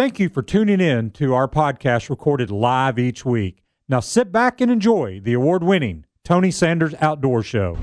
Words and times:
Thank 0.00 0.18
you 0.18 0.30
for 0.30 0.40
tuning 0.40 0.80
in 0.80 1.10
to 1.10 1.34
our 1.34 1.46
podcast 1.46 2.08
recorded 2.08 2.50
live 2.50 2.98
each 2.98 3.26
week. 3.26 3.62
Now 3.86 4.00
sit 4.00 4.32
back 4.32 4.62
and 4.62 4.70
enjoy 4.70 5.20
the 5.20 5.34
award 5.34 5.62
winning 5.62 6.06
Tony 6.24 6.50
Sanders 6.50 6.94
Outdoor 7.02 7.42
Show. 7.42 7.76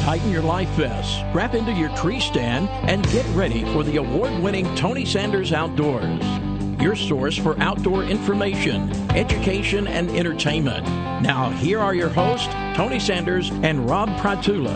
Tighten 0.00 0.32
your 0.32 0.40
life 0.40 0.70
vest, 0.70 1.16
strap 1.28 1.52
into 1.52 1.72
your 1.72 1.94
tree 1.96 2.20
stand, 2.20 2.70
and 2.88 3.06
get 3.12 3.26
ready 3.36 3.62
for 3.74 3.82
the 3.82 3.98
award 3.98 4.32
winning 4.42 4.74
Tony 4.74 5.04
Sanders 5.04 5.52
Outdoors. 5.52 6.45
Your 6.80 6.94
source 6.94 7.36
for 7.36 7.58
outdoor 7.60 8.04
information, 8.04 8.90
education, 9.12 9.86
and 9.86 10.10
entertainment. 10.10 10.84
Now, 11.22 11.50
here 11.50 11.80
are 11.80 11.94
your 11.94 12.08
hosts, 12.08 12.48
Tony 12.74 13.00
Sanders 13.00 13.50
and 13.62 13.88
Rob 13.88 14.08
Pratula. 14.18 14.74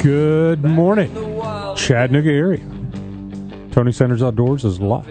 Good 0.00 0.64
morning, 0.64 1.12
Chattanooga 1.76 2.30
area. 2.30 2.64
Tony 3.72 3.92
Sanders 3.92 4.22
Outdoors 4.22 4.64
is 4.64 4.80
live 4.80 5.08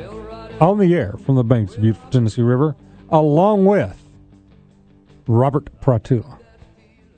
on 0.61 0.77
the 0.77 0.95
air 0.95 1.13
from 1.25 1.35
the 1.35 1.43
banks 1.43 1.71
of 1.71 1.77
the 1.77 1.81
beautiful 1.83 2.09
Tennessee 2.09 2.41
River, 2.41 2.75
along 3.09 3.65
with 3.65 4.01
Robert 5.27 5.69
Pratula. 5.81 6.39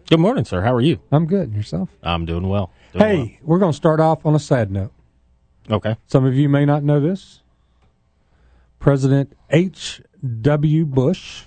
Good 0.10 0.20
morning, 0.20 0.46
sir. 0.46 0.62
How 0.62 0.74
are 0.74 0.82
you? 0.82 1.00
I'm 1.12 1.26
good. 1.26 1.54
Yourself? 1.54 1.90
I'm 2.04 2.26
doing 2.26 2.48
well. 2.48 2.72
Doing 2.94 3.06
Hey, 3.06 3.40
we're 3.44 3.60
going 3.60 3.72
to 3.72 3.76
start 3.76 4.00
off 4.00 4.26
on 4.26 4.36
a 4.36 4.40
sad 4.40 4.72
note. 4.72 4.92
Okay. 5.70 5.98
Some 6.06 6.26
of 6.26 6.36
you 6.36 6.48
may 6.48 6.66
not 6.66 6.84
know 6.84 7.00
this. 7.00 7.42
President 8.86 9.36
H.W. 9.50 10.86
Bush, 10.86 11.46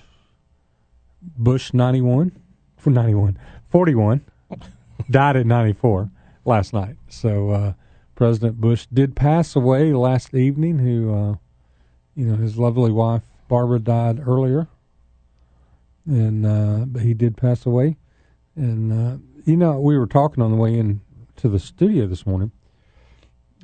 Bush 1.23 1.73
91, 1.73 2.37
for 2.77 2.91
91, 2.91 3.39
41, 3.71 4.25
died 5.13 5.37
at 5.37 5.47
94 5.47 6.11
last 6.45 6.73
night. 6.73 6.97
So 7.09 7.51
uh, 7.51 7.73
President 8.17 8.61
Bush 8.61 8.89
did 8.93 9.15
pass 9.15 9.55
away 9.55 9.93
last 9.93 10.35
evening. 10.35 10.81
Who, 10.81 11.15
uh, 11.15 11.35
you 12.17 12.27
know, 12.27 12.35
his 12.35 12.59
lovely 12.59 12.91
wife 12.91 13.23
Barbara 13.47 13.79
died 13.79 14.21
earlier, 14.27 14.67
and 16.07 16.45
uh, 16.45 16.87
but 16.87 17.03
he 17.03 17.15
did 17.15 17.37
pass 17.37 17.65
away. 17.65 17.99
And 18.57 18.93
uh, 18.93 19.19
you 19.45 19.57
know, 19.57 19.79
we 19.79 19.97
were 19.97 20.09
talking 20.09 20.43
on 20.43 20.51
the 20.51 20.57
way 20.57 20.77
in 20.77 21.03
to 21.37 21.49
the 21.49 21.61
studio 21.61 22.09
this 22.09 22.27
morning. 22.27 22.51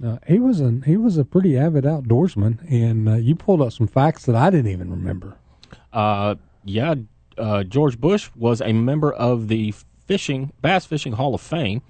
Uh, 0.02 0.18
he 0.26 0.38
was 0.38 0.60
an 0.60 0.82
he 0.82 0.96
was 0.96 1.16
a 1.16 1.24
pretty 1.24 1.56
avid 1.56 1.84
outdoorsman, 1.84 2.58
and 2.70 3.08
uh, 3.08 3.14
you 3.14 3.34
pulled 3.34 3.62
up 3.62 3.72
some 3.72 3.86
facts 3.86 4.26
that 4.26 4.34
I 4.34 4.50
didn't 4.50 4.70
even 4.72 4.90
remember. 4.90 5.36
Uh, 5.92 6.34
yeah, 6.64 6.94
uh, 7.38 7.62
George 7.62 8.00
Bush 8.00 8.30
was 8.34 8.60
a 8.60 8.72
member 8.72 9.12
of 9.12 9.48
the 9.48 9.72
fishing 10.06 10.52
Bass 10.60 10.84
Fishing 10.84 11.12
Hall 11.12 11.34
of 11.34 11.40
Fame. 11.40 11.82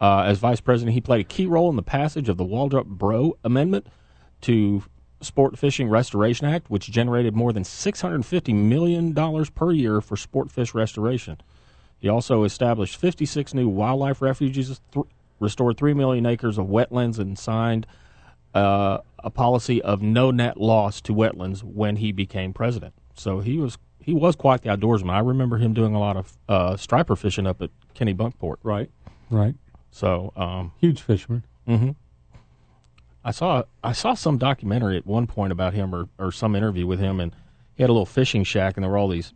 Uh, 0.00 0.22
as 0.22 0.38
vice 0.38 0.60
president, 0.60 0.94
he 0.94 1.00
played 1.00 1.20
a 1.20 1.28
key 1.28 1.46
role 1.46 1.70
in 1.70 1.76
the 1.76 1.82
passage 1.82 2.28
of 2.28 2.36
the 2.36 2.44
Wallop-Breaux 2.44 3.38
Amendment 3.44 3.86
to 4.40 4.82
Sport 5.20 5.56
Fishing 5.56 5.88
Restoration 5.88 6.46
Act, 6.48 6.68
which 6.68 6.90
generated 6.90 7.36
more 7.36 7.52
than 7.52 7.62
six 7.62 8.00
hundred 8.00 8.24
fifty 8.26 8.52
million 8.52 9.12
dollars 9.12 9.50
per 9.50 9.70
year 9.70 10.00
for 10.00 10.16
sport 10.16 10.50
fish 10.50 10.74
restoration. 10.74 11.36
He 12.02 12.08
also 12.08 12.42
established 12.42 12.96
56 12.96 13.54
new 13.54 13.68
wildlife 13.68 14.20
refuges, 14.20 14.80
th- 14.92 15.06
restored 15.42 15.76
3 15.76 15.92
million 15.94 16.24
acres 16.24 16.56
of 16.56 16.66
wetlands, 16.66 17.18
and 17.18 17.38
signed 17.38 17.86
uh, 18.54 18.98
a 19.18 19.30
policy 19.30 19.82
of 19.82 20.00
no 20.00 20.30
net 20.30 20.56
loss 20.56 21.00
to 21.02 21.14
wetlands 21.14 21.62
when 21.62 21.96
he 21.96 22.12
became 22.12 22.52
president. 22.52 22.94
So 23.14 23.40
he 23.40 23.58
was 23.58 23.78
he 23.98 24.14
was 24.14 24.34
quite 24.34 24.62
the 24.62 24.70
outdoorsman. 24.70 25.10
I 25.10 25.20
remember 25.20 25.58
him 25.58 25.74
doing 25.74 25.94
a 25.94 26.00
lot 26.00 26.16
of 26.16 26.38
uh, 26.48 26.76
striper 26.76 27.14
fishing 27.14 27.46
up 27.46 27.62
at 27.62 27.70
Kennebunkport. 27.94 28.56
Right, 28.62 28.90
right. 29.30 29.54
So 29.90 30.32
um, 30.36 30.72
Huge 30.78 31.00
fisherman. 31.00 31.44
Mm-hmm. 31.68 31.90
I 33.24 33.30
saw 33.30 33.62
I 33.84 33.92
saw 33.92 34.14
some 34.14 34.38
documentary 34.38 34.96
at 34.96 35.06
one 35.06 35.26
point 35.26 35.52
about 35.52 35.74
him 35.74 35.94
or, 35.94 36.08
or 36.18 36.32
some 36.32 36.56
interview 36.56 36.86
with 36.86 36.98
him, 36.98 37.20
and 37.20 37.32
he 37.74 37.82
had 37.82 37.90
a 37.90 37.92
little 37.92 38.06
fishing 38.06 38.44
shack, 38.44 38.76
and 38.76 38.84
there 38.84 38.90
were 38.90 38.98
all 38.98 39.08
these 39.08 39.32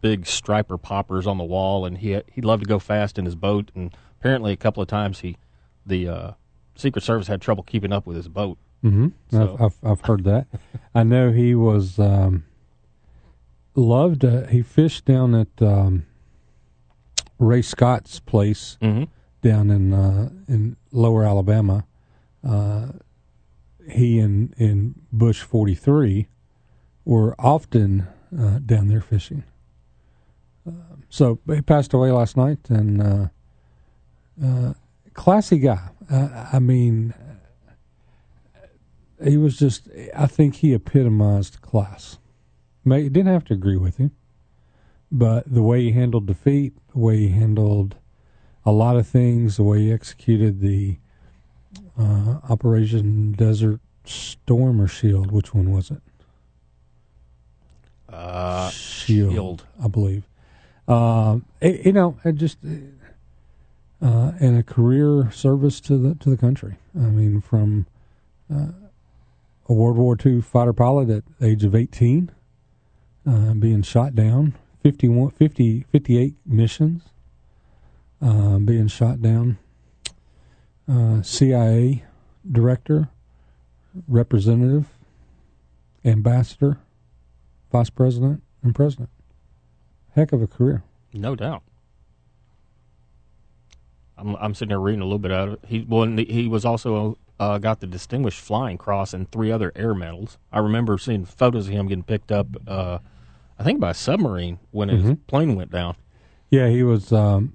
big 0.00 0.26
striper 0.26 0.78
poppers 0.78 1.26
on 1.26 1.38
the 1.38 1.44
wall, 1.44 1.84
and 1.84 1.98
he 1.98 2.20
he 2.32 2.40
loved 2.40 2.64
to 2.64 2.68
go 2.68 2.78
fast 2.78 3.18
in 3.18 3.24
his 3.24 3.34
boat, 3.34 3.70
and 3.74 3.94
apparently 4.20 4.52
a 4.52 4.56
couple 4.56 4.82
of 4.82 4.88
times 4.88 5.20
he 5.20 5.36
the 5.86 6.08
uh, 6.08 6.30
Secret 6.74 7.02
Service 7.02 7.26
had 7.28 7.40
trouble 7.40 7.62
keeping 7.62 7.92
up 7.92 8.06
with 8.06 8.16
his 8.16 8.28
boat. 8.28 8.58
Mm-hmm. 8.84 9.08
So- 9.30 9.54
I've, 9.58 9.62
I've 9.82 9.90
I've 9.90 10.00
heard 10.02 10.24
that. 10.24 10.46
I 10.94 11.02
know 11.02 11.32
he 11.32 11.54
was 11.54 11.98
um, 11.98 12.44
loved. 13.74 14.24
Uh, 14.24 14.46
he 14.46 14.62
fished 14.62 15.04
down 15.04 15.34
at 15.34 15.48
um, 15.62 16.06
Ray 17.38 17.62
Scott's 17.62 18.20
place 18.20 18.76
Mm-hmm. 18.80 19.04
down 19.42 19.70
in 19.70 19.92
uh, 19.92 20.30
in 20.48 20.76
Lower 20.92 21.24
Alabama. 21.24 21.84
Uh, 22.46 22.88
he 23.90 24.18
and 24.18 24.52
in 24.58 24.94
Bush 25.12 25.42
forty 25.42 25.74
three 25.74 26.28
were 27.04 27.34
often 27.38 28.06
uh, 28.38 28.58
down 28.58 28.88
there 28.88 29.00
fishing. 29.00 29.42
Um, 30.66 31.02
so 31.08 31.38
he 31.48 31.62
passed 31.62 31.94
away 31.94 32.12
last 32.12 32.36
night, 32.36 32.58
and 32.68 33.00
uh, 34.42 34.46
uh, 34.46 34.72
classy 35.14 35.58
guy. 35.58 35.80
Uh, 36.10 36.46
I 36.52 36.58
mean, 36.58 37.14
he 39.22 39.36
was 39.36 39.58
just. 39.58 39.88
I 40.16 40.26
think 40.26 40.56
he 40.56 40.72
epitomized 40.74 41.60
class. 41.62 42.18
May 42.84 43.08
didn't 43.08 43.32
have 43.32 43.44
to 43.46 43.54
agree 43.54 43.76
with 43.76 43.96
him, 43.98 44.12
but 45.10 45.52
the 45.52 45.62
way 45.62 45.82
he 45.82 45.92
handled 45.92 46.26
defeat, 46.26 46.74
the 46.92 46.98
way 46.98 47.16
he 47.18 47.28
handled 47.28 47.96
a 48.64 48.72
lot 48.72 48.96
of 48.96 49.06
things, 49.06 49.56
the 49.56 49.62
way 49.62 49.80
he 49.80 49.92
executed 49.92 50.60
the 50.60 50.98
uh, 51.98 52.38
Operation 52.48 53.32
Desert 53.32 53.80
Storm 54.04 54.80
or 54.80 54.86
Shield. 54.88 55.30
Which 55.30 55.52
one 55.54 55.72
was 55.72 55.90
it? 55.90 56.00
Uh, 58.08 58.70
Shield, 58.70 59.32
Shield. 59.32 59.64
I 59.82 59.88
believe. 59.88 60.24
Um, 60.86 61.44
it- 61.60 61.84
you 61.84 61.92
know, 61.92 62.16
it 62.24 62.36
just 62.36 62.58
uh, 64.00 64.32
and 64.40 64.58
a 64.58 64.62
career 64.62 65.30
service 65.32 65.80
to 65.82 65.98
the 65.98 66.14
to 66.16 66.30
the 66.30 66.36
country. 66.36 66.76
I 66.94 67.10
mean, 67.10 67.40
from 67.40 67.86
uh, 68.52 68.68
a 69.68 69.72
World 69.72 69.96
War 69.96 70.16
II 70.24 70.40
fighter 70.40 70.72
pilot 70.72 71.10
at 71.10 71.24
the 71.38 71.46
age 71.46 71.64
of 71.64 71.74
eighteen, 71.74 72.30
uh, 73.26 73.54
being 73.54 73.82
shot 73.82 74.14
down, 74.14 74.54
51, 74.82 75.30
50, 75.32 75.84
58 75.90 76.34
missions, 76.46 77.02
uh, 78.22 78.58
being 78.58 78.88
shot 78.88 79.20
down. 79.20 79.58
Uh, 80.90 81.20
CIA 81.20 82.04
director, 82.50 83.10
representative, 84.06 84.86
ambassador, 86.04 86.78
vice 87.70 87.90
president, 87.90 88.42
and 88.62 88.74
president. 88.74 89.10
Heck 90.14 90.32
of 90.32 90.40
a 90.40 90.46
career. 90.46 90.82
no 91.12 91.36
doubt. 91.36 91.62
I'm 94.18 94.36
I'm 94.36 94.54
sitting 94.54 94.70
there 94.70 94.80
reading 94.80 95.00
a 95.00 95.04
little 95.04 95.18
bit 95.18 95.30
out 95.32 95.48
of 95.48 95.54
it. 95.54 95.60
He 95.66 95.86
well, 95.88 96.06
he 96.06 96.48
was 96.48 96.64
also 96.64 97.16
uh, 97.40 97.58
got 97.58 97.80
the 97.80 97.86
Distinguished 97.86 98.40
Flying 98.40 98.78
Cross 98.78 99.14
and 99.14 99.30
three 99.30 99.50
other 99.52 99.72
air 99.76 99.94
medals. 99.94 100.38
I 100.52 100.58
remember 100.58 100.98
seeing 100.98 101.24
photos 101.24 101.68
of 101.68 101.72
him 101.74 101.86
getting 101.86 102.02
picked 102.02 102.32
up. 102.32 102.48
Uh, 102.66 102.98
I 103.58 103.62
think 103.64 103.80
by 103.80 103.90
a 103.90 103.94
submarine 103.94 104.58
when 104.72 104.88
his 104.88 105.02
Mhm. 105.04 105.18
plane 105.26 105.54
went 105.56 105.70
down. 105.70 105.94
Yeah, 106.50 106.68
he 106.68 106.82
was. 106.82 107.12
Um, 107.12 107.52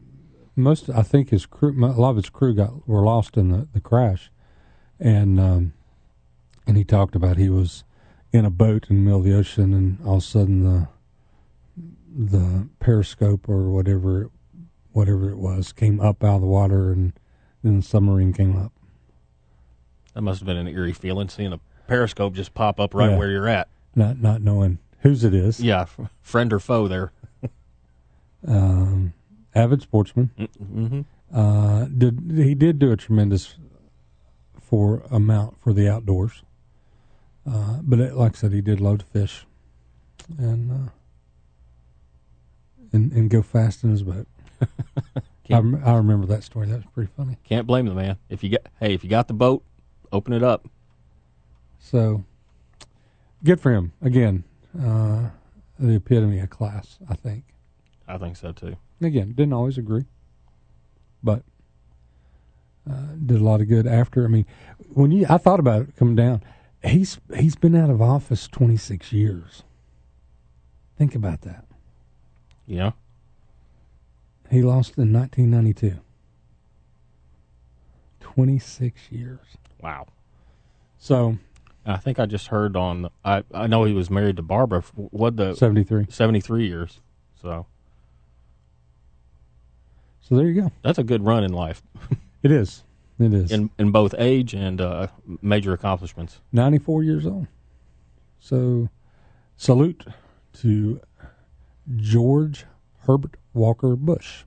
most, 0.56 0.90
I 0.90 1.02
think, 1.02 1.30
his 1.32 1.46
crew. 1.46 1.74
A 1.84 1.88
lot 2.00 2.12
of 2.12 2.16
his 2.18 2.30
crew 2.30 2.54
got 2.54 2.88
were 2.88 3.04
lost 3.04 3.38
in 3.38 3.50
the, 3.50 3.68
the 3.74 3.82
crash, 3.82 4.32
and 5.00 5.40
um, 5.40 5.74
and 6.68 6.78
he 6.78 6.84
talked 6.84 7.16
about 7.16 7.38
he 7.38 7.50
was 7.50 7.84
in 8.32 8.46
a 8.46 8.50
boat 8.52 8.86
in 8.90 8.98
the 8.98 9.02
middle 9.02 9.20
of 9.20 9.26
the 9.26 9.36
ocean, 9.36 9.74
and 9.74 9.98
all 10.06 10.18
of 10.18 10.24
a 10.24 10.26
sudden 10.26 10.64
the 10.64 10.88
the 12.16 12.68
periscope 12.80 13.50
or 13.50 13.70
whatever 13.72 14.30
whatever 14.94 15.30
it 15.30 15.38
was 15.38 15.72
came 15.74 16.00
up 16.00 16.24
out 16.24 16.36
of 16.36 16.42
the 16.42 16.48
water, 16.48 16.92
and 16.92 17.14
then 17.64 17.78
the 17.78 17.82
submarine 17.84 18.32
came 18.34 18.58
up. 18.58 18.72
That 20.14 20.22
must 20.22 20.40
have 20.40 20.48
been 20.48 20.58
an 20.58 20.68
eerie 20.68 20.94
feeling 20.94 21.28
seeing 21.30 21.52
a 21.54 21.60
periscope 21.88 22.34
just 22.34 22.54
pop 22.54 22.80
up 22.80 22.94
right 22.94 23.10
Yeah. 23.12 23.18
where 23.18 23.30
you're 23.30 23.48
at. 23.48 23.68
Not 23.96 24.20
not 24.22 24.42
knowing 24.42 24.80
whose 25.00 25.24
it 25.24 25.34
is. 25.34 25.60
Yeah, 25.60 25.86
friend 26.22 26.54
or 26.54 26.60
foe 26.60 26.88
there. 26.88 27.12
Um, 28.46 29.14
avid 29.56 29.82
sportsman. 29.82 30.30
Mm-hmm. 30.38 31.02
Uh, 31.34 31.86
did 31.86 32.34
he 32.36 32.54
did 32.56 32.78
do 32.78 32.92
a 32.92 32.98
tremendous 32.98 33.56
for 34.60 35.02
amount 35.10 35.58
for 35.62 35.72
the 35.72 35.88
outdoors, 35.90 36.44
uh, 37.50 37.80
but 37.82 38.00
it, 38.02 38.16
like 38.16 38.34
I 38.36 38.40
said, 38.40 38.52
he 38.52 38.60
did 38.60 38.82
love 38.82 38.98
to 39.00 39.06
fish, 39.06 39.46
and 40.38 40.72
uh, 40.72 40.90
and 42.92 43.14
and 43.14 43.30
go 43.30 43.42
fast 43.42 43.84
in 43.86 43.92
his 43.92 44.04
boat. 44.04 44.28
I, 45.50 45.56
rem- 45.58 45.82
I 45.86 45.94
remember 45.96 46.26
that 46.28 46.44
story. 46.44 46.68
That 46.68 46.78
was 46.78 46.86
pretty 46.94 47.12
funny. 47.16 47.38
can't 47.44 47.68
blame 47.68 47.86
the 47.86 47.94
man. 47.94 48.18
If 48.30 48.44
you 48.44 48.50
get 48.50 48.68
hey, 48.80 48.94
if 48.94 49.04
you 49.04 49.10
got 49.10 49.28
the 49.28 49.34
boat, 49.34 49.64
open 50.12 50.34
it 50.34 50.44
up. 50.44 50.68
So 51.80 52.24
good 53.44 53.60
for 53.60 53.72
him. 53.72 53.92
Again, 54.02 54.44
uh, 54.82 55.30
the 55.80 55.96
epitome 55.96 56.40
of 56.40 56.50
class. 56.50 56.98
I 57.10 57.16
think. 57.16 57.44
I 58.08 58.18
think 58.18 58.38
so 58.38 58.52
too. 58.52 58.78
Again, 59.02 59.34
didn't 59.34 59.54
always 59.54 59.78
agree, 59.78 60.06
but 61.22 61.44
uh, 62.90 63.14
did 63.26 63.40
a 63.40 63.44
lot 63.44 63.62
of 63.62 63.68
good 63.68 63.86
after. 63.88 64.24
I 64.26 64.28
mean, 64.28 64.46
when 64.94 65.12
you 65.12 65.26
I 65.30 65.38
thought 65.38 65.60
about 65.60 65.82
it 65.84 65.96
coming 65.98 66.16
down, 66.16 66.42
he's 66.84 67.20
he's 67.36 67.56
been 67.56 67.76
out 67.76 67.90
of 67.90 68.02
office 68.02 68.48
twenty 68.48 68.78
six 68.78 69.12
years. 69.12 69.64
Think 70.98 71.16
about 71.16 71.42
that. 71.42 71.66
Yeah. 72.66 72.92
He 74.54 74.62
lost 74.62 74.98
in 74.98 75.12
nineteen 75.12 75.50
ninety 75.50 75.74
two. 75.74 76.00
Twenty 78.20 78.60
six 78.60 79.12
years. 79.12 79.40
Wow. 79.82 80.06
So 80.98 81.38
I 81.86 81.98
think 81.98 82.20
I 82.20 82.26
just 82.28 82.48
heard 82.48 82.76
on. 82.78 83.10
I 83.26 83.44
I 83.54 83.66
know 83.68 83.84
he 83.84 83.94
was 83.94 84.10
married 84.10 84.38
to 84.38 84.44
Barbara. 84.44 84.82
What 84.96 85.38
the 85.38 85.56
seventy 85.56 85.84
three. 85.84 86.06
seventy 86.10 86.40
three 86.40 86.68
years. 86.68 87.02
So 87.42 87.66
So 90.22 90.36
there 90.38 90.48
you 90.48 90.62
go. 90.62 90.72
that's 90.84 91.00
a 91.00 91.04
good 91.04 91.26
run 91.26 91.44
in 91.44 91.52
life, 91.52 91.82
It 92.44 92.52
is. 92.52 92.84
It 93.20 93.34
is. 93.34 93.52
in 93.52 93.70
in 93.80 93.92
both 93.92 94.14
age 94.18 94.54
and 94.54 94.80
uh, 94.80 95.08
major 95.42 95.74
accomplishments. 95.74 96.42
94 96.52 97.04
years 97.04 97.26
old. 97.26 97.48
So, 98.40 98.90
salute 99.56 100.06
to 100.62 101.00
George 101.96 102.66
Herbert 103.06 103.38
Walker 103.54 103.96
Bush. 103.96 104.44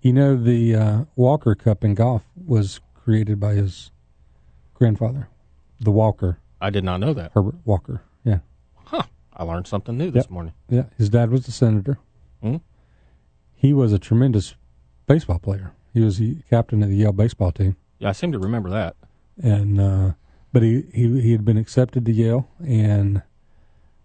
You 0.00 0.12
know, 0.12 0.36
the 0.36 0.74
uh, 0.74 1.04
Walker 1.16 1.54
Cup 1.54 1.84
in 1.84 1.94
golf 1.94 2.22
was 2.36 2.80
created 2.94 3.40
by 3.40 3.54
his 3.54 3.90
grandfather, 4.74 5.28
the 5.80 5.90
Walker, 5.90 6.38
I 6.60 6.70
did 6.70 6.82
not 6.84 6.98
know 6.98 7.12
that. 7.14 7.32
Herbert 7.34 7.54
Walker. 7.64 8.02
Yeah. 8.24 8.38
Huh. 8.84 9.02
I 9.32 9.44
learned 9.44 9.66
something 9.68 9.96
new 9.96 10.10
this 10.10 10.24
Yep. 10.24 10.30
morning. 10.30 10.52
Yeah. 10.68 10.84
His 10.96 11.08
dad 11.08 11.30
was 11.30 11.46
a 11.48 11.52
senator. 11.52 11.98
Hmm. 12.42 12.56
He 13.54 13.72
was 13.72 13.92
a 13.92 13.98
tremendous 13.98 14.54
baseball 15.06 15.38
player. 15.38 15.72
He 15.94 16.00
was 16.00 16.18
the 16.18 16.36
captain 16.50 16.82
of 16.82 16.88
the 16.90 16.96
Yale 16.96 17.12
baseball 17.12 17.52
team. 17.52 17.76
Yeah, 17.98 18.08
I 18.08 18.12
seem 18.12 18.32
to 18.32 18.38
remember 18.38 18.70
that. 18.70 18.96
and 19.40 19.80
uh, 19.80 20.12
but 20.52 20.62
he, 20.62 20.82
he 20.92 21.20
he 21.20 21.32
had 21.32 21.44
been 21.44 21.56
accepted 21.56 22.04
to 22.06 22.12
Yale 22.12 22.48
and 22.64 23.22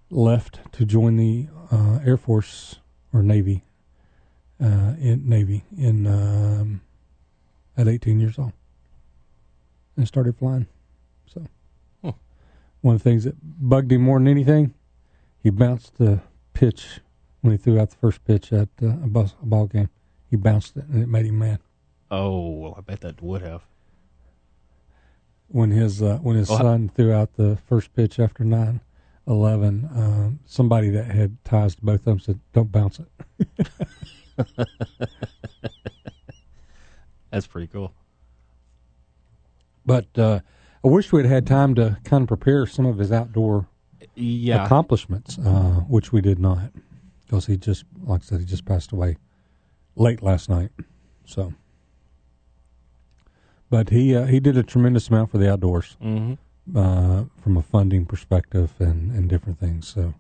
left 0.10 0.60
to 0.74 0.86
join 0.86 1.18
the 1.18 1.48
uh, 1.72 2.00
Air 2.06 2.18
Force 2.18 2.80
or 3.14 3.22
Navy 3.24 3.64
uh, 4.62 4.94
in 5.00 5.24
Navy 5.28 5.64
in 5.78 6.08
um, 6.08 6.82
at 7.78 7.88
18 7.88 8.20
years 8.20 8.38
old 8.40 8.54
and 9.96 10.08
started 10.08 10.36
flying. 10.38 10.68
So 11.28 11.46
Hmm. 12.04 12.10
one 12.82 12.96
of 12.96 13.04
the 13.04 13.10
things 13.10 13.24
that 13.26 13.36
bugged 13.42 13.92
him 13.92 14.02
more 14.02 14.20
than 14.20 14.28
anything, 14.28 14.74
he 15.42 15.50
bounced 15.50 15.98
the 15.98 16.22
pitch 16.54 17.00
when 17.42 17.52
he 17.52 17.58
threw 17.58 17.80
out 17.80 17.90
the 17.92 17.96
first 17.98 18.24
pitch 18.26 18.52
at 18.54 18.70
uh, 18.82 18.88
a, 18.88 19.08
bus, 19.08 19.36
a 19.42 19.46
ball 19.46 19.68
game. 19.68 19.90
He 20.30 20.36
bounced 20.36 20.78
it 20.78 20.86
and 20.86 21.04
it 21.04 21.08
made 21.10 21.26
him 21.26 21.40
mad. 21.40 21.60
Oh, 22.10 22.50
well, 22.50 22.76
I 22.78 22.82
bet 22.82 23.02
that 23.02 23.22
would 23.22 23.42
have. 23.42 23.64
when 25.48 25.72
his 25.72 26.02
uh, 26.02 26.18
when 26.22 26.36
his 26.36 26.48
son 26.48 26.90
threw 26.90 27.12
out 27.12 27.36
the 27.36 27.58
first 27.68 27.94
pitch 27.96 28.20
after 28.20 28.44
nine 28.44 28.82
eleven, 29.28 29.90
um, 29.96 30.40
somebody 30.46 30.90
that 30.90 31.06
had 31.06 31.38
ties 31.44 31.76
to 31.76 31.82
both 31.82 32.00
of 32.02 32.06
them 32.06 32.20
said, 32.20 32.40
"Don't 32.54 32.72
bounce 32.72 33.00
it." 33.00 33.68
That's 37.32 37.48
pretty 37.48 37.68
cool. 37.68 37.94
But 39.86 40.08
uh, 40.18 40.40
I 40.84 40.88
wish 40.88 41.12
we'd 41.12 41.26
had 41.26 41.48
time 41.48 41.76
to 41.76 41.98
kind 42.04 42.22
of 42.24 42.28
prepare 42.28 42.66
some 42.66 42.86
of 42.86 42.98
his 43.00 43.12
outdoor 43.12 43.68
Yeah. 44.16 44.64
accomplishments, 44.66 45.38
uh, 45.40 45.82
which 45.88 46.12
we 46.12 46.22
did 46.22 46.40
not, 46.40 46.72
because 47.26 47.48
he 47.48 47.58
just, 47.58 47.86
like 48.06 48.22
I 48.22 48.24
said, 48.26 48.40
he 48.40 48.46
just 48.46 48.66
passed 48.66 48.92
away 48.92 49.18
late 49.96 50.22
last 50.22 50.48
night. 50.50 50.70
So, 51.26 51.54
but 53.70 53.90
he 53.90 54.16
uh, 54.16 54.26
he 54.26 54.40
did 54.40 54.58
a 54.58 54.64
tremendous 54.64 55.08
amount 55.10 55.32
for 55.32 55.38
the 55.38 55.52
outdoors. 55.52 55.98
hmm 56.02 56.34
uh, 56.76 57.26
from 57.42 57.58
a 57.58 57.62
funding 57.62 58.06
perspective 58.06 58.74
and, 58.80 59.12
and 59.12 59.30
different 59.30 59.60
things. 59.60 59.88
So 59.88 60.14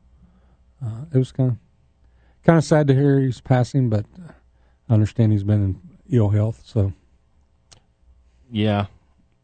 uh, 0.83 1.05
it 1.13 1.17
was 1.17 1.31
kind 1.31 1.51
of 1.51 1.57
kind 2.43 2.57
of 2.57 2.63
sad 2.63 2.87
to 2.87 2.93
hear 2.93 3.19
he's 3.19 3.41
passing, 3.41 3.89
but 3.89 4.05
I 4.89 4.93
understand 4.93 5.31
he's 5.31 5.43
been 5.43 5.63
in 5.63 5.81
ill 6.09 6.29
health. 6.29 6.61
So 6.65 6.93
Yeah, 8.51 8.87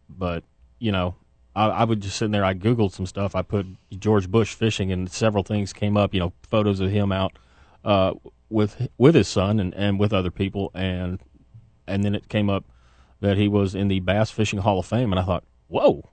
but 0.09 0.43
you 0.79 0.91
know, 0.91 1.15
I, 1.55 1.67
I 1.67 1.83
would 1.83 2.01
just 2.01 2.17
sit 2.17 2.31
there. 2.31 2.45
I 2.45 2.53
googled 2.53 2.91
some 2.91 3.05
stuff. 3.05 3.35
I 3.35 3.41
put 3.41 3.65
George 3.97 4.29
Bush 4.29 4.53
fishing, 4.53 4.91
and 4.91 5.11
several 5.11 5.43
things 5.43 5.73
came 5.73 5.97
up. 5.97 6.13
You 6.13 6.19
know, 6.19 6.33
photos 6.43 6.79
of 6.79 6.91
him 6.91 7.11
out 7.11 7.37
uh, 7.83 8.13
with 8.49 8.87
with 8.97 9.15
his 9.15 9.27
son 9.27 9.59
and, 9.59 9.73
and 9.75 9.99
with 9.99 10.13
other 10.13 10.31
people, 10.31 10.71
and 10.73 11.19
and 11.87 12.03
then 12.03 12.15
it 12.15 12.29
came 12.29 12.49
up 12.49 12.65
that 13.21 13.37
he 13.37 13.47
was 13.47 13.75
in 13.75 13.87
the 13.87 13.99
Bass 13.99 14.31
Fishing 14.31 14.59
Hall 14.59 14.79
of 14.79 14.85
Fame, 14.85 15.11
and 15.11 15.19
I 15.19 15.25
thought, 15.25 15.43
whoa, 15.67 16.03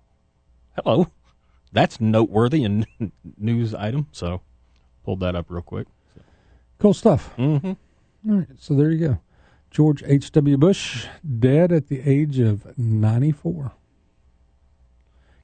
hello, 0.77 1.09
that's 1.73 2.01
noteworthy 2.01 2.65
and 2.65 2.87
news 3.39 3.75
item. 3.75 4.07
So 4.13 4.43
pulled 5.05 5.21
that 5.21 5.35
up 5.35 5.47
real 5.49 5.63
quick. 5.63 5.87
cool 6.79 6.95
stuff. 6.95 7.35
Mm-hmm. 7.37 7.73
All 8.31 8.37
right, 8.39 8.49
so 8.59 8.75
there 8.75 8.91
you 8.91 9.09
go. 9.09 9.19
George 9.71 10.03
H. 10.07 10.33
W. 10.33 10.57
Bush 10.57 11.07
dead 11.39 11.71
at 11.73 11.89
the 11.89 12.01
age 12.09 12.39
of 12.39 12.77
ninety 12.79 13.33
four. 13.33 13.73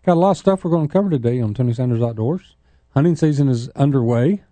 Got 0.04 0.14
a 0.14 0.20
lot 0.20 0.30
of 0.32 0.36
stuff 0.38 0.64
we're 0.64 0.70
going 0.70 0.88
to 0.88 0.92
cover 0.92 1.10
today 1.10 1.40
on 1.40 1.54
Tony 1.54 1.72
Sanders 1.72 2.02
Outdoors. 2.02 2.56
Hunting 2.90 3.14
season 3.14 3.48
is 3.48 3.68
underway. 3.70 4.42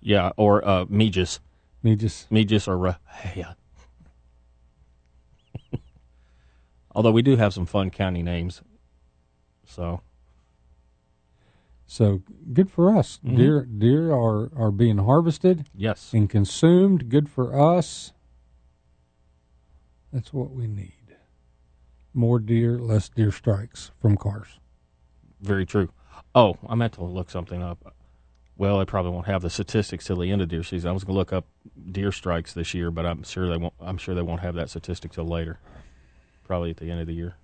Yeah, 0.00 0.30
or 0.36 0.66
uh, 0.66 0.84
Megis. 0.86 1.40
Me 1.82 1.96
just 1.96 2.30
Megis 2.30 2.68
or 2.68 2.76
Rahia. 2.76 3.56
Although 6.94 7.10
we 7.10 7.22
do 7.22 7.36
have 7.36 7.52
some 7.52 7.66
fun 7.66 7.90
county 7.90 8.22
names. 8.22 8.62
So 9.66 10.00
So 11.90 12.20
good 12.52 12.70
for 12.70 12.94
us. 12.94 13.18
Mhm. 13.24 13.36
Deer 13.36 13.64
deer 13.64 14.12
are 14.12 14.50
are 14.54 14.70
being 14.70 14.98
harvested 14.98 15.66
yes, 15.74 16.12
and 16.12 16.28
consumed. 16.28 17.08
Good 17.08 17.28
for 17.30 17.58
us. 17.58 18.12
That's 20.12 20.32
what 20.32 20.50
we 20.52 20.66
need. 20.66 21.16
More 22.14 22.38
deer, 22.38 22.78
less 22.78 23.08
deer 23.08 23.30
strikes 23.32 23.90
from 24.00 24.16
cars. 24.16 24.58
very 25.40 25.64
true. 25.64 25.88
Oh, 26.34 26.58
I 26.68 26.74
meant 26.74 26.94
to 26.94 27.04
look 27.04 27.30
something 27.30 27.62
up. 27.62 27.94
Well, 28.56 28.80
I 28.80 28.84
probably 28.84 29.12
won't 29.12 29.26
have 29.26 29.40
the 29.40 29.50
statistics 29.50 30.04
till 30.04 30.16
the 30.16 30.32
end 30.32 30.42
of 30.42 30.48
deer 30.48 30.64
season. 30.64 30.90
I 30.90 30.92
was 30.92 31.04
going 31.04 31.14
to 31.14 31.18
look 31.18 31.32
up 31.32 31.46
deer 31.92 32.10
strikes 32.10 32.52
this 32.52 32.74
year, 32.74 32.90
but 32.90 33.06
I'm 33.06 33.22
sure 33.22 33.48
they 33.48 33.56
won't. 33.56 33.72
I'm 33.80 33.98
sure 33.98 34.14
they 34.16 34.22
won't 34.22 34.40
have 34.40 34.56
that 34.56 34.68
statistic 34.68 35.12
till 35.12 35.26
later, 35.26 35.58
probably 36.44 36.70
at 36.70 36.78
the 36.78 36.90
end 36.90 37.00
of 37.00 37.06
the 37.06 37.14
year. 37.14 37.36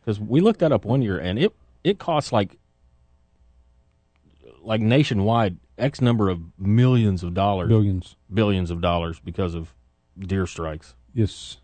Because 0.00 0.18
we 0.18 0.40
looked 0.40 0.60
that 0.60 0.72
up 0.72 0.84
one 0.86 1.02
year, 1.02 1.18
and 1.18 1.38
it 1.38 1.52
it 1.84 1.98
costs 1.98 2.32
like 2.32 2.56
like 4.68 4.80
nationwide 4.82 5.56
X 5.78 6.00
number 6.02 6.28
of 6.28 6.40
millions 6.58 7.22
of 7.22 7.32
dollars, 7.32 7.68
Billions. 7.68 8.16
billions 8.32 8.70
of 8.70 8.80
dollars 8.82 9.18
because 9.18 9.54
of 9.54 9.74
deer 10.18 10.46
strikes. 10.46 10.94
Yes. 11.14 11.56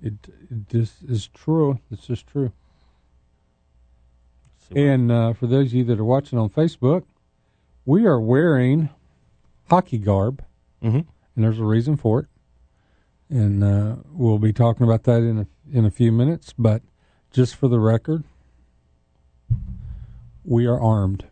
It 0.00 0.14
it 0.50 0.68
just 0.68 1.02
is 1.02 1.26
true. 1.26 1.80
This 1.90 2.08
is 2.08 2.22
true. 2.22 2.52
And 4.76 5.10
uh, 5.10 5.32
for 5.32 5.46
those 5.46 5.68
of 5.68 5.74
you 5.74 5.84
that 5.84 5.98
are 5.98 6.04
watching 6.04 6.38
on 6.38 6.50
Facebook, 6.50 7.04
we 7.86 8.04
are 8.06 8.20
wearing 8.20 8.90
hockey 9.70 9.98
garb, 9.98 10.44
Mhm. 10.82 11.06
and 11.34 11.44
there's 11.44 11.58
a 11.58 11.64
reason 11.64 11.96
for 11.96 12.20
it. 12.20 12.26
And 13.30 13.64
uh, 13.64 13.96
we'll 14.12 14.38
be 14.38 14.52
talking 14.52 14.84
about 14.84 15.02
that 15.04 15.22
in 15.22 15.38
a 15.40 15.46
in 15.76 15.84
a 15.84 15.90
few 15.90 16.12
minutes. 16.12 16.54
But 16.56 16.82
just 17.32 17.56
for 17.56 17.66
the 17.66 17.80
record, 17.80 18.22
we 20.44 20.66
are 20.66 20.80
armed 20.80 21.26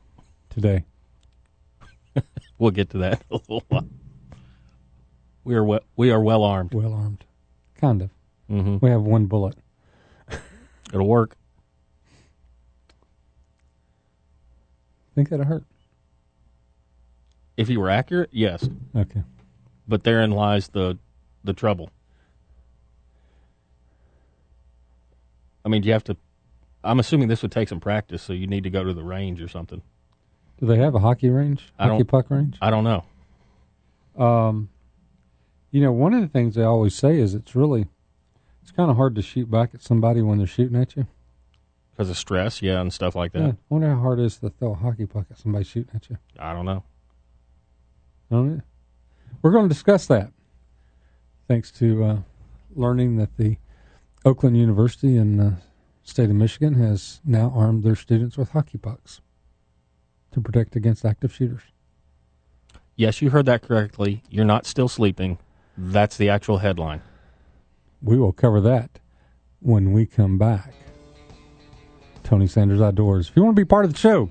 today. 0.56 0.84
We'll 2.58 2.70
get 2.70 2.88
to 2.90 2.98
that 2.98 3.22
a 3.30 3.34
little 3.34 3.62
while. 3.68 3.86
We 5.44 5.54
are 5.54 5.62
we, 5.62 5.78
we 5.94 6.10
are 6.10 6.20
well 6.22 6.42
armed. 6.42 6.72
Well 6.72 6.94
armed, 6.94 7.22
kind 7.78 8.00
of. 8.00 8.10
hmm 8.48 8.78
We 8.80 8.88
have 8.88 9.02
one 9.02 9.26
bullet. 9.26 9.54
It'll 10.94 11.06
work. 11.06 11.36
Think 15.14 15.28
that'll 15.28 15.44
hurt? 15.44 15.64
If 17.58 17.68
you 17.68 17.78
were 17.78 17.90
accurate, 17.90 18.30
yes. 18.32 18.66
Okay. 18.96 19.22
But 19.86 20.04
therein 20.04 20.30
lies 20.30 20.68
the 20.68 20.98
the 21.44 21.52
trouble. 21.52 21.90
I 25.64 25.68
mean, 25.68 25.82
do 25.82 25.88
you 25.88 25.92
have 25.92 26.04
to? 26.04 26.16
I'm 26.82 27.00
assuming 27.00 27.28
this 27.28 27.42
would 27.42 27.52
take 27.52 27.68
some 27.68 27.80
practice, 27.80 28.22
so 28.22 28.32
you 28.32 28.46
need 28.46 28.64
to 28.64 28.70
go 28.70 28.82
to 28.82 28.94
the 28.94 29.04
range 29.04 29.42
or 29.42 29.48
something. 29.48 29.82
Do 30.58 30.66
they 30.66 30.78
have 30.78 30.94
a 30.94 31.00
hockey 31.00 31.28
range? 31.28 31.72
I 31.78 31.84
Hockey 31.88 31.98
don't- 31.98 32.06
puck 32.08 32.30
range? 32.30 32.56
I 32.60 32.70
don't 32.70 32.84
know. 32.84 33.04
Um, 34.22 34.70
you 35.70 35.82
know, 35.82 35.92
one 35.92 36.14
of 36.14 36.22
the 36.22 36.28
things 36.28 36.54
they 36.54 36.62
always 36.62 36.94
say 36.94 37.18
is 37.18 37.34
it's 37.34 37.54
really, 37.54 37.86
it's 38.62 38.70
kind 38.72 38.90
of 38.90 38.96
hard 38.96 39.14
to 39.16 39.22
shoot 39.22 39.50
back 39.50 39.74
at 39.74 39.82
somebody 39.82 40.22
when 40.22 40.38
they're 40.38 40.46
shooting 40.46 40.80
at 40.80 40.96
you. 40.96 41.06
Because 41.92 42.08
of 42.10 42.16
stress, 42.16 42.62
yeah, 42.62 42.80
and 42.80 42.92
stuff 42.92 43.14
like 43.14 43.32
that. 43.32 43.40
Yeah, 43.40 43.48
I 43.48 43.54
wonder 43.68 43.88
how 43.90 44.00
hard 44.00 44.18
it 44.20 44.24
is 44.24 44.38
to 44.38 44.50
throw 44.50 44.72
a 44.72 44.74
hockey 44.74 45.06
puck 45.06 45.26
at 45.30 45.38
somebody 45.38 45.64
shooting 45.64 45.94
at 45.94 46.08
you. 46.08 46.16
I 46.38 46.52
don't 46.54 46.64
know. 46.66 46.82
Don't? 48.30 48.62
We're 49.42 49.52
going 49.52 49.64
to 49.64 49.68
discuss 49.68 50.06
that. 50.06 50.32
Thanks 51.48 51.70
to 51.72 52.04
uh, 52.04 52.18
learning 52.74 53.16
that 53.16 53.36
the 53.36 53.56
Oakland 54.24 54.56
University 54.56 55.16
in 55.16 55.36
the 55.36 55.54
state 56.02 56.30
of 56.30 56.36
Michigan 56.36 56.74
has 56.74 57.20
now 57.24 57.52
armed 57.54 57.84
their 57.84 57.94
students 57.96 58.36
with 58.36 58.50
hockey 58.50 58.78
pucks 58.78 59.20
to 60.36 60.42
protect 60.42 60.76
against 60.76 61.04
active 61.06 61.32
shooters. 61.32 61.62
Yes, 62.94 63.22
you 63.22 63.30
heard 63.30 63.46
that 63.46 63.62
correctly. 63.62 64.22
You're 64.28 64.44
not 64.44 64.66
still 64.66 64.88
sleeping. 64.88 65.38
That's 65.78 66.18
the 66.18 66.28
actual 66.28 66.58
headline. 66.58 67.00
We 68.02 68.18
will 68.18 68.32
cover 68.32 68.60
that 68.60 69.00
when 69.60 69.92
we 69.92 70.04
come 70.04 70.36
back. 70.36 70.74
Tony 72.22 72.46
Sanders 72.46 72.82
Outdoors. 72.82 73.30
If 73.30 73.36
you 73.36 73.44
want 73.44 73.56
to 73.56 73.60
be 73.60 73.64
part 73.64 73.86
of 73.86 73.92
the 73.94 73.98
show, 73.98 74.26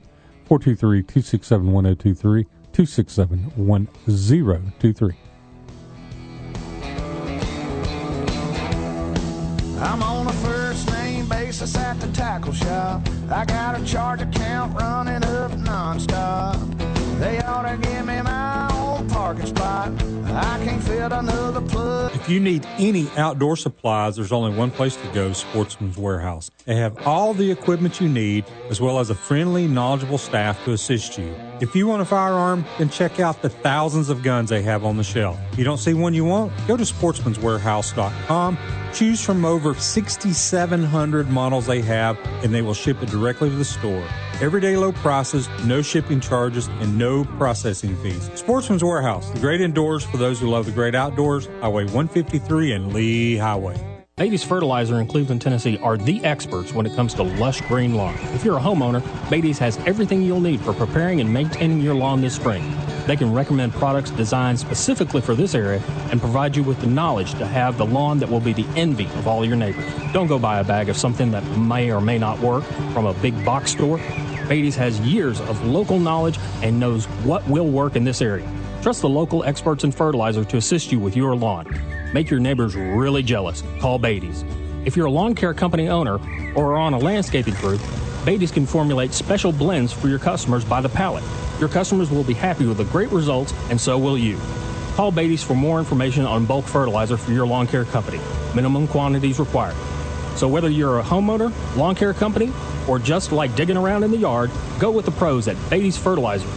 423 0.45 1.01
267 1.01 1.71
1023, 1.71 2.43
267 2.43 3.39
1023. 3.55 5.15
I'm 9.79 10.03
on 10.03 10.27
a 10.27 10.33
first 10.33 10.87
name 10.91 11.27
basis 11.27 11.75
at 11.75 11.99
the 11.99 12.07
shop. 12.43 13.01
I 13.29 13.45
got 13.45 13.79
a 13.79 13.85
charge 13.85 14.21
account 14.21 14.79
running 14.79 15.23
up 15.23 15.51
nonstop. 15.51 17.19
They 17.19 17.39
ought 17.41 17.63
to 17.63 17.77
give 17.77 18.05
me 18.05 18.21
my 18.21 18.69
own 18.73 19.07
parking 19.09 19.45
spot. 19.45 19.91
I 20.25 20.61
can't 20.65 20.83
fit 20.83 21.11
another 21.11 21.61
plug. 21.61 22.13
If 22.13 22.29
you 22.29 22.39
need 22.39 22.65
any 22.77 23.09
outdoor 23.15 23.55
supplies, 23.55 24.17
there's 24.17 24.33
only 24.33 24.55
one 24.55 24.69
place 24.69 24.97
to 24.97 25.07
go 25.13 25.31
Sportsman's 25.31 25.97
Warehouse. 25.97 26.51
They 26.65 26.75
have 26.75 27.07
all 27.07 27.33
the 27.33 27.49
equipment 27.49 28.01
you 28.01 28.09
need, 28.09 28.45
as 28.69 28.81
well 28.81 28.99
as 28.99 29.09
a 29.09 29.15
friendly, 29.15 29.67
knowledgeable 29.67 30.17
staff 30.17 30.63
to 30.65 30.73
assist 30.73 31.17
you. 31.17 31.33
If 31.61 31.73
you 31.73 31.87
want 31.87 32.01
a 32.01 32.05
firearm, 32.05 32.65
then 32.77 32.89
check 32.89 33.19
out 33.19 33.41
the 33.41 33.49
thousands 33.49 34.09
of 34.09 34.23
guns 34.23 34.49
they 34.49 34.61
have 34.63 34.83
on 34.83 34.97
the 34.97 35.03
shelf. 35.03 35.39
If 35.53 35.59
you 35.59 35.63
don't 35.63 35.77
see 35.77 35.93
one 35.93 36.13
you 36.13 36.25
want? 36.25 36.51
Go 36.67 36.75
to 36.75 36.83
sportsmanswarehouse.com. 36.83 38.57
Choose 38.93 39.23
from 39.23 39.45
over 39.45 39.73
6,700 39.73 41.29
models 41.29 41.65
they 41.65 41.81
have, 41.81 42.17
and 42.43 42.53
they 42.53 42.61
will 42.61 42.73
ship 42.73 43.01
it 43.01 43.09
directly 43.09 43.49
to 43.49 43.55
the 43.55 43.65
store. 43.65 44.05
Everyday 44.41 44.75
low 44.75 44.91
prices, 44.91 45.47
no 45.63 45.81
shipping 45.81 46.19
charges, 46.19 46.67
and 46.67 46.97
no 46.97 47.23
processing 47.23 47.95
fees. 47.97 48.29
Sportsman's 48.35 48.83
Warehouse, 48.83 49.29
the 49.31 49.39
great 49.39 49.61
indoors 49.61 50.03
for 50.03 50.17
those 50.17 50.39
who 50.41 50.49
love 50.49 50.65
the 50.65 50.71
great 50.73 50.95
outdoors, 50.95 51.47
Highway 51.61 51.85
153 51.85 52.73
and 52.73 52.93
Lee 52.93 53.37
Highway. 53.37 53.94
Beatty's 54.17 54.45
Fertilizer 54.45 55.01
in 55.01 55.07
Cleveland, 55.07 55.41
Tennessee 55.41 55.77
are 55.79 55.97
the 55.97 56.23
experts 56.23 56.71
when 56.71 56.85
it 56.85 56.95
comes 56.95 57.13
to 57.15 57.23
lush 57.23 57.59
green 57.59 57.95
lawn. 57.95 58.17
If 58.33 58.45
you're 58.45 58.55
a 58.55 58.61
homeowner, 58.61 59.03
Beatty's 59.29 59.59
has 59.59 59.75
everything 59.79 60.21
you'll 60.21 60.39
need 60.39 60.61
for 60.61 60.71
preparing 60.71 61.19
and 61.19 61.33
maintaining 61.33 61.81
your 61.81 61.95
lawn 61.95 62.21
this 62.21 62.33
spring. 62.33 62.77
They 63.07 63.17
can 63.17 63.33
recommend 63.33 63.73
products 63.73 64.11
designed 64.11 64.57
specifically 64.57 65.19
for 65.19 65.35
this 65.35 65.53
area 65.53 65.81
and 66.11 66.21
provide 66.21 66.55
you 66.55 66.63
with 66.63 66.79
the 66.79 66.87
knowledge 66.87 67.33
to 67.33 67.45
have 67.45 67.77
the 67.77 67.85
lawn 67.85 68.19
that 68.19 68.29
will 68.29 68.39
be 68.39 68.53
the 68.53 68.65
envy 68.77 69.03
of 69.03 69.27
all 69.27 69.43
your 69.43 69.57
neighbors. 69.57 69.83
Don't 70.13 70.27
go 70.27 70.39
buy 70.39 70.61
a 70.61 70.63
bag 70.63 70.87
of 70.87 70.95
something 70.95 71.29
that 71.31 71.43
may 71.57 71.91
or 71.91 71.99
may 71.99 72.17
not 72.17 72.39
work 72.39 72.63
from 72.93 73.07
a 73.07 73.13
big 73.15 73.43
box 73.43 73.71
store. 73.71 73.97
Beatty's 74.47 74.77
has 74.77 74.97
years 75.01 75.41
of 75.41 75.61
local 75.65 75.99
knowledge 75.99 76.39
and 76.63 76.79
knows 76.79 77.03
what 77.25 77.45
will 77.49 77.67
work 77.67 77.97
in 77.97 78.05
this 78.05 78.21
area. 78.21 78.49
Trust 78.81 79.01
the 79.01 79.09
local 79.09 79.43
experts 79.43 79.83
in 79.83 79.91
fertilizer 79.91 80.45
to 80.45 80.55
assist 80.55 80.89
you 80.89 80.99
with 80.99 81.17
your 81.17 81.35
lawn. 81.35 81.65
Make 82.15 82.29
your 82.29 82.39
neighbors 82.39 82.77
really 82.77 83.23
jealous. 83.23 83.61
Call 83.81 83.99
Beatty's. 83.99 84.45
If 84.85 84.95
you're 84.95 85.07
a 85.07 85.11
lawn 85.11 85.35
care 85.35 85.53
company 85.53 85.89
owner 85.89 86.17
or 86.55 86.71
are 86.71 86.77
on 86.77 86.93
a 86.93 86.97
landscaping 86.97 87.55
crew, 87.55 87.77
Beatty's 88.23 88.53
can 88.53 88.65
formulate 88.65 89.13
special 89.13 89.51
blends 89.51 89.91
for 89.91 90.07
your 90.07 90.17
customers 90.17 90.63
by 90.63 90.79
the 90.79 90.87
pallet. 90.87 91.25
Your 91.59 91.67
customers 91.67 92.09
will 92.09 92.23
be 92.23 92.33
happy 92.33 92.67
with 92.67 92.77
the 92.77 92.85
great 92.85 93.11
results, 93.11 93.53
and 93.69 93.81
so 93.81 93.97
will 93.97 94.17
you. 94.17 94.39
Call 94.93 95.11
Beatty's 95.11 95.43
for 95.43 95.55
more 95.55 95.77
information 95.77 96.25
on 96.25 96.45
bulk 96.45 96.63
fertilizer 96.63 97.17
for 97.17 97.33
your 97.33 97.45
lawn 97.45 97.67
care 97.67 97.83
company. 97.83 98.21
Minimum 98.55 98.87
quantities 98.87 99.37
required. 99.37 99.75
So 100.37 100.47
whether 100.47 100.69
you're 100.69 100.99
a 100.99 101.03
homeowner, 101.03 101.51
lawn 101.75 101.95
care 101.95 102.13
company, 102.13 102.49
or 102.87 102.97
just 102.97 103.33
like 103.33 103.53
digging 103.57 103.75
around 103.75 104.05
in 104.05 104.11
the 104.11 104.17
yard, 104.17 104.51
go 104.79 104.89
with 104.89 105.03
the 105.03 105.11
pros 105.11 105.49
at 105.49 105.57
Beatty's 105.69 105.97
Fertilizer. 105.97 106.47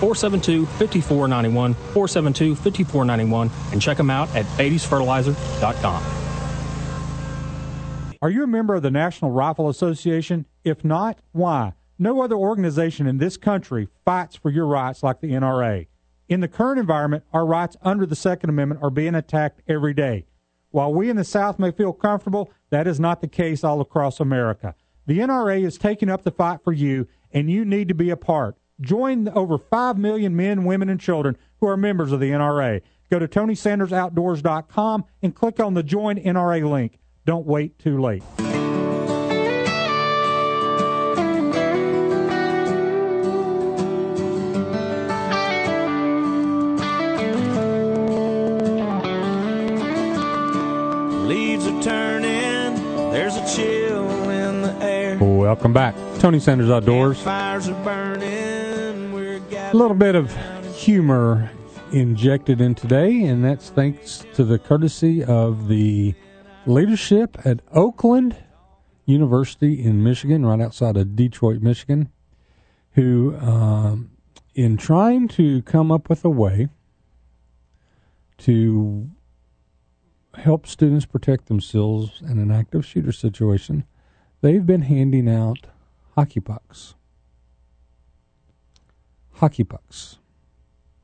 472-5491, 0.00 1.74
472-5491, 1.74 3.50
and 3.72 3.82
check 3.82 3.96
them 3.96 4.10
out 4.10 4.28
at 4.34 4.44
beattysfertilizer.com. 4.56 6.02
Are 8.20 8.30
you 8.30 8.42
a 8.42 8.48
member 8.48 8.74
of 8.74 8.82
the 8.82 8.90
National 8.90 9.30
Rifle 9.30 9.68
Association? 9.68 10.46
If 10.64 10.84
not, 10.84 11.20
why? 11.32 11.74
No 11.98 12.20
other 12.20 12.34
organization 12.36 13.06
in 13.06 13.18
this 13.18 13.36
country 13.36 13.88
fights 14.04 14.34
for 14.36 14.50
your 14.50 14.66
rights 14.66 15.02
like 15.02 15.20
the 15.20 15.30
NRA. 15.30 15.86
In 16.28 16.40
the 16.40 16.48
current 16.48 16.78
environment, 16.78 17.24
our 17.32 17.46
rights 17.46 17.76
under 17.82 18.06
the 18.06 18.16
Second 18.16 18.50
Amendment 18.50 18.82
are 18.82 18.90
being 18.90 19.14
attacked 19.14 19.62
every 19.68 19.94
day. 19.94 20.26
While 20.70 20.92
we 20.92 21.08
in 21.08 21.16
the 21.16 21.24
South 21.24 21.58
may 21.58 21.70
feel 21.70 21.92
comfortable, 21.92 22.50
that 22.70 22.86
is 22.86 23.00
not 23.00 23.20
the 23.20 23.28
case 23.28 23.64
all 23.64 23.80
across 23.80 24.20
America. 24.20 24.74
The 25.06 25.20
NRA 25.20 25.64
is 25.64 25.78
taking 25.78 26.10
up 26.10 26.24
the 26.24 26.30
fight 26.30 26.60
for 26.62 26.72
you, 26.72 27.08
and 27.32 27.50
you 27.50 27.64
need 27.64 27.88
to 27.88 27.94
be 27.94 28.10
a 28.10 28.16
part. 28.16 28.56
Join 28.80 29.24
the 29.24 29.34
over 29.34 29.58
5 29.58 29.98
million 29.98 30.36
men, 30.36 30.64
women, 30.64 30.88
and 30.88 31.00
children 31.00 31.36
who 31.60 31.66
are 31.66 31.76
members 31.76 32.12
of 32.12 32.20
the 32.20 32.30
NRA. 32.30 32.80
Go 33.10 33.18
to 33.18 33.26
TonySandersOutdoors.com 33.26 35.04
and 35.22 35.34
click 35.34 35.58
on 35.58 35.74
the 35.74 35.82
Join 35.82 36.16
NRA 36.16 36.68
link. 36.68 36.98
Don't 37.24 37.46
wait 37.46 37.78
too 37.78 38.00
late. 38.00 38.22
Leaves 51.26 51.66
are 51.66 51.82
turning. 51.82 52.74
There's 53.10 53.34
a 53.34 53.56
chill 53.56 54.30
in 54.30 54.62
the 54.62 54.76
air. 54.80 55.18
Welcome 55.18 55.72
back. 55.72 55.96
Tony 56.20 56.38
Sanders 56.38 56.70
Outdoors. 56.70 57.20
Fires 57.20 57.68
are 57.68 57.84
burning. 57.84 58.57
A 59.70 59.76
little 59.76 59.94
bit 59.94 60.14
of 60.14 60.34
humor 60.74 61.50
injected 61.92 62.58
in 62.62 62.74
today, 62.74 63.24
and 63.24 63.44
that's 63.44 63.68
thanks 63.68 64.24
to 64.32 64.42
the 64.42 64.58
courtesy 64.58 65.22
of 65.22 65.68
the 65.68 66.14
leadership 66.64 67.36
at 67.44 67.60
Oakland 67.72 68.34
University 69.04 69.84
in 69.84 70.02
Michigan, 70.02 70.46
right 70.46 70.58
outside 70.58 70.96
of 70.96 71.14
Detroit, 71.14 71.60
Michigan, 71.60 72.08
who, 72.92 73.36
um, 73.40 74.10
in 74.54 74.78
trying 74.78 75.28
to 75.28 75.60
come 75.62 75.92
up 75.92 76.08
with 76.08 76.24
a 76.24 76.30
way 76.30 76.68
to 78.38 79.10
help 80.34 80.66
students 80.66 81.04
protect 81.04 81.46
themselves 81.46 82.22
in 82.22 82.38
an 82.38 82.50
active 82.50 82.86
shooter 82.86 83.12
situation, 83.12 83.84
they've 84.40 84.64
been 84.64 84.82
handing 84.82 85.28
out 85.28 85.66
hockey 86.14 86.40
pucks. 86.40 86.94
Hockey 89.38 89.64
pucks. 89.64 90.18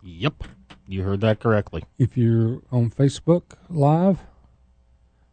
Yep, 0.02 0.44
you 0.86 1.02
heard 1.02 1.20
that 1.22 1.40
correctly. 1.40 1.84
If 1.98 2.16
you're 2.16 2.62
on 2.70 2.90
Facebook 2.90 3.54
Live, 3.70 4.20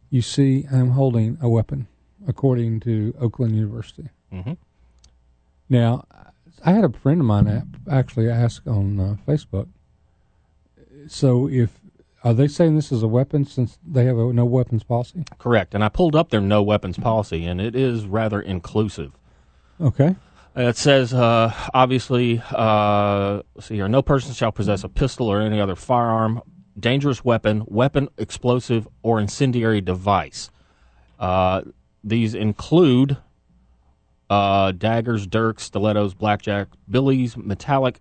you 0.08 0.22
see 0.22 0.66
I'm 0.72 0.90
holding 0.90 1.36
a 1.40 1.48
weapon, 1.48 1.88
according 2.26 2.80
to 2.80 3.14
Oakland 3.20 3.56
University. 3.56 4.08
Mhm. 4.32 4.56
Now, 5.68 6.04
I 6.64 6.72
had 6.72 6.84
a 6.84 6.90
friend 6.90 7.20
of 7.20 7.26
mine 7.26 7.74
actually 7.90 8.30
ask 8.30 8.66
on 8.66 8.98
uh, 9.00 9.16
Facebook. 9.26 9.68
So, 11.08 11.48
if 11.48 11.80
are 12.24 12.32
they 12.34 12.46
saying 12.46 12.76
this 12.76 12.92
is 12.92 13.02
a 13.02 13.08
weapon 13.08 13.44
since 13.44 13.78
they 13.84 14.04
have 14.04 14.16
a 14.16 14.32
no 14.32 14.44
weapons 14.44 14.84
policy? 14.84 15.24
Correct. 15.38 15.74
And 15.74 15.82
I 15.82 15.88
pulled 15.88 16.14
up 16.14 16.30
their 16.30 16.40
no 16.40 16.62
weapons 16.62 16.96
policy, 16.98 17.44
and 17.46 17.60
it 17.60 17.74
is 17.74 18.06
rather 18.06 18.40
inclusive. 18.40 19.12
Okay. 19.80 20.14
It 20.54 20.76
says, 20.76 21.14
uh, 21.14 21.52
obviously, 21.72 22.42
uh, 22.50 23.42
see 23.60 23.76
here, 23.76 23.88
no 23.88 24.02
person 24.02 24.34
shall 24.34 24.52
possess 24.52 24.84
a 24.84 24.88
pistol 24.88 25.28
or 25.28 25.40
any 25.40 25.60
other 25.60 25.76
firearm, 25.76 26.42
dangerous 26.78 27.24
weapon, 27.24 27.64
weapon, 27.66 28.08
explosive, 28.18 28.86
or 29.02 29.18
incendiary 29.18 29.80
device. 29.80 30.50
Uh, 31.18 31.62
these 32.04 32.34
include 32.34 33.16
uh, 34.28 34.72
daggers, 34.72 35.26
dirks, 35.26 35.62
stilettos, 35.64 36.12
blackjack, 36.12 36.68
billies, 36.90 37.36
metallic 37.36 38.00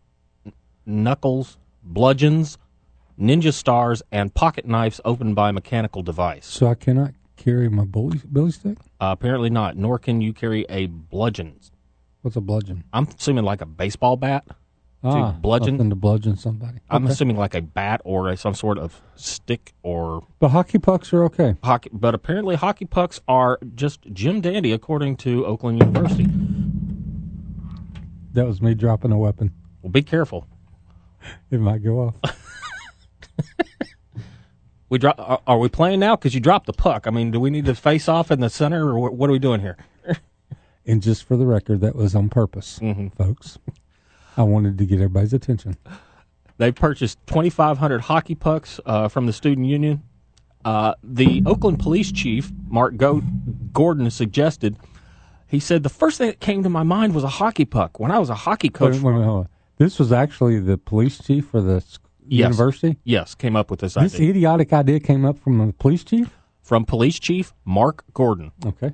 knuckles, 0.85 1.57
bludgeons, 1.83 2.57
ninja 3.19 3.53
stars, 3.53 4.01
and 4.11 4.33
pocket 4.33 4.65
knives 4.65 4.99
opened 5.05 5.35
by 5.35 5.51
mechanical 5.51 6.01
device. 6.01 6.47
So 6.47 6.67
I 6.67 6.75
cannot 6.75 7.13
carry 7.37 7.69
my 7.69 7.85
bully 7.85 8.19
billy 8.31 8.51
stick. 8.51 8.77
Uh, 8.99 9.15
apparently 9.17 9.49
not, 9.49 9.77
nor 9.77 9.97
can 9.99 10.21
you 10.21 10.33
carry 10.33 10.65
a 10.69 10.87
bludgeon. 10.87 11.55
What's 12.21 12.35
a 12.37 12.41
bludgeon? 12.41 12.83
I'm 12.93 13.07
assuming 13.17 13.45
like 13.45 13.61
a 13.61 13.65
baseball 13.65 14.15
bat. 14.17 14.45
Ah, 15.03 15.31
bludgeon? 15.31 15.69
something 15.73 15.89
to 15.89 15.95
bludgeon 15.95 16.37
somebody. 16.37 16.77
I'm 16.87 17.05
Okay. 17.05 17.13
assuming 17.13 17.35
like 17.35 17.55
a 17.55 17.61
bat 17.61 18.01
or 18.05 18.27
a, 18.29 18.37
some 18.37 18.53
sort 18.53 18.77
of 18.77 19.01
stick 19.15 19.73
or 19.81 20.21
But 20.37 20.49
hockey 20.49 20.77
pucks 20.77 21.11
are 21.13 21.23
okay. 21.23 21.55
hockey. 21.63 21.89
But 21.91 22.13
apparently, 22.13 22.55
hockey 22.55 22.85
pucks 22.85 23.19
are 23.27 23.57
just 23.73 24.01
Jim 24.13 24.41
Dandy, 24.41 24.71
according 24.71 25.15
to 25.17 25.43
Oakland 25.47 25.79
University. 25.79 26.27
That 28.33 28.45
was 28.45 28.61
me 28.61 28.75
dropping 28.75 29.11
a 29.11 29.17
weapon. 29.17 29.51
Well, 29.81 29.91
be 29.91 30.03
careful. 30.03 30.47
It 31.51 31.59
might 31.59 31.83
go 31.83 31.99
off. 32.23 32.35
We 34.89 34.97
drop. 34.97 35.15
Are, 35.19 35.39
are 35.47 35.57
we 35.57 35.69
playing 35.69 36.01
now? 36.01 36.17
Because 36.17 36.33
you 36.35 36.41
dropped 36.41 36.65
the 36.65 36.73
puck. 36.73 37.07
I 37.07 37.11
mean, 37.11 37.31
do 37.31 37.39
we 37.39 37.49
need 37.49 37.63
to 37.65 37.75
face 37.75 38.09
off 38.09 38.29
in 38.29 38.41
the 38.41 38.49
center, 38.49 38.89
or 38.89 38.99
what, 38.99 39.13
what 39.13 39.29
are 39.29 39.33
we 39.33 39.39
doing 39.39 39.61
here? 39.61 39.77
And 40.85 41.01
just 41.01 41.23
for 41.23 41.37
the 41.37 41.45
record, 41.45 41.81
that 41.81 41.95
was 41.95 42.15
on 42.15 42.29
purpose, 42.29 42.79
folks. 43.17 43.59
I 44.37 44.43
wanted 44.43 44.77
to 44.79 44.85
get 44.85 44.95
everybody's 44.95 45.33
attention. 45.33 45.77
They 46.57 46.71
purchased 46.71 47.17
2,500 47.27 48.01
hockey 48.01 48.35
pucks 48.35 48.79
uh, 48.85 49.07
from 49.07 49.25
the 49.25 49.33
student 49.33 49.67
union. 49.67 50.03
Uh, 50.63 50.93
the 51.03 51.41
Oakland 51.45 51.79
police 51.79 52.11
chief, 52.11 52.51
Mark 52.67 52.95
Go- 52.97 53.21
Gordon, 53.73 54.09
suggested. 54.11 54.77
He 55.47 55.59
said 55.59 55.83
the 55.83 55.89
first 55.89 56.17
thing 56.17 56.27
that 56.27 56.39
came 56.39 56.63
to 56.63 56.69
my 56.69 56.83
mind 56.83 57.13
was 57.15 57.23
a 57.23 57.27
hockey 57.29 57.65
puck. 57.65 57.99
When 57.99 58.11
I 58.11 58.19
was 58.19 58.29
a 58.29 58.35
hockey 58.35 58.69
coach, 58.69 58.93
Wait, 58.99 59.13
wait, 59.13 59.25
wait. 59.27 59.47
This 59.77 59.97
was 59.99 60.11
actually 60.11 60.59
the 60.59 60.77
police 60.77 61.17
chief 61.21 61.47
for 61.47 61.61
the 61.61 61.83
Yes. 62.27 62.45
university. 62.49 62.97
yes, 63.03 63.33
came 63.35 63.55
up 63.55 63.69
with 63.71 63.79
this 63.81 63.95
This 63.95 64.13
idea 64.15 64.29
idiotic 64.29 64.71
idea 64.71 64.99
came 64.99 65.25
up 65.25 65.37
from 65.39 65.57
the 65.65 65.73
police 65.73 66.03
chief. 66.03 66.29
from 66.61 66.85
police 66.85 67.19
chief 67.19 67.53
Mark 67.65 68.03
Gordon. 68.13 68.51
Okay. 68.65 68.93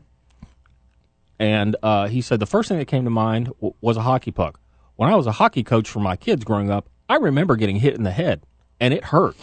And 1.40 1.76
uh, 1.84 2.08
he 2.08 2.22
said 2.22 2.40
the 2.40 2.46
first 2.46 2.70
thing 2.70 2.80
that 2.80 2.86
came 2.86 3.04
to 3.04 3.10
mind 3.10 3.48
w- 3.48 3.74
was 3.82 3.98
a 3.98 4.02
hockey 4.02 4.32
puck. 4.32 4.60
When 4.96 5.12
I 5.12 5.16
was 5.16 5.28
a 5.28 5.32
hockey 5.34 5.64
coach 5.64 5.90
for 5.90 6.00
my 6.00 6.16
kids 6.16 6.44
growing 6.44 6.72
up, 6.72 6.90
I 7.08 7.18
remember 7.18 7.56
getting 7.56 7.76
hit 7.78 7.96
in 7.96 8.04
the 8.04 8.12
head, 8.12 8.42
and 8.80 8.94
it 8.94 9.06
hurt. 9.06 9.36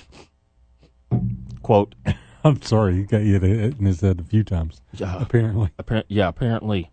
Quote, 1.63 1.95
I'm 2.45 2.61
sorry, 2.63 2.97
he 2.97 3.03
got 3.05 3.23
you 3.23 3.39
hit 3.39 3.79
in 3.79 3.87
his 3.87 4.01
head 4.01 4.21
a 4.21 4.25
few 4.25 4.43
times. 4.45 4.81
Yeah. 4.93 5.17
Apparently, 5.21 5.71
appar- 5.79 6.05
yeah, 6.09 6.29
apparently. 6.29 6.91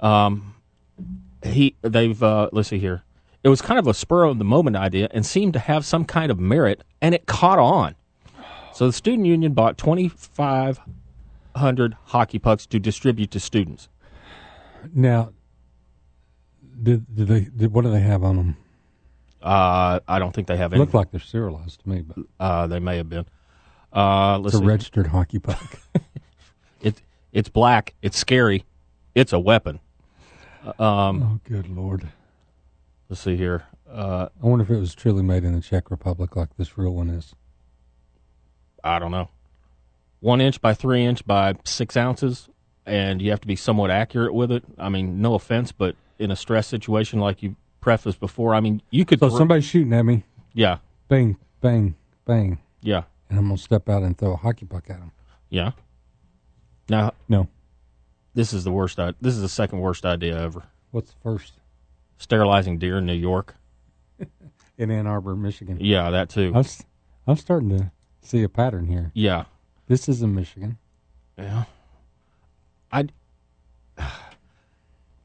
Um, 0.00 0.54
he, 1.42 1.74
they've, 1.82 2.20
uh, 2.22 2.48
let's 2.52 2.68
see 2.68 2.78
here. 2.78 3.02
It 3.44 3.48
was 3.48 3.60
kind 3.60 3.78
of 3.78 3.86
a 3.86 3.94
spur 3.94 4.24
of 4.24 4.38
the 4.38 4.44
moment 4.44 4.76
idea 4.76 5.08
and 5.10 5.24
seemed 5.26 5.52
to 5.54 5.58
have 5.58 5.84
some 5.84 6.04
kind 6.04 6.30
of 6.30 6.38
merit, 6.38 6.82
and 7.02 7.14
it 7.14 7.26
caught 7.26 7.58
on. 7.58 7.96
So 8.72 8.86
the 8.86 8.92
student 8.92 9.26
union 9.26 9.54
bought 9.54 9.76
2,500 9.78 11.96
hockey 12.04 12.38
pucks 12.38 12.66
to 12.66 12.78
distribute 12.78 13.30
to 13.32 13.40
students. 13.40 13.88
Now 14.94 15.32
did, 16.82 17.14
did 17.14 17.28
they? 17.28 17.40
Did, 17.40 17.72
what 17.72 17.82
do 17.84 17.90
they 17.90 18.00
have 18.00 18.22
on 18.22 18.36
them? 18.36 18.56
Uh, 19.42 20.00
I 20.08 20.18
don't 20.18 20.32
think 20.34 20.48
they 20.48 20.56
have 20.56 20.72
any. 20.72 20.80
Look 20.80 20.94
like 20.94 21.10
they're 21.10 21.20
serialized 21.20 21.80
to 21.82 21.88
me, 21.88 22.02
but 22.02 22.18
Uh, 22.40 22.66
they 22.66 22.78
may 22.80 22.96
have 22.96 23.08
been. 23.08 23.26
Uh, 23.92 24.38
let's 24.38 24.54
it's 24.54 24.56
a 24.56 24.58
see. 24.58 24.66
registered 24.66 25.06
hockey 25.08 25.38
puck. 25.38 25.78
It, 26.80 27.02
it's 27.32 27.48
black. 27.48 27.94
It's 28.02 28.16
scary. 28.16 28.64
It's 29.16 29.32
a 29.32 29.38
weapon. 29.40 29.80
oh, 30.78 31.40
good 31.42 31.68
lord! 31.68 32.06
Let's 33.08 33.20
see 33.22 33.36
here. 33.36 33.64
Uh, 33.90 34.28
I 34.40 34.46
wonder 34.46 34.62
if 34.62 34.70
it 34.70 34.78
was 34.78 34.94
truly 34.94 35.24
made 35.24 35.42
in 35.42 35.54
the 35.54 35.60
Czech 35.60 35.90
Republic, 35.90 36.36
like 36.36 36.56
this 36.56 36.78
real 36.78 36.94
one 36.94 37.10
is. 37.10 37.34
I 38.84 39.00
don't 39.00 39.10
know. 39.10 39.28
One 40.20 40.40
inch 40.40 40.60
by 40.60 40.72
three 40.72 41.04
inch 41.04 41.26
by 41.26 41.54
six 41.64 41.96
ounces, 41.96 42.48
and 42.88 43.20
you 43.22 43.30
have 43.30 43.40
to 43.42 43.46
be 43.46 43.56
somewhat 43.56 43.90
accurate 43.90 44.34
with 44.34 44.50
it. 44.50 44.64
I 44.78 44.88
mean, 44.88 45.20
no 45.20 45.34
offense, 45.34 45.70
but 45.72 45.94
in 46.18 46.30
a 46.30 46.36
stress 46.36 46.66
situation 46.66 47.20
like 47.20 47.42
you 47.42 47.54
prefaced 47.80 48.18
before, 48.20 48.54
I 48.54 48.60
mean, 48.60 48.82
you 48.90 49.04
could. 49.04 49.20
So 49.20 49.28
thro- 49.28 49.38
somebody's 49.38 49.64
shooting 49.64 49.92
at 49.92 50.02
me. 50.04 50.24
yeah, 50.54 50.78
Bang, 51.08 51.36
bang, 51.60 51.94
bang, 52.24 52.58
yeah, 52.82 53.04
and 53.30 53.38
I'm 53.38 53.46
gonna 53.46 53.58
step 53.58 53.88
out 53.88 54.02
and 54.02 54.16
throw 54.18 54.32
a 54.32 54.36
hockey 54.36 54.66
puck 54.66 54.84
at 54.90 54.96
him. 54.96 55.12
yeah. 55.50 55.72
Now, 56.90 57.12
No, 57.28 57.48
this 58.34 58.52
is 58.54 58.64
the 58.64 58.72
worst. 58.72 58.98
I- 58.98 59.12
This 59.20 59.34
is 59.34 59.42
the 59.42 59.48
second 59.48 59.80
worst 59.80 60.04
idea 60.06 60.38
ever. 60.40 60.62
what's 60.90 61.10
the 61.12 61.20
first? 61.22 61.52
Sterilizing 62.16 62.78
deer 62.78 62.98
in 62.98 63.06
New 63.06 63.12
York. 63.14 63.54
In 64.78 64.90
Ann 64.90 65.06
Arbor, 65.06 65.34
Michigan. 65.36 65.78
Yeah, 65.80 66.10
that 66.10 66.28
too. 66.30 66.52
I'm, 66.54 66.64
I'm 67.26 67.36
starting 67.36 67.68
to 67.76 67.90
see 68.22 68.42
a 68.42 68.48
pattern 68.48 68.86
here. 68.86 69.10
Yeah, 69.14 69.44
This 69.86 70.08
is 70.08 70.22
in 70.22 70.34
Michigan. 70.34 70.78
Yeah. 71.36 71.64
I. 72.92 73.08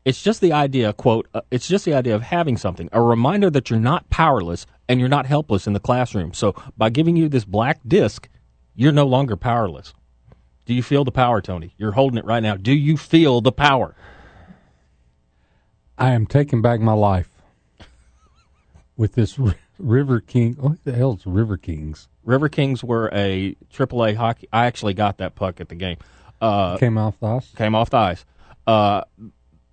It's 0.06 0.22
just 0.22 0.42
the 0.42 0.52
idea, 0.52 0.92
quote, 0.92 1.30
uh, 1.34 1.40
it's 1.50 1.66
just 1.66 1.86
the 1.86 1.94
idea 1.94 2.14
of 2.14 2.24
having 2.24 2.58
something, 2.58 2.90
a 2.92 3.02
reminder 3.02 3.50
that 3.50 3.70
you're 3.70 3.80
not 3.80 4.10
powerless 4.10 4.66
and 4.90 5.00
you're 5.00 5.08
not 5.08 5.26
helpless 5.26 5.66
in 5.66 5.72
the 5.72 5.80
classroom. 5.80 6.34
So 6.34 6.54
by 6.76 6.90
giving 6.90 7.16
you 7.16 7.30
this 7.30 7.46
black 7.46 7.80
disc, 7.88 8.28
you're 8.76 8.92
no 8.92 9.06
longer 9.06 9.38
powerless. 9.38 9.94
Do 10.66 10.74
you 10.74 10.84
feel 10.84 11.06
the 11.06 11.12
power, 11.12 11.42
Tony? 11.42 11.74
You're 11.78 11.94
holding 11.94 12.18
it 12.18 12.26
right 12.26 12.44
now. 12.44 12.56
Do 12.56 12.74
you 12.74 12.98
feel 12.98 13.40
the 13.40 13.54
power? 13.54 13.96
I 15.98 16.12
am 16.12 16.26
taking 16.26 16.62
back 16.62 16.82
my 16.82 16.94
life 16.94 17.30
with 18.98 19.14
this 19.14 19.40
R- 19.40 19.56
River 19.78 20.20
King. 20.20 20.56
What 20.56 20.84
the 20.84 20.94
hell's 20.94 21.26
River 21.26 21.58
Kings? 21.58 22.08
River 22.24 22.50
Kings 22.50 22.84
were 22.84 23.10
a 23.14 23.56
AAA 23.74 24.16
hockey. 24.16 24.48
I 24.52 24.66
actually 24.66 24.94
got 24.94 25.18
that 25.20 25.36
puck 25.36 25.62
at 25.62 25.70
the 25.70 25.76
game. 25.76 25.98
Uh, 26.44 26.78
Came 26.78 26.98
off 26.98 27.18
the 27.20 27.28
ice. 27.28 27.50
came 27.56 27.74
off 27.74 27.90
the 27.90 27.98
ice. 27.98 28.26
Uh, 28.68 29.02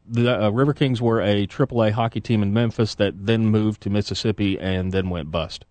the 0.07 0.45
uh, 0.47 0.51
River 0.51 0.73
Kings 0.73 1.03
were 1.03 1.21
a 1.21 1.47
AAA 1.47 1.91
hockey 1.93 2.21
team 2.21 2.43
in 2.43 2.53
Memphis 2.53 2.95
that 2.97 3.15
then 3.27 3.47
moved 3.47 3.81
to 3.83 3.91
Mississippi 3.91 4.59
and 4.59 4.93
then 4.93 5.11
went 5.11 5.31
bust. 5.31 5.65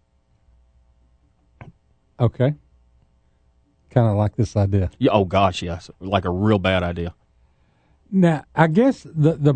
Okay. 2.20 2.54
Kind 3.92 4.08
of 4.08 4.16
like 4.18 4.36
this 4.36 4.56
idea. 4.56 4.92
Yeah, 5.00 5.12
oh 5.14 5.26
gosh, 5.26 5.62
yes, 5.62 5.90
like 6.00 6.26
a 6.26 6.30
real 6.30 6.60
bad 6.60 6.84
idea. 6.84 7.16
Now, 8.12 8.44
I 8.56 8.68
guess 8.68 9.04
the 9.04 9.34
the 9.36 9.56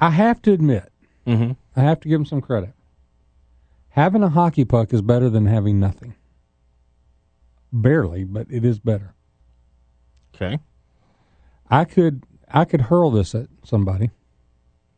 I 0.00 0.10
have 0.10 0.40
to 0.42 0.52
admit, 0.52 0.90
Mm-hmm. 1.26 1.52
I 1.76 1.80
have 1.82 2.00
to 2.00 2.08
give 2.08 2.18
him 2.18 2.26
some 2.26 2.40
credit. 2.40 2.72
Having 3.90 4.22
a 4.24 4.28
hockey 4.30 4.64
puck 4.64 4.92
is 4.92 5.02
better 5.02 5.28
than 5.30 5.46
having 5.46 5.78
nothing. 5.78 6.14
Barely, 7.72 8.24
but 8.24 8.46
it 8.50 8.64
is 8.64 8.78
better. 8.80 9.14
Okay. 10.42 10.58
I 11.70 11.84
could 11.84 12.24
I 12.48 12.64
could 12.64 12.82
hurl 12.82 13.10
this 13.10 13.34
at 13.34 13.46
somebody 13.64 14.10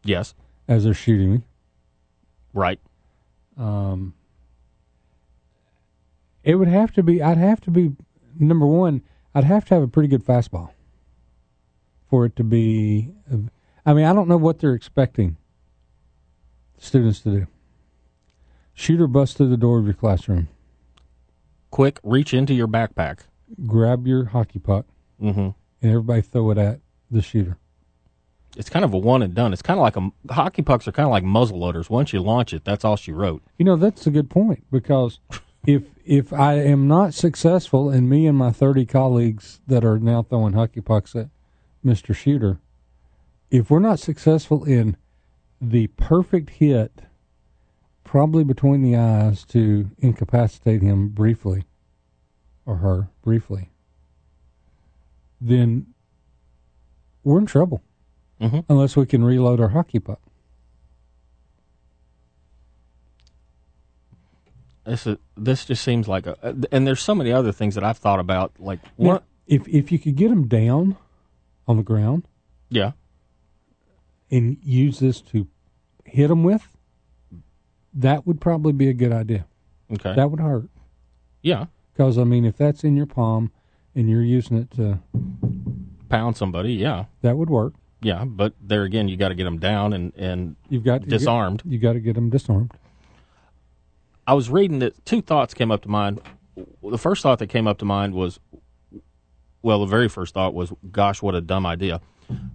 Yes. 0.02 0.35
as 0.66 0.85
they're 0.85 0.94
shooting 0.94 1.33
me. 1.33 1.42
Right. 2.52 2.80
Um, 3.57 4.14
it 6.42 6.57
would 6.57 6.68
have 6.68 6.92
to 6.92 7.02
be. 7.02 7.22
I'd 7.22 7.37
have 7.38 7.61
to 7.62 7.70
be 7.70 7.92
number 8.38 8.66
one. 8.66 9.02
I'd 9.35 9.44
have 9.44 9.64
to 9.66 9.74
have 9.74 9.83
a 9.83 9.88
pretty 9.88 10.09
good 10.09 10.24
fastball 10.24 10.70
for 12.09 12.24
it 12.26 12.37
to 12.37 12.44
be. 12.44 13.11
I 13.87 13.94
mean, 13.94 14.04
I 14.04 14.12
don't 14.12 14.28
know 14.28 14.37
what 14.37 14.59
they're 14.59 14.74
expecting 14.74 15.37
students 16.78 17.20
to 17.20 17.30
do. 17.30 17.46
Shoot 18.72 19.00
or 19.00 19.07
bust 19.07 19.37
through 19.37 19.48
the 19.50 19.57
door 19.57 19.78
of 19.78 19.85
your 19.85 19.94
classroom. 19.94 20.48
Quick, 21.70 22.00
reach 22.02 22.35
into 22.35 22.54
your 22.54 22.68
backpack. 22.68 23.20
Grab 23.66 24.07
your 24.07 24.26
hockey 24.26 24.59
puck 24.59 24.87
Mm-hmm. 25.22 25.40
and 25.40 25.55
everybody 25.83 26.22
throw 26.22 26.50
it 26.50 26.59
at 26.59 26.81
the 27.11 27.22
shooter. 27.22 27.57
It's 28.57 28.70
kind 28.70 28.85
of 28.85 28.92
a 28.92 28.98
one 28.98 29.22
and 29.22 29.35
done. 29.35 29.53
It's 29.53 29.62
kind 29.62 29.79
of 29.79 29.83
like 29.83 29.96
a 29.96 30.33
hockey 30.33 30.62
pucks 30.62 30.87
are 30.87 30.92
kind 30.92 31.07
of 31.07 31.11
like 31.11 31.24
muzzle 31.24 31.59
loaders. 31.59 31.90
Once 31.90 32.12
you 32.12 32.20
launch 32.20 32.53
it, 32.53 32.64
that's 32.64 32.85
all 32.85 32.96
she 32.96 33.12
wrote. 33.12 33.42
You 33.59 33.64
know, 33.64 33.77
that's 33.77 34.07
a 34.07 34.11
good 34.11 34.31
point 34.31 34.64
because 34.70 35.18
if 35.66 35.85
if 36.05 36.33
I 36.33 36.55
am 36.55 36.87
not 36.87 37.14
successful 37.14 37.90
and 37.90 38.09
me 38.09 38.27
and 38.27 38.37
my 38.37 38.53
30 38.53 38.87
colleagues 38.87 39.61
that 39.66 39.85
are 39.85 39.98
now 39.98 40.22
throwing 40.22 40.53
hockey 40.53 40.81
pucks 40.81 41.16
at 41.16 41.29
Mr. 41.85 42.14
Shooter, 42.14 42.59
if 43.50 43.70
we're 43.70 43.79
not 43.79 43.98
successful 43.98 44.64
in 44.64 44.96
the 45.61 45.87
perfect 45.88 46.50
hit 46.50 47.03
probably 48.05 48.44
between 48.44 48.83
the 48.83 48.96
eyes 48.96 49.44
to 49.46 49.90
incapacitate 49.98 50.83
him 50.83 51.09
briefly 51.09 51.64
or 52.66 52.77
her 52.77 53.09
briefly, 53.22 53.70
then 55.46 55.87
we're 57.22 57.38
in 57.38 57.46
trouble 57.46 57.83
Mhm. 58.40 58.64
unless 58.68 58.96
we 58.96 59.04
can 59.07 59.22
reload 59.22 59.61
our 59.61 59.68
hockey 59.68 59.98
puck. 60.00 60.20
This 64.85 65.07
is, 65.07 65.16
this 65.37 65.64
just 65.64 65.83
seems 65.83 66.09
like 66.09 66.26
a, 66.26 66.57
and 66.70 66.87
there's 66.87 67.00
so 67.00 67.14
many 67.14 67.33
other 67.33 67.52
things 67.52 67.74
that 67.74 67.85
I've 67.85 67.96
thought 67.98 68.20
about. 68.20 68.52
Like 68.59 68.80
Now, 68.98 69.22
if 69.46 69.66
if 69.68 69.90
you 69.90 69.98
could 69.98 70.16
get 70.16 70.28
them 70.28 70.46
down 70.46 70.96
on 71.66 71.78
the 71.78 71.83
ground 71.83 72.28
yeah, 72.68 72.92
and 74.30 74.59
use 74.62 74.98
this 74.98 75.22
to 75.22 75.46
hit 76.04 76.28
them 76.28 76.42
with, 76.44 76.76
that 77.94 78.26
would 78.26 78.40
probably 78.42 78.72
be 78.74 78.88
a 78.88 78.92
good 78.94 79.12
idea. 79.12 79.46
okay, 79.92 80.14
That 80.14 80.30
would 80.30 80.40
hurt 80.40 80.68
yeah, 81.40 81.66
because 81.92 82.18
I 82.18 82.24
mean, 82.24 82.44
if 82.44 82.57
that's 82.59 82.85
in 82.85 82.94
your 82.96 83.07
palm 83.07 83.52
and 83.94 84.09
you're 84.11 84.22
using 84.22 84.57
it 84.57 84.70
to, 84.72 84.98
pound 86.09 86.37
somebody, 86.37 86.74
yeah, 86.74 87.04
that 87.22 87.37
would 87.37 87.50
work. 87.50 87.74
yeah. 88.02 88.24
But 88.24 88.54
there 88.61 88.83
again, 88.85 89.09
you 89.09 89.16
got 89.16 89.28
to 89.28 89.35
get 89.35 89.44
them 89.44 89.59
down 89.59 89.92
and 89.92 90.12
and 90.16 90.57
You've 90.68 90.85
got 90.85 91.07
disarmed. 91.09 91.62
You 91.64 91.78
got 91.78 91.94
to 91.94 92.00
get 92.00 92.14
them 92.14 92.30
disarmed. 92.30 92.72
I 94.26 94.35
was 94.35 94.48
reading 94.48 94.78
that 94.78 95.04
two 95.04 95.20
thoughts 95.20 95.52
came 95.54 95.70
up 95.70 95.83
to 95.83 95.88
mind. 95.88 96.20
The 96.83 96.98
first 96.98 97.22
thought 97.22 97.38
that 97.40 97.48
came 97.48 97.66
up 97.66 97.78
to 97.78 97.85
mind 97.85 98.14
was, 98.14 98.38
well, 99.62 99.80
the 99.80 99.87
very 99.87 100.09
first 100.09 100.35
thought 100.35 100.54
was, 100.54 100.72
"Gosh, 100.90 101.20
what 101.20 101.35
a 101.35 101.40
dumb 101.40 101.66
idea." 101.66 102.00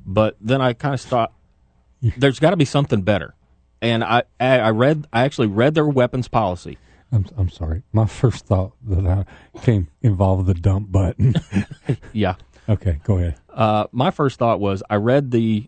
But 0.05 0.35
then 0.41 0.61
I 0.61 0.73
kind 0.73 0.95
of 0.95 1.01
thought, 1.01 1.33
there's 2.17 2.39
got 2.39 2.51
to 2.51 2.57
be 2.57 2.65
something 2.65 3.01
better. 3.01 3.35
And 3.81 4.03
I, 4.03 4.23
I 4.39 4.59
I 4.59 4.69
read, 4.71 5.05
I 5.13 5.23
actually 5.23 5.47
read 5.47 5.73
their 5.75 5.87
weapons 5.87 6.27
policy. 6.27 6.77
I'm 7.11 7.25
I'm 7.37 7.49
sorry. 7.49 7.83
My 7.91 8.05
first 8.05 8.45
thought 8.45 8.73
that 8.87 9.05
I 9.05 9.25
came 9.61 9.87
involved 10.01 10.45
the 10.47 10.53
dump 10.53 10.91
button. 10.91 11.33
Yeah. 12.13 12.35
okay, 12.67 12.99
go 13.03 13.17
ahead. 13.17 13.35
Uh, 13.49 13.87
my 13.91 14.11
first 14.11 14.37
thought 14.39 14.59
was 14.59 14.83
I 14.89 14.95
read 14.95 15.31
the 15.31 15.67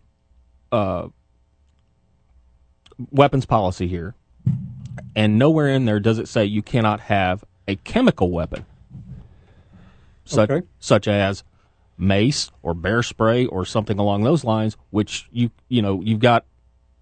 uh, 0.71 1.07
weapons 3.11 3.45
policy 3.45 3.87
here, 3.87 4.13
and 5.15 5.37
nowhere 5.39 5.67
in 5.67 5.85
there 5.85 5.99
does 5.99 6.19
it 6.19 6.27
say 6.27 6.45
you 6.45 6.61
cannot 6.61 6.99
have 7.01 7.43
a 7.67 7.75
chemical 7.77 8.29
weapon, 8.31 8.65
such 10.25 10.49
Okay. 10.49 10.65
such 10.79 11.07
as 11.07 11.43
mace 11.97 12.51
or 12.63 12.73
bear 12.73 13.03
spray 13.03 13.45
or 13.45 13.65
something 13.65 13.97
along 13.99 14.23
those 14.23 14.43
lines. 14.43 14.77
Which 14.91 15.27
you 15.31 15.49
you 15.69 15.81
know 15.81 16.01
you've 16.01 16.19
got. 16.19 16.45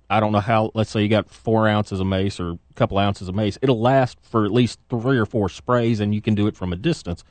I 0.09 0.19
don't 0.19 0.31
know 0.31 0.39
how. 0.39 0.71
Let's 0.73 0.89
say 0.89 1.01
you 1.03 1.07
got 1.09 1.29
four 1.29 1.67
ounces 1.67 1.99
of 1.99 2.07
mace 2.07 2.39
or 2.39 2.51
a 2.51 2.59
couple 2.75 2.97
ounces 2.97 3.27
of 3.27 3.35
mace. 3.35 3.57
It'll 3.61 3.79
last 3.79 4.17
for 4.23 4.45
at 4.45 4.51
least 4.51 4.79
three 4.89 5.17
or 5.17 5.25
four 5.25 5.49
sprays, 5.49 5.99
and 5.99 6.13
you 6.15 6.21
can 6.21 6.35
do 6.35 6.47
it 6.47 6.55
from 6.55 6.73
a 6.73 6.75
distance 6.75 7.23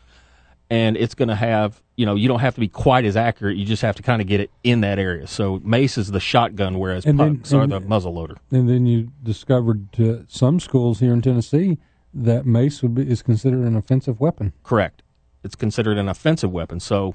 and 0.71 0.99
it's 0.99 1.15
going 1.15 1.29
to 1.31 1.35
have 1.35 1.83
you 1.97 2.05
know 2.05 2.15
you 2.15 2.29
don't 2.29 2.41
have 2.41 2.53
to 2.55 2.61
be 2.61 2.69
quite 2.69 3.07
as 3.07 3.17
accurate 3.17 3.57
you 3.57 3.65
just 3.65 3.81
have 3.81 3.97
to 3.97 4.03
kind 4.03 4.21
of 4.21 4.29
get 4.29 4.39
it 4.39 4.51
in 4.63 4.83
that 4.83 4.99
area 4.99 5.27
so 5.27 5.59
mace 5.65 5.97
is 5.97 6.11
the 6.11 6.21
shotgun 6.21 6.79
whereas 6.79 7.07
And 7.07 7.19
then- 7.19 7.39
pucks 7.39 7.55
are 7.55 7.67
the 7.67 7.81
muzzle 7.81 8.13
loader 8.13 8.37
And 8.51 8.69
then 8.69 8.85
you 8.85 9.11
discovered 9.23 9.91
to 9.95 10.27
some 10.29 10.61
schools 10.61 11.01
here 11.01 11.15
in 11.15 11.23
Tennessee 11.23 11.79
that 12.13 12.45
mace 12.45 12.83
would 12.83 12.95
be, 12.95 13.11
is 13.11 13.23
considered 13.23 13.65
an 13.67 13.77
offensive 13.77 14.21
weapon. 14.21 14.53
correct 14.63 15.03
it's 15.43 15.55
considered 15.55 15.97
an 15.97 16.07
offensive 16.09 16.53
weapon 16.53 16.81
so 16.81 17.15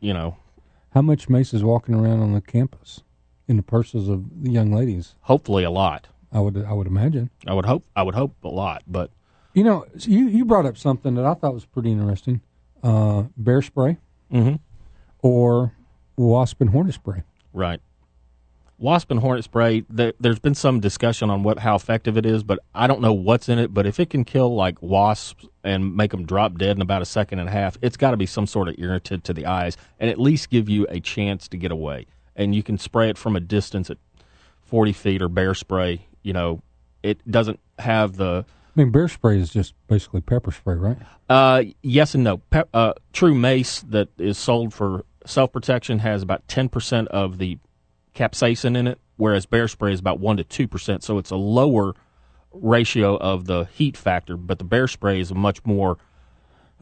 you 0.00 0.14
know 0.14 0.36
How 0.94 1.02
much 1.02 1.28
mace 1.28 1.52
is 1.52 1.62
walking 1.62 1.94
around 1.94 2.20
on 2.20 2.32
the 2.32 2.40
campus 2.40 3.02
in 3.52 3.56
the 3.58 3.62
purses 3.62 4.08
of 4.08 4.24
the 4.42 4.50
young 4.50 4.72
ladies? 4.72 5.14
hopefully 5.22 5.62
a 5.64 5.70
lot 5.70 6.08
I 6.32 6.40
would 6.40 6.56
I 6.64 6.72
would 6.72 6.86
imagine. 6.86 7.28
i 7.46 7.52
would 7.54 7.66
hope 7.66 7.84
i 7.94 8.02
would 8.02 8.14
hope 8.14 8.32
a 8.42 8.48
lot 8.48 8.82
but 8.86 9.10
You 9.54 9.64
know, 9.64 9.84
you 10.00 10.26
you 10.28 10.44
brought 10.46 10.64
up 10.66 10.76
something 10.78 11.14
that 11.16 11.26
I 11.26 11.34
thought 11.34 11.52
was 11.52 11.66
pretty 11.66 11.92
interesting. 11.92 12.40
Uh, 12.82 13.24
bear 13.36 13.60
spray 13.62 13.98
Mhm. 14.32 14.58
or 15.20 15.72
wasp 16.16 16.60
and 16.62 16.70
hornet 16.70 16.94
spray. 16.94 17.22
right 17.52 17.80
wasp 18.78 19.10
and 19.12 19.20
hornet 19.20 19.44
spray 19.44 19.84
there, 19.90 20.12
there's 20.18 20.38
been 20.40 20.54
some 20.54 20.80
discussion 20.80 21.30
on 21.30 21.42
what 21.44 21.58
how 21.60 21.74
effective 21.76 22.16
it 22.16 22.26
is 22.26 22.42
but 22.42 22.58
i 22.74 22.86
don't 22.88 23.00
know 23.00 23.12
what's 23.12 23.48
in 23.48 23.58
it 23.58 23.72
but 23.72 23.86
if 23.86 24.00
it 24.00 24.08
can 24.10 24.24
kill 24.24 24.54
like 24.56 24.76
wasps 24.82 25.44
and 25.62 25.94
make 25.96 26.10
them 26.10 26.24
drop 26.26 26.56
dead 26.58 26.76
in 26.76 26.82
about 26.82 27.00
a 27.02 27.04
second 27.04 27.38
and 27.38 27.48
a 27.48 27.52
half 27.52 27.76
it's 27.82 27.96
got 27.96 28.10
to 28.12 28.16
be 28.16 28.26
some 28.26 28.46
sort 28.46 28.68
of 28.68 28.74
irritant 28.78 29.22
to 29.22 29.32
the 29.32 29.46
eyes 29.46 29.76
and 30.00 30.10
at 30.10 30.18
least 30.18 30.50
give 30.50 30.68
you 30.68 30.84
a 30.88 30.98
chance 30.98 31.46
to 31.46 31.56
get 31.56 31.70
away 31.70 32.06
and 32.36 32.54
you 32.54 32.62
can 32.62 32.78
spray 32.78 33.08
it 33.08 33.18
from 33.18 33.36
a 33.36 33.40
distance 33.40 33.90
at 33.90 33.98
40 34.62 34.92
feet 34.92 35.22
or 35.22 35.28
bear 35.28 35.54
spray 35.54 36.06
you 36.22 36.32
know 36.32 36.62
it 37.02 37.28
doesn't 37.30 37.60
have 37.78 38.16
the 38.16 38.44
I 38.74 38.80
mean, 38.80 38.90
bear 38.90 39.06
spray 39.08 39.38
is 39.38 39.50
just 39.50 39.74
basically 39.86 40.22
pepper 40.22 40.50
spray, 40.50 40.76
right? 40.76 40.96
uh, 41.28 41.62
yes 41.82 42.14
and 42.14 42.24
no. 42.24 42.38
Pe- 42.38 42.62
uh, 42.72 42.94
true 43.12 43.34
mace 43.34 43.80
that 43.80 44.08
is 44.16 44.38
sold 44.38 44.72
for 44.72 45.04
self 45.26 45.52
protection 45.52 45.98
has 45.98 46.22
about 46.22 46.46
10% 46.46 47.06
of 47.08 47.36
the 47.36 47.58
capsaicin 48.14 48.74
in 48.76 48.86
it, 48.86 48.98
whereas 49.16 49.44
bear 49.44 49.68
spray 49.68 49.92
is 49.92 50.00
about 50.00 50.20
1 50.20 50.38
to 50.38 50.68
2%. 50.68 51.02
So 51.02 51.18
it's 51.18 51.30
a 51.30 51.36
lower 51.36 51.94
ratio 52.50 53.16
of 53.18 53.44
the 53.44 53.64
heat 53.64 53.94
factor, 53.96 54.38
but 54.38 54.58
the 54.58 54.64
bear 54.64 54.88
spray 54.88 55.20
is 55.20 55.30
a 55.30 55.34
much 55.34 55.64
more. 55.66 55.98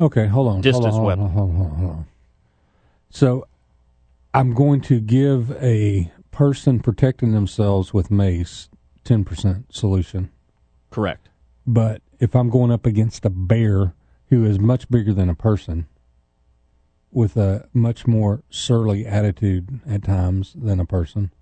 Okay, 0.01 0.27
hold 0.27 0.47
on. 0.47 0.61
Distance 0.61 0.95
hold 0.95 1.01
on, 1.01 1.05
weapon. 1.07 1.29
Hold 1.29 1.51
on, 1.51 1.57
hold 1.57 1.73
on, 1.73 1.79
hold 1.79 1.91
on. 1.91 2.07
So, 3.11 3.49
I'm 4.33 4.55
going 4.55 4.81
to 4.83 5.01
give 5.01 5.51
a 5.61 6.13
person 6.31 6.79
protecting 6.81 7.33
themselves 7.33 7.93
with 7.93 8.11
mace 8.11 8.69
ten 9.03 9.25
percent 9.25 9.75
solution. 9.75 10.31
Correct. 10.91 11.29
But 11.67 12.03
if 12.21 12.37
I'm 12.37 12.49
going 12.49 12.71
up 12.71 12.87
against 12.87 13.25
a 13.25 13.31
bear 13.31 13.95
who 14.29 14.45
is 14.45 14.61
much 14.61 14.89
bigger 14.89 15.13
than 15.13 15.29
a 15.29 15.35
person, 15.35 15.87
with 17.11 17.37
a 17.37 17.69
much 17.75 18.07
more 18.07 18.45
surly 18.51 19.05
attitude 19.05 19.81
at 19.89 20.05
times 20.05 20.55
than 20.57 20.79
a 20.79 20.87
person, 20.87 21.33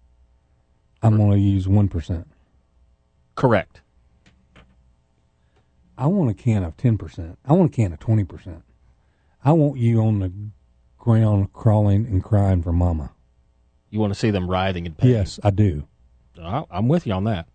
I'm 1.02 1.18
going 1.18 1.32
to 1.32 1.38
use 1.38 1.68
one 1.68 1.88
percent. 1.88 2.26
Correct. 3.34 3.82
I 5.98 6.06
want 6.06 6.30
a 6.30 6.34
can 6.34 6.64
of 6.64 6.76
ten 6.78 6.96
percent. 6.96 7.38
I 7.44 7.52
want 7.52 7.72
a 7.72 7.76
can 7.76 7.92
of 7.92 7.98
twenty 7.98 8.24
percent. 8.24 8.62
I 9.44 9.52
want 9.52 9.78
you 9.78 10.00
on 10.00 10.20
the 10.20 10.32
ground 11.12 11.50
crawling 11.54 12.04
and 12.06 12.22
crying 12.22 12.62
for 12.62 12.70
mama. 12.72 13.10
You 13.88 13.98
want 13.98 14.12
to 14.12 14.18
see 14.18 14.30
them 14.30 14.48
writhing 14.50 14.84
in 14.84 14.92
pain. 14.94 15.10
Yes, 15.10 15.40
I 15.42 15.48
do. 15.50 15.88
I- 16.38 16.64
I'm 16.70 16.86
with 16.88 17.06
you 17.06 17.14
on 17.14 17.24
that. 17.24 17.48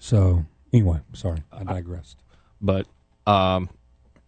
So 0.00 0.44
anyway, 0.72 0.98
sorry, 1.12 1.44
I 1.52 1.62
digressed. 1.62 2.16
But 2.60 2.86
um, 3.26 3.70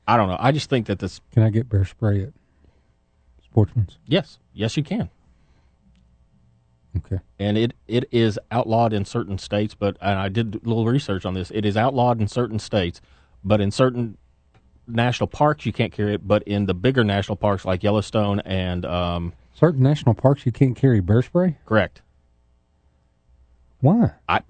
I 0.07 0.17
don't 0.17 0.29
know. 0.29 0.37
I 0.39 0.53
just 0.53 0.71
think 0.71 0.87
that 0.87 1.01
this. 1.01 1.21
Can 1.33 1.43
I 1.43 1.51
get 1.51 1.69
bear 1.69 1.85
spray 1.85 2.23
at 2.23 2.33
Sportsman's? 3.45 3.99
Yes. 4.07 4.39
Yes, 4.55 4.77
you 4.77 4.83
can. 4.85 5.11
Okay. 6.97 7.19
and 7.39 7.57
it, 7.59 7.75
it 7.87 8.09
is 8.11 8.41
outlawed 8.51 8.93
in 8.93 9.05
certain 9.05 9.39
states. 9.39 9.75
But 9.75 9.97
and 10.01 10.19
I 10.19 10.29
did 10.29 10.55
a 10.55 10.59
little 10.69 10.87
research 10.87 11.25
on 11.27 11.35
this. 11.35 11.51
It 11.55 11.65
is 11.67 11.77
outlawed 11.77 12.21
in 12.21 12.29
certain 12.29 12.59
states, 12.59 13.01
but 13.45 13.61
in 13.61 13.71
certain 13.71 14.17
national 14.89 15.27
parks 15.29 15.65
you 15.67 15.73
can't 15.73 15.93
carry 15.93 16.15
it. 16.15 16.27
But 16.27 16.43
in 16.45 16.67
the 16.67 16.75
bigger 16.75 17.05
national 17.05 17.37
parks 17.37 17.65
like 17.65 17.83
Yellowstone 17.83 18.41
and 18.41 18.85
um, 18.85 19.33
Certain 19.55 19.83
national 19.83 20.15
parks 20.15 20.47
you 20.47 20.53
can't 20.53 20.77
carry 20.77 21.01
bear 21.01 21.21
spray. 21.23 21.59
correct, 21.67 22.01
Why? 23.81 24.13
I, 24.29 24.41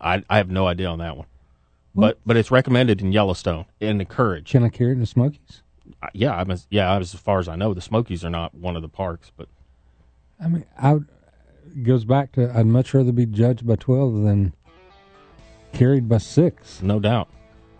I 0.00 0.22
I 0.28 0.36
have 0.36 0.50
no 0.50 0.66
idea 0.66 0.88
on 0.88 0.98
that 0.98 1.16
one. 1.16 1.26
But 1.94 2.18
but 2.26 2.36
it's 2.36 2.50
recommended 2.50 3.00
in 3.00 3.12
Yellowstone 3.12 3.64
and 3.80 4.00
encouraged. 4.00 4.48
Can 4.50 4.62
I 4.64 4.68
carry 4.68 4.90
it 4.90 4.94
in 4.94 5.00
the 5.00 5.06
Smokies? 5.06 5.62
Uh, 6.02 6.08
Yeah, 6.12 6.34
I'm 6.36 6.50
as, 6.50 6.66
yeah. 6.70 6.94
As 6.98 7.14
far 7.14 7.38
as 7.38 7.48
I 7.48 7.56
know, 7.56 7.72
the 7.72 7.80
Smokies 7.80 8.24
are 8.24 8.30
not 8.30 8.54
one 8.54 8.76
of 8.76 8.82
the 8.82 8.88
parks, 8.88 9.32
but 9.36 9.48
I 10.38 10.48
mean, 10.48 10.66
I 10.78 10.92
would, 10.94 11.06
it 11.74 11.84
goes 11.84 12.04
back 12.04 12.32
to 12.32 12.52
I'd 12.54 12.66
much 12.66 12.92
rather 12.92 13.12
be 13.12 13.24
judged 13.24 13.66
by 13.66 13.76
twelve 13.76 14.22
than 14.22 14.52
carried 15.72 16.08
by 16.10 16.18
six. 16.18 16.82
no 16.82 17.00
doubt. 17.00 17.28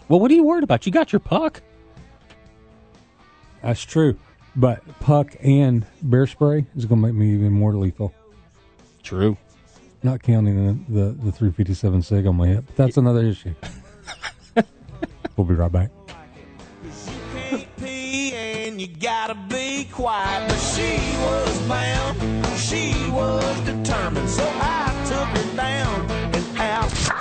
Well, 0.09 0.21
what 0.21 0.31
are 0.31 0.35
you 0.35 0.45
worried 0.45 0.65
about? 0.65 0.87
You 0.87 0.93
got 0.93 1.13
your 1.13 1.21
puck. 1.21 1.63
That's 3.63 3.83
true, 3.83 4.17
but 4.55 4.83
puck 5.01 5.35
and 5.41 5.85
bear 6.03 6.27
spray 6.27 6.67
is 6.77 6.85
going 6.85 7.01
to 7.01 7.07
make 7.09 7.15
me 7.17 7.35
even 7.35 7.53
more 7.53 7.75
lethal. 7.75 8.15
True. 9.03 9.37
Not 10.03 10.23
counting 10.23 10.87
the 10.89 11.01
the, 11.01 11.13
the 11.13 11.33
three 11.33 11.51
fifty 11.51 11.75
seven 11.75 12.03
sig 12.03 12.27
on 12.27 12.37
my 12.37 12.47
hip. 12.47 12.65
That's 12.77 12.97
another 12.97 13.25
issue. 13.25 13.55
we'll 15.37 15.47
be 15.47 15.55
right 15.55 15.73
back. 15.73 15.91
can't 17.33 17.77
pee 17.77 18.33
and 18.33 18.81
you 18.81 18.87
gotta 18.87 19.35
be 19.49 19.89
quiet. 19.91 20.49
But 20.49 20.59
she 20.59 20.99
was 21.19 21.69
bound, 21.69 22.47
she 22.57 22.93
was 23.11 23.61
determined, 23.63 24.29
so 24.29 24.45
I 24.45 24.93
took 25.09 25.43
her 25.43 25.57
down 25.57 26.11
and 26.11 26.11
out. 26.11 26.26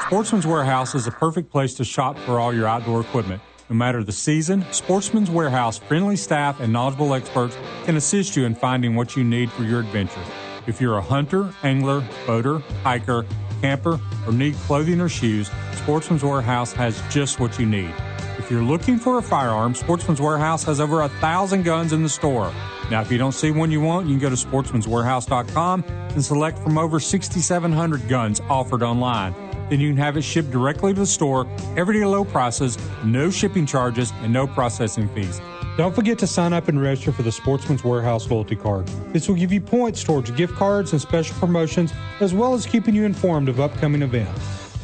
Sportsman's 0.08 0.46
Warehouse 0.46 0.94
is 0.94 1.08
a 1.08 1.12
perfect 1.12 1.50
place 1.50 1.74
to 1.74 1.84
shop 1.84 2.16
for 2.20 2.40
all 2.40 2.54
your 2.54 2.68
outdoor 2.68 3.02
equipment. 3.02 3.42
No 3.72 3.76
matter 3.76 4.04
the 4.04 4.12
season, 4.12 4.64
Sportsman's 4.72 5.32
Warehouse 5.32 5.80
friendly 5.80 6.16
staff 6.16 6.60
and 6.60 6.72
knowledgeable 6.72 7.16
experts 7.16 7.58
can 7.86 7.96
assist 7.98 8.36
you 8.36 8.46
in 8.46 8.54
finding 8.54 8.94
what 8.94 9.16
you 9.16 9.24
need 9.24 9.52
for 9.52 9.64
your 9.64 9.80
adventure. 9.80 10.24
If 10.68 10.80
you're 10.80 11.00
a 11.00 11.02
hunter, 11.02 11.52
angler, 11.64 12.08
boater, 12.28 12.60
hiker, 12.84 13.26
camper, 13.62 14.00
or 14.28 14.32
need 14.32 14.54
clothing 14.68 15.02
or 15.02 15.10
shoes, 15.10 15.50
Sportsman's 15.74 16.24
Warehouse 16.24 16.72
has 16.74 17.02
just 17.10 17.40
what 17.40 17.58
you 17.58 17.66
need. 17.66 17.92
If 18.38 18.52
you're 18.52 18.62
looking 18.62 19.00
for 19.00 19.18
a 19.18 19.24
firearm, 19.24 19.74
Sportsman's 19.74 20.22
Warehouse 20.22 20.64
has 20.66 20.80
over 20.80 21.02
a 21.02 21.10
thousand 21.10 21.64
guns 21.64 21.94
in 21.94 22.04
the 22.04 22.10
store. 22.10 22.54
Now, 22.92 23.02
if 23.02 23.12
you 23.12 23.18
don't 23.18 23.32
see 23.32 23.50
one 23.50 23.72
you 23.72 23.82
want, 23.82 24.06
you 24.06 24.14
can 24.14 24.22
go 24.22 24.30
to 24.30 24.36
sportsmanswarehouse.com 24.36 25.84
and 25.84 26.24
select 26.24 26.60
from 26.60 26.78
over 26.78 27.00
6,700 27.00 28.08
guns 28.08 28.40
offered 28.50 28.84
online. 28.84 29.34
Then 29.70 29.80
you 29.80 29.90
can 29.90 29.98
have 29.98 30.18
it 30.18 30.22
shipped 30.22 30.52
directly 30.52 30.94
to 30.94 31.00
the 31.00 31.06
store, 31.06 31.48
everyday 31.76 32.06
low 32.06 32.26
prices, 32.26 32.78
no 33.04 33.30
shipping 33.30 33.66
charges, 33.66 34.12
and 34.22 34.32
no 34.32 34.48
processing 34.48 35.10
fees. 35.10 35.42
Don't 35.78 35.94
forget 35.94 36.18
to 36.20 36.28
sign 36.28 36.54
up 36.54 36.70
and 36.70 36.82
register 36.82 37.12
for 37.12 37.24
the 37.24 37.32
Sportsman's 37.32 37.84
Warehouse 37.84 38.30
loyalty 38.30 38.56
card. 38.56 38.88
This 39.12 39.28
will 39.28 39.36
give 39.36 39.52
you 39.52 39.60
points 39.60 40.04
towards 40.04 40.32
gift 40.32 40.56
cards 40.56 40.94
and 40.94 41.02
special 41.02 41.36
promotions, 41.38 41.94
as 42.22 42.34
well 42.34 42.54
as 42.54 42.66
keeping 42.66 42.96
you 42.96 43.04
informed 43.04 43.50
of 43.50 43.60
upcoming 43.60 44.02
events. 44.02 44.42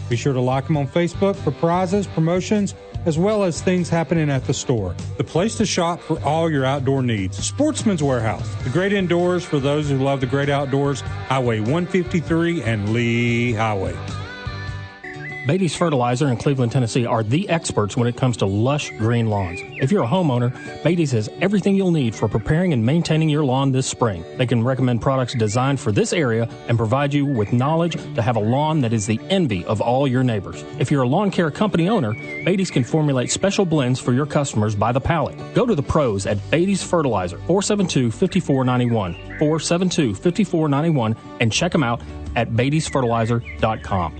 Be 0.09 0.17
sure 0.17 0.33
to 0.33 0.41
like 0.41 0.67
them 0.67 0.75
on 0.75 0.89
Facebook 0.89 1.37
for 1.37 1.51
prizes, 1.51 2.07
promotions, 2.07 2.75
as 3.05 3.17
well 3.17 3.43
as 3.43 3.61
things 3.61 3.87
happening 3.87 4.29
at 4.29 4.45
the 4.45 4.53
store. 4.53 4.93
The 5.17 5.23
place 5.23 5.55
to 5.55 5.65
shop 5.65 6.01
for 6.01 6.21
all 6.23 6.51
your 6.51 6.65
outdoor 6.65 7.01
needs. 7.01 7.37
Sportsman's 7.37 8.03
Warehouse, 8.03 8.53
the 8.63 8.69
great 8.69 8.91
indoors 8.91 9.45
for 9.45 9.59
those 9.59 9.89
who 9.89 9.97
love 9.97 10.19
the 10.19 10.27
great 10.27 10.49
outdoors. 10.49 10.99
Highway 11.01 11.61
153 11.61 12.63
and 12.63 12.93
Lee 12.93 13.53
Highway. 13.53 13.95
Beatty's 15.47 15.75
Fertilizer 15.75 16.27
in 16.27 16.37
Cleveland, 16.37 16.71
Tennessee 16.71 17.07
are 17.07 17.23
the 17.23 17.49
experts 17.49 17.97
when 17.97 18.07
it 18.07 18.15
comes 18.15 18.37
to 18.37 18.45
lush 18.45 18.91
green 18.91 19.25
lawns. 19.25 19.59
If 19.81 19.91
you're 19.91 20.03
a 20.03 20.07
homeowner, 20.07 20.53
Beatty's 20.83 21.13
has 21.13 21.29
everything 21.41 21.75
you'll 21.75 21.89
need 21.89 22.13
for 22.13 22.27
preparing 22.27 22.73
and 22.73 22.85
maintaining 22.85 23.27
your 23.27 23.43
lawn 23.43 23.71
this 23.71 23.87
spring. 23.87 24.23
They 24.37 24.45
can 24.45 24.63
recommend 24.63 25.01
products 25.01 25.33
designed 25.33 25.79
for 25.79 25.91
this 25.91 26.13
area 26.13 26.47
and 26.67 26.77
provide 26.77 27.11
you 27.11 27.25
with 27.25 27.53
knowledge 27.53 27.93
to 28.13 28.21
have 28.21 28.35
a 28.35 28.39
lawn 28.39 28.81
that 28.81 28.93
is 28.93 29.07
the 29.07 29.19
envy 29.31 29.65
of 29.65 29.81
all 29.81 30.07
your 30.07 30.23
neighbors. 30.23 30.63
If 30.77 30.91
you're 30.91 31.01
a 31.01 31.07
lawn 31.07 31.31
care 31.31 31.49
company 31.49 31.89
owner, 31.89 32.13
Beatty's 32.13 32.69
can 32.69 32.83
formulate 32.83 33.31
special 33.31 33.65
blends 33.65 33.99
for 33.99 34.13
your 34.13 34.27
customers 34.27 34.75
by 34.75 34.91
the 34.91 35.01
pallet. 35.01 35.35
Go 35.55 35.65
to 35.65 35.73
the 35.73 35.81
pros 35.81 36.27
at 36.27 36.37
Beatty's 36.51 36.83
Fertilizer, 36.83 37.37
472-5491, 37.47 39.39
472-5491, 39.39 41.17
and 41.39 41.51
check 41.51 41.71
them 41.71 41.81
out 41.81 41.99
at 42.35 42.51
beattysfertilizer.com. 42.51 44.19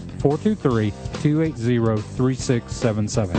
423 0.21 0.91
280 1.21 2.01
3677. 2.15 3.35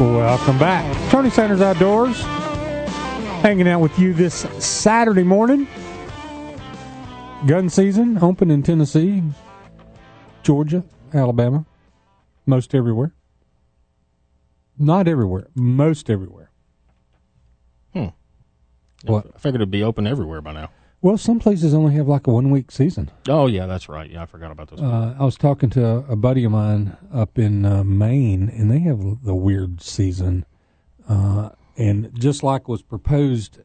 Welcome 0.00 0.58
back. 0.58 1.10
Tony 1.10 1.30
Sanders 1.30 1.60
Outdoors. 1.60 2.18
Hanging 3.42 3.68
out 3.68 3.80
with 3.80 3.98
you 3.98 4.14
this 4.14 4.46
Saturday 4.64 5.22
morning. 5.22 5.68
Gun 7.46 7.68
season 7.68 8.18
open 8.18 8.50
in 8.50 8.62
Tennessee, 8.62 9.22
Georgia, 10.42 10.84
Alabama, 11.12 11.66
most 12.46 12.74
everywhere. 12.74 13.12
Not 14.78 15.06
everywhere, 15.08 15.48
most 15.54 16.10
everywhere. 16.10 16.50
Hmm. 17.92 18.08
What? 19.04 19.26
I 19.34 19.38
figured 19.38 19.60
it'd 19.60 19.70
be 19.70 19.82
open 19.82 20.06
everywhere 20.06 20.40
by 20.40 20.52
now. 20.52 20.70
Well, 21.02 21.18
some 21.18 21.40
places 21.40 21.74
only 21.74 21.94
have 21.94 22.06
like 22.06 22.28
a 22.28 22.32
one 22.32 22.50
week 22.50 22.70
season. 22.70 23.10
Oh 23.28 23.46
yeah, 23.46 23.66
that's 23.66 23.88
right. 23.88 24.08
Yeah, 24.08 24.22
I 24.22 24.26
forgot 24.26 24.52
about 24.52 24.70
this. 24.70 24.80
Uh, 24.80 25.16
I 25.18 25.24
was 25.24 25.36
talking 25.36 25.68
to 25.70 25.84
a, 25.84 25.98
a 26.12 26.16
buddy 26.16 26.44
of 26.44 26.52
mine 26.52 26.96
up 27.12 27.38
in 27.38 27.64
uh, 27.64 27.82
Maine, 27.82 28.48
and 28.48 28.70
they 28.70 28.78
have 28.80 29.24
the 29.24 29.34
weird 29.34 29.82
season. 29.82 30.46
Uh, 31.08 31.50
and 31.76 32.10
just 32.18 32.44
like 32.44 32.68
was 32.68 32.82
proposed 32.82 33.58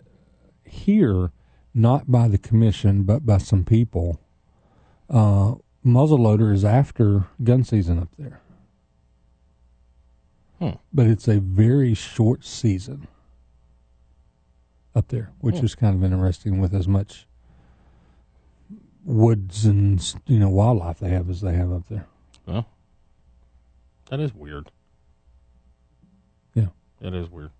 here, 0.65 1.31
not 1.75 2.11
by 2.11 2.27
the 2.27 2.39
commission, 2.39 3.03
but 3.03 3.23
by 3.23 3.37
some 3.37 3.63
people, 3.63 4.19
uh, 5.09 5.53
muzzleloader 5.85 6.51
is 6.51 6.65
after 6.65 7.27
gun 7.43 7.63
season 7.63 7.99
up 7.99 8.09
there. 8.17 8.41
Hmm. 10.59 10.71
But 10.93 11.07
it's 11.07 11.27
a 11.27 11.39
very 11.39 11.93
short 11.93 12.43
season 12.43 13.07
up 14.95 15.07
there, 15.09 15.31
which 15.39 15.57
Hmm. 15.59 15.65
is 15.65 15.75
kind 15.75 15.95
of 15.95 16.03
interesting 16.03 16.59
with 16.59 16.73
as 16.73 16.87
much 16.87 17.27
woods 19.05 19.65
and 19.65 20.15
you 20.25 20.39
know 20.39 20.49
wildlife 20.49 20.99
they 20.99 21.09
have 21.09 21.29
as 21.29 21.41
they 21.41 21.53
have 21.53 21.71
up 21.71 21.87
there. 21.87 22.07
Well, 22.45 22.65
that 24.09 24.19
is 24.19 24.33
weird. 24.33 24.71
Yeah. 26.53 26.67
That 27.01 27.13
is 27.13 27.29
weird. 27.29 27.51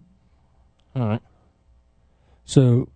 All 0.95 1.07
right. 1.07 1.21
So, 2.45 2.89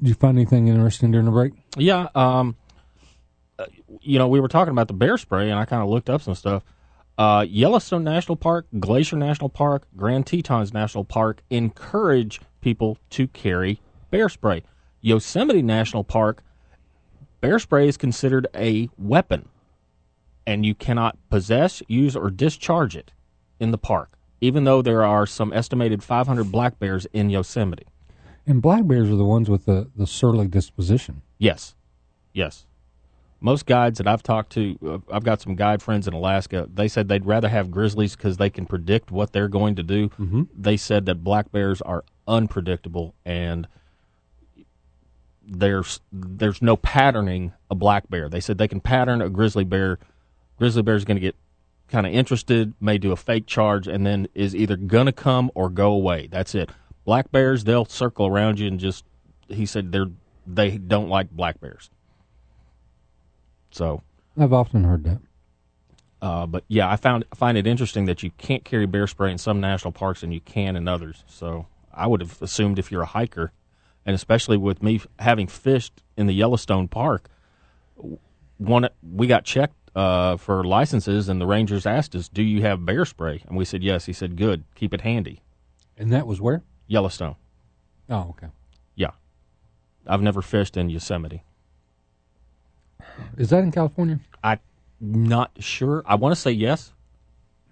did 0.00 0.08
you 0.08 0.14
find 0.14 0.38
anything 0.38 0.68
interesting 0.68 1.10
during 1.10 1.26
the 1.26 1.32
break? 1.32 1.52
Yeah. 1.76 2.08
Um, 2.14 2.56
uh, 3.58 3.66
you 4.00 4.18
know, 4.18 4.28
we 4.28 4.40
were 4.40 4.48
talking 4.48 4.72
about 4.72 4.88
the 4.88 4.94
bear 4.94 5.18
spray, 5.18 5.50
and 5.50 5.58
I 5.58 5.64
kind 5.64 5.82
of 5.82 5.88
looked 5.90 6.08
up 6.08 6.22
some 6.22 6.34
stuff. 6.34 6.64
Uh, 7.18 7.44
Yellowstone 7.48 8.04
National 8.04 8.36
Park, 8.36 8.66
Glacier 8.78 9.16
National 9.16 9.48
Park, 9.48 9.86
Grand 9.96 10.26
Tetons 10.26 10.72
National 10.72 11.04
Park 11.04 11.42
encourage 11.50 12.40
people 12.60 12.96
to 13.10 13.28
carry 13.28 13.80
bear 14.10 14.28
spray. 14.28 14.62
Yosemite 15.00 15.62
National 15.62 16.04
Park, 16.04 16.42
bear 17.40 17.58
spray 17.58 17.88
is 17.88 17.96
considered 17.96 18.46
a 18.54 18.88
weapon, 18.96 19.48
and 20.46 20.64
you 20.64 20.74
cannot 20.74 21.18
possess, 21.28 21.82
use, 21.88 22.16
or 22.16 22.30
discharge 22.30 22.96
it 22.96 23.12
in 23.60 23.72
the 23.72 23.78
park, 23.78 24.16
even 24.40 24.64
though 24.64 24.80
there 24.80 25.04
are 25.04 25.26
some 25.26 25.52
estimated 25.52 26.02
500 26.02 26.50
black 26.50 26.78
bears 26.78 27.06
in 27.12 27.30
Yosemite. 27.30 27.86
And 28.46 28.62
black 28.62 28.86
bears 28.86 29.10
are 29.10 29.16
the 29.16 29.24
ones 29.24 29.50
with 29.50 29.66
the, 29.66 29.90
the 29.96 30.06
surly 30.06 30.46
disposition. 30.46 31.22
Yes, 31.38 31.74
yes. 32.32 32.66
Most 33.42 33.66
guides 33.66 33.98
that 33.98 34.06
I've 34.06 34.22
talked 34.22 34.52
to, 34.52 34.78
uh, 34.86 34.98
I've 35.12 35.24
got 35.24 35.40
some 35.40 35.54
guide 35.54 35.82
friends 35.82 36.06
in 36.06 36.14
Alaska. 36.14 36.68
They 36.72 36.88
said 36.88 37.08
they'd 37.08 37.26
rather 37.26 37.48
have 37.48 37.70
grizzlies 37.70 38.16
because 38.16 38.36
they 38.36 38.50
can 38.50 38.66
predict 38.66 39.10
what 39.10 39.32
they're 39.32 39.48
going 39.48 39.74
to 39.76 39.82
do. 39.82 40.08
Mm-hmm. 40.10 40.42
They 40.56 40.76
said 40.76 41.06
that 41.06 41.24
black 41.24 41.50
bears 41.50 41.82
are 41.82 42.04
unpredictable 42.28 43.14
and 43.24 43.66
there's 45.44 46.00
there's 46.12 46.62
no 46.62 46.76
patterning 46.76 47.52
a 47.70 47.74
black 47.74 48.08
bear. 48.08 48.28
They 48.28 48.40
said 48.40 48.58
they 48.58 48.68
can 48.68 48.80
pattern 48.80 49.20
a 49.20 49.28
grizzly 49.28 49.64
bear. 49.64 49.98
Grizzly 50.58 50.82
bear's 50.82 51.04
going 51.04 51.16
to 51.16 51.20
get 51.20 51.36
kind 51.88 52.06
of 52.06 52.12
interested, 52.12 52.72
may 52.80 52.98
do 52.98 53.12
a 53.12 53.16
fake 53.16 53.46
charge, 53.46 53.86
and 53.88 54.06
then 54.06 54.28
is 54.34 54.54
either 54.54 54.76
going 54.76 55.06
to 55.06 55.12
come 55.12 55.50
or 55.54 55.68
go 55.68 55.92
away. 55.92 56.28
That's 56.30 56.54
it. 56.54 56.70
Black 57.04 57.30
bears, 57.30 57.64
they'll 57.64 57.84
circle 57.84 58.26
around 58.26 58.58
you 58.58 58.68
and 58.68 58.78
just. 58.78 59.04
He 59.48 59.66
said 59.66 59.92
they're 59.92 60.06
they 60.46 60.78
don't 60.78 61.08
like 61.08 61.30
black 61.30 61.60
bears. 61.60 61.90
So 63.72 64.02
I've 64.38 64.52
often 64.52 64.84
heard 64.84 65.04
that. 65.04 65.18
Uh, 66.20 66.46
but 66.46 66.62
yeah, 66.68 66.88
I 66.88 66.94
found 66.94 67.24
find 67.34 67.58
it 67.58 67.66
interesting 67.66 68.04
that 68.04 68.22
you 68.22 68.30
can't 68.38 68.64
carry 68.64 68.86
bear 68.86 69.08
spray 69.08 69.32
in 69.32 69.38
some 69.38 69.60
national 69.60 69.90
parks 69.90 70.22
and 70.22 70.32
you 70.32 70.40
can 70.40 70.76
in 70.76 70.86
others. 70.86 71.24
So 71.26 71.66
I 71.92 72.06
would 72.06 72.20
have 72.20 72.40
assumed 72.40 72.78
if 72.78 72.92
you're 72.92 73.02
a 73.02 73.06
hiker, 73.06 73.52
and 74.06 74.14
especially 74.14 74.56
with 74.56 74.82
me 74.82 75.00
having 75.18 75.48
fished 75.48 76.04
in 76.16 76.26
the 76.26 76.32
Yellowstone 76.32 76.86
Park, 76.86 77.28
one 78.58 78.88
we 79.02 79.26
got 79.26 79.44
checked 79.44 79.74
uh, 79.96 80.36
for 80.36 80.62
licenses, 80.64 81.28
and 81.28 81.40
the 81.40 81.46
rangers 81.46 81.86
asked 81.86 82.14
us, 82.14 82.28
"Do 82.28 82.42
you 82.42 82.62
have 82.62 82.86
bear 82.86 83.04
spray?" 83.04 83.42
And 83.48 83.56
we 83.56 83.64
said 83.64 83.82
yes. 83.82 84.06
He 84.06 84.12
said, 84.12 84.36
"Good, 84.36 84.64
keep 84.76 84.94
it 84.94 85.00
handy." 85.00 85.42
And 85.98 86.12
that 86.12 86.26
was 86.26 86.40
where? 86.40 86.62
Yellowstone. 86.86 87.36
Oh, 88.08 88.28
okay. 88.30 88.48
Yeah, 88.94 89.10
I've 90.06 90.22
never 90.22 90.40
fished 90.40 90.76
in 90.76 90.88
Yosemite. 90.88 91.42
Is 93.36 93.50
that 93.50 93.62
in 93.62 93.72
California? 93.72 94.20
I'm 94.42 94.60
not 95.00 95.50
sure. 95.60 96.02
I 96.06 96.14
want 96.16 96.34
to 96.34 96.40
say 96.40 96.50
yes. 96.52 96.92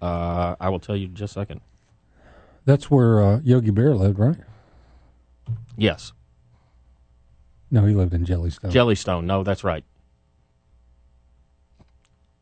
Uh, 0.01 0.55
I 0.59 0.69
will 0.69 0.79
tell 0.79 0.95
you 0.95 1.05
in 1.07 1.15
just 1.15 1.31
a 1.35 1.39
second. 1.39 1.61
That's 2.65 2.89
where 2.91 3.21
uh, 3.23 3.39
Yogi 3.43 3.71
Bear 3.71 3.93
lived, 3.95 4.19
right? 4.19 4.37
Yes, 5.77 6.13
No, 7.71 7.85
he 7.85 7.95
lived 7.95 8.13
in 8.13 8.25
Jellystone. 8.25 8.71
Jellystone. 8.71 9.23
No, 9.25 9.43
that's 9.43 9.63
right. 9.63 9.83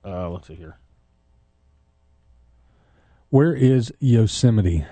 Uh, 0.04 0.30
let's 0.30 0.48
see 0.48 0.56
here. 0.56 0.78
where 3.30 3.54
is 3.54 3.94
Yosemite? 4.00 4.86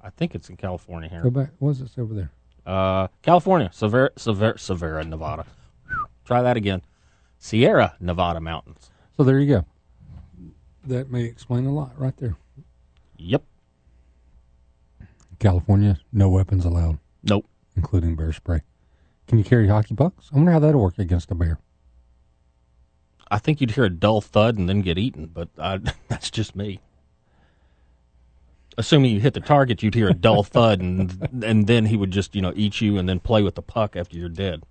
I 0.00 0.10
think 0.10 0.34
it's 0.34 0.50
in 0.50 0.56
California 0.56 1.08
here. 1.08 1.22
Go 1.22 1.30
back. 1.30 1.50
What 1.58 1.70
is 1.70 1.80
this 1.80 1.96
over 1.96 2.12
there? 2.14 2.30
Uh, 2.66 3.08
California, 3.22 3.70
Severa, 3.72 4.10
Severa, 4.16 4.58
Severa, 4.58 5.04
Nevada. 5.04 5.46
Try 6.24 6.42
that 6.42 6.56
again. 6.56 6.82
Sierra 7.38 7.94
Nevada 8.00 8.40
mountains. 8.40 8.90
So 9.16 9.24
there 9.24 9.38
you 9.40 9.48
go. 9.54 9.64
That 10.84 11.10
may 11.10 11.24
explain 11.24 11.66
a 11.66 11.72
lot 11.72 11.92
right 11.98 12.16
there. 12.16 12.36
Yep. 13.18 13.42
California, 15.38 15.98
no 16.12 16.28
weapons 16.28 16.64
allowed, 16.64 16.98
Nope. 17.24 17.46
including 17.76 18.14
bear 18.14 18.32
spray. 18.32 18.62
Can 19.26 19.38
you 19.38 19.44
carry 19.44 19.66
hockey 19.68 19.94
pucks? 19.94 20.28
I 20.32 20.36
wonder 20.36 20.52
how 20.52 20.58
that'll 20.60 20.80
work 20.80 20.98
against 20.98 21.30
a 21.30 21.34
bear. 21.34 21.58
I 23.30 23.38
think 23.38 23.60
you'd 23.60 23.72
hear 23.72 23.84
a 23.84 23.90
dull 23.90 24.20
thud 24.20 24.58
and 24.58 24.68
then 24.68 24.82
get 24.82 24.98
eaten, 24.98 25.26
but 25.26 25.48
I, 25.58 25.80
that's 26.08 26.30
just 26.30 26.54
me. 26.54 26.80
Assuming 28.78 29.12
you 29.12 29.20
hit 29.20 29.34
the 29.34 29.40
target, 29.40 29.82
you'd 29.82 29.94
hear 29.94 30.08
a 30.08 30.14
dull 30.14 30.42
thud, 30.42 30.80
and 30.80 31.28
and 31.44 31.66
then 31.66 31.86
he 31.86 31.96
would 31.96 32.10
just 32.10 32.34
you 32.34 32.40
know 32.40 32.52
eat 32.56 32.80
you 32.80 32.96
and 32.96 33.06
then 33.08 33.20
play 33.20 33.42
with 33.42 33.54
the 33.54 33.62
puck 33.62 33.96
after 33.96 34.16
you're 34.16 34.30
dead. 34.30 34.62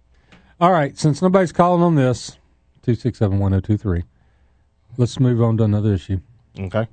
All 0.62 0.72
right, 0.72 0.96
since 0.96 1.24
nobody's 1.24 1.52
calling 1.52 1.82
on 1.82 1.96
this, 1.96 2.38
2671023, 2.86 4.04
let's 4.98 5.20
move 5.20 5.42
on 5.42 5.58
to 5.58 5.64
another 5.64 5.92
issue. 5.96 6.20
Okay. 6.60 6.88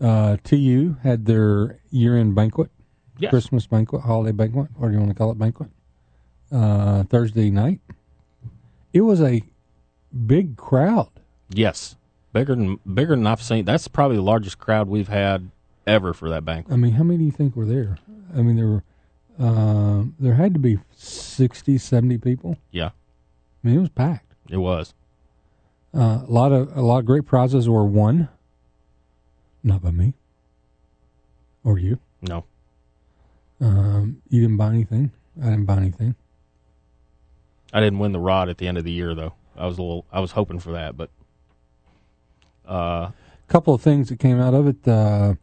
Uh, 0.00 0.38
TU 0.42 0.96
had 1.02 1.26
their 1.26 1.78
year 1.90 2.16
end 2.16 2.34
banquet, 2.34 2.70
Yes. 3.18 3.28
Christmas 3.30 3.66
banquet, 3.66 4.00
holiday 4.02 4.32
banquet, 4.32 4.68
or 4.80 4.88
do 4.88 4.94
you 4.94 4.98
want 5.00 5.10
to 5.10 5.14
call 5.14 5.30
it 5.30 5.38
banquet? 5.38 5.68
Uh, 6.50 7.02
Thursday 7.04 7.50
night. 7.50 7.80
It 8.94 9.02
was 9.02 9.20
a 9.20 9.42
big 10.26 10.56
crowd. 10.56 11.10
Yes. 11.50 11.96
Bigger 12.32 12.54
than 12.54 12.78
bigger 12.94 13.14
than 13.14 13.26
I've 13.26 13.42
seen. 13.42 13.64
That's 13.66 13.88
probably 13.88 14.16
the 14.16 14.22
largest 14.22 14.58
crowd 14.58 14.88
we've 14.88 15.08
had 15.08 15.50
ever 15.86 16.12
for 16.14 16.28
that 16.30 16.44
banquet. 16.46 16.72
I 16.72 16.76
mean, 16.76 16.92
how 16.92 17.04
many 17.04 17.18
do 17.18 17.24
you 17.24 17.30
think 17.30 17.56
were 17.56 17.64
there? 17.66 17.98
I 18.34 18.42
mean, 18.42 18.56
there 18.56 18.66
were, 18.66 18.84
uh, 19.38 20.04
there 20.18 20.34
had 20.34 20.54
to 20.54 20.60
be 20.60 20.78
60, 20.96 21.78
70 21.78 22.18
people. 22.18 22.56
Yeah, 22.70 22.86
I 22.86 23.68
mean, 23.68 23.76
it 23.76 23.80
was 23.80 23.90
packed. 23.90 24.34
it 24.50 24.58
was. 24.58 24.94
Uh, 25.94 26.22
a 26.26 26.30
lot 26.30 26.52
of 26.52 26.76
a 26.76 26.82
lot 26.82 26.98
of 26.98 27.06
great 27.06 27.24
prizes 27.24 27.68
were 27.68 27.84
won. 27.84 28.28
Not 29.62 29.82
by 29.82 29.90
me. 29.90 30.14
Or 31.64 31.78
you. 31.78 31.98
No. 32.22 32.44
Um, 33.60 34.20
you 34.28 34.42
didn't 34.42 34.58
buy 34.58 34.68
anything. 34.68 35.10
I 35.40 35.46
didn't 35.46 35.64
buy 35.64 35.78
anything. 35.78 36.14
I 37.72 37.80
didn't 37.80 37.98
win 37.98 38.12
the 38.12 38.20
rod 38.20 38.48
at 38.48 38.58
the 38.58 38.68
end 38.68 38.78
of 38.78 38.84
the 38.84 38.92
year 38.92 39.14
though. 39.14 39.32
I 39.56 39.66
was 39.66 39.78
a 39.78 39.82
little. 39.82 40.04
I 40.12 40.20
was 40.20 40.32
hoping 40.32 40.58
for 40.58 40.72
that, 40.72 40.96
but 40.96 41.10
uh, 42.66 43.10
couple 43.48 43.72
of 43.74 43.80
things 43.80 44.08
that 44.08 44.18
came 44.18 44.40
out 44.40 44.54
of 44.54 44.66
it. 44.66 44.86
Uh, 44.86 45.34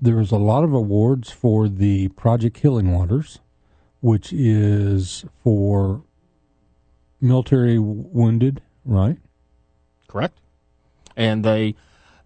there 0.00 0.16
was 0.16 0.30
a 0.30 0.36
lot 0.36 0.64
of 0.64 0.72
awards 0.72 1.30
for 1.30 1.68
the 1.68 2.08
Project 2.08 2.58
Healing 2.58 2.92
Waters, 2.92 3.40
which 4.00 4.32
is 4.32 5.24
for 5.42 6.02
military 7.20 7.78
wounded, 7.78 8.62
right? 8.84 9.18
correct. 10.16 10.40
And 11.16 11.44
they 11.44 11.74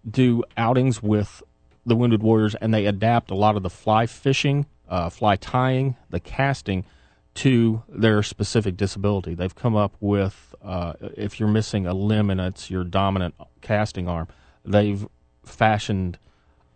do 0.09 0.43
outings 0.57 1.03
with 1.03 1.43
the 1.85 1.95
Wounded 1.95 2.23
Warriors, 2.23 2.55
and 2.55 2.73
they 2.73 2.85
adapt 2.85 3.31
a 3.31 3.35
lot 3.35 3.57
of 3.57 3.63
the 3.63 3.69
fly 3.69 4.05
fishing, 4.05 4.65
uh, 4.87 5.09
fly 5.09 5.35
tying, 5.35 5.95
the 6.09 6.19
casting 6.19 6.85
to 7.33 7.83
their 7.89 8.23
specific 8.23 8.77
disability. 8.77 9.33
They've 9.33 9.55
come 9.55 9.75
up 9.75 9.95
with 9.99 10.53
uh, 10.61 10.93
if 11.17 11.39
you're 11.39 11.49
missing 11.49 11.85
a 11.85 11.93
limb 11.93 12.29
and 12.29 12.39
it's 12.39 12.69
your 12.69 12.83
dominant 12.83 13.35
casting 13.61 14.07
arm, 14.07 14.27
they've 14.65 15.07
fashioned 15.43 16.17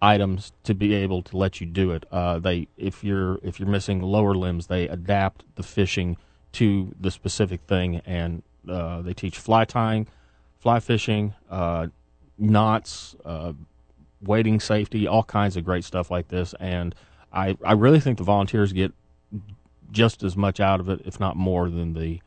items 0.01 0.51
to 0.63 0.73
be 0.73 0.93
able 0.93 1.21
to 1.23 1.37
let 1.37 1.59
you 1.59 1.67
do 1.67 1.91
it. 1.91 2.05
Uh, 2.11 2.39
they 2.39 2.67
if 2.77 3.03
you're 3.03 3.39
if 3.43 3.59
you're 3.59 3.69
missing 3.69 4.01
lower 4.01 4.35
limbs, 4.35 4.67
they 4.67 4.87
adapt 4.87 5.43
the 5.55 5.63
fishing 5.63 6.17
to 6.53 6.93
the 6.99 7.11
specific 7.11 7.61
thing, 7.61 8.01
and 8.05 8.43
uh, 8.69 9.01
they 9.01 9.13
teach 9.13 9.37
fly 9.37 9.65
tying, 9.65 10.07
fly 10.59 10.79
fishing, 10.79 11.33
uh, 11.49 11.87
knots, 12.37 13.15
uh, 13.25 13.53
wading 14.21 14.59
safety, 14.59 15.07
all 15.07 15.23
kinds 15.23 15.57
of 15.57 15.65
great 15.65 15.83
stuff 15.83 16.11
like 16.11 16.27
this. 16.27 16.53
And 16.59 16.93
I 17.33 17.57
I 17.63 17.73
really 17.73 17.99
think 17.99 18.17
the 18.17 18.23
volunteers 18.23 18.73
get 18.73 18.93
just 19.91 20.23
as 20.23 20.35
much 20.35 20.59
out 20.59 20.79
of 20.79 20.89
it, 20.89 21.01
if 21.05 21.19
not 21.19 21.35
more, 21.35 21.69
than 21.69 21.93
the 21.93 22.21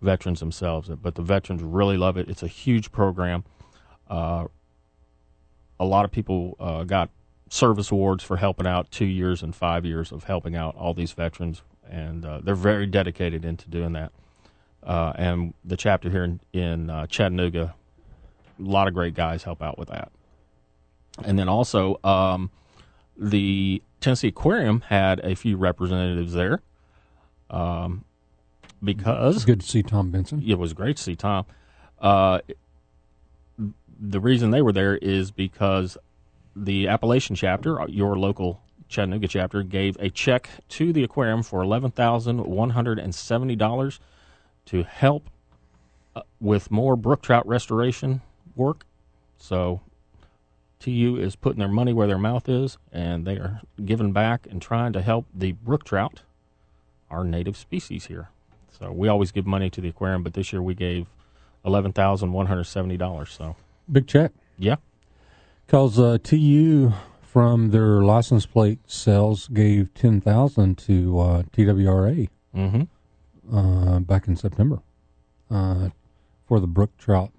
veterans 0.00 0.40
themselves. 0.40 0.88
But 0.88 1.16
the 1.16 1.22
veterans 1.22 1.62
really 1.62 1.96
love 1.96 2.16
it. 2.16 2.28
It's 2.28 2.42
a 2.42 2.48
huge 2.48 2.92
program. 2.92 3.44
Uh, 4.08 4.46
a 5.80 5.84
lot 5.84 6.04
of 6.04 6.10
people 6.10 6.56
uh, 6.58 6.84
got 6.84 7.10
service 7.50 7.90
awards 7.90 8.22
for 8.22 8.36
helping 8.36 8.66
out 8.66 8.90
two 8.90 9.04
years 9.06 9.42
and 9.42 9.54
five 9.54 9.84
years 9.84 10.12
of 10.12 10.24
helping 10.24 10.54
out 10.54 10.74
all 10.76 10.94
these 10.94 11.12
veterans, 11.12 11.62
and 11.88 12.24
uh, 12.24 12.40
they're 12.42 12.54
very 12.54 12.86
dedicated 12.86 13.44
into 13.44 13.68
doing 13.70 13.92
that. 13.92 14.12
Uh, 14.82 15.12
and 15.16 15.54
the 15.64 15.76
chapter 15.76 16.10
here 16.10 16.24
in, 16.24 16.40
in 16.52 16.90
uh, 16.90 17.06
Chattanooga, 17.06 17.74
a 18.58 18.62
lot 18.62 18.88
of 18.88 18.94
great 18.94 19.14
guys 19.14 19.42
help 19.42 19.62
out 19.62 19.78
with 19.78 19.88
that. 19.88 20.10
And 21.24 21.38
then 21.38 21.48
also, 21.48 21.98
um, 22.04 22.50
the 23.16 23.82
Tennessee 24.00 24.28
Aquarium 24.28 24.82
had 24.82 25.20
a 25.20 25.34
few 25.34 25.56
representatives 25.56 26.32
there 26.32 26.60
um, 27.50 28.04
because 28.82 29.36
It's 29.36 29.44
good 29.44 29.60
to 29.60 29.66
see 29.66 29.82
Tom 29.82 30.10
Benson. 30.10 30.42
it 30.46 30.58
was 30.58 30.72
great 30.72 30.96
to 30.98 31.02
see 31.02 31.16
Tom. 31.16 31.44
Uh, 32.00 32.40
the 33.98 34.20
reason 34.20 34.50
they 34.50 34.62
were 34.62 34.72
there 34.72 34.96
is 34.96 35.30
because 35.30 35.98
the 36.54 36.88
Appalachian 36.88 37.36
chapter, 37.36 37.78
your 37.88 38.16
local 38.16 38.60
Chattanooga 38.88 39.28
chapter, 39.28 39.62
gave 39.62 39.96
a 40.00 40.10
check 40.10 40.48
to 40.70 40.92
the 40.92 41.04
aquarium 41.04 41.42
for 41.42 41.62
eleven 41.62 41.90
thousand 41.90 42.44
one 42.44 42.70
hundred 42.70 42.98
and 42.98 43.14
seventy 43.14 43.56
dollars 43.56 44.00
to 44.66 44.82
help 44.82 45.28
uh, 46.16 46.22
with 46.40 46.70
more 46.70 46.96
brook 46.96 47.22
trout 47.22 47.46
restoration 47.46 48.20
work. 48.56 48.84
So, 49.36 49.80
TU 50.80 51.16
is 51.20 51.36
putting 51.36 51.58
their 51.58 51.68
money 51.68 51.92
where 51.92 52.06
their 52.06 52.18
mouth 52.18 52.48
is, 52.48 52.78
and 52.92 53.26
they 53.26 53.36
are 53.36 53.60
giving 53.84 54.12
back 54.12 54.46
and 54.50 54.62
trying 54.62 54.92
to 54.94 55.02
help 55.02 55.26
the 55.34 55.52
brook 55.52 55.84
trout, 55.84 56.22
our 57.10 57.24
native 57.24 57.56
species 57.56 58.06
here. 58.06 58.28
So 58.78 58.92
we 58.92 59.08
always 59.08 59.32
give 59.32 59.44
money 59.46 59.70
to 59.70 59.80
the 59.80 59.88
aquarium, 59.88 60.22
but 60.22 60.34
this 60.34 60.52
year 60.52 60.62
we 60.62 60.74
gave 60.74 61.06
eleven 61.64 61.92
thousand 61.92 62.32
one 62.32 62.46
hundred 62.46 62.64
seventy 62.64 62.96
dollars. 62.96 63.30
So 63.30 63.56
Big 63.90 64.06
check. 64.06 64.32
yeah, 64.58 64.76
Because 65.66 65.98
uh, 65.98 66.18
TU, 66.22 66.92
from 67.22 67.70
their 67.70 68.02
license 68.02 68.46
plate 68.46 68.78
sales, 68.86 69.48
gave 69.48 69.92
10000 69.94 70.76
to 70.78 71.18
uh, 71.18 71.42
TWRA 71.52 72.28
mm-hmm. 72.54 73.56
uh, 73.56 74.00
back 74.00 74.28
in 74.28 74.36
September 74.36 74.80
uh, 75.50 75.88
for 76.46 76.60
the 76.60 76.66
brook 76.66 76.96
trout 76.98 77.30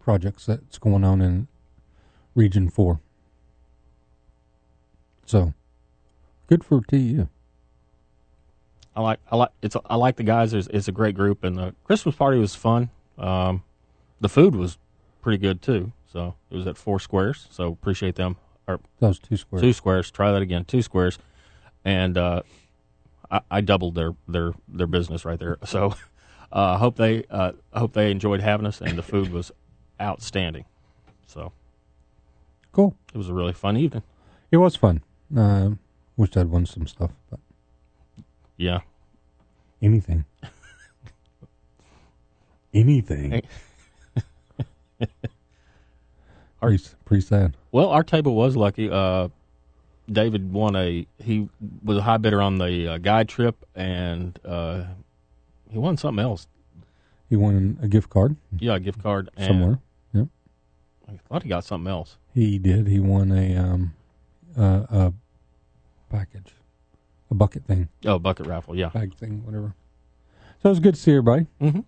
projects 0.00 0.46
that's 0.46 0.78
going 0.78 1.04
on 1.04 1.20
in 1.20 1.46
Region 2.34 2.68
4. 2.68 3.00
So, 5.24 5.54
good 6.48 6.64
for 6.64 6.80
TU. 6.82 7.28
I 8.94 9.00
like 9.00 9.20
I 9.30 9.36
like 9.36 9.50
it's 9.62 9.76
I 9.86 9.96
like 9.96 10.16
the 10.16 10.22
guys. 10.22 10.52
It's, 10.52 10.68
it's 10.68 10.86
a 10.86 10.92
great 10.92 11.14
group, 11.14 11.44
and 11.44 11.56
the 11.56 11.74
Christmas 11.84 12.14
party 12.14 12.38
was 12.38 12.54
fun. 12.54 12.90
Um, 13.16 13.62
the 14.20 14.28
food 14.28 14.54
was 14.54 14.76
pretty 15.22 15.38
good 15.38 15.62
too. 15.62 15.92
So 16.12 16.34
it 16.50 16.56
was 16.56 16.66
at 16.66 16.76
four 16.76 17.00
squares. 17.00 17.46
So 17.50 17.68
appreciate 17.68 18.16
them. 18.16 18.36
Or 18.68 18.80
That 19.00 19.08
was 19.08 19.18
two 19.18 19.36
squares. 19.38 19.62
two 19.62 19.72
squares. 19.72 20.10
Try 20.10 20.30
that 20.32 20.42
again. 20.42 20.64
Two 20.66 20.82
squares, 20.82 21.18
and 21.84 22.18
uh, 22.18 22.42
I, 23.30 23.40
I 23.50 23.60
doubled 23.62 23.94
their 23.94 24.14
their 24.28 24.52
their 24.68 24.86
business 24.86 25.24
right 25.24 25.38
there. 25.38 25.56
So 25.66 25.94
uh, 26.52 26.74
I 26.74 26.78
hope 26.78 26.96
they 26.96 27.24
uh, 27.30 27.52
I 27.72 27.78
hope 27.78 27.94
they 27.94 28.10
enjoyed 28.10 28.40
having 28.42 28.66
us, 28.66 28.80
and 28.82 28.98
the 28.98 29.02
food 29.02 29.32
was 29.32 29.50
outstanding. 30.00 30.64
So 31.26 31.52
Cool. 32.72 32.94
it 33.14 33.18
was 33.18 33.28
a 33.30 33.34
really 33.34 33.52
fun 33.54 33.76
evening. 33.76 34.02
It 34.50 34.58
was 34.58 34.76
fun. 34.76 35.02
Uh, 35.34 35.70
wish 36.16 36.36
I'd 36.36 36.48
won 36.50 36.66
some 36.66 36.86
stuff, 36.86 37.10
but 37.30 37.40
Yeah. 38.58 38.80
anything. 39.80 40.26
anything. 42.74 43.30
Hey. 43.32 43.42
Pretty, 46.60 46.84
pretty 47.04 47.20
sad. 47.22 47.56
Well, 47.70 47.88
our 47.90 48.02
table 48.04 48.34
was 48.34 48.56
lucky. 48.56 48.90
Uh, 48.90 49.28
David 50.10 50.52
won 50.52 50.74
a 50.76 51.06
he 51.18 51.48
was 51.84 51.98
a 51.98 52.02
high 52.02 52.16
bidder 52.18 52.42
on 52.42 52.58
the 52.58 52.94
uh, 52.94 52.98
guide 52.98 53.28
trip, 53.28 53.64
and 53.74 54.38
uh, 54.44 54.84
he 55.70 55.78
won 55.78 55.96
something 55.96 56.22
else. 56.22 56.46
He 57.30 57.36
won 57.36 57.78
a 57.80 57.88
gift 57.88 58.10
card 58.10 58.36
Yeah, 58.58 58.74
a 58.74 58.80
gift 58.80 59.02
card 59.02 59.30
somewhere. 59.38 59.78
Yep. 60.12 60.26
I 61.08 61.12
thought 61.28 61.42
he 61.44 61.48
got 61.48 61.64
something 61.64 61.90
else. 61.90 62.18
He 62.34 62.58
did. 62.58 62.88
He 62.88 63.00
won 63.00 63.32
a 63.32 63.56
um, 63.56 63.94
uh, 64.56 64.82
a 64.90 65.12
package, 66.10 66.52
a 67.30 67.34
bucket 67.34 67.64
thing, 67.64 67.88
Oh, 68.04 68.18
bucket 68.18 68.46
raffle. 68.46 68.76
Yeah. 68.76 68.88
bag 68.90 69.14
thing, 69.14 69.44
whatever. 69.46 69.74
So 70.62 70.68
it 70.68 70.72
was 70.72 70.80
good 70.80 70.94
to 70.94 71.00
see 71.00 71.12
everybody, 71.12 71.46
Mm-hmm. 71.60 71.80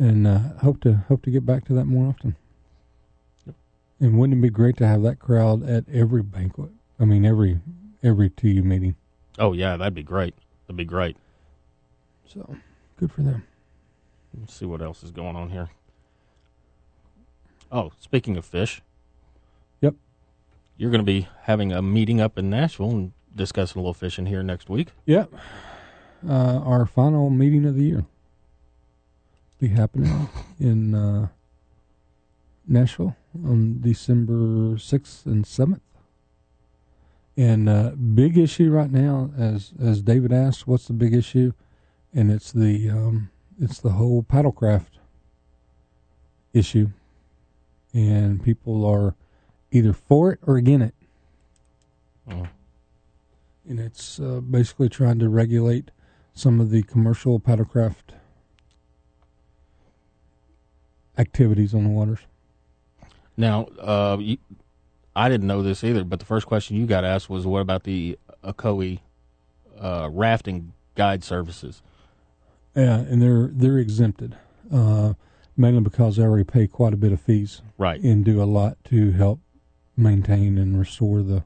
And 0.00 0.26
uh, 0.26 0.38
hope 0.62 0.80
to 0.80 0.94
hope 1.08 1.22
to 1.22 1.30
get 1.30 1.46
back 1.46 1.64
to 1.66 1.74
that 1.74 1.84
more 1.84 2.08
often. 2.08 2.34
And 4.00 4.18
wouldn't 4.18 4.38
it 4.38 4.42
be 4.42 4.48
great 4.48 4.78
to 4.78 4.86
have 4.86 5.02
that 5.02 5.18
crowd 5.18 5.68
at 5.68 5.84
every 5.92 6.22
banquet? 6.22 6.70
I 6.98 7.04
mean, 7.04 7.24
every 7.24 7.60
every 8.02 8.30
TU 8.30 8.62
meeting. 8.62 8.96
Oh 9.38 9.52
yeah, 9.52 9.76
that'd 9.76 9.94
be 9.94 10.02
great. 10.02 10.34
That'd 10.66 10.78
be 10.78 10.86
great. 10.86 11.16
So 12.26 12.56
good 12.96 13.12
for 13.12 13.20
them. 13.20 13.44
Let's 14.38 14.54
see 14.54 14.64
what 14.64 14.80
else 14.80 15.02
is 15.02 15.10
going 15.10 15.36
on 15.36 15.50
here. 15.50 15.68
Oh, 17.70 17.92
speaking 18.00 18.36
of 18.36 18.44
fish. 18.44 18.80
Yep. 19.80 19.94
You're 20.76 20.90
going 20.90 21.00
to 21.00 21.04
be 21.04 21.28
having 21.42 21.72
a 21.72 21.82
meeting 21.82 22.20
up 22.20 22.38
in 22.38 22.48
Nashville 22.48 22.90
and 22.90 23.12
discussing 23.34 23.78
a 23.78 23.82
little 23.82 23.94
fishing 23.94 24.26
here 24.26 24.42
next 24.42 24.68
week. 24.70 24.88
Yep. 25.06 25.32
Uh, 26.28 26.60
our 26.64 26.86
final 26.86 27.28
meeting 27.30 27.64
of 27.64 27.74
the 27.74 27.82
year 27.82 28.04
be 29.60 29.68
happening 29.68 30.28
in 30.60 30.94
uh, 30.94 31.28
Nashville 32.66 33.16
on 33.44 33.80
December 33.80 34.78
sixth 34.78 35.26
and 35.26 35.46
seventh. 35.46 35.82
And 37.36 37.68
uh, 37.68 37.90
big 37.90 38.36
issue 38.36 38.70
right 38.70 38.90
now, 38.90 39.30
as 39.38 39.72
as 39.80 40.02
David 40.02 40.32
asked, 40.32 40.66
what's 40.66 40.86
the 40.86 40.92
big 40.92 41.14
issue? 41.14 41.52
And 42.12 42.30
it's 42.30 42.50
the 42.50 42.90
um, 42.90 43.30
it's 43.60 43.78
the 43.78 43.90
whole 43.90 44.22
paddlecraft 44.22 44.98
issue, 46.52 46.90
and 47.94 48.42
people 48.42 48.84
are 48.84 49.14
either 49.70 49.92
for 49.92 50.32
it 50.32 50.40
or 50.42 50.56
against 50.56 50.88
it 50.88 50.94
Oh, 52.30 52.46
and 53.68 53.80
it's 53.80 54.20
uh, 54.20 54.40
basically 54.40 54.88
trying 54.88 55.18
to 55.18 55.28
regulate 55.28 55.90
some 56.34 56.60
of 56.60 56.70
the 56.70 56.82
commercial 56.82 57.40
paddlecraft 57.40 58.14
activities 61.24 61.74
on 61.74 61.84
the 61.84 61.90
waters. 61.90 62.20
Now, 63.36 63.66
uh, 63.78 64.16
you, 64.18 64.38
I 65.14 65.28
didn't 65.28 65.46
know 65.46 65.62
this 65.62 65.84
either, 65.84 66.02
but 66.04 66.18
the 66.18 66.26
first 66.26 66.46
question 66.46 66.76
you 66.76 66.86
got 66.86 67.04
asked 67.04 67.30
was, 67.30 67.46
"What 67.46 67.60
about 67.60 67.84
the 67.84 68.18
Ocoee 68.42 69.00
uh, 69.78 70.08
rafting 70.12 70.72
guide 70.96 71.22
services?" 71.22 71.82
Yeah, 72.74 72.98
and 72.98 73.20
they're 73.22 73.48
they're 73.52 73.78
exempted, 73.78 74.36
uh, 74.72 75.14
mainly 75.56 75.80
because 75.80 76.16
they 76.16 76.22
already 76.22 76.44
pay 76.44 76.66
quite 76.66 76.92
a 76.94 76.96
bit 76.96 77.12
of 77.12 77.20
fees 77.20 77.62
Right. 77.78 78.00
and 78.02 78.24
do 78.24 78.42
a 78.42 78.44
lot 78.44 78.76
to 78.84 79.12
help 79.12 79.40
maintain 79.96 80.58
and 80.58 80.78
restore 80.78 81.22
the 81.22 81.44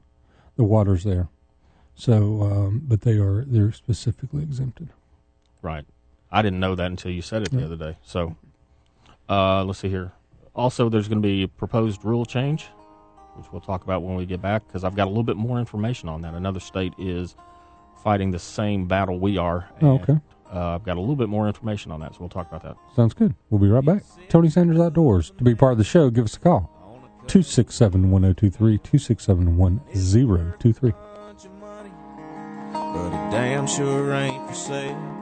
the 0.55 0.63
waters 0.63 1.03
there. 1.03 1.27
So, 1.95 2.41
um, 2.43 2.81
but 2.85 3.01
they 3.01 3.17
are 3.17 3.43
they're 3.45 3.71
specifically 3.71 4.43
exempted. 4.43 4.89
Right. 5.61 5.85
I 6.31 6.41
didn't 6.41 6.59
know 6.59 6.75
that 6.75 6.87
until 6.87 7.11
you 7.11 7.21
said 7.21 7.43
it 7.43 7.51
the 7.51 7.59
Yeah. 7.59 7.65
other 7.65 7.77
day. 7.77 7.97
So, 8.03 8.35
uh, 9.29 9.63
let's 9.63 9.79
see 9.79 9.89
here. 9.89 10.11
Also, 10.55 10.89
there's 10.89 11.07
going 11.07 11.21
to 11.21 11.27
be 11.27 11.43
a 11.43 11.47
proposed 11.47 12.05
rule 12.05 12.25
change, 12.25 12.67
which 13.35 13.51
we'll 13.51 13.61
talk 13.61 13.83
about 13.83 14.03
when 14.03 14.15
we 14.15 14.25
get 14.25 14.41
back, 14.41 14.65
because 14.67 14.83
I've 14.83 14.95
got 14.95 15.05
a 15.05 15.09
little 15.09 15.23
bit 15.23 15.35
more 15.37 15.59
information 15.59 16.07
on 16.07 16.21
that. 16.21 16.33
Another 16.33 16.59
state 16.59 16.93
is 16.97 17.35
fighting 18.03 18.31
the 18.31 18.39
same 18.39 18.87
battle 18.87 19.19
we 19.19 19.37
are. 19.37 19.67
Oh, 19.81 19.95
okay. 19.95 20.17
Uh, 20.53 20.75
I've 20.75 20.83
got 20.83 20.95
a 20.95 20.99
little 20.99 21.15
bit 21.15 21.27
more 21.27 21.47
information 21.47 21.91
on 21.91 21.99
that, 22.01 22.13
so 22.13 22.19
we'll 22.21 22.29
talk 22.29 22.47
about 22.47 22.63
that. 22.63 22.77
Sounds 22.95 23.13
good. 23.13 23.33
We'll 23.49 23.59
be 23.59 23.67
right 23.67 23.83
back. 23.83 24.03
Tony 24.29 24.49
Sanders 24.49 24.79
Outdoors. 24.79 25.31
To 25.37 25.43
be 25.43 25.55
part 25.55 25.73
of 25.73 25.77
the 25.77 25.83
show, 25.83 26.09
give 26.09 26.25
us 26.25 26.35
a 26.35 26.39
call. 26.39 26.71
267 27.27 28.11
1023, 28.11 28.77
267 28.77 29.57
1023. 29.57 30.91
bunch 30.91 31.45
of 31.45 31.51
money, 31.53 31.89
but 32.71 33.07
it 33.07 33.31
damn 33.31 33.65
sure 33.65 34.13
ain't 34.13 34.47
for 34.47 34.53
sale. 34.53 35.14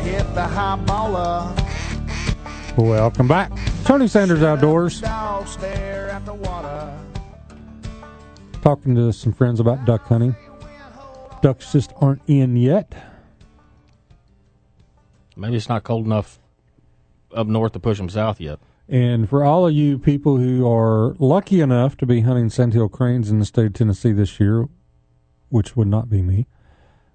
Hit 0.00 0.34
the 0.34 0.46
high 0.46 0.78
baller. 0.84 1.56
Welcome 2.76 3.28
back. 3.28 3.52
Tony 3.84 4.08
Sanders 4.08 4.42
Outdoors. 4.42 5.00
Dogs 5.00 5.50
stare 5.52 6.08
at 6.10 6.24
the 6.24 6.34
water. 6.34 6.98
Talking 8.62 8.94
to 8.94 9.12
some 9.12 9.32
friends 9.32 9.60
about 9.60 9.84
duck 9.84 10.02
hunting. 10.02 10.34
Ducks 11.42 11.72
just 11.72 11.92
aren't 12.00 12.22
in 12.26 12.56
yet. 12.56 12.94
Maybe 15.36 15.56
it's 15.56 15.68
not 15.68 15.84
cold 15.84 16.06
enough 16.06 16.38
up 17.34 17.46
north 17.46 17.72
to 17.72 17.80
push 17.80 17.98
them 17.98 18.08
south 18.08 18.40
yet. 18.40 18.58
And 18.88 19.28
for 19.28 19.44
all 19.44 19.66
of 19.66 19.72
you 19.72 19.98
people 19.98 20.36
who 20.36 20.68
are 20.70 21.14
lucky 21.18 21.60
enough 21.60 21.96
to 21.98 22.06
be 22.06 22.22
hunting 22.22 22.50
sandhill 22.50 22.88
cranes 22.88 23.30
in 23.30 23.38
the 23.38 23.44
state 23.44 23.66
of 23.66 23.72
Tennessee 23.72 24.12
this 24.12 24.40
year, 24.40 24.68
which 25.48 25.76
would 25.76 25.88
not 25.88 26.10
be 26.10 26.22
me, 26.22 26.46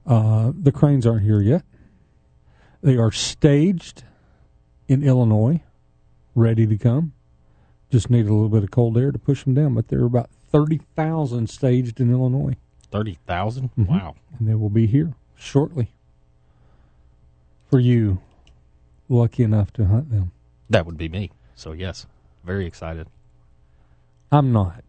uh, 0.05 0.53
the 0.57 0.71
cranes 0.71 1.05
aren't 1.05 1.23
here 1.23 1.41
yet. 1.41 1.63
They 2.85 2.97
are 2.97 3.11
staged 3.11 4.03
in 4.87 5.01
Illinois, 5.01 5.63
ready 6.35 6.67
to 6.67 6.77
come. 6.77 7.13
Just 7.89 8.11
need 8.11 8.27
a 8.27 8.31
little 8.31 8.47
bit 8.47 8.61
of 8.61 8.69
cold 8.69 8.95
air 8.95 9.11
to 9.11 9.17
push 9.17 9.43
them 9.43 9.55
down, 9.55 9.73
but 9.73 9.87
there 9.87 10.01
are 10.01 10.05
about 10.05 10.29
30,000 10.51 11.49
staged 11.49 11.99
in 11.99 12.11
Illinois, 12.11 12.55
30,000? 12.91 13.71
Mhm. 13.75 13.87
Wow. 13.87 14.15
and 14.37 14.47
they 14.47 14.53
will 14.53 14.69
be 14.69 14.85
here 14.85 15.15
shortly 15.33 15.89
for 17.71 17.79
you 17.79 18.19
lucky 19.09 19.41
enough 19.41 19.73
to 19.73 19.85
hunt 19.87 20.11
them. 20.11 20.29
That 20.69 20.85
would 20.85 20.97
be 20.97 21.09
me. 21.09 21.31
So, 21.55 21.71
yes, 21.71 22.05
very 22.43 22.67
excited. 22.67 23.07
I'm 24.31 24.51
not 24.51 24.83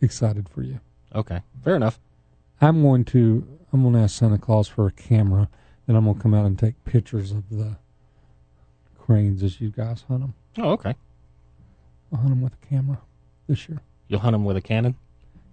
excited 0.00 0.48
for 0.48 0.62
you. 0.62 0.78
Okay, 1.12 1.42
fair 1.64 1.74
enough. 1.74 1.98
I'm 2.60 2.80
going 2.82 3.04
to 3.06 3.44
I'm 3.72 3.82
going 3.82 3.94
to 3.94 4.00
ask 4.02 4.16
Santa 4.16 4.38
Claus 4.38 4.68
for 4.68 4.86
a 4.86 4.92
camera, 4.92 5.48
and 5.88 5.96
I'm 5.96 6.04
going 6.04 6.16
to 6.16 6.22
come 6.22 6.34
out 6.34 6.46
and 6.46 6.58
take 6.58 6.84
pictures 6.84 7.32
of 7.32 7.48
the 7.50 7.76
cranes 8.98 9.42
as 9.42 9.60
you 9.60 9.70
guys 9.70 10.04
hunt 10.06 10.20
them. 10.20 10.34
Oh, 10.58 10.70
okay. 10.72 10.94
I'll 12.12 12.18
hunt 12.18 12.30
them 12.30 12.42
with 12.42 12.52
a 12.62 12.66
camera 12.66 12.98
this 13.48 13.68
year. 13.68 13.80
You'll 14.08 14.20
hunt 14.20 14.34
them 14.34 14.44
with 14.44 14.56
a 14.56 14.60
cannon. 14.60 14.94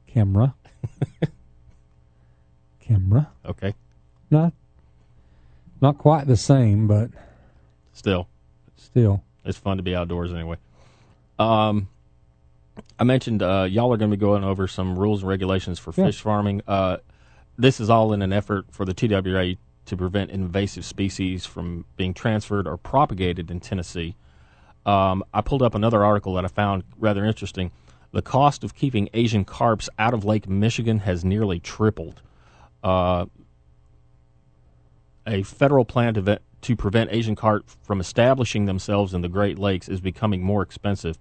Camera. 0.07 0.53
camera. 2.79 3.29
Okay. 3.45 3.73
Not, 4.29 4.53
not 5.81 5.97
quite 5.97 6.27
the 6.27 6.37
same, 6.37 6.87
but 6.87 7.09
Still, 7.93 8.27
still. 8.75 9.23
it's 9.45 9.57
fun 9.57 9.77
to 9.77 9.83
be 9.83 9.95
outdoors 9.95 10.33
anyway. 10.33 10.57
Um, 11.39 11.87
I 12.99 13.03
mentioned 13.05 13.41
uh, 13.41 13.67
y'all 13.69 13.93
are 13.93 13.97
going 13.97 14.11
to 14.11 14.17
be 14.17 14.19
going 14.19 14.43
over 14.43 14.67
some 14.67 14.97
rules 14.99 15.21
and 15.21 15.29
regulations 15.29 15.79
for 15.79 15.93
Yeah. 15.95 16.05
fish 16.07 16.19
farming. 16.21 16.61
Uh, 16.67 16.97
this 17.57 17.79
is 17.79 17.89
all 17.89 18.11
in 18.13 18.21
an 18.21 18.33
effort 18.33 18.65
for 18.71 18.83
the 18.85 18.93
TWA 18.93 19.55
to 19.85 19.97
prevent 19.97 20.31
invasive 20.31 20.85
species 20.85 21.45
from 21.45 21.85
being 21.97 22.13
transferred 22.13 22.67
or 22.67 22.77
propagated 22.77 23.51
in 23.51 23.59
Tennessee. 23.59 24.15
Um, 24.85 25.23
I 25.33 25.41
pulled 25.41 25.61
up 25.61 25.75
another 25.75 26.03
article 26.03 26.33
that 26.35 26.45
I 26.45 26.47
found 26.47 26.83
rather 26.97 27.25
interesting. 27.25 27.71
The 28.11 28.21
cost 28.21 28.63
of 28.63 28.75
keeping 28.75 29.09
Asian 29.13 29.45
carps 29.45 29.89
out 29.99 30.13
of 30.13 30.23
Lake 30.23 30.47
Michigan 30.47 30.99
has 30.99 31.25
nearly 31.25 31.59
tripled. 31.59 32.21
Uh, 32.83 33.25
a 35.27 35.43
federal 35.43 35.85
plan 35.85 36.13
to, 36.13 36.21
vet, 36.21 36.41
to 36.61 36.75
prevent 36.75 37.11
Asian 37.11 37.35
carp 37.35 37.69
from 37.83 37.99
establishing 37.99 38.65
themselves 38.65 39.13
in 39.13 39.21
the 39.21 39.27
Great 39.27 39.59
Lakes 39.59 39.89
is 39.89 40.01
becoming 40.01 40.43
more 40.43 40.61
expensive. 40.61 41.17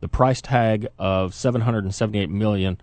The 0.00 0.08
price 0.08 0.40
tag 0.40 0.86
of 0.98 1.34
778 1.34 2.30
million, 2.30 2.80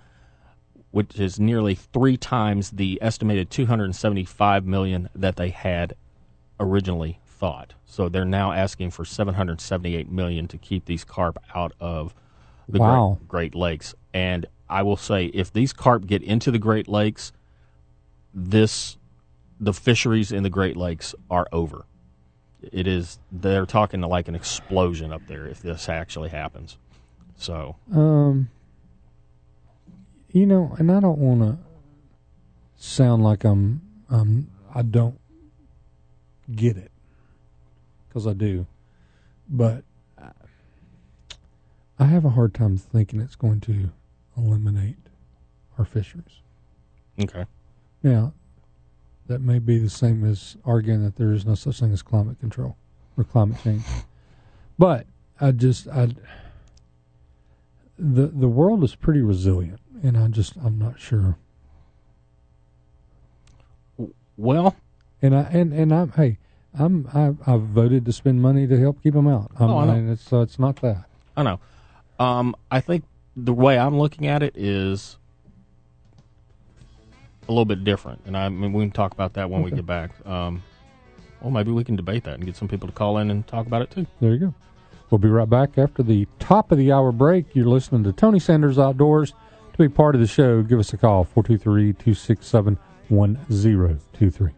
which 0.91 1.19
is 1.19 1.39
nearly 1.39 1.75
three 1.75 2.17
times 2.17 2.71
the 2.71 2.97
estimated 3.01 3.49
275 3.49 4.65
million 4.65 5.09
that 5.15 5.35
they 5.35 5.49
had 5.49 5.95
originally 6.59 7.19
thought. 7.25 7.73
So 7.85 8.09
they're 8.09 8.25
now 8.25 8.51
asking 8.51 8.91
for 8.91 9.05
778 9.05 10.11
million 10.11 10.47
to 10.47 10.57
keep 10.57 10.85
these 10.85 11.03
carp 11.03 11.37
out 11.55 11.73
of 11.79 12.13
the 12.67 12.79
Wow. 12.79 13.17
Great, 13.27 13.51
Great 13.51 13.55
Lakes. 13.55 13.95
And 14.13 14.45
I 14.69 14.83
will 14.83 14.97
say, 14.97 15.25
if 15.27 15.51
these 15.51 15.73
carp 15.73 16.05
get 16.05 16.21
into 16.21 16.51
the 16.51 16.59
Great 16.59 16.87
Lakes, 16.87 17.31
this 18.33 18.97
the 19.59 19.73
fisheries 19.73 20.31
in 20.31 20.43
the 20.43 20.49
Great 20.49 20.77
Lakes 20.77 21.13
are 21.29 21.47
over. 21.51 21.85
It 22.71 22.87
is 22.87 23.19
they're 23.31 23.65
talking 23.65 24.01
to 24.01 24.07
like 24.07 24.27
an 24.27 24.35
explosion 24.35 25.11
up 25.11 25.25
there 25.27 25.47
if 25.47 25.61
this 25.61 25.89
actually 25.89 26.29
happens. 26.29 26.77
So 27.35 27.75
Um, 27.93 28.49
you 30.32 30.45
know, 30.45 30.75
and 30.77 30.91
I 30.91 30.99
don't 30.99 31.17
want 31.19 31.41
to 31.41 31.57
sound 32.75 33.23
like 33.23 33.43
I'm, 33.43 33.82
um, 34.09 34.47
I 34.73 34.82
don't 34.82 35.19
get 36.55 36.77
it 36.77 36.91
because 38.07 38.25
I 38.27 38.34
do, 38.34 38.65
but 39.49 39.84
I- 40.17 40.32
I 41.99 42.05
have 42.05 42.25
a 42.25 42.30
hard 42.32 42.53
time 42.53 42.77
thinking 42.77 43.19
it's 43.19 43.36
going 43.36 43.59
to 43.61 43.91
eliminate 44.38 44.97
our 45.77 45.86
fisheries. 45.86 46.41
okay, 47.21 47.45
Now, 48.03 48.34
that 49.27 49.41
may 49.41 49.59
be 49.59 49.77
the 49.77 49.89
same 49.89 50.23
as 50.23 50.57
arguing 50.65 51.03
that 51.03 51.15
there 51.17 51.32
is 51.34 51.45
no 51.45 51.53
such 51.55 51.80
thing 51.80 51.91
as 51.91 52.01
climate 52.01 52.39
control 52.39 52.77
or 53.17 53.23
climate 53.23 53.59
change. 53.61 53.84
But 54.77 55.05
I 55.41 55.51
just 55.51 55.88
I 55.89 56.07
the 57.97 58.27
the 58.27 58.47
world 58.47 58.84
is 58.84 58.95
pretty 58.95 59.21
resilient, 59.21 59.80
and 60.04 60.18
I 60.18 60.28
just 60.28 60.56
I'm 60.64 60.78
not 60.80 61.00
sure. 61.00 61.38
well, 64.38 64.76
And 65.22 65.36
I 65.36 65.41
and 65.52 65.74
and 65.74 65.93
I'm 65.93 66.12
hey 66.14 66.38
I'm 66.78 67.08
I 67.14 67.34
I've 67.52 67.62
voted 67.64 68.06
to 68.06 68.14
spend 68.14 68.41
money 68.41 68.68
to 68.68 68.80
help 68.80 69.02
keep 69.04 69.14
them 69.14 69.28
out. 69.28 69.52
I'm, 69.60 69.70
Oh, 69.70 69.78
I 69.80 69.86
know. 69.86 69.91
and 69.93 70.10
it's 70.12 70.22
so 70.24 70.41
it's 70.41 70.60
not 70.60 70.78
that. 70.82 71.06
I 71.36 71.43
know. 71.43 71.60
Um, 72.20 72.56
I 72.70 72.82
think 72.82 73.04
the 73.36 73.54
way 73.54 73.78
I'm 73.80 73.97
looking 73.97 74.28
at 74.28 74.43
it 74.43 74.54
is 74.58 75.18
a 77.47 77.52
little 77.52 77.66
bit 77.66 77.84
different, 77.84 78.22
and 78.26 78.38
I 78.38 78.50
mean 78.50 78.74
we 78.74 78.84
can 78.84 78.91
talk 78.91 79.12
about 79.14 79.34
that 79.34 79.50
when 79.50 79.62
we 79.64 79.72
get 79.72 79.86
back. 79.86 80.12
Um, 80.26 80.62
well, 81.41 81.52
maybe 81.52 81.72
we 81.72 81.84
can 81.84 81.95
debate 81.95 82.26
that 82.26 82.36
and 82.36 82.45
get 82.45 82.56
some 82.58 82.68
people 82.68 82.88
to 82.88 82.93
call 82.93 83.18
in 83.18 83.32
and 83.32 83.45
talk 83.47 83.66
about 83.66 83.82
it 83.82 83.91
too. 83.91 84.06
There 84.20 84.32
you 84.32 84.38
go. 84.39 84.54
We'll 85.10 85.20
be 85.20 85.30
right 85.30 85.50
back 85.50 85.78
after 85.78 86.04
the 86.04 86.28
top 86.38 86.72
of 86.72 86.78
the 86.78 86.91
hour 86.91 87.12
break. 87.12 87.56
You're 87.56 87.66
listening 87.66 88.04
to 88.04 88.14
Tony 88.14 88.39
Sanders 88.39 88.78
Outdoors. 88.78 89.34
To 89.80 89.88
be 89.88 89.95
part 89.95 90.13
of 90.13 90.19
the 90.19 90.27
show, 90.27 90.61
give 90.61 90.77
us 90.77 90.91
a 90.91 90.97
call 90.97 91.23
423 91.23 91.93
267 91.93 92.77
1023. 93.07 94.51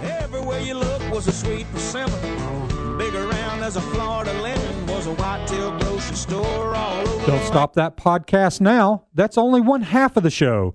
Everywhere 0.00 0.60
you 0.60 0.72
look 0.72 1.12
was 1.12 1.28
a 1.28 1.32
sweet 1.32 1.70
persimmon. 1.70 2.96
Big 2.96 3.14
around 3.14 3.62
as 3.62 3.76
a 3.76 3.82
Florida 3.82 4.32
lemon 4.40 4.86
was 4.86 5.06
a 5.06 5.12
whitetail 5.12 5.78
grocery 5.80 6.16
store 6.16 6.74
all 6.74 7.06
over. 7.06 7.26
Don't 7.26 7.44
stop 7.44 7.74
that 7.74 7.98
podcast 7.98 8.62
now. 8.62 9.04
That's 9.12 9.36
only 9.36 9.60
one 9.60 9.82
half 9.82 10.16
of 10.16 10.22
the 10.22 10.30
show. 10.30 10.74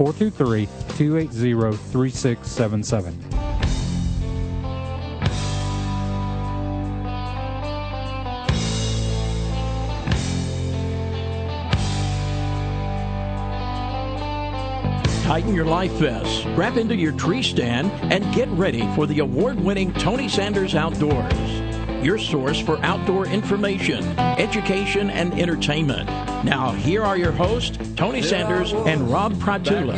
423 0.00 0.66
280 0.96 1.76
3677. 1.92 3.20
Tighten 15.24 15.54
your 15.54 15.66
life 15.66 15.92
vests, 15.92 16.40
strap 16.40 16.78
into 16.78 16.96
your 16.96 17.12
tree 17.12 17.42
stand, 17.42 17.90
and 18.10 18.34
get 18.34 18.48
ready 18.48 18.80
for 18.94 19.06
the 19.06 19.18
award 19.18 19.60
winning 19.60 19.92
Tony 19.92 20.30
Sanders 20.30 20.74
Outdoors. 20.74 21.59
Your 22.02 22.16
source 22.16 22.58
for 22.58 22.78
outdoor 22.82 23.26
information, 23.26 24.02
education, 24.18 25.10
and 25.10 25.38
entertainment. 25.38 26.08
Now, 26.44 26.70
here 26.70 27.02
are 27.02 27.18
your 27.18 27.30
hosts, 27.30 27.78
Tony 27.94 28.22
Sanders 28.22 28.72
and 28.72 29.10
Rob 29.10 29.38
Pratula. 29.38 29.94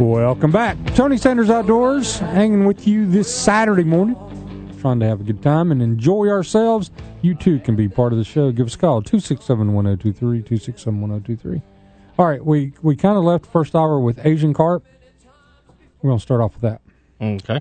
Welcome 0.00 0.50
back. 0.50 0.76
Tony 0.96 1.16
Sanders 1.16 1.50
Outdoors, 1.50 2.18
hanging 2.18 2.64
with 2.64 2.88
you 2.88 3.06
this 3.06 3.32
Saturday 3.32 3.84
morning. 3.84 4.16
Trying 4.80 4.98
to 5.00 5.06
have 5.06 5.20
a 5.20 5.24
good 5.24 5.40
time 5.40 5.70
and 5.70 5.80
enjoy 5.82 6.28
ourselves. 6.28 6.90
You 7.22 7.36
too 7.36 7.60
can 7.60 7.76
be 7.76 7.88
part 7.88 8.12
of 8.12 8.18
the 8.18 8.24
show. 8.24 8.50
Give 8.50 8.66
us 8.66 8.74
a 8.74 8.78
call 8.78 9.02
267 9.02 9.72
1023 9.72 10.42
267 10.42 11.00
1023. 11.00 11.62
All 12.18 12.26
right, 12.26 12.44
we, 12.44 12.72
we 12.82 12.96
kind 12.96 13.16
of 13.16 13.22
left 13.22 13.44
the 13.44 13.50
first 13.50 13.76
hour 13.76 14.00
with 14.00 14.24
Asian 14.26 14.52
carp. 14.52 14.84
We're 16.02 16.10
going 16.10 16.18
to 16.18 16.22
start 16.22 16.40
off 16.40 16.54
with 16.54 16.62
that. 16.62 16.80
Okay. 17.20 17.60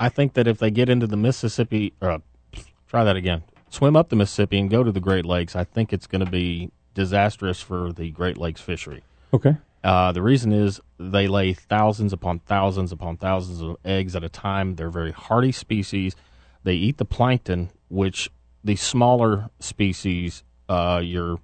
I 0.00 0.08
think 0.08 0.32
that 0.32 0.48
if 0.48 0.58
they 0.58 0.70
get 0.70 0.88
into 0.88 1.06
the 1.06 1.16
Mississippi, 1.16 1.92
uh, 2.00 2.18
try 2.88 3.04
that 3.04 3.16
again, 3.16 3.42
swim 3.68 3.96
up 3.96 4.08
the 4.08 4.16
Mississippi 4.16 4.58
and 4.58 4.70
go 4.70 4.82
to 4.82 4.90
the 4.90 5.00
Great 5.00 5.26
Lakes, 5.26 5.54
I 5.54 5.64
think 5.64 5.92
it's 5.92 6.06
going 6.06 6.24
to 6.24 6.30
be 6.30 6.70
disastrous 6.94 7.60
for 7.60 7.92
the 7.92 8.10
Great 8.10 8.38
Lakes 8.38 8.62
fishery. 8.62 9.04
Okay. 9.32 9.56
Uh, 9.84 10.12
the 10.12 10.22
reason 10.22 10.52
is 10.52 10.80
they 10.98 11.28
lay 11.28 11.52
thousands 11.52 12.12
upon 12.12 12.40
thousands 12.40 12.92
upon 12.92 13.18
thousands 13.18 13.60
of 13.60 13.76
eggs 13.84 14.16
at 14.16 14.24
a 14.24 14.28
time. 14.28 14.76
They're 14.76 14.90
very 14.90 15.12
hardy 15.12 15.52
species. 15.52 16.16
They 16.64 16.74
eat 16.74 16.98
the 16.98 17.04
plankton, 17.04 17.70
which 17.88 18.30
the 18.64 18.76
smaller 18.76 19.50
species, 19.58 20.44
uh, 20.68 21.00
your 21.02 21.38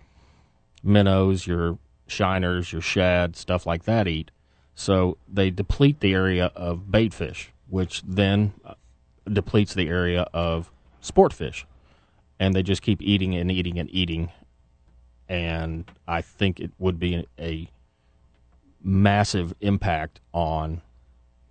minnows, 0.82 1.46
your 1.46 1.78
shiners, 2.06 2.72
your 2.72 2.82
shad, 2.82 3.36
stuff 3.36 3.66
like 3.66 3.84
that 3.84 4.06
eat. 4.08 4.30
So 4.74 5.16
they 5.26 5.50
deplete 5.50 6.00
the 6.00 6.12
area 6.12 6.52
of 6.54 6.90
bait 6.90 7.14
fish, 7.14 7.50
which 7.68 8.02
then 8.06 8.52
uh, 8.64 8.74
depletes 9.30 9.74
the 9.74 9.88
area 9.88 10.26
of 10.32 10.70
sport 11.00 11.32
fish, 11.32 11.66
and 12.38 12.54
they 12.54 12.62
just 12.62 12.82
keep 12.82 13.02
eating 13.02 13.34
and 13.34 13.50
eating 13.50 13.78
and 13.78 13.88
eating. 13.92 14.30
And 15.28 15.90
I 16.06 16.22
think 16.22 16.60
it 16.60 16.70
would 16.78 16.98
be 16.98 17.26
a 17.38 17.68
massive 18.82 19.54
impact 19.60 20.20
on 20.32 20.82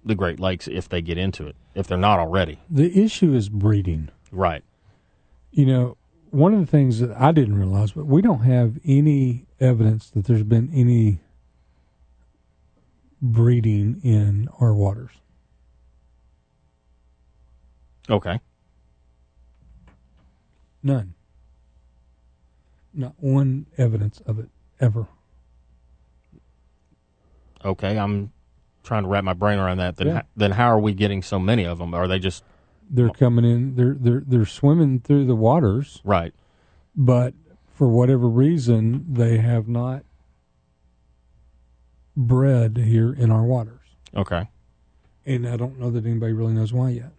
the 0.03 0.16
Great 0.16 0.39
Lakes 0.39 0.68
if 0.68 0.88
they 0.88 1.01
get 1.01 1.18
into 1.18 1.47
it, 1.47 1.55
if 1.74 1.88
they're 1.88 1.97
not 1.97 2.20
already. 2.20 2.59
The 2.70 3.03
issue 3.03 3.34
is 3.34 3.49
breeding. 3.49 4.09
Right. 4.32 4.63
You 5.51 5.66
know, 5.66 5.97
one 6.30 6.53
of 6.53 6.59
the 6.59 6.66
things 6.66 6.99
that 6.99 7.11
I 7.20 7.32
didn't 7.32 7.57
realize, 7.57 7.91
but 7.91 8.05
we 8.05 8.22
don't 8.22 8.41
have 8.41 8.78
any 8.86 9.45
evidence 9.59 10.09
that 10.11 10.26
there's 10.26 10.43
been 10.43 10.70
any 10.74 11.22
breeding 13.22 13.99
in 14.03 14.47
our 14.59 14.74
waters. 14.74 15.11
Okay. 18.10 18.39
None. 20.84 21.14
Not 22.93 23.14
one 23.20 23.66
evidence 23.78 24.22
of 24.26 24.39
it 24.39 24.49
ever. 24.80 25.08
Okay. 27.64 27.97
I'm 27.97 28.32
trying 28.84 29.03
to 29.03 29.10
wrap 29.10 29.24
my 29.24 29.34
brain 29.34 29.58
around 29.60 29.78
that. 29.78 29.97
Then, 29.97 30.08
Yeah. 30.08 30.14
ho- 30.22 30.28
then 30.36 30.51
how 30.51 30.68
are 30.68 30.80
we 30.80 30.93
getting 30.93 31.22
so 31.24 31.39
many 31.39 31.66
of 31.66 31.80
them? 31.80 31.93
Are 31.93 32.08
they 32.08 32.20
just 32.20 32.43
They're 32.89 33.10
coming 33.10 33.43
in. 33.45 33.76
They're 33.76 33.95
they're 33.99 34.24
they're 34.26 34.45
swimming 34.45 34.99
through 34.99 35.26
the 35.26 35.36
waters, 35.36 36.01
right? 36.03 36.34
but 36.95 37.34
for 37.74 37.89
whatever 37.89 38.30
reason, 38.30 39.12
they 39.12 39.38
have 39.39 39.68
not 39.68 40.06
bred 42.16 42.78
here 42.78 43.12
in 43.12 43.32
our 43.32 43.43
waters. 43.43 43.82
Okay. 44.16 44.47
And 45.26 45.45
I 45.47 45.58
don't 45.58 45.78
know 45.80 45.89
that 45.91 46.06
anybody 46.06 46.32
really 46.32 46.53
knows 46.53 46.72
why 46.72 46.91
yet. 46.91 47.12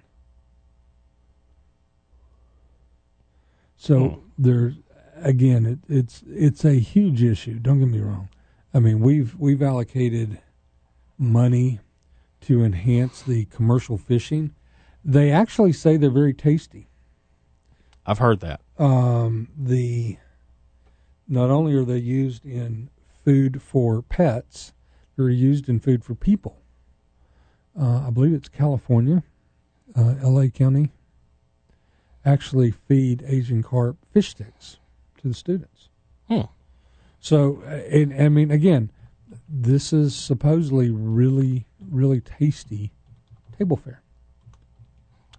So 3.77 4.09
Hmm. 4.09 4.15
there's 4.39 4.75
again, 5.17 5.67
it, 5.67 5.79
it's 5.89 6.23
it's 6.29 6.65
a 6.65 6.75
huge 6.75 7.23
issue. 7.23 7.59
Don't 7.59 7.79
get 7.79 7.89
me 7.89 8.01
wrong. 8.01 8.29
I 8.75 8.81
mean, 8.81 9.01
we've 9.01 9.35
we've 9.37 9.63
allocated 9.63 10.39
money 11.19 11.81
to 12.43 12.63
enhance 12.63 13.23
the 13.23 13.47
commercial 13.47 13.97
fishing. 13.99 14.55
They 15.05 15.31
actually 15.31 15.73
say 15.73 15.97
they're 15.97 16.11
very 16.11 16.35
tasty. 16.35 16.89
I've 18.05 18.19
heard 18.19 18.41
that. 18.41 18.61
Um, 18.79 19.49
the 19.57 20.19
not 21.29 21.51
only 21.51 21.75
are 21.75 21.85
they 21.85 21.99
used 21.99 22.45
in 22.45 22.91
food 23.25 23.61
for 23.63 24.03
pets, 24.03 24.73
they're 25.17 25.29
used 25.29 25.69
in 25.69 25.81
food 25.81 26.05
for 26.05 26.15
people. 26.15 26.61
Uh, 27.79 28.07
I 28.07 28.11
believe 28.11 28.33
it's 28.33 28.49
California, 28.49 29.23
uh, 29.97 30.15
L.A. 30.23 30.49
County, 30.51 30.93
actually 32.27 32.73
feed 32.73 33.25
Asian 33.27 33.63
carp 33.63 33.97
fish 34.13 34.31
sticks 34.31 34.79
to 35.19 35.29
the 35.29 35.35
students. 35.35 35.89
Hmm. 36.29 36.43
So, 37.21 37.63
uh, 37.67 37.71
and, 37.71 38.13
I 38.21 38.29
mean, 38.29 38.51
again, 38.51 38.91
this 39.49 39.93
is 39.93 40.15
supposedly 40.15 40.91
really, 40.91 41.67
really 41.89 42.21
tasty 42.21 42.93
table 43.57 43.77
fare. 43.77 44.03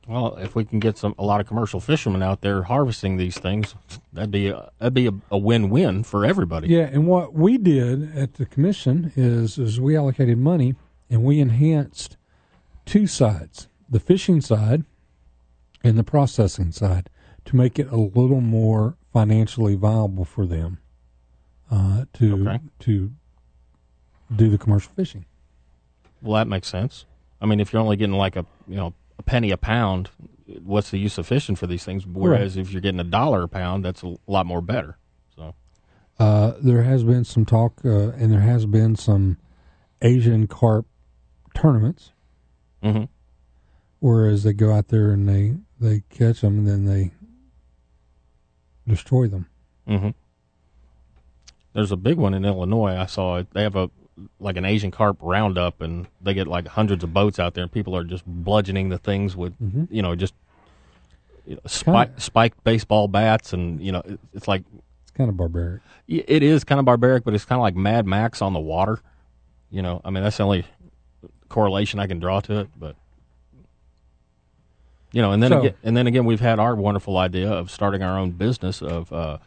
Well, 0.07 0.37
if 0.37 0.55
we 0.55 0.63
can 0.63 0.79
get 0.79 0.97
some 0.97 1.13
a 1.19 1.25
lot 1.25 1.41
of 1.41 1.47
commercial 1.47 1.81
fishermen 1.81 2.23
out 2.23 2.39
there 2.39 2.63
harvesting 2.63 3.17
these 3.17 3.37
things, 3.37 3.75
that'd 4.13 4.31
be 4.31 4.47
a, 4.47 4.71
that'd 4.79 4.93
be 4.93 5.07
a, 5.07 5.13
a 5.29 5.37
win-win 5.37 6.03
for 6.03 6.25
everybody. 6.25 6.69
Yeah, 6.69 6.83
and 6.83 7.07
what 7.07 7.33
we 7.33 7.57
did 7.57 8.15
at 8.15 8.35
the 8.35 8.45
commission 8.45 9.11
is 9.17 9.57
is 9.57 9.81
we 9.81 9.97
allocated 9.97 10.37
money 10.37 10.75
and 11.09 11.25
we 11.25 11.41
enhanced 11.41 12.15
two 12.85 13.05
sides, 13.05 13.67
the 13.89 13.99
fishing 13.99 14.39
side 14.39 14.85
and 15.83 15.97
the 15.97 16.03
processing 16.03 16.71
side, 16.71 17.09
to 17.45 17.55
make 17.55 17.79
it 17.79 17.87
a 17.91 17.97
little 17.97 18.41
more 18.41 18.97
financially 19.13 19.75
viable 19.75 20.25
for 20.25 20.45
them 20.45 20.79
uh, 21.71 22.05
to 22.13 22.47
Okay. 22.47 22.59
to 22.79 23.11
do 24.35 24.49
the 24.49 24.57
commercial 24.57 24.91
fishing. 24.95 25.25
Well, 26.21 26.35
that 26.35 26.47
makes 26.47 26.67
sense. 26.67 27.05
I 27.39 27.45
mean, 27.45 27.59
if 27.59 27.71
you're 27.71 27.81
only 27.81 27.95
getting 27.97 28.15
like 28.15 28.35
a 28.35 28.45
you 28.67 28.75
know 28.75 28.93
a 29.19 29.23
penny 29.23 29.51
a 29.51 29.57
pound, 29.57 30.09
what's 30.63 30.89
the 30.91 30.97
use 30.99 31.17
of 31.17 31.25
fishing 31.27 31.55
for 31.55 31.67
these 31.67 31.83
things? 31.85 32.05
Whereas 32.05 32.57
if 32.57 32.71
you're 32.71 32.81
getting 32.81 32.99
a 32.99 33.03
dollar 33.05 33.43
a 33.43 33.47
pound, 33.47 33.85
that's 33.85 34.03
a 34.03 34.15
lot 34.27 34.45
more 34.45 34.61
better. 34.61 34.97
So 35.35 35.53
Uh, 36.19 36.53
there 36.61 36.83
has 36.83 37.03
been 37.03 37.23
some 37.23 37.45
talk, 37.45 37.73
uh, 37.85 38.09
and 38.17 38.31
there 38.31 38.41
has 38.41 38.65
been 38.65 38.95
some 38.95 39.37
Asian 40.01 40.47
carp 40.47 40.85
tournaments. 41.55 42.11
hmm 42.83 43.05
whereas 43.99 44.43
they 44.43 44.53
go 44.53 44.71
out 44.71 44.89
there 44.89 45.09
and 45.11 45.27
they 45.27 45.55
they 45.79 46.01
catch 46.09 46.41
them 46.41 46.59
and 46.59 46.67
then 46.67 46.85
they 46.85 47.11
destroy 48.87 49.27
them. 49.27 49.47
hmm 49.87 50.09
There's 51.73 51.91
a 51.91 51.97
big 51.97 52.17
one 52.17 52.33
in 52.33 52.45
Illinois. 52.45 52.95
I 52.95 53.05
saw 53.05 53.37
it. 53.37 53.47
They 53.53 53.63
have 53.63 53.75
a 53.75 53.89
like 54.39 54.57
an 54.57 54.65
Asian 54.65 54.89
carp 54.89 55.17
roundup, 55.21 55.79
and 55.81 56.07
they 56.21 56.33
get 56.33 56.47
like 56.47 56.67
hundreds 56.67 57.03
of 57.03 57.13
boats 57.13 57.37
out 57.39 57.53
there, 57.53 57.61
and 57.63 57.71
people 57.71 57.95
are 57.95 58.03
just 58.03 58.25
bludgeoning 58.25 58.89
the 58.89 58.97
things 58.97 59.35
with 59.35 59.53
Mhm. 59.61 59.87
you 59.91 60.01
know 60.01 60.15
just 60.15 60.33
you 61.45 61.55
know, 61.55 61.61
spiked 62.17 62.63
baseball 62.63 63.07
bats, 63.07 63.53
and 63.53 63.79
you 63.81 63.91
know 63.91 64.01
it- 64.05 64.19
it's 64.33 64.47
like 64.47 64.63
It's 65.03 65.11
kind 65.11 65.29
of 65.29 65.37
barbaric. 65.37 65.81
It 66.07 66.41
is 66.43 66.63
kind 66.63 66.79
of 66.79 66.85
barbaric, 66.85 67.23
but 67.23 67.33
it's 67.33 67.45
kind 67.45 67.59
of 67.59 67.61
like 67.63 67.75
Mad 67.75 68.05
Max 68.07 68.41
on 68.41 68.53
the 68.53 68.59
water. 68.59 68.99
You 69.69 69.81
know, 69.81 70.01
I 70.03 70.09
mean, 70.09 70.23
that's 70.23 70.37
the 70.37 70.43
only 70.43 70.65
correlation 71.49 71.99
I 71.99 72.07
can 72.07 72.19
draw 72.19 72.39
to 72.41 72.61
it. 72.61 72.69
But 72.77 72.95
you 75.11 75.21
know, 75.21 75.31
and 75.31 75.41
then 75.41 75.49
So- 75.51 75.59
again, 75.59 75.73
and 75.83 75.97
then 75.97 76.07
again, 76.07 76.25
we've 76.25 76.39
had 76.39 76.59
our 76.59 76.75
wonderful 76.75 77.17
idea 77.17 77.49
of 77.51 77.71
starting 77.71 78.01
our 78.03 78.17
own 78.17 78.31
business 78.31 78.81
of 78.81 79.11
uh, 79.13 79.37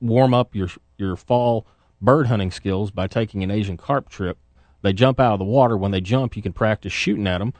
warm 0.00 0.34
up 0.34 0.54
your 0.54 0.68
your 0.98 1.16
fall 1.16 1.66
bird 2.00 2.26
hunting 2.26 2.50
skills 2.50 2.90
by 2.90 3.06
taking 3.06 3.42
an 3.42 3.50
Asian 3.50 3.76
carp 3.76 4.08
trip. 4.08 4.38
They 4.82 4.92
jump 4.92 5.18
out 5.18 5.34
of 5.34 5.38
the 5.38 5.44
water. 5.46 5.76
When 5.76 5.90
they 5.92 6.00
jump, 6.00 6.36
you 6.36 6.42
can 6.42 6.52
practice 6.52 6.92
shooting 6.92 7.26
at 7.26 7.38
them. 7.38 7.54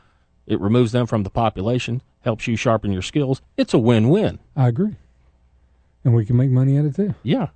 It 0.47 0.61
removes 0.61 0.93
them 0.93 1.07
from 1.07 1.23
the 1.23 1.31
population, 1.31 2.03
helps 2.21 2.47
you 2.47 2.55
sharpen 2.57 2.93
your 2.93 3.01
skills. 3.01 3.41
It's 3.57 3.73
a 3.73 3.79
win-win. 3.79 4.41
I 4.55 4.69
agree, 4.69 4.97
and 6.05 6.15
we 6.15 6.27
can 6.27 6.37
make 6.37 6.51
money 6.51 6.77
at 6.77 6.85
it 6.85 6.97
too. 6.97 7.15
Yeah. 7.23 7.49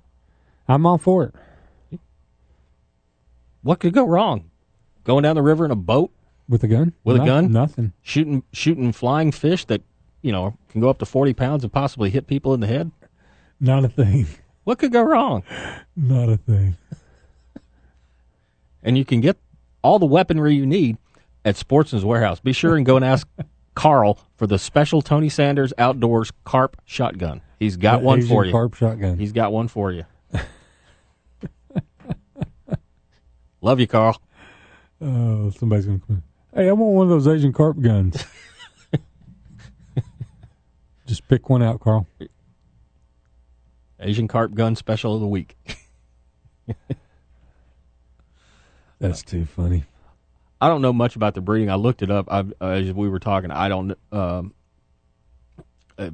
I'm 0.67 0.85
all 0.85 0.97
for 0.97 1.23
it. 1.25 1.99
What 3.61 3.79
could 3.79 3.93
go 3.93 4.05
wrong? 4.07 4.49
Going 5.03 5.23
down 5.23 5.35
the 5.35 5.41
river 5.41 5.65
in 5.65 5.71
a 5.71 5.75
boat? 5.75 6.11
With 6.49 6.63
a 6.63 6.67
gun? 6.67 6.93
With 7.03 7.15
a 7.21 7.25
gun? 7.25 7.51
Nothing. 7.51 7.93
shooting 8.01 8.43
shooting 8.51 8.91
flying 8.91 9.31
fish 9.31 9.63
that 9.65 9.83
you 10.23 10.31
know 10.31 10.57
can 10.69 10.81
go 10.81 10.89
up 10.89 10.97
to 10.99 11.05
40 11.05 11.33
pounds 11.35 11.63
and 11.63 11.71
possibly 11.71 12.09
hit 12.09 12.25
people 12.27 12.53
in 12.55 12.59
the 12.59 12.67
head 12.67 12.91
Not 13.59 13.85
a 13.85 13.87
thing. 13.87 14.25
what 14.65 14.79
could 14.79 14.91
go 14.91 15.03
wrong 15.03 15.43
Not 15.95 16.27
a 16.29 16.37
thing. 16.37 16.75
and 18.83 18.97
you 18.97 19.05
can 19.05 19.21
get 19.21 19.37
all 19.83 19.99
the 19.99 20.05
weaponry 20.07 20.55
you 20.55 20.65
need 20.65 20.97
at 21.45 21.55
sportsman's 21.55 22.03
warehouse 22.03 22.39
be 22.39 22.51
sure 22.51 22.75
and 22.75 22.85
go 22.85 22.95
and 22.95 23.05
ask 23.05 23.27
carl 23.75 24.19
for 24.35 24.45
the 24.47 24.57
special 24.59 25.01
tony 25.01 25.29
sanders 25.29 25.71
outdoors 25.77 26.31
carp 26.43 26.75
shotgun 26.83 27.41
he's 27.59 27.77
got 27.77 27.99
The 27.99 28.05
one 28.05 28.17
Asian 28.19 28.29
for 28.29 28.45
you 28.45 28.51
Carp 28.51 28.73
shotgun. 28.73 29.17
he's 29.19 29.31
got 29.31 29.51
one 29.53 29.67
for 29.69 29.91
you 29.91 30.03
love 33.61 33.79
you 33.79 33.87
carl 33.87 34.21
oh, 35.01 35.49
somebody's 35.51 35.85
gonna 35.85 35.99
come. 36.05 36.17
in. 36.17 36.23
Hey, 36.53 36.67
I 36.67 36.71
want 36.71 36.93
one 36.93 37.03
of 37.05 37.09
those 37.09 37.27
Asian 37.27 37.53
carp 37.53 37.79
guns. 37.79 38.25
Just 41.05 41.27
pick 41.27 41.49
one 41.49 41.61
out, 41.63 41.79
Carl. 41.79 42.07
asian 43.99 44.27
carp 44.27 44.53
gun 44.53 44.75
special 44.77 45.15
of 45.15 45.19
the 45.19 45.27
week 45.27 45.57
That's 48.99 49.23
too 49.23 49.45
funny. 49.45 49.83
I 50.61 50.67
don't 50.67 50.81
know 50.81 50.91
much 50.91 51.15
about 51.15 51.33
the 51.33 51.41
breeding. 51.41 51.71
I 51.71 51.75
looked 51.75 52.01
it 52.01 52.11
up 52.11 52.27
I, 52.29 52.39
uh, 52.61 52.67
as 52.67 52.91
we 52.91 53.07
were 53.07 53.19
talking. 53.19 53.49
I 53.49 53.69
don't. 53.69 53.97
Um, 54.11 54.53
uh, 55.97 56.09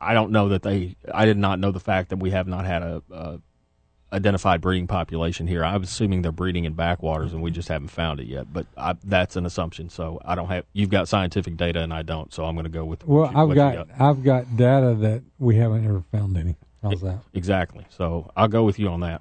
I 0.00 0.12
don't 0.12 0.32
know 0.32 0.48
that 0.48 0.62
they. 0.62 0.96
I 1.12 1.24
did 1.24 1.38
not 1.38 1.60
know 1.60 1.70
the 1.70 1.80
fact 1.80 2.10
that 2.10 2.16
we 2.16 2.32
have 2.32 2.48
not 2.48 2.66
had 2.66 2.82
a, 2.82 3.02
a 3.12 3.38
identified 4.12 4.60
breeding 4.60 4.86
population 4.86 5.46
here. 5.46 5.64
I'm 5.64 5.82
assuming 5.82 6.22
they're 6.22 6.32
breeding 6.32 6.64
in 6.64 6.72
backwaters, 6.74 7.32
and 7.32 7.42
we 7.42 7.50
just 7.50 7.68
haven't 7.68 7.88
found 7.88 8.20
it 8.20 8.26
yet. 8.26 8.52
But 8.52 8.66
I, 8.76 8.94
that's 9.04 9.36
an 9.36 9.44
assumption. 9.46 9.88
So 9.90 10.20
I 10.24 10.34
don't 10.34 10.48
have. 10.48 10.64
You've 10.72 10.90
got 10.90 11.08
scientific 11.08 11.56
data, 11.56 11.80
and 11.80 11.92
I 11.92 12.02
don't. 12.02 12.32
So 12.32 12.44
I'm 12.44 12.54
going 12.54 12.64
to 12.64 12.70
go 12.70 12.84
with. 12.84 13.06
Well, 13.06 13.30
you- 13.30 13.38
I've 13.38 13.48
you 13.50 13.54
got, 13.54 13.88
I've 14.00 14.22
got 14.22 14.56
data 14.56 14.94
that 15.00 15.22
we 15.38 15.56
haven't 15.56 15.84
ever 15.86 16.02
found 16.12 16.36
any. 16.36 16.56
How's 16.82 17.00
that? 17.02 17.18
exactly. 17.34 17.84
So 17.90 18.30
I'll 18.36 18.48
go 18.48 18.62
with 18.64 18.78
you 18.78 18.88
on 18.88 19.00
that. 19.00 19.20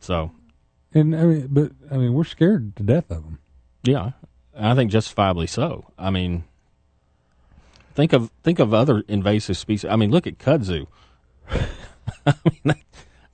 So 0.00 0.32
And 0.92 1.14
I 1.16 1.22
mean, 1.24 1.46
but 1.50 1.72
I 1.90 1.96
mean, 1.96 2.12
we're 2.14 2.24
scared 2.24 2.74
to 2.76 2.82
death 2.82 3.10
of 3.10 3.22
them. 3.24 3.38
Yeah, 3.84 4.10
I 4.58 4.74
think 4.74 4.90
justifiably 4.90 5.46
so. 5.46 5.86
I 5.96 6.10
mean, 6.10 6.44
think 7.94 8.12
of 8.12 8.30
think 8.42 8.58
of 8.58 8.74
other 8.74 9.04
invasive 9.08 9.56
species. 9.56 9.88
I 9.88 9.94
mean, 9.96 10.10
look 10.10 10.26
at 10.26 10.38
kudzu. 10.38 10.88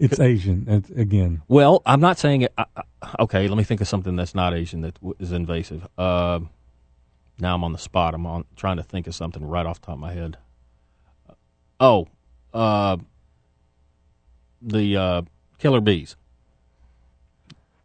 It's 0.02 0.20
Asian. 0.20 0.66
It's 0.68 0.90
again. 0.90 1.42
Well, 1.48 1.82
I'm 1.86 2.00
not 2.00 2.18
saying 2.18 2.42
it. 2.42 2.54
Uh, 2.58 2.66
uh, 2.76 2.82
okay, 3.20 3.48
let 3.48 3.58
me 3.58 3.64
think 3.64 3.80
of 3.82 3.88
something 3.88 4.16
that's 4.16 4.34
not 4.34 4.54
Asian 4.54 4.82
that 4.82 4.96
w- 4.96 5.16
is 5.20 5.32
invasive. 5.32 5.88
Uh, 5.98 6.40
Now 7.38 7.54
I'm 7.54 7.64
on 7.64 7.72
the 7.72 7.78
spot. 7.78 8.14
I'm 8.14 8.26
on 8.26 8.46
trying 8.56 8.78
to 8.78 8.82
think 8.84 9.06
of 9.06 9.14
something 9.14 9.44
right 9.46 9.66
off 9.66 9.80
the 9.80 9.86
top 9.88 9.94
of 9.94 10.00
my 10.00 10.14
head. 10.14 10.38
Oh, 11.80 12.08
uh, 12.54 12.98
the 14.62 14.96
uh, 14.96 15.22
killer 15.58 15.80
bees. 15.80 16.16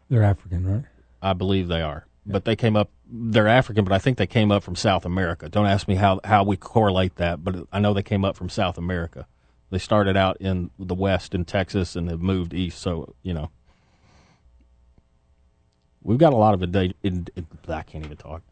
They're 0.09 0.23
African, 0.23 0.67
right? 0.67 0.85
I 1.21 1.33
believe 1.33 1.67
they 1.67 1.81
are. 1.81 2.07
But 2.25 2.45
they 2.45 2.55
came 2.55 2.75
up. 2.77 2.91
They're 3.09 3.47
African, 3.47 3.85
but 3.85 3.93
I 3.93 3.99
think 3.99 4.17
they 4.17 4.27
came 4.27 4.51
up 4.51 4.63
from 4.63 4.75
South 4.75 5.05
America. 5.05 5.49
Don't 5.49 5.67
ask 5.67 5.87
me 5.87 5.95
how 5.95 6.19
how 6.25 6.43
we 6.43 6.57
correlate 6.57 7.15
that, 7.17 7.43
but 7.43 7.67
I 7.71 7.79
know 7.79 7.93
they 7.93 8.03
came 8.03 8.25
up 8.25 8.35
from 8.37 8.49
South 8.49 8.77
America. 8.77 9.27
They 9.69 9.79
started 9.79 10.15
out 10.15 10.37
in 10.39 10.71
the 10.79 10.95
West 10.95 11.35
in 11.35 11.45
Texas 11.45 11.95
and 11.95 12.09
have 12.09 12.21
moved 12.21 12.53
east. 12.53 12.79
So 12.79 13.15
you 13.23 13.33
know, 13.33 13.49
we've 16.01 16.17
got 16.17 16.33
a 16.33 16.37
lot 16.37 16.53
of 16.53 16.63
I 16.63 17.83
can't 17.83 18.05
even 18.05 18.17
talk 18.17 18.43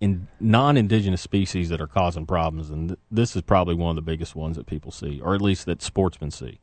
in 0.00 0.28
non-indigenous 0.38 1.20
species 1.20 1.68
that 1.70 1.80
are 1.80 1.86
causing 1.86 2.26
problems, 2.26 2.70
and 2.70 2.90
th- 2.90 2.98
this 3.10 3.34
is 3.34 3.42
probably 3.42 3.74
one 3.74 3.90
of 3.90 3.96
the 3.96 4.02
biggest 4.02 4.36
ones 4.36 4.56
that 4.56 4.66
people 4.66 4.92
see, 4.92 5.20
or 5.20 5.34
at 5.34 5.42
least 5.42 5.66
that 5.66 5.82
sportsmen 5.82 6.30
see. 6.30 6.60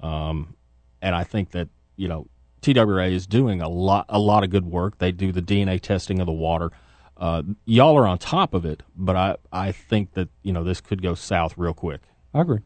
Um, 0.00 0.56
and 1.00 1.14
I 1.14 1.24
think 1.24 1.50
that 1.52 1.68
you 1.96 2.08
know 2.08 2.26
TWA 2.60 3.06
is 3.06 3.26
doing 3.26 3.60
a 3.60 3.68
lot 3.68 4.06
a 4.08 4.18
lot 4.18 4.42
of 4.42 4.50
good 4.50 4.66
work. 4.66 4.98
They 4.98 5.12
do 5.12 5.32
the 5.32 5.42
DNA 5.42 5.80
testing 5.80 6.20
of 6.20 6.26
the 6.26 6.32
water. 6.32 6.70
Uh, 7.16 7.42
y'all 7.66 7.96
are 7.96 8.06
on 8.06 8.18
top 8.18 8.52
of 8.54 8.64
it, 8.64 8.82
but 8.96 9.14
I 9.14 9.36
I 9.52 9.72
think 9.72 10.14
that 10.14 10.28
you 10.42 10.52
know 10.52 10.64
this 10.64 10.80
could 10.80 11.02
go 11.02 11.14
south 11.14 11.56
real 11.56 11.74
quick. 11.74 12.02
I 12.34 12.40
agree. 12.40 12.60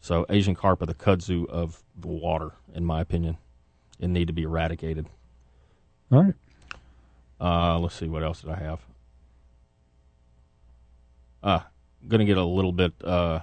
So 0.00 0.24
Asian 0.28 0.54
carp 0.54 0.82
are 0.82 0.86
the 0.86 0.94
kudzu 0.94 1.48
of 1.48 1.82
the 1.96 2.08
water, 2.08 2.52
in 2.74 2.84
my 2.84 3.00
opinion, 3.00 3.36
and 4.00 4.12
need 4.12 4.28
to 4.28 4.32
be 4.32 4.42
eradicated. 4.42 5.06
All 6.10 6.22
right. 6.22 6.34
Uh, 7.40 7.78
let's 7.78 7.94
see 7.94 8.08
what 8.08 8.22
else 8.22 8.40
did 8.40 8.50
I 8.50 8.56
have. 8.56 8.80
Uh, 11.42 11.60
going 12.06 12.20
to 12.20 12.24
get 12.24 12.36
a 12.36 12.44
little 12.44 12.72
bit 12.72 12.92
uh, 13.04 13.40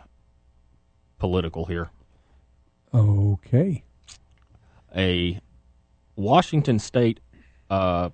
political 1.20 1.66
here. 1.66 1.90
Okay. 2.94 3.84
A 4.96 5.40
Washington 6.16 6.80
State 6.80 7.20
uh, 7.70 8.10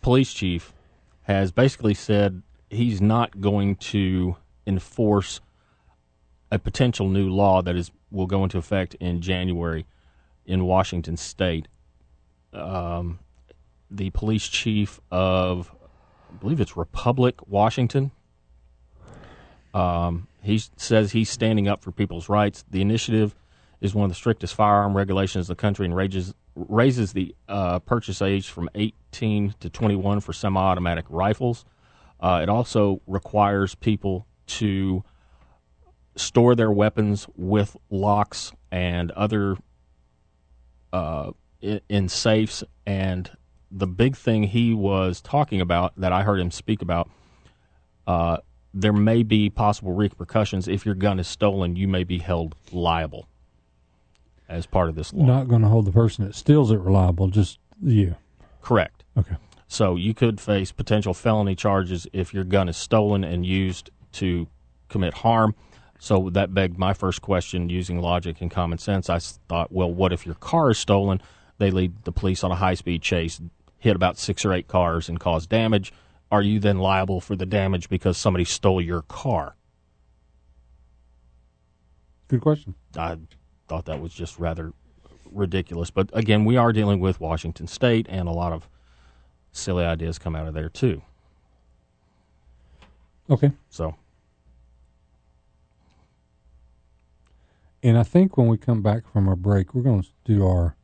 police 0.00 0.32
chief 0.32 0.72
has 1.22 1.52
basically 1.52 1.94
said 1.94 2.42
he's 2.70 3.00
not 3.00 3.40
going 3.40 3.76
to 3.76 4.36
enforce 4.66 5.40
a 6.50 6.58
potential 6.58 7.08
new 7.08 7.28
law 7.28 7.62
that 7.62 7.76
is 7.76 7.90
will 8.10 8.26
go 8.26 8.44
into 8.44 8.58
effect 8.58 8.94
in 8.94 9.20
January 9.20 9.86
in 10.46 10.64
Washington 10.64 11.16
State. 11.16 11.68
Um, 12.52 13.18
the 13.90 14.10
police 14.10 14.46
chief 14.46 15.00
of, 15.10 15.74
I 16.30 16.36
believe 16.36 16.60
it's 16.60 16.76
Republic, 16.76 17.34
Washington. 17.46 18.10
Um, 19.74 20.28
he 20.42 20.62
says 20.76 21.12
he's 21.12 21.28
standing 21.28 21.68
up 21.68 21.82
for 21.82 21.92
people's 21.92 22.28
rights. 22.28 22.64
The 22.70 22.80
initiative 22.80 23.34
is 23.80 23.94
one 23.94 24.04
of 24.04 24.10
the 24.10 24.14
strictest 24.14 24.54
firearm 24.54 24.96
regulations 24.96 25.48
in 25.48 25.52
the 25.52 25.60
country 25.60 25.84
and 25.84 25.94
raises 25.94 26.34
raises 26.54 27.12
the 27.12 27.34
uh, 27.48 27.78
purchase 27.80 28.22
age 28.22 28.48
from 28.48 28.70
18 28.74 29.54
to 29.60 29.68
21 29.68 30.20
for 30.20 30.32
semi-automatic 30.32 31.04
rifles. 31.10 31.66
Uh, 32.18 32.40
it 32.42 32.48
also 32.48 33.02
requires 33.06 33.74
people 33.74 34.26
to 34.46 35.04
store 36.16 36.54
their 36.54 36.70
weapons 36.70 37.26
with 37.36 37.76
locks 37.90 38.52
and 38.70 39.10
other 39.12 39.56
uh, 40.92 41.30
in, 41.60 41.80
in 41.88 42.08
safes. 42.08 42.64
And 42.86 43.30
the 43.70 43.86
big 43.86 44.16
thing 44.16 44.44
he 44.44 44.74
was 44.74 45.20
talking 45.20 45.60
about 45.60 45.92
that 45.98 46.12
I 46.12 46.22
heard 46.22 46.40
him 46.40 46.50
speak 46.50 46.82
about, 46.82 47.08
uh, 48.06 48.38
there 48.72 48.92
may 48.92 49.22
be 49.22 49.48
possible 49.50 49.92
repercussions 49.92 50.68
if 50.68 50.84
your 50.84 50.94
gun 50.94 51.18
is 51.18 51.28
stolen. 51.28 51.76
You 51.76 51.88
may 51.88 52.04
be 52.04 52.18
held 52.18 52.54
liable 52.72 53.28
as 54.48 54.66
part 54.66 54.88
of 54.88 54.94
this 54.94 55.12
law. 55.12 55.24
Not 55.24 55.48
going 55.48 55.62
to 55.62 55.68
hold 55.68 55.86
the 55.86 55.92
person 55.92 56.24
that 56.24 56.34
steals 56.34 56.70
it 56.70 56.78
reliable, 56.78 57.28
just 57.28 57.58
you. 57.82 58.16
Correct. 58.62 59.04
Okay. 59.16 59.36
So 59.68 59.96
you 59.96 60.14
could 60.14 60.40
face 60.40 60.72
potential 60.72 61.14
felony 61.14 61.56
charges 61.56 62.06
if 62.12 62.32
your 62.32 62.44
gun 62.44 62.68
is 62.68 62.76
stolen 62.76 63.24
and 63.24 63.44
used 63.44 63.90
to 64.12 64.46
commit 64.88 65.14
harm. 65.14 65.54
So 65.98 66.30
that 66.30 66.52
begged 66.52 66.78
my 66.78 66.92
first 66.92 67.22
question 67.22 67.68
using 67.68 68.00
logic 68.00 68.40
and 68.40 68.50
common 68.50 68.78
sense. 68.78 69.08
I 69.08 69.18
thought, 69.18 69.72
well, 69.72 69.92
what 69.92 70.12
if 70.12 70.26
your 70.26 70.34
car 70.36 70.70
is 70.70 70.78
stolen? 70.78 71.20
They 71.58 71.70
lead 71.70 72.04
the 72.04 72.12
police 72.12 72.44
on 72.44 72.52
a 72.52 72.56
high 72.56 72.74
speed 72.74 73.02
chase, 73.02 73.40
hit 73.78 73.96
about 73.96 74.18
six 74.18 74.44
or 74.44 74.52
eight 74.52 74.68
cars, 74.68 75.08
and 75.08 75.18
cause 75.18 75.46
damage. 75.46 75.92
Are 76.30 76.42
you 76.42 76.58
then 76.60 76.78
liable 76.78 77.20
for 77.20 77.36
the 77.36 77.46
damage 77.46 77.88
because 77.88 78.18
somebody 78.18 78.44
stole 78.44 78.80
your 78.80 79.02
car? 79.02 79.56
Good 82.28 82.40
question. 82.40 82.74
I 82.96 83.16
thought 83.68 83.84
that 83.86 84.00
was 84.00 84.12
just 84.12 84.38
rather 84.38 84.72
ridiculous. 85.30 85.90
But 85.90 86.10
again, 86.12 86.44
we 86.44 86.56
are 86.56 86.72
dealing 86.72 87.00
with 87.00 87.20
Washington 87.20 87.66
State, 87.68 88.06
and 88.08 88.28
a 88.28 88.32
lot 88.32 88.52
of 88.52 88.68
silly 89.52 89.84
ideas 89.84 90.18
come 90.18 90.36
out 90.36 90.46
of 90.46 90.54
there 90.54 90.68
too. 90.68 91.02
Okay. 93.30 93.52
So 93.70 93.94
And 97.86 97.96
I 97.96 98.02
think 98.02 98.36
when 98.36 98.48
we 98.48 98.58
come 98.58 98.82
back 98.82 99.06
from 99.12 99.28
our 99.28 99.36
break, 99.36 99.72
we're 99.72 99.82
going 99.82 100.02
to 100.02 100.08
do 100.24 100.44
our 100.44 100.74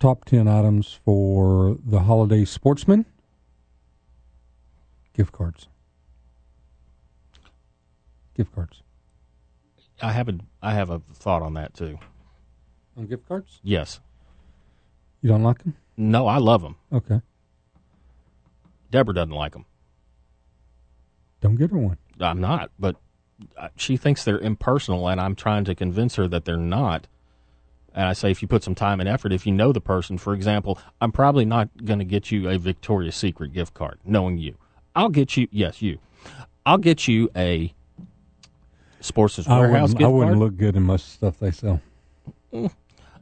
top 0.00 0.24
10 0.24 0.48
items 0.48 0.98
for 1.04 1.76
the 1.84 2.00
holiday 2.00 2.46
sportsman 2.46 3.04
gift 5.12 5.32
cards. 5.32 5.68
Gift 8.34 8.54
cards. 8.54 8.82
I 10.00 10.12
have 10.12 10.30
a 10.30 10.38
I 10.62 10.72
have 10.72 10.88
a 10.88 11.00
thought 11.12 11.42
on 11.42 11.52
that 11.54 11.74
too. 11.74 11.98
On 12.96 13.06
gift 13.06 13.28
cards? 13.28 13.60
Yes. 13.62 14.00
You 15.20 15.28
don't 15.28 15.42
like 15.42 15.62
them? 15.62 15.76
No, 15.98 16.26
I 16.26 16.38
love 16.38 16.62
them. 16.62 16.76
Okay. 16.90 17.20
Deborah 18.90 19.12
doesn't 19.14 19.34
like 19.34 19.52
them. 19.52 19.66
Don't 21.42 21.56
get 21.56 21.70
her 21.70 21.76
one. 21.76 21.98
I'm 22.18 22.40
not, 22.40 22.70
but 22.78 22.96
she 23.76 23.96
thinks 23.96 24.24
they're 24.24 24.38
impersonal, 24.38 25.08
and 25.08 25.20
I'm 25.20 25.34
trying 25.34 25.64
to 25.64 25.74
convince 25.74 26.16
her 26.16 26.28
that 26.28 26.44
they're 26.44 26.56
not. 26.56 27.06
And 27.94 28.08
I 28.08 28.12
say, 28.12 28.30
if 28.30 28.42
you 28.42 28.48
put 28.48 28.64
some 28.64 28.74
time 28.74 28.98
and 29.00 29.08
effort, 29.08 29.32
if 29.32 29.46
you 29.46 29.52
know 29.52 29.72
the 29.72 29.80
person, 29.80 30.18
for 30.18 30.34
example, 30.34 30.78
I'm 31.00 31.12
probably 31.12 31.44
not 31.44 31.68
going 31.84 32.00
to 32.00 32.04
get 32.04 32.30
you 32.30 32.48
a 32.48 32.58
Victoria's 32.58 33.14
Secret 33.14 33.52
gift 33.52 33.74
card, 33.74 33.98
knowing 34.04 34.38
you. 34.38 34.56
I'll 34.96 35.10
get 35.10 35.36
you, 35.36 35.48
yes, 35.50 35.80
you. 35.80 35.98
I'll 36.66 36.78
get 36.78 37.06
you 37.06 37.30
a 37.36 37.72
Sportsman's 39.00 39.48
I 39.48 39.58
Warehouse 39.58 39.92
gift 39.92 40.02
I 40.02 40.08
wouldn't 40.08 40.36
card. 40.36 40.38
look 40.38 40.56
good 40.56 40.76
in 40.76 40.82
most 40.82 41.12
stuff 41.12 41.38
they 41.38 41.50
sell. 41.50 41.80
Mm. 42.52 42.72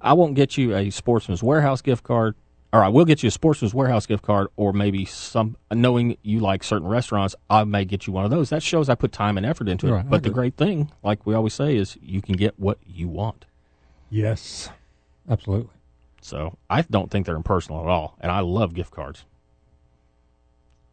I 0.00 0.12
won't 0.14 0.34
get 0.34 0.56
you 0.56 0.74
a 0.74 0.90
Sportsman's 0.90 1.42
Warehouse 1.42 1.82
gift 1.82 2.04
card, 2.04 2.34
or 2.72 2.82
I 2.82 2.88
will 2.88 3.04
get 3.04 3.22
you 3.22 3.28
a 3.28 3.30
Sportsman's 3.30 3.74
Warehouse 3.74 4.06
gift 4.06 4.22
card, 4.22 4.48
or 4.56 4.72
maybe 4.72 5.04
some. 5.04 5.56
Knowing 5.70 6.16
you 6.22 6.40
like 6.40 6.64
certain 6.64 6.88
restaurants, 6.88 7.34
I 7.50 7.64
may 7.64 7.84
get 7.84 8.06
you 8.06 8.12
one 8.12 8.24
of 8.24 8.30
those. 8.30 8.50
That 8.50 8.62
shows 8.62 8.88
I 8.88 8.94
put 8.94 9.12
time 9.12 9.36
and 9.36 9.44
effort 9.44 9.68
into 9.68 9.88
it. 9.88 9.92
Right, 9.92 10.08
but 10.08 10.22
the 10.22 10.30
great 10.30 10.56
thing, 10.56 10.90
like 11.02 11.26
we 11.26 11.34
always 11.34 11.54
say, 11.54 11.76
is 11.76 11.98
you 12.00 12.22
can 12.22 12.36
get 12.36 12.58
what 12.58 12.78
you 12.86 13.08
want. 13.08 13.44
Yes. 14.10 14.70
Absolutely. 15.28 15.72
So 16.20 16.56
I 16.70 16.82
don't 16.82 17.10
think 17.10 17.26
they're 17.26 17.36
impersonal 17.36 17.82
at 17.82 17.88
all, 17.88 18.16
and 18.20 18.30
I 18.30 18.40
love 18.40 18.74
gift 18.74 18.92
cards. 18.92 19.24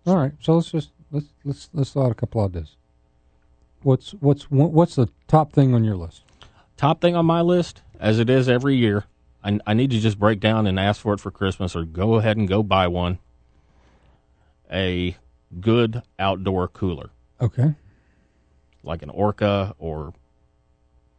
All 0.06 0.18
right. 0.18 0.34
So 0.42 0.56
let's 0.56 0.72
just 0.72 0.90
let's 1.12 1.28
let's 1.46 1.70
let's 1.74 1.92
throw 1.92 2.06
out 2.06 2.12
a 2.12 2.16
couple 2.16 2.44
of 2.44 2.52
ideas. 2.52 2.76
What's 3.84 4.12
what's 4.20 4.44
what's 4.50 4.96
the 4.96 5.08
top 5.28 5.54
thing 5.54 5.74
on 5.74 5.84
your 5.84 5.96
list? 5.96 6.24
Top 6.78 7.00
thing 7.00 7.16
on 7.16 7.26
my 7.26 7.42
list, 7.42 7.82
as 8.00 8.20
it 8.20 8.30
is 8.30 8.50
every 8.50 8.76
year, 8.76 9.06
I, 9.44 9.60
I 9.66 9.74
need 9.74 9.92
to 9.92 10.00
just 10.00 10.20
break 10.20 10.40
down 10.40 10.68
and 10.68 10.80
ask 10.80 11.02
for 11.02 11.14
it 11.14 11.20
for 11.20 11.32
Christmas, 11.32 11.76
or 11.76 11.84
go 11.84 12.16
ahead 12.16 12.38
and 12.38 12.48
go 12.48 12.62
buy 12.64 12.88
one. 12.88 13.20
A 14.72 15.16
good 15.60 16.04
outdoor 16.20 16.68
cooler, 16.68 17.10
Okay. 17.42 17.74
like 18.84 19.02
an 19.02 19.10
Orca 19.10 19.74
or 19.80 20.14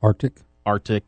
RTIC. 0.03 0.37
RTIC, 0.66 1.03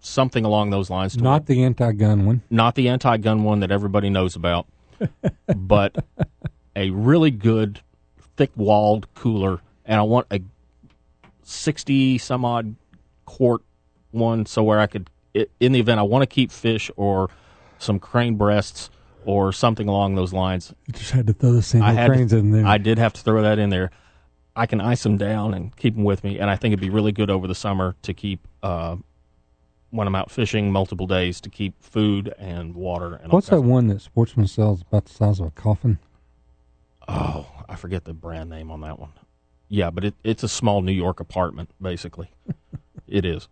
something 0.00 0.44
along 0.44 0.70
those 0.70 0.90
lines. 0.90 1.16
to 1.16 1.22
Not 1.22 1.46
the 1.46 1.62
anti-gun 1.62 2.26
one. 2.26 2.42
not 2.50 2.74
the 2.74 2.88
anti-gun 2.88 3.44
one 3.44 3.60
that 3.60 3.70
everybody 3.70 4.10
knows 4.10 4.34
about, 4.34 4.66
but 5.56 6.04
a 6.74 6.90
really 6.90 7.30
good 7.30 7.80
thick-walled 8.36 9.12
cooler, 9.14 9.60
and 9.84 10.00
I 10.00 10.02
want 10.02 10.26
a 10.32 10.40
sixty 11.44 12.18
some 12.18 12.44
odd 12.44 12.74
quart 13.24 13.60
one, 14.10 14.46
so 14.46 14.64
where 14.64 14.80
I 14.80 14.86
could, 14.88 15.10
in 15.34 15.72
the 15.72 15.80
event 15.80 15.98
I 15.98 16.02
want 16.02 16.22
to 16.22 16.26
keep 16.26 16.50
fish 16.50 16.90
or 16.96 17.30
some 17.78 17.98
crane 17.98 18.36
breasts 18.36 18.90
or 19.24 19.52
something 19.52 19.88
along 19.88 20.14
those 20.14 20.32
lines. 20.32 20.72
You 20.86 20.94
just 20.94 21.10
had 21.10 21.26
to 21.26 21.32
throw 21.32 21.52
the 21.52 21.80
I 21.82 22.06
cranes 22.06 22.32
to, 22.32 22.38
in 22.38 22.50
there. 22.50 22.66
I 22.66 22.78
did 22.78 22.98
have 22.98 23.12
to 23.14 23.20
throw 23.20 23.42
that 23.42 23.58
in 23.58 23.70
there. 23.70 23.90
I 24.56 24.66
can 24.66 24.80
ice 24.80 25.02
them 25.02 25.16
down 25.16 25.54
and 25.54 25.76
keep 25.76 25.94
them 25.94 26.04
with 26.04 26.24
me, 26.24 26.38
and 26.38 26.50
I 26.50 26.56
think 26.56 26.72
it'd 26.72 26.80
be 26.80 26.90
really 26.90 27.12
good 27.12 27.30
over 27.30 27.46
the 27.46 27.54
summer 27.54 27.94
to 28.02 28.12
keep 28.12 28.46
uh, 28.62 28.96
when 29.90 30.06
I'm 30.08 30.14
out 30.16 30.30
fishing 30.30 30.72
multiple 30.72 31.06
days 31.06 31.40
to 31.42 31.50
keep 31.50 31.80
food 31.80 32.34
and 32.38 32.74
water. 32.74 33.14
And 33.14 33.30
all 33.30 33.36
What's 33.36 33.48
that 33.48 33.60
one 33.60 33.86
that 33.88 34.00
Sportsman 34.00 34.48
sells 34.48 34.82
about 34.82 35.04
the 35.04 35.12
size 35.12 35.38
of 35.38 35.46
a 35.46 35.50
coffin? 35.50 35.98
oh, 37.08 37.46
I 37.68 37.74
forget 37.76 38.04
the 38.04 38.12
brand 38.12 38.50
name 38.50 38.70
on 38.70 38.82
that 38.82 38.98
one. 38.98 39.12
Yeah, 39.68 39.90
but 39.90 40.04
it, 40.04 40.14
it's 40.22 40.42
a 40.42 40.48
small 40.48 40.82
New 40.82 40.92
York 40.92 41.20
apartment, 41.20 41.70
basically. 41.80 42.30
it 43.08 43.24
is. 43.24 43.48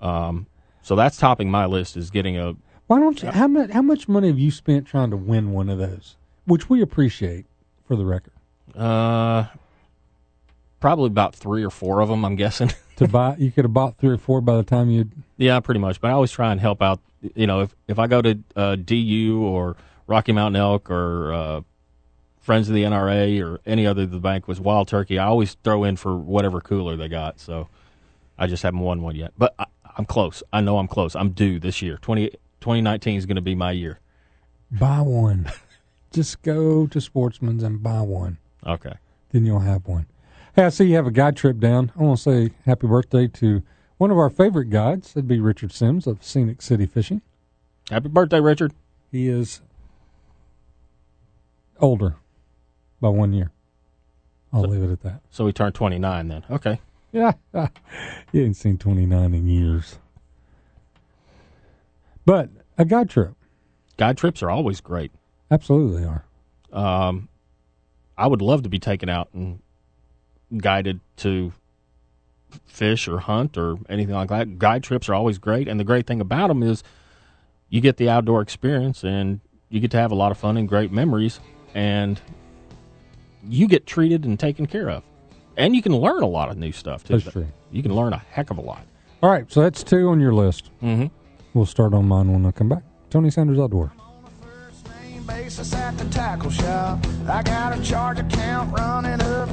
Um, 0.00 0.46
so 0.82 0.96
that's 0.96 1.16
topping 1.16 1.50
my 1.50 1.66
list 1.66 1.96
is 1.96 2.10
getting 2.10 2.36
a. 2.36 2.54
Why 2.86 2.98
don't 3.00 3.22
you? 3.22 3.30
How 3.30 3.48
much? 3.48 3.70
How 3.70 3.82
much 3.82 4.08
money 4.08 4.28
have 4.28 4.38
you 4.38 4.50
spent 4.50 4.86
trying 4.86 5.10
to 5.10 5.16
win 5.16 5.52
one 5.52 5.68
of 5.68 5.78
those? 5.78 6.16
Which 6.44 6.68
we 6.68 6.82
appreciate, 6.82 7.46
for 7.86 7.96
the 7.96 8.04
record. 8.04 8.32
Uh, 8.76 9.46
probably 10.80 11.06
about 11.06 11.34
three 11.34 11.62
or 11.62 11.70
four 11.70 12.00
of 12.00 12.08
them, 12.08 12.24
I'm 12.24 12.36
guessing. 12.36 12.72
To 12.96 13.08
buy, 13.08 13.36
you 13.38 13.50
could 13.50 13.64
have 13.64 13.72
bought 13.72 13.96
three 13.96 14.10
or 14.10 14.18
four 14.18 14.42
by 14.42 14.54
the 14.58 14.62
time 14.62 14.90
you. 14.90 15.08
yeah, 15.38 15.58
pretty 15.60 15.80
much. 15.80 15.98
But 15.98 16.08
I 16.08 16.10
always 16.12 16.30
try 16.30 16.52
and 16.52 16.60
help 16.60 16.82
out. 16.82 17.00
You 17.34 17.46
know, 17.46 17.62
if 17.62 17.74
if 17.88 17.98
I 17.98 18.06
go 18.06 18.20
to 18.20 18.38
uh, 18.54 18.76
DU 18.76 19.42
or 19.42 19.76
Rocky 20.06 20.32
Mountain 20.32 20.60
Elk 20.60 20.90
or 20.90 21.32
uh, 21.32 21.60
Friends 22.42 22.68
of 22.68 22.74
the 22.74 22.82
NRA 22.82 23.42
or 23.42 23.60
any 23.64 23.86
other 23.86 24.04
the 24.04 24.18
bank 24.18 24.46
was 24.46 24.60
Wild 24.60 24.88
Turkey, 24.88 25.18
I 25.18 25.24
always 25.24 25.54
throw 25.64 25.84
in 25.84 25.96
for 25.96 26.14
whatever 26.14 26.60
cooler 26.60 26.96
they 26.96 27.08
got. 27.08 27.40
So 27.40 27.68
I 28.38 28.46
just 28.46 28.62
haven't 28.62 28.80
won 28.80 29.00
one 29.00 29.16
yet. 29.16 29.32
But 29.38 29.54
I, 29.58 29.64
I'm 29.96 30.04
close. 30.04 30.42
I 30.52 30.60
know 30.60 30.78
I'm 30.78 30.88
close. 30.88 31.14
I'm 31.14 31.30
due 31.30 31.58
this 31.58 31.82
year. 31.82 31.98
20, 31.98 32.30
2019 32.60 33.16
is 33.16 33.26
going 33.26 33.36
to 33.36 33.42
be 33.42 33.54
my 33.54 33.72
year. 33.72 34.00
Buy 34.70 35.00
one. 35.00 35.50
Just 36.12 36.42
go 36.42 36.86
to 36.86 37.00
Sportsman's 37.00 37.62
and 37.62 37.82
buy 37.82 38.00
one. 38.00 38.38
Okay. 38.66 38.94
Then 39.30 39.44
you'll 39.46 39.60
have 39.60 39.86
one. 39.86 40.06
Hey, 40.54 40.64
I 40.64 40.68
see 40.68 40.84
you 40.84 40.96
have 40.96 41.06
a 41.06 41.10
guide 41.10 41.36
trip 41.36 41.58
down. 41.58 41.92
I 41.98 42.02
want 42.02 42.18
to 42.18 42.22
say 42.22 42.54
happy 42.66 42.86
birthday 42.86 43.26
to 43.28 43.62
one 43.96 44.10
of 44.10 44.18
our 44.18 44.28
favorite 44.30 44.70
guides. 44.70 45.14
That'd 45.14 45.28
be 45.28 45.40
Richard 45.40 45.72
Sims 45.72 46.06
of 46.06 46.22
Scenic 46.22 46.60
City 46.60 46.86
Fishing. 46.86 47.22
Happy 47.90 48.08
birthday, 48.08 48.40
Richard. 48.40 48.74
He 49.10 49.28
is 49.28 49.62
older 51.78 52.16
by 53.00 53.08
one 53.08 53.32
year. 53.32 53.50
I'll 54.52 54.62
leave 54.62 54.82
it 54.82 54.92
at 54.92 55.02
that. 55.02 55.22
So 55.30 55.46
he 55.46 55.52
turned 55.52 55.74
29 55.74 56.28
then. 56.28 56.44
Okay. 56.50 56.80
Yeah, 57.52 57.68
he 58.32 58.42
ain't 58.42 58.56
seen 58.56 58.78
29 58.78 59.34
in 59.34 59.46
years. 59.46 59.98
But 62.24 62.48
a 62.78 62.84
guide 62.84 63.10
trip, 63.10 63.34
Guide 63.98 64.16
trips 64.16 64.42
are 64.42 64.50
always 64.50 64.80
great. 64.80 65.12
absolutely 65.50 66.04
are. 66.06 66.24
Um, 66.72 67.28
I 68.16 68.26
would 68.26 68.40
love 68.40 68.62
to 68.62 68.68
be 68.70 68.78
taken 68.78 69.08
out 69.10 69.28
and 69.34 69.60
guided 70.56 71.00
to 71.18 71.52
fish 72.64 73.06
or 73.08 73.18
hunt 73.18 73.58
or 73.58 73.76
anything 73.88 74.14
like 74.14 74.30
that. 74.30 74.58
Guide 74.58 74.82
trips 74.82 75.08
are 75.08 75.14
always 75.14 75.36
great, 75.38 75.68
and 75.68 75.78
the 75.78 75.84
great 75.84 76.06
thing 76.06 76.20
about 76.20 76.48
them 76.48 76.62
is 76.62 76.82
you 77.68 77.80
get 77.82 77.98
the 77.98 78.08
outdoor 78.08 78.40
experience 78.40 79.04
and 79.04 79.40
you 79.68 79.80
get 79.80 79.90
to 79.90 79.96
have 79.98 80.12
a 80.12 80.14
lot 80.14 80.30
of 80.32 80.38
fun 80.38 80.56
and 80.56 80.68
great 80.68 80.90
memories, 80.92 81.40
and 81.74 82.20
you 83.46 83.68
get 83.68 83.86
treated 83.86 84.24
and 84.24 84.38
taken 84.40 84.66
care 84.66 84.88
of, 84.88 85.02
and 85.56 85.74
you 85.76 85.82
can 85.82 85.96
learn 85.96 86.22
a 86.22 86.28
lot 86.28 86.48
of 86.50 86.56
new 86.56 86.72
stuff 86.72 87.04
too. 87.04 87.18
That's 87.18 87.32
true. 87.32 87.46
You 87.70 87.82
can 87.82 87.94
learn 87.94 88.12
a 88.12 88.18
heck 88.30 88.50
of 88.50 88.58
a 88.58 88.62
lot. 88.62 88.84
All 89.22 89.30
right, 89.30 89.50
so 89.50 89.60
that's 89.62 89.82
two 89.84 90.08
on 90.08 90.20
your 90.20 90.32
list. 90.34 90.70
Mm-hmm. 90.82 91.06
We'll 91.54 91.66
start 91.66 91.94
on 91.94 92.08
mine 92.08 92.32
when 92.32 92.44
I 92.46 92.50
come 92.50 92.68
back. 92.68 92.82
Tony 93.10 93.30
Sanders 93.30 93.58
Outdoor. 93.58 93.92
First 94.40 94.88
name 95.02 95.24
basis 95.24 95.72
at 95.74 95.96
the 95.98 96.04
tackle 96.06 96.50
shop. 96.50 97.04
I 97.28 97.42
got 97.42 97.78
a 97.78 97.82
charge 97.82 98.18
account 98.18 98.76
running 98.76 99.20
up 99.20 99.48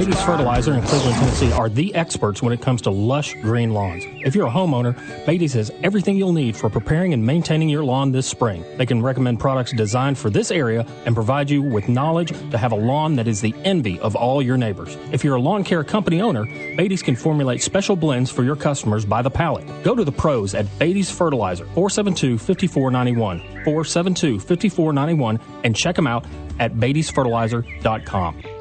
Beatty's. 0.00 0.20
Fertilizer 0.22 0.72
in 0.74 0.82
Cleveland, 0.82 1.16
Tennessee 1.16 1.52
are 1.52 1.68
the 1.68 1.94
experts 1.94 2.40
when 2.40 2.52
it 2.52 2.62
comes 2.62 2.80
to 2.82 2.90
lush 2.90 3.34
green 3.42 3.74
lawns. 3.74 4.04
If 4.24 4.34
you're 4.34 4.46
a 4.46 4.50
homeowner, 4.50 4.94
Beatty's 5.26 5.54
has 5.54 5.70
everything 5.82 6.16
you'll 6.16 6.32
need 6.32 6.56
for 6.56 6.70
preparing 6.70 7.12
and 7.12 7.26
maintaining 7.26 7.68
your 7.68 7.84
lawn 7.84 8.12
this 8.12 8.26
spring. 8.26 8.64
They 8.76 8.86
can 8.86 9.02
recommend 9.02 9.40
products 9.40 9.72
designed 9.72 10.16
for 10.16 10.30
this 10.30 10.50
area 10.50 10.86
and 11.04 11.14
provide 11.14 11.50
you 11.50 11.60
with 11.62 11.88
knowledge 11.88 12.30
to 12.50 12.56
have 12.56 12.72
a 12.72 12.76
lawn 12.76 13.16
that 13.16 13.26
is 13.26 13.40
the 13.40 13.54
envy 13.64 13.98
of 14.00 14.14
all 14.14 14.40
your 14.40 14.56
neighbors. 14.56 14.96
If 15.10 15.24
you're 15.24 15.34
a 15.34 15.40
lawn 15.40 15.64
care 15.64 15.84
company 15.84 16.22
owner, 16.22 16.46
Beatty's 16.76 17.02
can 17.02 17.16
formulate 17.16 17.60
special 17.60 17.96
blends 17.96 18.30
for 18.30 18.42
your 18.44 18.56
customers 18.56 19.04
by 19.04 19.20
the 19.20 19.30
pallet. 19.30 19.66
Go 19.82 19.94
to 19.94 20.04
the 20.04 20.12
pros 20.12 20.54
at 20.54 20.66
Beatty's 20.78 21.10
Fertilizer, 21.10 21.64
472-5491, 21.74 23.64
472-5491, 23.64 25.40
and 25.64 25.74
check 25.74 25.96
them 25.96 26.06
out 26.06 26.24
at 26.58 26.74
Beatty'sFertilizer.com. 26.74 28.42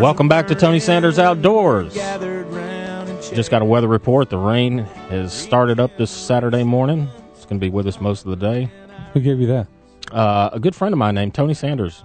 Welcome 0.00 0.28
back 0.28 0.46
to 0.48 0.54
Tony 0.54 0.80
Sanders 0.80 1.18
Outdoors. 1.18 1.94
gathered 1.94 2.46
round 2.48 3.08
and 3.08 3.22
Just 3.22 3.50
got 3.50 3.62
a 3.62 3.64
weather 3.64 3.88
report. 3.88 4.28
The 4.28 4.36
rain 4.38 4.78
has 5.08 5.32
started 5.32 5.78
up 5.80 5.96
this 5.96 6.10
Saturday 6.10 6.62
morning. 6.64 7.08
It's 7.34 7.44
going 7.44 7.58
to 7.60 7.64
be 7.64 7.70
with 7.70 7.86
us 7.86 8.00
most 8.00 8.24
of 8.24 8.30
the 8.30 8.36
day. 8.36 8.70
Who 9.12 9.20
gave 9.20 9.40
you 9.40 9.46
that? 9.46 9.66
Uh, 10.12 10.50
a 10.52 10.60
good 10.60 10.74
friend 10.74 10.92
of 10.92 10.98
mine 10.98 11.14
named 11.14 11.34
Tony 11.34 11.54
Sanders 11.54 12.02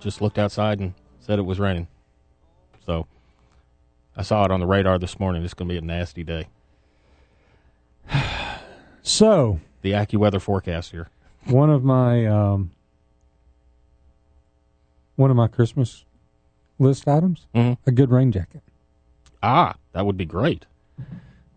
just 0.00 0.20
looked 0.20 0.38
outside 0.38 0.80
and 0.80 0.94
said 1.20 1.38
it 1.38 1.42
was 1.42 1.60
raining. 1.60 1.86
So 2.86 3.06
I 4.16 4.22
saw 4.22 4.44
it 4.44 4.50
on 4.50 4.60
the 4.60 4.66
radar 4.66 4.98
this 4.98 5.20
morning. 5.20 5.44
It's 5.44 5.54
going 5.54 5.68
to 5.68 5.72
be 5.74 5.78
a 5.78 5.82
nasty 5.82 6.24
day. 6.24 6.48
So, 9.02 9.60
The 9.80 9.92
AccuWeather 9.92 10.40
forecast 10.40 10.90
here. 10.90 11.08
one 11.46 11.70
of 11.70 11.82
my 11.82 12.26
um, 12.26 12.72
one 15.16 15.30
of 15.30 15.36
my 15.36 15.48
Christmas 15.48 16.04
list 16.78 17.06
items, 17.08 17.46
Mhm. 17.54 17.76
a 17.86 17.90
good 17.90 18.10
rain 18.10 18.30
jacket. 18.32 18.62
Ah, 19.42 19.76
that 19.92 20.06
would 20.06 20.16
be 20.16 20.24
great. 20.24 20.66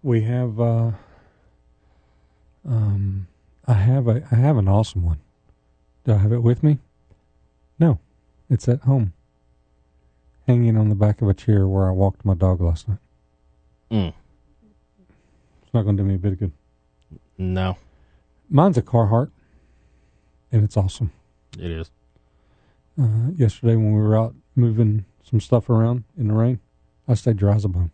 We 0.04 0.22
have 0.24 0.60
uh, 0.60 0.92
um, 2.66 3.28
I 3.68 3.74
have 3.74 4.08
a 4.08 4.24
I 4.32 4.36
have 4.36 4.58
an 4.58 4.68
awesome 4.68 5.04
one. 5.04 5.20
Do 6.06 6.14
I 6.14 6.18
have 6.18 6.32
it 6.32 6.44
with 6.44 6.64
me? 6.64 6.80
No, 7.80 8.00
it's 8.50 8.68
at 8.68 8.82
home, 8.82 9.14
hanging 10.48 10.78
on 10.78 10.90
the 10.90 10.96
back 10.96 11.22
of 11.22 11.30
a 11.30 11.34
chair 11.34 11.68
where 11.68 11.88
I 11.88 11.92
walked 11.92 12.26
my 12.26 12.34
dog 12.34 12.62
last 12.62 12.88
night. 12.88 13.00
Mm. 13.92 14.14
It's 15.64 15.74
not 15.74 15.84
going 15.84 15.98
to 15.98 16.04
do 16.04 16.08
me 16.08 16.16
a 16.16 16.20
bit 16.20 16.34
of 16.34 16.40
good. 16.40 16.52
No, 17.38 17.78
Mine's 18.50 18.78
a 18.78 18.82
Carhartt, 18.82 19.32
and 20.52 20.64
it's 20.64 20.78
awesome. 20.78 21.12
it 21.58 21.70
is. 21.72 21.92
Uh, 23.02 23.32
yesterday 23.36 23.76
when 23.76 23.94
we 23.94 24.00
were 24.02 24.18
out 24.18 24.36
moving 24.56 25.06
some 25.24 25.40
stuff 25.40 25.70
around 25.70 26.04
in 26.18 26.28
the 26.28 26.34
rain, 26.34 26.60
I 27.08 27.14
dry 27.14 27.56
as 27.56 27.66
a 27.66 27.70
bone. 27.70 27.92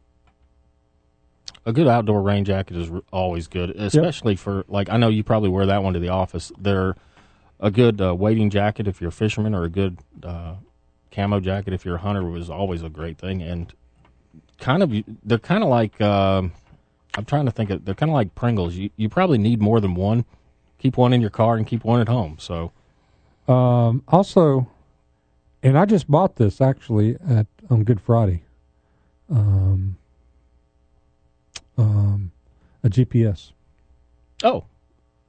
A 1.66 1.74
good 1.74 1.88
outdoor 1.88 2.22
rain 2.22 2.46
jacket 2.46 2.78
is 2.78 2.90
always 3.12 3.48
good, 3.48 3.72
especially 3.72 4.36
for 4.36 4.64
like 4.68 4.90
I 4.90 4.98
know 4.98 5.10
you 5.10 5.24
probably 5.24 5.50
wear 5.50 5.66
that 5.66 5.84
one 5.84 5.94
to 5.94 6.00
the 6.00 6.10
office. 6.10 6.52
They're 6.58 6.96
a 7.60 7.72
good 7.72 8.00
uh, 8.00 8.16
wading 8.16 8.52
jacket 8.52 8.88
if 8.88 9.02
you're 9.02 9.10
a 9.10 9.12
fisherman, 9.12 9.54
or 9.54 9.64
a 9.64 9.70
good 9.70 9.98
uh, 10.24 10.56
camo 11.12 11.40
jacket 11.40 11.74
if 11.74 11.84
you're 11.84 11.96
a 11.96 12.00
hunter 12.00 12.24
was 12.24 12.50
always 12.50 12.84
a 12.84 12.90
great 12.90 13.18
thing. 13.18 13.42
And 13.42 13.74
kind 14.60 14.82
of 14.82 14.94
they're 15.24 15.40
kind 15.40 15.64
of 15.64 15.70
like 15.70 16.00
um 16.00 16.54
I'm 17.16 17.26
trying 17.26 17.46
to 17.46 17.52
think 17.52 17.70
of. 17.70 17.84
They're 17.84 17.96
kind 17.96 18.12
of 18.12 18.14
like 18.14 18.34
Pringles. 18.36 18.76
You 18.76 18.90
you 18.96 19.10
probably 19.10 19.38
need 19.38 19.60
more 19.60 19.82
than 19.82 19.94
one. 19.96 20.24
Keep 20.80 20.96
one 20.96 21.12
in 21.12 21.20
your 21.22 21.32
car 21.32 21.58
and 21.58 21.66
keep 21.66 21.84
one 21.84 22.00
at 22.00 22.08
home. 22.08 22.38
So 22.40 22.72
Um, 23.52 24.04
also, 24.08 24.70
and 25.64 25.78
I 25.78 25.86
just 25.86 26.10
bought 26.10 26.36
this 26.38 26.62
actually 26.62 27.18
at 27.28 27.48
on 27.70 27.84
Good 27.84 28.00
Friday. 28.02 28.44
Um, 29.30 29.98
um, 31.78 32.32
a 32.84 32.90
GPS. 32.90 33.52
oh, 34.44 34.66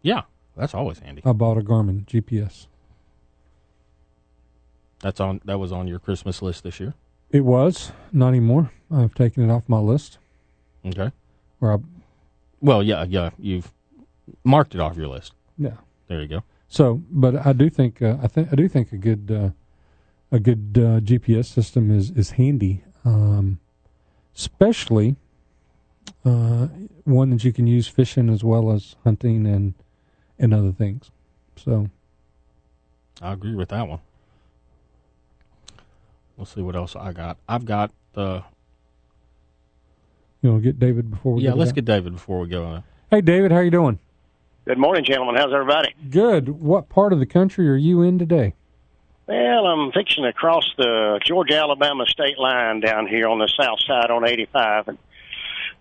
yeah, 0.02 0.22
that's 0.56 0.74
always 0.74 1.00
handy. 1.00 1.22
I 1.24 1.32
bought 1.32 1.58
a 1.58 1.62
Garmin 1.62 2.04
GPS. 2.06 2.66
That's 5.00 5.20
on. 5.20 5.40
That 5.44 5.58
was 5.58 5.72
on 5.72 5.86
your 5.88 5.98
Christmas 5.98 6.42
list 6.42 6.62
this 6.64 6.80
year. 6.80 6.94
It 7.30 7.40
was 7.42 7.92
not 8.12 8.28
anymore. 8.28 8.70
I've 8.90 9.14
taken 9.14 9.48
it 9.48 9.52
off 9.52 9.64
my 9.68 9.78
list. 9.78 10.18
Okay. 10.84 11.12
Or 11.60 11.74
I, 11.74 11.76
Well, 12.60 12.82
yeah, 12.82 13.04
yeah. 13.08 13.30
You've 13.38 13.70
marked 14.44 14.74
it 14.74 14.80
off 14.80 14.96
your 14.96 15.08
list. 15.08 15.34
yeah. 15.58 15.76
There 16.08 16.22
you 16.22 16.28
go. 16.28 16.42
So, 16.68 17.02
but 17.10 17.46
I 17.46 17.52
do 17.52 17.68
think 17.68 18.00
uh, 18.00 18.16
I 18.22 18.28
think 18.28 18.48
I 18.50 18.56
do 18.56 18.66
think 18.68 18.92
a 18.92 18.96
good 18.96 19.30
uh, 19.30 19.50
a 20.30 20.38
good 20.38 20.76
uh, 20.76 21.00
GPS 21.00 21.46
system 21.46 21.90
is 21.90 22.10
is 22.10 22.32
handy, 22.32 22.84
um, 23.04 23.58
especially 24.36 25.16
uh, 26.24 26.68
one 27.04 27.30
that 27.30 27.44
you 27.44 27.52
can 27.52 27.66
use 27.66 27.88
fishing 27.88 28.28
as 28.28 28.44
well 28.44 28.70
as 28.70 28.96
hunting 29.04 29.46
and 29.46 29.74
and 30.38 30.54
other 30.54 30.72
things. 30.72 31.10
So, 31.56 31.88
I 33.20 33.32
agree 33.32 33.54
with 33.54 33.70
that 33.70 33.88
one. 33.88 34.00
Let's 36.36 36.54
see 36.54 36.62
what 36.62 36.76
else 36.76 36.94
I 36.94 37.12
got. 37.12 37.38
I've 37.48 37.64
got 37.64 37.90
the 38.12 38.44
you 40.42 40.52
know, 40.52 40.58
get 40.58 40.78
David 40.78 41.10
before 41.10 41.34
we 41.34 41.42
yeah. 41.42 41.50
go 41.50 41.56
Let's 41.56 41.72
get 41.72 41.84
David 41.84 42.12
before 42.12 42.40
we 42.40 42.48
go. 42.48 42.64
on. 42.64 42.84
Hey, 43.10 43.20
David, 43.20 43.50
how 43.50 43.60
you 43.60 43.70
doing? 43.70 43.98
Good 44.66 44.78
morning, 44.78 45.04
gentlemen. 45.04 45.34
How's 45.34 45.52
everybody? 45.52 45.94
Good. 46.10 46.48
What 46.60 46.88
part 46.88 47.12
of 47.12 47.18
the 47.18 47.26
country 47.26 47.68
are 47.68 47.76
you 47.76 48.02
in 48.02 48.18
today? 48.18 48.54
Well, 49.28 49.66
I'm 49.66 49.92
fixing 49.92 50.24
to 50.24 50.32
cross 50.32 50.64
the 50.78 51.20
Georgia 51.22 51.58
Alabama 51.58 52.06
state 52.06 52.38
line 52.38 52.80
down 52.80 53.06
here 53.06 53.28
on 53.28 53.38
the 53.38 53.52
south 53.60 53.78
side 53.86 54.10
on 54.10 54.26
85, 54.26 54.88
and 54.88 54.98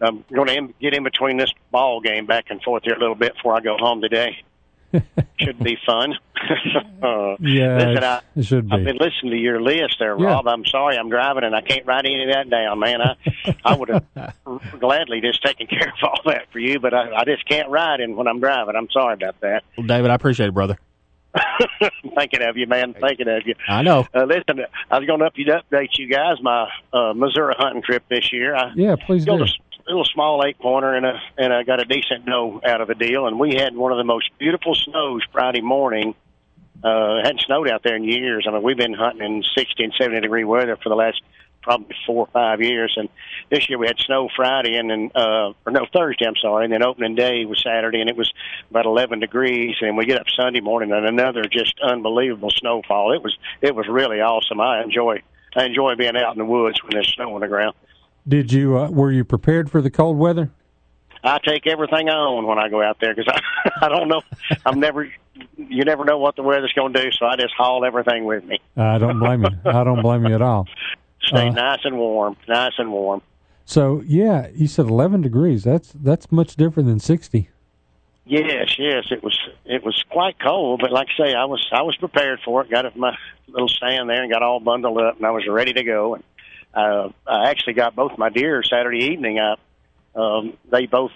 I'm 0.02 0.26
going 0.34 0.48
to 0.48 0.54
in, 0.54 0.74
get 0.82 0.94
in 0.94 1.04
between 1.04 1.38
this 1.38 1.52
ball 1.72 2.02
game 2.02 2.26
back 2.26 2.48
and 2.50 2.62
forth 2.62 2.84
here 2.84 2.96
a 2.96 3.00
little 3.00 3.16
bit 3.16 3.36
before 3.36 3.56
I 3.56 3.62
go 3.62 3.78
home 3.78 4.02
today. 4.02 4.44
Should 5.40 5.60
be 5.64 5.78
fun. 5.86 6.14
uh, 7.02 7.36
Yeah, 7.40 7.78
listen, 7.78 8.04
I, 8.04 8.22
it 8.36 8.44
should 8.46 8.70
be. 8.70 8.76
I've 8.76 8.84
been 8.84 8.98
listening 8.98 9.32
to 9.32 9.38
your 9.38 9.62
list 9.62 9.98
there, 10.00 10.18
Yeah. 10.18 10.26
Rob. 10.28 10.48
I'm 10.48 10.66
sorry 10.66 10.98
I'm 10.98 11.10
driving 11.10 11.44
and 11.44 11.56
I 11.56 11.62
can't 11.62 11.86
write 11.86 12.06
any 12.06 12.24
of 12.24 12.30
that 12.34 12.50
down, 12.50 12.80
man. 12.80 13.02
I 13.02 13.16
I 13.66 13.76
would 13.76 13.90
have 13.90 14.06
gladly 14.80 15.20
just 15.22 15.44
taken 15.44 15.68
care 15.68 15.90
of 15.90 16.04
all 16.04 16.22
that 16.32 16.52
for 16.52 16.60
you, 16.60 16.80
but 16.80 16.94
I, 16.94 17.14
I 17.16 17.24
just 17.26 17.46
can't 17.48 17.70
write 17.70 18.00
in 18.00 18.16
when 18.16 18.28
I'm 18.28 18.40
driving. 18.40 18.76
I'm 18.76 18.90
sorry 18.90 19.14
about 19.16 19.40
that. 19.42 19.64
Well, 19.78 19.86
David, 19.88 20.10
I 20.10 20.16
appreciate 20.16 20.48
it, 20.48 20.54
brother. 20.54 20.78
Thinking 22.16 22.42
of 22.42 22.58
you, 22.58 22.68
man. 22.68 22.94
Thinking 22.94 23.28
of 23.28 23.46
you. 23.46 23.56
I 23.68 23.82
know. 23.82 24.08
Uh, 24.14 24.24
listen, 24.24 24.66
I 24.90 25.00
was 25.00 25.08
going 25.08 25.20
to 25.20 25.26
up 25.26 25.34
update 25.36 25.98
you 25.98 26.08
guys 26.08 26.38
my 26.42 26.70
uh, 26.94 27.14
Missouri 27.14 27.56
hunting 27.58 27.82
trip 27.82 28.04
this 28.10 28.32
year. 28.32 28.56
I 28.56 28.72
Yeah, 28.76 28.96
please 28.96 29.26
do. 29.26 29.34
a 29.34 29.46
little 29.88 30.06
small 30.06 30.44
eight 30.46 30.60
pointer 30.60 30.94
and 30.94 31.06
a 31.06 31.22
and 31.38 31.54
I 31.54 31.64
got 31.64 31.82
a 31.82 31.86
decent 31.86 32.26
doe 32.26 32.62
out 32.66 32.82
of 32.82 32.88
the 32.88 32.96
deal. 32.96 33.28
And 33.28 33.40
we 33.40 33.56
had 33.56 33.76
one 33.76 33.92
of 33.92 33.98
the 33.98 34.04
most 34.04 34.30
beautiful 34.38 34.76
snows 34.76 35.22
Friday 35.32 35.62
morning. 35.62 36.16
Uh, 36.84 37.18
hadn't 37.24 37.42
snowed 37.42 37.68
out 37.70 37.82
there 37.84 37.96
in 37.96 38.04
years. 38.04 38.46
I 38.48 38.52
mean, 38.52 38.62
we've 38.62 38.78
been 38.78 38.94
hunting 38.94 39.26
in 39.26 39.44
60 39.58 39.84
and 39.84 39.94
70 40.00 40.22
degree 40.22 40.44
weather 40.44 40.78
for 40.78 40.90
the 40.90 40.96
last 40.96 41.22
probably 41.62 41.96
four 42.06 42.28
or 42.28 42.30
five 42.32 42.62
years. 42.62 42.94
And 42.98 43.10
this 43.50 43.70
year 43.70 43.78
we 43.78 43.88
had 43.88 43.98
snow 44.00 44.30
Friday 44.36 44.76
and 44.76 44.90
then, 44.90 45.12
uh, 45.16 45.54
or 45.66 45.72
no, 45.72 45.86
Thursday, 45.94 46.26
I'm 46.26 46.36
sorry. 46.42 46.66
And 46.66 46.74
then 46.74 46.84
opening 46.84 47.16
day 47.16 47.46
was 47.46 47.62
Saturday 47.62 48.02
and 48.02 48.10
it 48.10 48.16
was 48.16 48.32
about 48.70 48.86
11 48.86 49.20
degrees. 49.20 49.76
And 49.82 49.98
we 49.98 50.06
get 50.06 50.20
up 50.20 50.28
Sunday 50.36 50.62
morning 50.62 50.92
and 50.92 51.06
another 51.06 51.44
just 51.44 51.80
unbelievable 51.82 52.52
snowfall. 52.52 53.14
It 53.14 53.22
was, 53.22 53.38
it 53.62 53.76
was 53.76 53.88
really 53.88 54.22
awesome. 54.22 54.62
I 54.62 54.82
enjoy, 54.82 55.22
I 55.56 55.66
enjoy 55.66 55.96
being 55.96 56.16
out 56.16 56.34
in 56.34 56.40
the 56.40 56.46
woods 56.46 56.82
when 56.84 56.92
there's 56.92 57.14
snow 57.14 57.36
on 57.36 57.42
the 57.42 57.48
ground. 57.48 57.76
Did 58.28 58.52
you 58.52 58.78
uh, 58.78 58.90
were 58.90 59.12
you 59.12 59.24
prepared 59.24 59.72
for 59.72 59.82
the 59.82 59.90
cold 59.90 60.18
weather? 60.18 60.52
I 61.24 61.40
take 61.46 61.66
everything 61.66 62.10
I 62.10 62.18
own 62.18 62.46
when 62.46 62.60
I 62.60 62.70
go 62.70 62.82
out 62.82 62.98
there 63.00 63.16
because 63.16 63.34
I, 63.66 63.86
I 63.86 63.90
don't 63.90 64.08
know. 64.08 64.22
I'm 64.66 64.80
never, 64.80 65.12
you 65.58 65.84
never 65.84 66.06
know 66.06 66.18
what 66.18 66.36
the 66.36 66.44
weather's 66.44 66.74
going 66.74 66.94
to 66.94 67.04
do, 67.04 67.12
so 67.12 67.26
I 67.26 67.36
just 67.38 67.54
haul 67.56 67.86
everything 67.86 68.26
with 68.26 68.44
me. 68.44 68.60
I 68.76 68.98
don't 68.98 69.20
blame 69.20 69.44
you. 69.44 69.50
I 69.66 69.84
don't 69.84 70.02
blame 70.02 70.26
you 70.26 70.36
at 70.36 70.42
all. 70.42 70.68
Stay 71.24 71.48
Uh, 71.48 71.52
nice 71.52 71.80
and 71.84 71.98
warm, 71.98 72.36
nice 72.48 72.74
and 72.78 72.92
warm. 72.92 73.22
So 73.66 74.02
yeah, 74.06 74.48
you 74.54 74.68
said 74.68 74.86
11 74.86 75.22
degrees. 75.22 75.64
That's 75.64 75.92
that's 75.92 76.32
much 76.32 76.56
different 76.56 76.88
than 76.88 77.00
60. 77.00 77.50
Yes, 78.26 78.78
yes, 78.78 79.06
it 79.10 79.24
was 79.24 79.38
it 79.66 79.84
was 79.84 80.04
quite 80.10 80.38
cold, 80.40 80.82
but 80.82 80.92
like 80.92 81.08
I 81.18 81.24
say, 81.26 81.34
I 81.34 81.46
was 81.46 81.66
I 81.72 81.82
was 81.84 81.96
prepared 81.96 82.40
for 82.44 82.62
it. 82.62 82.70
Got 82.70 82.86
up 82.86 82.96
my 82.96 83.18
little 83.48 83.70
stand 83.70 84.10
there 84.10 84.22
and 84.22 84.32
got 84.32 84.44
all 84.44 84.60
bundled 84.60 85.00
up, 85.00 85.16
and 85.18 85.26
I 85.26 85.32
was 85.32 85.48
ready 85.48 85.72
to 85.74 85.84
go. 85.84 86.16
And 86.16 86.24
uh, 86.74 87.10
I 87.26 87.50
actually 87.50 87.74
got 87.74 87.96
both 87.96 88.18
my 88.18 88.30
deer 88.30 88.64
Saturday 88.64 89.06
evening. 89.12 89.40
I, 89.40 89.56
um, 90.16 90.58
they 90.70 90.88
both 90.88 91.12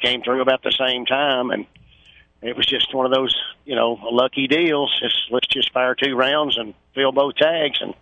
came 0.00 0.22
through 0.22 0.42
about 0.42 0.62
the 0.64 0.72
same 0.72 1.06
time, 1.06 1.50
and 1.50 1.66
it 2.42 2.56
was 2.56 2.66
just 2.66 2.92
one 2.92 3.06
of 3.06 3.12
those 3.12 3.34
you 3.64 3.76
know 3.76 3.98
lucky 4.10 4.48
deals. 4.48 4.92
Just 5.00 5.30
let's 5.30 5.46
just 5.46 5.72
fire 5.72 5.94
two 5.94 6.16
rounds 6.16 6.56
and 6.56 6.74
fill 6.94 7.12
both 7.12 7.36
tags, 7.36 7.80
and 7.80 7.94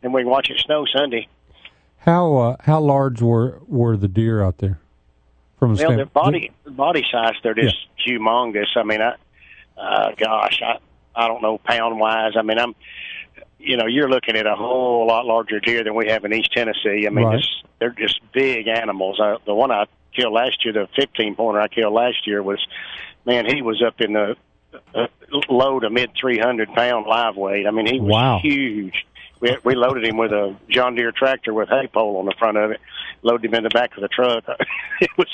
then 0.00 0.12
we 0.12 0.22
can 0.22 0.30
watch 0.30 0.50
it 0.50 0.58
snow 0.60 0.84
Sunday. 0.86 1.28
How 1.98 2.36
uh, 2.36 2.56
how 2.60 2.80
large 2.80 3.20
were 3.20 3.60
were 3.66 3.96
the 3.96 4.08
deer 4.08 4.42
out 4.42 4.58
there? 4.58 4.78
From 5.58 5.72
a 5.72 5.74
Well, 5.74 5.96
their 5.96 6.06
body 6.06 6.50
body 6.66 7.04
size, 7.10 7.34
they're 7.42 7.54
just 7.54 7.76
humongous. 8.06 8.76
I 8.76 8.82
mean, 8.82 9.00
I, 9.00 9.14
uh, 9.80 10.12
gosh, 10.16 10.62
I 10.62 10.78
I 11.14 11.28
don't 11.28 11.42
know 11.42 11.58
pound 11.58 11.98
wise. 11.98 12.32
I 12.36 12.42
mean, 12.42 12.58
I'm, 12.58 12.74
you 13.58 13.76
know, 13.76 13.86
you're 13.86 14.08
looking 14.10 14.36
at 14.36 14.46
a 14.46 14.54
whole 14.54 15.06
lot 15.06 15.24
larger 15.26 15.58
deer 15.60 15.82
than 15.82 15.94
we 15.94 16.08
have 16.08 16.24
in 16.24 16.32
East 16.34 16.52
Tennessee. 16.52 17.06
I 17.06 17.10
mean, 17.10 17.24
Right. 17.24 17.38
just, 17.40 17.64
they're 17.78 17.90
just 17.90 18.20
big 18.32 18.68
animals. 18.68 19.18
Uh, 19.18 19.38
the 19.46 19.54
one 19.54 19.70
I 19.70 19.86
killed 20.14 20.34
last 20.34 20.62
year, 20.64 20.74
the 20.74 20.88
15 20.94 21.34
pointer 21.34 21.60
I 21.60 21.68
killed 21.68 21.94
last 21.94 22.26
year 22.26 22.42
was, 22.42 22.64
man, 23.24 23.46
he 23.46 23.62
was 23.62 23.82
up 23.82 24.00
in 24.02 24.12
the 24.12 24.36
uh, 24.94 25.06
low 25.48 25.80
to 25.80 25.88
mid 25.88 26.10
300 26.20 26.68
pound 26.74 27.06
live 27.06 27.36
weight. 27.36 27.66
I 27.66 27.70
mean, 27.70 27.86
he 27.86 27.98
was 27.98 28.12
Wow. 28.12 28.38
huge. 28.42 29.06
We, 29.40 29.56
we 29.64 29.74
loaded 29.74 30.04
him 30.04 30.16
with 30.16 30.32
a 30.32 30.56
John 30.68 30.94
Deere 30.94 31.12
tractor 31.12 31.52
with 31.52 31.68
hay 31.68 31.88
pole 31.92 32.16
on 32.18 32.26
the 32.26 32.34
front 32.38 32.56
of 32.56 32.70
it. 32.70 32.80
Loaded 33.22 33.46
him 33.46 33.54
in 33.54 33.64
the 33.64 33.70
back 33.70 33.96
of 33.96 34.02
the 34.02 34.08
truck. 34.08 34.44
it 35.00 35.10
was 35.16 35.28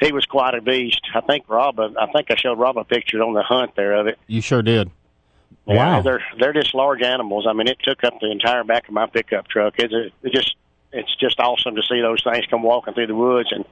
he 0.00 0.12
was 0.12 0.24
quite 0.26 0.54
a 0.54 0.60
beast. 0.60 1.00
I 1.14 1.20
think 1.22 1.44
Rob. 1.48 1.80
I 1.80 2.06
think 2.12 2.30
I 2.30 2.36
showed 2.36 2.58
Rob 2.58 2.76
a 2.76 2.84
picture 2.84 3.22
on 3.22 3.34
the 3.34 3.42
hunt 3.42 3.74
there 3.74 3.94
of 3.94 4.06
it. 4.06 4.18
You 4.26 4.40
sure 4.40 4.62
did. 4.62 4.90
Wow. 5.66 5.74
Yeah, 5.96 6.02
they're 6.02 6.22
they're 6.38 6.52
just 6.52 6.74
large 6.74 7.02
animals. 7.02 7.46
I 7.48 7.52
mean, 7.52 7.68
it 7.68 7.78
took 7.82 8.04
up 8.04 8.20
the 8.20 8.30
entire 8.30 8.64
back 8.64 8.88
of 8.88 8.94
my 8.94 9.06
pickup 9.06 9.48
truck. 9.48 9.74
It's 9.78 9.92
a, 9.92 10.06
it 10.26 10.32
just 10.32 10.54
it's 10.92 11.14
just 11.16 11.40
awesome 11.40 11.74
to 11.76 11.82
see 11.82 12.00
those 12.00 12.22
things 12.22 12.46
come 12.48 12.62
walking 12.62 12.94
through 12.94 13.08
the 13.08 13.16
woods 13.16 13.50
and. 13.52 13.64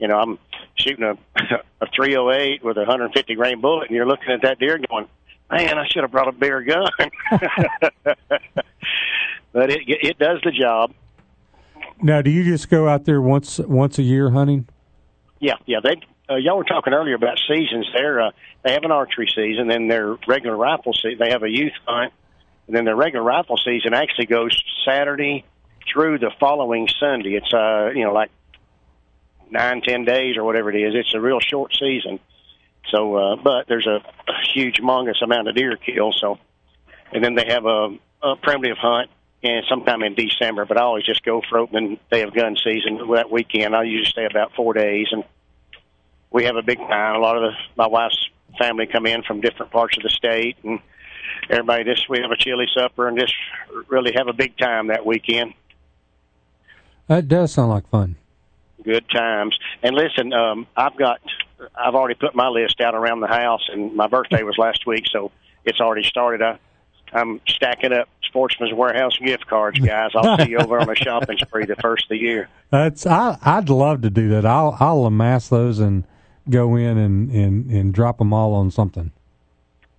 You 0.00 0.08
know, 0.08 0.18
I'm 0.18 0.40
shooting 0.74 1.04
a 1.04 1.12
a 1.80 1.86
308 1.94 2.64
with 2.64 2.76
a 2.78 2.80
150 2.80 3.36
grain 3.36 3.60
bullet, 3.60 3.86
and 3.86 3.96
you're 3.96 4.08
looking 4.08 4.30
at 4.30 4.42
that 4.42 4.58
deer 4.58 4.76
going, 4.90 5.06
"Man, 5.52 5.78
I 5.78 5.86
should 5.86 6.02
have 6.02 6.10
brought 6.10 6.26
a 6.26 6.32
bigger 6.32 6.62
gun." 6.62 6.90
but 9.54 9.70
it 9.70 9.82
it 9.86 10.18
does 10.18 10.40
the 10.44 10.50
job. 10.50 10.92
Now, 12.02 12.20
do 12.20 12.30
you 12.30 12.44
just 12.44 12.68
go 12.68 12.86
out 12.88 13.06
there 13.06 13.22
once 13.22 13.58
once 13.60 13.98
a 13.98 14.02
year 14.02 14.30
hunting? 14.30 14.68
Yeah, 15.38 15.54
yeah. 15.64 15.78
They 15.82 16.02
uh, 16.28 16.34
y'all 16.36 16.58
were 16.58 16.64
talking 16.64 16.92
earlier 16.92 17.14
about 17.14 17.40
seasons. 17.48 17.88
They're 17.94 18.20
uh, 18.20 18.30
they 18.62 18.72
have 18.72 18.82
an 18.82 18.90
archery 18.90 19.30
season, 19.34 19.68
then 19.68 19.88
their 19.88 20.16
regular 20.26 20.56
rifle 20.56 20.92
season. 20.92 21.18
They 21.20 21.30
have 21.30 21.44
a 21.44 21.48
youth 21.48 21.72
hunt, 21.86 22.12
and 22.66 22.76
then 22.76 22.84
their 22.84 22.96
regular 22.96 23.24
rifle 23.24 23.56
season 23.56 23.94
actually 23.94 24.26
goes 24.26 24.60
Saturday 24.84 25.44
through 25.90 26.18
the 26.18 26.32
following 26.40 26.88
Sunday. 27.00 27.34
It's 27.34 27.54
uh 27.54 27.90
you 27.94 28.04
know 28.04 28.12
like 28.12 28.30
nine 29.50 29.80
ten 29.82 30.04
days 30.04 30.36
or 30.36 30.42
whatever 30.44 30.70
it 30.70 30.76
is. 30.76 30.94
It's 30.96 31.14
a 31.14 31.20
real 31.20 31.40
short 31.40 31.74
season. 31.78 32.18
So, 32.90 33.16
uh, 33.16 33.36
but 33.36 33.66
there's 33.66 33.86
a, 33.86 34.02
a 34.28 34.34
huge, 34.52 34.76
humongous 34.76 35.22
amount 35.22 35.48
of 35.48 35.54
deer 35.54 35.76
kill. 35.76 36.12
So, 36.12 36.38
and 37.12 37.24
then 37.24 37.34
they 37.34 37.46
have 37.46 37.64
a, 37.64 37.96
a 38.22 38.36
primitive 38.36 38.76
hunt 38.76 39.10
and 39.44 39.64
sometime 39.68 40.02
in 40.02 40.14
December. 40.14 40.64
But 40.64 40.78
I 40.78 40.82
always 40.82 41.04
just 41.04 41.24
go 41.24 41.42
for 41.48 41.58
opening 41.58 41.98
day 42.10 42.22
of 42.22 42.34
gun 42.34 42.56
season 42.62 42.98
that 43.14 43.30
weekend. 43.30 43.76
I 43.76 43.82
usually 43.82 44.10
stay 44.10 44.24
about 44.24 44.52
four 44.54 44.72
days, 44.72 45.08
and 45.10 45.24
we 46.30 46.44
have 46.44 46.56
a 46.56 46.62
big 46.62 46.78
time. 46.78 47.16
A 47.16 47.18
lot 47.18 47.36
of 47.36 47.42
the 47.42 47.52
my 47.76 47.86
wife's 47.86 48.28
family 48.58 48.86
come 48.86 49.06
in 49.06 49.22
from 49.22 49.40
different 49.40 49.72
parts 49.72 49.96
of 49.96 50.02
the 50.02 50.10
state, 50.10 50.56
and 50.64 50.80
everybody 51.50 51.84
just 51.84 52.08
we 52.08 52.20
have 52.20 52.30
a 52.30 52.36
chili 52.36 52.66
supper 52.74 53.08
and 53.08 53.18
just 53.18 53.34
really 53.88 54.12
have 54.16 54.28
a 54.28 54.32
big 54.32 54.56
time 54.56 54.88
that 54.88 55.04
weekend. 55.04 55.54
That 57.06 57.28
does 57.28 57.52
sound 57.52 57.70
like 57.70 57.88
fun. 57.88 58.16
Good 58.82 59.08
times. 59.08 59.58
And 59.82 59.94
listen, 59.94 60.32
um, 60.32 60.66
I've 60.76 60.96
got, 60.96 61.20
I've 61.74 61.94
already 61.94 62.14
put 62.14 62.34
my 62.34 62.48
list 62.48 62.80
out 62.80 62.94
around 62.94 63.20
the 63.20 63.28
house, 63.28 63.68
and 63.70 63.94
my 63.94 64.06
birthday 64.06 64.42
was 64.42 64.56
last 64.58 64.86
week, 64.86 65.04
so 65.10 65.30
it's 65.64 65.80
already 65.80 66.06
started. 66.06 66.42
I, 66.42 66.58
I'm 67.12 67.40
stacking 67.46 67.92
up 67.92 68.08
Sportsman's 68.34 68.74
Warehouse 68.74 69.16
gift 69.24 69.46
cards, 69.46 69.78
guys. 69.78 70.10
I'll 70.16 70.36
see 70.38 70.50
you 70.50 70.58
over 70.58 70.80
on 70.80 70.90
a 70.90 70.96
shopping 70.96 71.38
spree 71.38 71.66
the 71.66 71.76
first 71.76 72.06
of 72.06 72.08
the 72.08 72.18
year. 72.18 72.48
That's 72.70 73.06
I. 73.06 73.38
I'd 73.40 73.68
love 73.68 74.02
to 74.02 74.10
do 74.10 74.28
that. 74.30 74.44
I'll 74.44 74.76
I'll 74.80 75.06
amass 75.06 75.48
those 75.48 75.78
and 75.78 76.02
go 76.50 76.74
in 76.74 76.98
and 76.98 77.30
and 77.30 77.70
and 77.70 77.94
drop 77.94 78.18
them 78.18 78.32
all 78.32 78.54
on 78.54 78.72
something. 78.72 79.12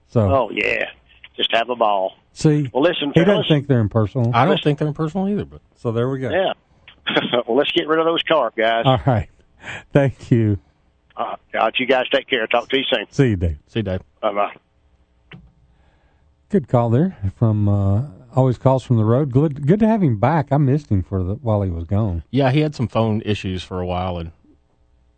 So 0.09 0.19
Oh 0.29 0.49
yeah, 0.51 0.89
just 1.37 1.55
have 1.55 1.69
a 1.69 1.77
ball. 1.77 2.17
see, 2.33 2.69
Well, 2.73 2.83
listen, 2.83 3.13
he 3.15 3.23
doesn't 3.23 3.47
think 3.47 3.67
they're 3.67 3.79
impersonal. 3.79 4.31
I 4.35 4.43
don't 4.45 4.61
think 4.61 4.79
they're 4.79 4.89
impersonal 4.89 5.29
either, 5.29 5.45
but 5.45 5.61
so 5.77 5.93
there 5.93 6.09
we 6.09 6.19
go. 6.19 6.29
Yeah. 6.29 6.51
well, 7.47 7.55
let's 7.55 7.71
get 7.71 7.87
rid 7.87 7.99
of 7.99 8.05
those 8.05 8.21
carp, 8.23 8.57
guys. 8.57 8.83
All 8.85 8.99
right. 9.07 9.29
Thank 9.93 10.29
you. 10.29 10.59
Uh, 11.15 11.37
God, 11.53 11.73
you 11.79 11.85
guys 11.85 12.09
take 12.11 12.27
care. 12.27 12.45
Talk 12.47 12.67
to 12.67 12.77
you 12.77 12.83
soon. 12.83 13.05
See 13.11 13.29
you, 13.29 13.35
Dave. 13.37 13.57
see, 13.67 13.79
you, 13.79 13.83
Dave. 13.83 14.01
Bye 14.21 14.33
bye. 14.33 14.55
Good 16.49 16.67
call 16.67 16.89
there 16.89 17.17
from 17.37 17.67
uh, 17.67 18.03
always 18.35 18.57
calls 18.57 18.83
from 18.83 18.97
the 18.97 19.05
road. 19.05 19.31
Good 19.31 19.65
good 19.65 19.79
to 19.79 19.87
have 19.87 20.03
him 20.03 20.19
back. 20.19 20.51
I 20.51 20.57
missed 20.57 20.89
him 20.89 21.01
for 21.03 21.23
the 21.23 21.35
while 21.35 21.61
he 21.61 21.71
was 21.71 21.85
gone. 21.85 22.23
Yeah, 22.29 22.51
he 22.51 22.59
had 22.59 22.75
some 22.75 22.87
phone 22.87 23.21
issues 23.25 23.63
for 23.63 23.79
a 23.79 23.85
while, 23.85 24.17
and 24.17 24.31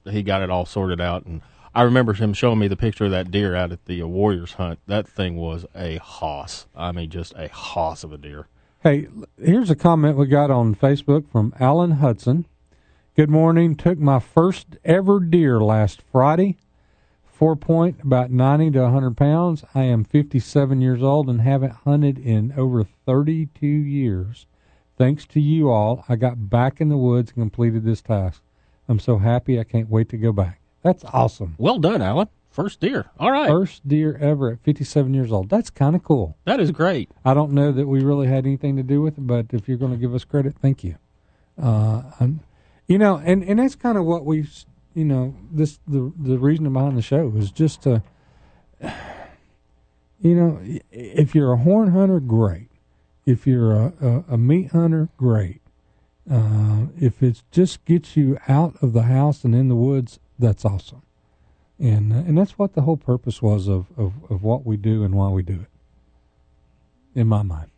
he 0.10 0.24
got 0.24 0.42
it 0.42 0.50
all 0.50 0.66
sorted 0.66 1.02
out. 1.02 1.26
And 1.26 1.42
I 1.74 1.82
remember 1.84 2.14
him 2.14 2.34
showing 2.34 2.60
me 2.60 2.68
the 2.68 2.76
picture 2.78 3.06
of 3.06 3.12
that 3.12 3.32
deer 3.32 3.56
out 3.56 3.72
at 3.72 3.86
the 3.86 4.02
uh, 4.02 4.08
Warriors 4.08 4.54
hunt. 4.54 4.80
That 4.88 5.08
thing 5.08 5.36
was 5.36 5.66
a 5.76 5.98
hoss. 5.98 6.68
I 6.76 6.92
mean, 6.92 7.10
just 7.10 7.34
a 7.36 7.50
hoss 7.50 8.04
of 8.04 8.14
a 8.14 8.18
deer. 8.18 8.48
Hey, 8.82 9.08
here's 9.42 9.70
a 9.70 9.76
comment 9.76 10.18
we 10.18 10.28
got 10.28 10.52
on 10.52 10.76
Facebook 10.76 11.30
from 11.32 11.54
Alan 11.60 11.92
Hudson. 11.92 12.46
Good 13.16 13.30
morning. 13.30 13.76
Took 13.76 13.98
my 13.98 14.20
first 14.20 14.78
ever 14.86 15.20
deer 15.20 15.60
last 15.60 16.02
Friday. 16.12 16.58
Four 17.38 17.56
point, 17.56 18.02
about 18.02 18.32
90 18.32 18.72
to 18.72 18.82
100 18.82 19.16
pounds. 19.16 19.64
I 19.76 19.84
am 19.84 20.04
57 20.04 20.82
years 20.82 21.04
old 21.04 21.30
and 21.30 21.42
haven't 21.42 21.72
hunted 21.86 22.18
in 22.18 22.52
over 22.58 22.84
32 22.84 23.68
years. 23.68 24.48
Thanks 24.98 25.28
to 25.28 25.40
you 25.40 25.70
all, 25.70 26.04
I 26.10 26.16
got 26.16 26.50
back 26.50 26.82
in 26.82 26.90
the 26.90 26.98
woods 26.98 27.34
and 27.36 27.44
completed 27.44 27.86
this 27.86 28.02
task. 28.02 28.42
I'm 28.90 28.98
so 28.98 29.20
happy 29.20 29.60
I 29.60 29.66
can't 29.66 29.88
wait 29.88 30.10
to 30.10 30.18
go 30.18 30.32
back. 30.32 30.62
That's 30.82 31.06
awesome. 31.06 31.54
Well 31.60 31.78
done, 31.78 32.02
Alan. 32.02 32.28
First 32.50 32.80
deer. 32.80 33.06
All 33.20 33.32
right. 33.32 33.48
First 33.48 33.88
deer 33.88 34.18
ever 34.20 34.54
at 34.54 34.62
57 34.62 35.14
years 35.14 35.32
old. 35.32 35.48
That's 35.48 35.70
kind 35.70 35.96
of 35.96 36.04
cool. 36.04 36.36
That 36.46 36.60
is 36.60 36.72
great. 36.72 37.12
I 37.24 37.36
don't 37.36 37.52
know 37.52 37.72
that 37.72 37.88
we 37.88 38.00
really 38.00 38.26
had 38.26 38.48
anything 38.48 38.78
to 38.78 38.84
do 38.84 39.04
with 39.04 39.20
it, 39.20 39.28
but 39.28 39.46
if 39.52 39.68
you're 39.68 39.78
going 39.78 39.92
to 39.92 40.00
give 40.00 40.16
us 40.16 40.24
credit, 40.24 40.56
thank 40.60 40.84
you. 40.84 40.96
Uh, 41.62 42.02
I'm, 42.20 42.40
you 42.88 42.98
know, 42.98 43.22
and 43.24 43.44
and 43.44 43.60
that's 43.60 43.76
kind 43.76 43.96
of 43.96 44.06
what 44.06 44.26
we, 44.26 44.48
you 44.98 45.06
know, 45.06 45.36
this 45.52 45.80
the 45.88 46.12
the 46.18 46.40
reason 46.40 46.74
behind 46.74 46.98
the 46.98 47.04
show 47.04 47.32
is 47.36 47.52
just 47.52 47.84
to, 47.84 48.02
you 48.82 50.34
know, 50.34 50.60
if 50.92 51.36
you're 51.36 51.54
a 51.54 51.58
horn 51.58 51.92
hunter, 51.92 52.20
great. 52.20 52.70
If 53.24 53.46
you're 53.46 53.74
a 53.74 53.94
a, 54.02 54.34
a 54.34 54.38
meat 54.40 54.72
hunter, 54.72 55.10
great. 55.16 55.62
Uh, 56.30 56.88
if 57.00 57.22
it 57.22 57.44
just 57.52 57.86
gets 57.86 58.18
you 58.18 58.40
out 58.48 58.76
of 58.82 58.94
the 58.94 59.04
house 59.04 59.44
and 59.44 59.54
in 59.54 59.70
the 59.70 59.76
woods, 59.76 60.20
that's 60.40 60.66
awesome. 60.66 61.04
And 61.78 62.12
uh, 62.12 62.16
and 62.18 62.36
that's 62.36 62.58
what 62.58 62.74
the 62.74 62.82
whole 62.82 62.98
purpose 62.98 63.40
was 63.40 63.68
of, 63.68 63.86
of, 63.98 64.14
of 64.32 64.42
what 64.42 64.66
we 64.66 64.78
do 64.78 65.04
and 65.04 65.14
why 65.14 65.30
we 65.30 65.44
do 65.44 65.62
it. 65.62 65.70
In 67.14 67.28
my 67.28 67.44
mind. 67.44 67.70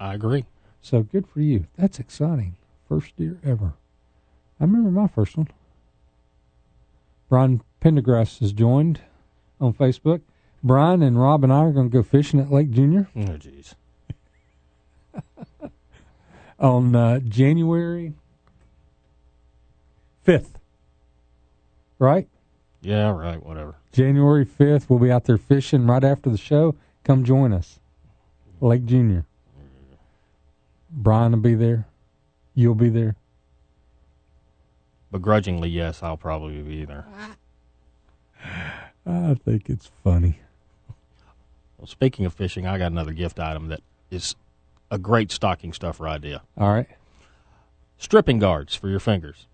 I 0.00 0.14
agree. 0.14 0.46
So 0.80 1.02
good 1.02 1.28
for 1.28 1.40
you. 1.40 1.66
That's 1.76 1.98
exciting. 1.98 2.56
First 2.88 3.16
deer 3.18 3.38
ever. 3.44 3.74
I 4.58 4.64
remember 4.64 4.90
my 4.90 5.08
first 5.08 5.36
one. 5.36 5.48
Brian 7.32 7.62
Pendergrass 7.80 8.40
has 8.40 8.52
joined 8.52 9.00
on 9.58 9.72
Facebook. 9.72 10.20
Brian 10.62 11.02
and 11.02 11.18
Rob 11.18 11.42
and 11.42 11.50
I 11.50 11.60
are 11.60 11.72
going 11.72 11.88
to 11.88 11.92
go 11.92 12.02
fishing 12.02 12.38
at 12.38 12.52
Lake 12.52 12.70
Junior 12.70 13.08
Oh, 13.16 13.38
jeez. 13.38 13.72
on 16.58 16.94
uh, 16.94 17.20
January 17.20 18.12
5th. 20.26 20.50
Right? 21.98 22.28
Yeah, 22.82 23.08
right. 23.12 23.42
Whatever. 23.42 23.76
January 23.92 24.44
5th. 24.44 24.90
We'll 24.90 24.98
be 24.98 25.10
out 25.10 25.24
there 25.24 25.38
fishing 25.38 25.86
right 25.86 26.04
after 26.04 26.28
the 26.28 26.36
show. 26.36 26.74
Come 27.02 27.24
join 27.24 27.54
us. 27.54 27.80
Lake 28.60 28.84
Junior. 28.84 29.24
Brian 30.90 31.32
will 31.32 31.38
be 31.38 31.54
there. 31.54 31.86
You'll 32.54 32.74
be 32.74 32.90
there. 32.90 33.16
Begrudgingly, 35.12 35.68
yes, 35.68 36.02
I'll 36.02 36.16
probably 36.16 36.62
be 36.62 36.84
there. 36.84 37.06
I 39.06 39.34
think 39.44 39.68
it's 39.68 39.90
funny. 40.02 40.40
Well, 41.78 41.86
speaking 41.86 42.24
of 42.24 42.32
fishing, 42.32 42.66
I 42.66 42.78
got 42.78 42.90
another 42.90 43.12
gift 43.12 43.38
item 43.38 43.68
that 43.68 43.80
is 44.10 44.34
a 44.90 44.98
great 44.98 45.30
stocking 45.30 45.72
stuffer 45.72 46.08
idea. 46.08 46.42
All 46.56 46.72
right. 46.72 46.88
Stripping 47.98 48.38
guards 48.38 48.74
for 48.74 48.88
your 48.88 49.00
fingers. 49.00 49.46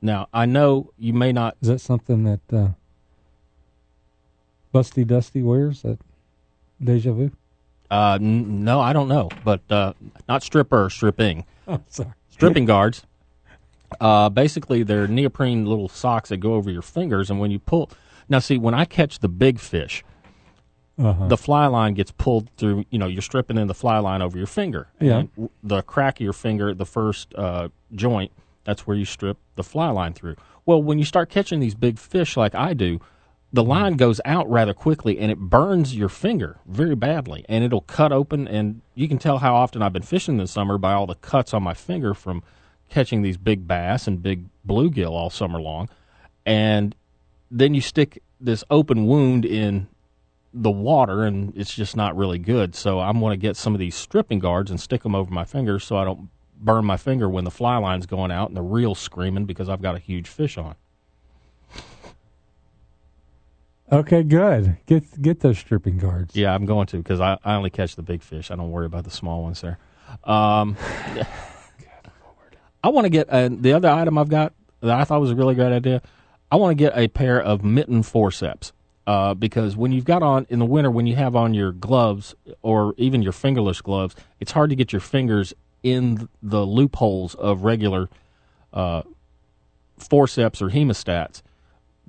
Now, 0.00 0.28
I 0.32 0.46
know 0.46 0.92
you 0.98 1.12
may 1.12 1.30
not. 1.30 1.56
Is 1.60 1.68
that 1.68 1.80
something 1.80 2.24
that 2.24 2.40
uh, 2.52 2.68
Busty 4.74 5.06
Dusty 5.06 5.42
wears 5.42 5.84
at 5.84 5.98
Deja 6.82 7.12
Vu? 7.12 7.30
Uh, 7.90 8.14
n- 8.20 8.64
no, 8.64 8.80
I 8.80 8.92
don't 8.92 9.08
know, 9.08 9.28
but 9.44 9.60
uh, 9.70 9.92
not 10.28 10.42
stripper, 10.42 10.88
stripping. 10.90 11.44
Oh, 11.68 11.80
sorry. 11.86 12.10
stripping 12.30 12.64
guards. 12.64 13.04
Uh, 14.00 14.28
basically, 14.28 14.82
they're 14.82 15.06
neoprene 15.08 15.66
little 15.66 15.88
socks 15.88 16.28
that 16.30 16.38
go 16.38 16.54
over 16.54 16.70
your 16.70 16.82
fingers, 16.82 17.30
and 17.30 17.38
when 17.40 17.50
you 17.50 17.58
pull, 17.58 17.90
now 18.28 18.38
see, 18.38 18.58
when 18.58 18.74
I 18.74 18.84
catch 18.84 19.18
the 19.20 19.28
big 19.28 19.58
fish, 19.58 20.04
Uh-huh. 20.98 21.26
the 21.28 21.36
fly 21.36 21.66
line 21.66 21.94
gets 21.94 22.10
pulled 22.12 22.48
through. 22.56 22.84
You 22.90 22.98
know, 22.98 23.06
you're 23.06 23.22
stripping 23.22 23.56
in 23.58 23.66
the 23.66 23.74
fly 23.74 23.98
line 23.98 24.22
over 24.22 24.36
your 24.38 24.46
finger. 24.46 24.88
Yeah. 25.00 25.18
And 25.36 25.50
the 25.62 25.82
crack 25.82 26.20
of 26.20 26.24
your 26.24 26.32
finger, 26.34 26.74
the 26.74 26.86
first 26.86 27.34
uh, 27.34 27.68
joint, 27.94 28.30
that's 28.64 28.86
where 28.86 28.96
you 28.96 29.04
strip 29.04 29.38
the 29.56 29.64
fly 29.64 29.88
line 29.90 30.12
through. 30.12 30.36
Well, 30.66 30.82
when 30.82 30.98
you 30.98 31.04
start 31.04 31.30
catching 31.30 31.60
these 31.60 31.74
big 31.74 31.98
fish 31.98 32.36
like 32.36 32.54
I 32.54 32.74
do, 32.74 33.00
the 33.52 33.64
line 33.64 33.94
goes 33.94 34.20
out 34.24 34.48
rather 34.48 34.72
quickly 34.74 35.18
and 35.18 35.30
it 35.30 35.38
burns 35.38 35.94
your 35.96 36.08
finger 36.08 36.58
very 36.66 36.94
badly 36.94 37.44
and 37.48 37.64
it'll 37.64 37.82
cut 37.82 38.12
open 38.12 38.46
and 38.48 38.80
you 38.94 39.08
can 39.08 39.18
tell 39.18 39.38
how 39.38 39.54
often 39.54 39.82
I've 39.82 39.92
been 39.92 40.02
fishing 40.02 40.36
this 40.38 40.50
summer 40.52 40.78
by 40.78 40.92
all 40.92 41.06
the 41.06 41.16
cuts 41.16 41.52
on 41.52 41.62
my 41.62 41.74
finger 41.74 42.14
from 42.14 42.42
catching 42.92 43.22
these 43.22 43.36
big 43.36 43.66
bass 43.66 44.06
and 44.06 44.22
big 44.22 44.44
bluegill 44.66 45.10
all 45.10 45.30
summer 45.30 45.60
long 45.60 45.88
and 46.44 46.94
then 47.50 47.74
you 47.74 47.80
stick 47.80 48.22
this 48.40 48.62
open 48.70 49.06
wound 49.06 49.44
in 49.44 49.88
the 50.54 50.70
water 50.70 51.24
and 51.24 51.56
it's 51.56 51.74
just 51.74 51.96
not 51.96 52.14
really 52.16 52.38
good 52.38 52.74
so 52.74 53.00
I'm 53.00 53.18
going 53.18 53.32
to 53.32 53.40
get 53.40 53.56
some 53.56 53.74
of 53.74 53.78
these 53.78 53.94
stripping 53.94 54.38
guards 54.38 54.70
and 54.70 54.78
stick 54.78 55.02
them 55.02 55.14
over 55.14 55.32
my 55.32 55.44
fingers 55.44 55.84
so 55.84 55.96
I 55.96 56.04
don't 56.04 56.28
burn 56.60 56.84
my 56.84 56.96
finger 56.96 57.28
when 57.28 57.44
the 57.44 57.50
fly 57.50 57.76
line's 57.78 58.06
going 58.06 58.30
out 58.30 58.48
and 58.48 58.56
the 58.56 58.62
reel's 58.62 58.98
screaming 58.98 59.46
because 59.46 59.68
I've 59.68 59.82
got 59.82 59.96
a 59.96 59.98
huge 59.98 60.28
fish 60.28 60.58
on 60.58 60.74
Okay, 63.92 64.22
good. 64.22 64.78
Get 64.86 65.20
get 65.20 65.40
those 65.40 65.58
stripping 65.58 65.98
guards. 65.98 66.34
Yeah, 66.34 66.54
I'm 66.54 66.64
going 66.64 66.86
to 66.88 66.96
because 66.96 67.20
I, 67.20 67.36
I 67.44 67.56
only 67.56 67.68
catch 67.68 67.94
the 67.94 68.02
big 68.02 68.22
fish. 68.22 68.50
I 68.50 68.56
don't 68.56 68.70
worry 68.70 68.86
about 68.86 69.04
the 69.04 69.10
small 69.10 69.42
ones 69.42 69.60
there. 69.60 69.78
Um, 70.24 70.78
I 72.84 72.88
want 72.88 73.04
to 73.04 73.10
get 73.10 73.28
uh, 73.28 73.48
the 73.50 73.72
other 73.72 73.88
item 73.88 74.18
I've 74.18 74.28
got 74.28 74.52
that 74.80 74.90
I 74.90 75.04
thought 75.04 75.20
was 75.20 75.30
a 75.30 75.36
really 75.36 75.54
great 75.54 75.72
idea. 75.72 76.02
I 76.50 76.56
want 76.56 76.72
to 76.72 76.74
get 76.74 76.96
a 76.96 77.08
pair 77.08 77.40
of 77.40 77.64
mitten 77.64 78.02
forceps 78.02 78.72
uh, 79.06 79.34
because 79.34 79.76
when 79.76 79.92
you've 79.92 80.04
got 80.04 80.22
on 80.22 80.46
in 80.50 80.58
the 80.58 80.64
winter, 80.64 80.90
when 80.90 81.06
you 81.06 81.16
have 81.16 81.34
on 81.36 81.54
your 81.54 81.72
gloves 81.72 82.34
or 82.62 82.94
even 82.98 83.22
your 83.22 83.32
fingerless 83.32 83.80
gloves, 83.80 84.14
it's 84.40 84.52
hard 84.52 84.70
to 84.70 84.76
get 84.76 84.92
your 84.92 85.00
fingers 85.00 85.54
in 85.82 86.28
the 86.42 86.64
loopholes 86.66 87.34
of 87.36 87.64
regular 87.64 88.08
uh, 88.72 89.02
forceps 89.98 90.60
or 90.60 90.70
hemostats 90.70 91.42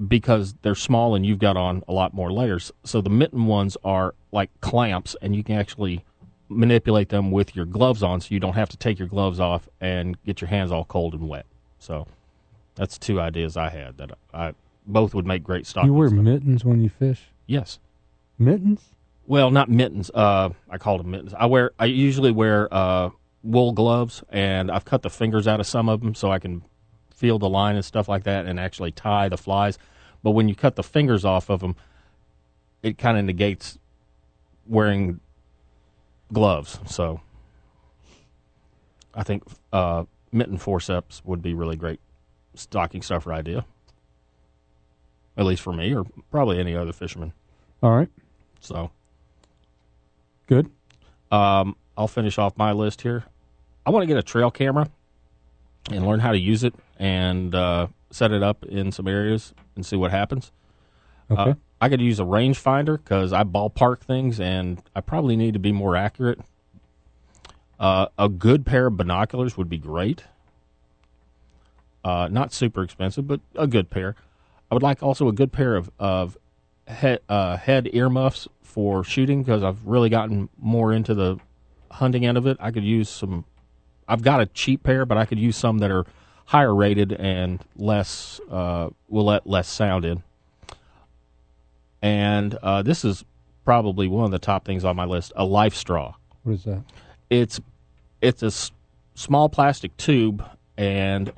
because 0.08 0.56
they're 0.62 0.76
small 0.76 1.16
and 1.16 1.26
you've 1.26 1.40
got 1.40 1.56
on 1.56 1.84
a 1.88 1.94
lot 1.94 2.14
more 2.14 2.32
layers. 2.32 2.72
So 2.84 3.02
the 3.02 3.10
mitten 3.10 3.46
ones 3.46 3.78
are 3.84 4.16
like 4.32 4.50
clamps, 4.62 5.16
and 5.22 5.36
you 5.36 5.44
can 5.44 5.56
actually 5.56 6.04
manipulate 6.56 7.10
them 7.10 7.32
with 7.32 7.56
your 7.56 7.66
gloves 7.66 8.04
on, 8.04 8.22
so 8.22 8.30
you 8.32 8.40
don't 8.40 8.54
have 8.54 8.70
to 8.70 8.78
take 8.78 9.00
your 9.00 9.08
gloves 9.08 9.40
off 9.40 9.68
and 9.82 10.18
get 10.26 10.42
your 10.42 10.48
hands 10.50 10.72
all 10.72 10.86
cold 10.86 11.14
and 11.14 11.28
wet. 11.28 11.46
So 11.80 12.08
that's 12.76 12.98
two 12.98 13.20
ideas 13.20 13.58
I 13.58 13.70
had 13.70 13.98
that 13.98 14.12
I 14.34 14.54
both 14.86 15.14
would 15.14 15.26
make 15.26 15.44
great 15.44 15.66
stockings. 15.66 15.90
You 15.90 15.94
wear 15.94 16.10
mittens 16.10 16.66
when 16.66 16.82
you 16.82 16.90
fish? 16.90 17.22
yes. 17.48 17.80
Mittens? 18.40 18.82
Well, 19.28 19.52
not 19.52 19.70
mittens. 19.70 20.10
Uh, 20.14 20.50
I 20.70 20.78
call 20.78 20.98
them 20.98 21.12
mittens. 21.12 21.34
I 21.36 21.46
wear. 21.46 21.72
I 21.80 21.86
usually 21.86 22.32
wear 22.32 22.68
uh, 22.74 23.12
wool 23.44 23.72
gloves, 23.72 24.24
and 24.30 24.72
I've 24.72 24.86
cut 24.86 25.04
the 25.04 25.10
fingers 25.10 25.48
out 25.48 25.60
of 25.60 25.68
some 25.68 25.88
of 25.88 26.02
them 26.02 26.16
so 26.16 26.32
I 26.32 26.40
can 26.40 26.64
feel 27.14 27.40
the 27.40 27.48
line 27.48 27.76
and 27.76 27.86
stuff 27.86 28.10
like 28.10 28.24
that, 28.24 28.48
and 28.48 28.60
actually 28.60 28.92
tie 28.92 29.30
the 29.30 29.38
flies. 29.38 29.78
But 30.24 30.32
when 30.32 30.50
you 30.50 30.56
cut 30.56 30.76
the 30.76 30.84
fingers 30.84 31.24
off 31.24 31.50
of 31.50 31.60
them, 31.60 31.76
it 32.82 32.98
kind 32.98 33.18
of 33.18 33.24
negates 33.24 33.78
wearing 34.66 35.20
gloves. 36.34 36.80
So 36.88 37.22
I 39.14 39.24
think 39.24 39.44
uh, 39.72 40.06
mitten 40.32 40.58
forceps 40.58 41.22
would 41.24 41.42
be 41.42 41.54
really 41.54 41.76
great 41.76 42.00
stocking 42.56 43.02
stuffer 43.02 43.32
idea. 43.34 43.66
At 45.36 45.46
least 45.46 45.62
for 45.62 45.74
me, 45.74 45.96
or 45.96 46.06
probably 46.30 46.60
any 46.60 46.76
other 46.76 46.94
fisherman. 46.94 47.34
All 47.82 47.92
right. 47.92 48.10
So 48.60 48.92
Good. 50.48 50.70
um, 51.32 51.76
I'll 51.98 52.08
finish 52.08 52.38
off 52.38 52.58
my 52.58 52.72
list 52.72 53.02
here. 53.02 53.24
I 53.86 53.90
want 53.90 54.04
to 54.04 54.08
get 54.08 54.18
a 54.18 54.24
trail 54.24 54.52
camera 54.52 54.90
and 55.92 56.06
learn 56.06 56.20
how 56.20 56.32
to 56.32 56.38
use 56.40 56.64
it 56.64 56.74
and 56.98 57.54
uh, 57.54 57.88
set 58.12 58.32
it 58.32 58.44
up 58.44 58.64
in 58.66 58.92
some 58.92 59.08
areas 59.08 59.54
and 59.76 59.86
see 59.86 59.96
what 59.96 60.12
happens. 60.12 60.52
Okay. 61.30 61.52
Uh, 61.52 61.54
I 61.84 61.90
could 61.90 62.00
use 62.00 62.18
a 62.18 62.24
rangefinder 62.24 62.98
because 62.98 63.34
I 63.34 63.44
ballpark 63.44 64.00
things 64.00 64.40
and 64.40 64.82
I 64.96 65.02
probably 65.02 65.36
need 65.36 65.52
to 65.52 65.60
be 65.60 65.74
more 65.74 65.98
accurate. 65.98 66.40
Uh, 67.78 68.06
a 68.18 68.30
good 68.30 68.66
pair 68.66 68.88
of 68.88 68.96
binoculars 68.96 69.58
would 69.58 69.68
be 69.68 69.80
great. 69.80 70.24
Uh, 72.02 72.30
not 72.32 72.54
super 72.54 72.84
expensive, 72.84 73.28
but 73.28 73.42
a 73.56 73.68
good 73.68 73.90
pair. 73.90 74.16
I 74.72 74.76
would 74.76 74.82
like 74.82 75.04
also 75.04 75.28
a 75.28 75.34
good 75.34 75.52
pair 75.52 75.76
of, 75.76 75.92
of 76.00 76.38
head, 76.88 77.20
uh, 77.28 77.58
head 77.58 77.90
earmuffs 77.92 78.48
for 78.62 79.04
shooting 79.04 79.44
because 79.44 79.62
I've 79.62 79.86
really 79.86 80.08
gotten 80.08 80.48
more 80.58 80.94
into 80.94 81.14
the 81.14 81.38
hunting 81.92 82.26
end 82.26 82.38
of 82.38 82.48
it. 82.48 82.56
I 82.62 82.72
could 82.72 82.86
use 82.86 83.10
some. 83.10 83.44
I've 84.08 84.22
got 84.22 84.40
a 84.40 84.46
cheap 84.46 84.84
pair, 84.84 85.06
but 85.06 85.18
I 85.18 85.26
could 85.26 85.38
use 85.38 85.58
some 85.58 85.80
that 85.80 85.92
are 85.92 86.06
higher 86.46 86.74
rated 86.74 87.12
and 87.12 87.62
less 87.76 88.40
uh, 88.50 88.88
will 89.10 89.26
let 89.26 89.46
less 89.46 89.68
sound 89.68 90.06
in. 90.06 90.24
And 92.04 92.56
uh, 92.62 92.82
this 92.84 93.06
is 93.06 93.24
probably 93.64 94.10
one 94.10 94.26
of 94.26 94.32
the 94.32 94.38
top 94.38 94.66
things 94.66 94.84
on 94.84 94.96
my 94.98 95.06
list: 95.06 95.32
a 95.38 95.46
LifeStraw. 95.46 96.14
What 96.44 96.54
is 96.54 96.64
that? 96.66 96.84
It's 97.30 97.62
it's 98.22 98.44
a 98.44 98.48
s- 98.48 98.72
small 99.16 99.48
plastic 99.48 99.96
tube, 99.96 100.44
and 100.78 101.32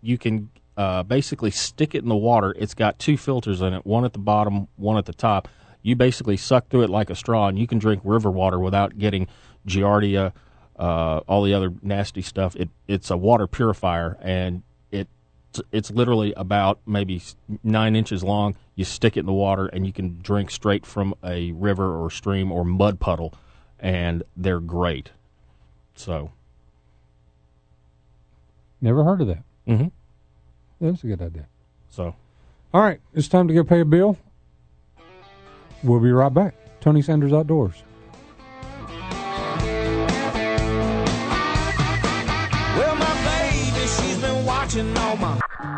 you 0.00 0.16
can 0.16 0.48
uh, 0.76 1.02
basically 1.02 1.50
stick 1.50 1.96
it 1.96 2.04
in 2.04 2.08
the 2.08 2.16
water. 2.16 2.54
It's 2.56 2.72
got 2.74 3.00
two 3.00 3.16
filters 3.16 3.60
in 3.62 3.74
it, 3.74 3.84
one 3.84 4.04
at 4.04 4.12
the 4.12 4.20
bottom, 4.20 4.68
one 4.76 4.96
at 4.96 5.06
the 5.06 5.12
top. 5.12 5.48
You 5.82 5.96
basically 5.96 6.36
suck 6.36 6.68
through 6.68 6.82
it 6.82 6.90
like 6.90 7.10
a 7.10 7.16
straw, 7.16 7.48
and 7.48 7.58
you 7.58 7.66
can 7.66 7.78
drink 7.78 8.02
river 8.04 8.30
water 8.30 8.60
without 8.60 8.96
getting 8.96 9.26
giardia, 9.66 10.32
uh, 10.78 11.18
all 11.26 11.42
the 11.42 11.52
other 11.52 11.72
nasty 11.82 12.22
stuff. 12.22 12.54
It 12.54 12.68
it's 12.86 13.10
a 13.10 13.16
water 13.16 13.48
purifier, 13.48 14.18
and 14.20 14.62
it 14.92 15.08
it's 15.72 15.90
literally 15.90 16.32
about 16.34 16.78
maybe 16.86 17.20
nine 17.64 17.96
inches 17.96 18.22
long. 18.22 18.54
You 18.76 18.84
stick 18.84 19.16
it 19.16 19.20
in 19.20 19.26
the 19.26 19.32
water, 19.32 19.66
and 19.66 19.84
you 19.86 19.92
can 19.92 20.20
drink 20.22 20.50
straight 20.50 20.84
from 20.86 21.14
a 21.24 21.50
river 21.52 22.00
or 22.00 22.10
stream 22.10 22.52
or 22.52 22.64
mud 22.64 23.00
puddle, 23.00 23.34
and 23.80 24.22
they're 24.36 24.60
great. 24.60 25.10
So, 25.94 26.30
Never 28.80 29.02
heard 29.04 29.22
of 29.22 29.26
that. 29.28 29.42
Mhm. 29.66 29.90
That's 30.80 31.02
a 31.02 31.06
good 31.06 31.22
idea. 31.22 31.46
so 31.88 32.14
All 32.74 32.82
right, 32.82 33.00
it's 33.14 33.26
time 33.28 33.48
to 33.48 33.54
go 33.54 33.64
pay 33.64 33.80
a 33.80 33.84
bill. 33.86 34.18
We'll 35.82 36.00
be 36.00 36.12
right 36.12 36.32
back. 36.32 36.54
Tony 36.80 37.00
Sanders 37.00 37.32
Outdoors. 37.32 37.82
Well, 42.76 42.94
my 42.96 43.14
baby, 43.24 43.86
she's 43.86 44.18
been 44.20 44.44
watching 44.44 44.96
all 44.98 45.15
my. 45.15 45.15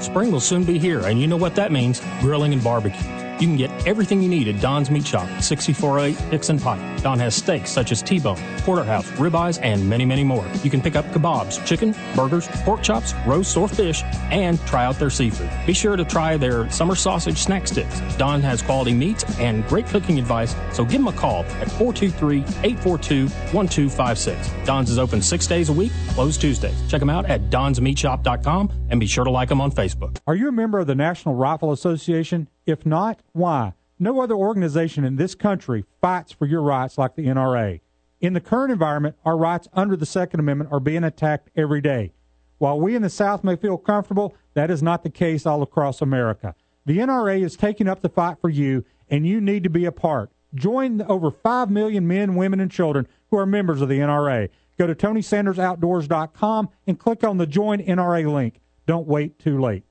Spring 0.00 0.32
will 0.32 0.40
soon 0.40 0.64
be 0.64 0.78
here, 0.78 1.00
and 1.00 1.20
you 1.20 1.26
know 1.26 1.36
what 1.36 1.54
that 1.56 1.70
means 1.70 2.00
grilling 2.20 2.52
and 2.52 2.64
barbecue. 2.64 3.19
You 3.40 3.46
can 3.46 3.56
get 3.56 3.70
everything 3.86 4.20
you 4.20 4.28
need 4.28 4.48
at 4.48 4.60
Don's 4.60 4.90
Meat 4.90 5.06
Shop, 5.06 5.26
6408 5.40 6.30
Dixon 6.30 6.58
Pike. 6.58 7.02
Don 7.02 7.18
has 7.20 7.34
steaks 7.34 7.70
such 7.70 7.90
as 7.90 8.02
T-bone, 8.02 8.36
porterhouse, 8.58 9.06
ribeyes, 9.12 9.58
and 9.62 9.88
many, 9.88 10.04
many 10.04 10.22
more. 10.22 10.46
You 10.62 10.68
can 10.68 10.82
pick 10.82 10.94
up 10.94 11.06
kebabs, 11.06 11.64
chicken, 11.64 11.94
burgers, 12.14 12.46
pork 12.66 12.82
chops, 12.82 13.14
roast 13.26 13.56
or 13.56 13.66
fish, 13.66 14.02
and 14.30 14.60
try 14.66 14.84
out 14.84 14.98
their 14.98 15.08
seafood. 15.08 15.48
Be 15.66 15.72
sure 15.72 15.96
to 15.96 16.04
try 16.04 16.36
their 16.36 16.70
summer 16.70 16.94
sausage 16.94 17.38
snack 17.38 17.66
sticks. 17.66 17.98
Don 18.18 18.42
has 18.42 18.60
quality 18.60 18.92
meats 18.92 19.24
and 19.38 19.66
great 19.68 19.86
cooking 19.86 20.18
advice, 20.18 20.54
so 20.74 20.84
give 20.84 21.00
him 21.00 21.08
a 21.08 21.12
call 21.14 21.44
at 21.44 21.68
423-842-1256. 21.68 24.66
Don's 24.66 24.90
is 24.90 24.98
open 24.98 25.22
six 25.22 25.46
days 25.46 25.70
a 25.70 25.72
week, 25.72 25.92
closed 26.10 26.42
Tuesdays. 26.42 26.76
Check 26.90 27.00
him 27.00 27.08
out 27.08 27.24
at 27.24 27.48
donsmeatshop.com 27.48 28.70
and 28.90 29.00
be 29.00 29.06
sure 29.06 29.24
to 29.24 29.30
like 29.30 29.50
him 29.50 29.62
on 29.62 29.72
Facebook. 29.72 30.18
Are 30.26 30.34
you 30.34 30.48
a 30.48 30.52
member 30.52 30.78
of 30.78 30.86
the 30.86 30.94
National 30.94 31.34
Rifle 31.34 31.72
Association? 31.72 32.48
If 32.70 32.86
not, 32.86 33.20
why? 33.32 33.74
No 33.98 34.20
other 34.20 34.36
organization 34.36 35.04
in 35.04 35.16
this 35.16 35.34
country 35.34 35.84
fights 36.00 36.30
for 36.30 36.46
your 36.46 36.62
rights 36.62 36.96
like 36.96 37.16
the 37.16 37.26
NRA. 37.26 37.80
In 38.20 38.32
the 38.32 38.40
current 38.40 38.70
environment, 38.70 39.16
our 39.24 39.36
rights 39.36 39.66
under 39.72 39.96
the 39.96 40.06
Second 40.06 40.38
Amendment 40.38 40.70
are 40.72 40.78
being 40.78 41.02
attacked 41.02 41.50
every 41.56 41.80
day. 41.80 42.12
While 42.58 42.78
we 42.78 42.94
in 42.94 43.02
the 43.02 43.10
South 43.10 43.42
may 43.42 43.56
feel 43.56 43.76
comfortable, 43.76 44.36
that 44.54 44.70
is 44.70 44.84
not 44.84 45.02
the 45.02 45.10
case 45.10 45.46
all 45.46 45.62
across 45.62 46.00
America. 46.00 46.54
The 46.86 46.98
NRA 46.98 47.42
is 47.42 47.56
taking 47.56 47.88
up 47.88 48.02
the 48.02 48.08
fight 48.08 48.36
for 48.40 48.50
you, 48.50 48.84
and 49.08 49.26
you 49.26 49.40
need 49.40 49.64
to 49.64 49.70
be 49.70 49.84
a 49.84 49.92
part. 49.92 50.30
Join 50.54 50.98
the 50.98 51.08
over 51.08 51.32
5 51.32 51.70
million 51.70 52.06
men, 52.06 52.36
women, 52.36 52.60
and 52.60 52.70
children 52.70 53.08
who 53.30 53.36
are 53.36 53.46
members 53.46 53.80
of 53.80 53.88
the 53.88 53.98
NRA. 53.98 54.48
Go 54.78 54.86
to 54.86 54.94
TonySandersOutdoors.com 54.94 56.68
and 56.86 56.98
click 57.00 57.24
on 57.24 57.38
the 57.38 57.46
Join 57.46 57.80
NRA 57.80 58.32
link. 58.32 58.60
Don't 58.86 59.08
wait 59.08 59.40
too 59.40 59.60
late. 59.60 59.84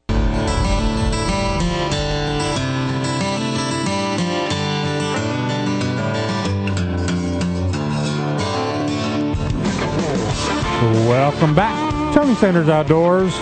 Welcome 11.10 11.56
back. 11.56 12.14
Tony 12.14 12.36
Sanders 12.36 12.70
Outdoors. 12.70 13.36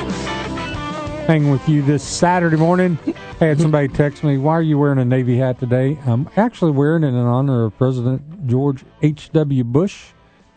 Hanging 1.27 1.51
with 1.51 1.67
you 1.67 1.81
this 1.81 2.01
Saturday 2.01 2.55
morning. 2.55 2.95
Had 3.41 3.59
somebody 3.59 3.89
text 3.89 4.23
me, 4.23 4.37
Why 4.37 4.53
are 4.53 4.61
you 4.61 4.77
wearing 4.79 4.99
a 4.99 5.03
Navy 5.03 5.35
hat 5.35 5.59
today? 5.59 5.99
I'm 6.05 6.29
actually 6.37 6.71
wearing 6.71 7.03
it 7.03 7.09
in 7.09 7.15
honor 7.15 7.65
of 7.65 7.77
President 7.77 8.47
George 8.47 8.85
H.W. 9.01 9.65
Bush. 9.65 10.11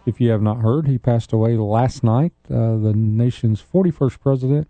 If 0.07 0.21
you 0.21 0.31
have 0.31 0.41
not 0.41 0.59
heard, 0.59 0.87
he 0.87 0.99
passed 0.99 1.33
away 1.33 1.57
last 1.57 2.05
night. 2.05 2.33
Uh, 2.49 2.77
the 2.77 2.93
nation's 2.95 3.61
41st 3.61 4.21
president 4.21 4.69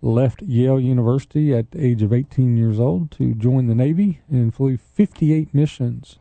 left 0.00 0.40
Yale 0.40 0.80
University 0.80 1.54
at 1.54 1.72
the 1.72 1.84
age 1.84 2.00
of 2.00 2.10
18 2.10 2.56
years 2.56 2.80
old 2.80 3.10
to 3.10 3.34
join 3.34 3.66
the 3.66 3.74
Navy 3.74 4.22
and 4.30 4.54
flew 4.54 4.78
58 4.78 5.52
missions, 5.52 6.18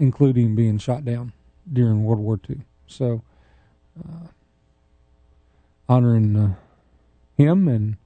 including 0.00 0.54
being 0.56 0.78
shot 0.78 1.04
down 1.04 1.34
during 1.70 2.04
World 2.04 2.20
War 2.20 2.40
II. 2.48 2.62
So, 2.86 3.22
uh, 4.02 4.28
honoring 5.88 6.36
uh, 6.36 6.54
him 7.36 7.68
and 7.68 7.96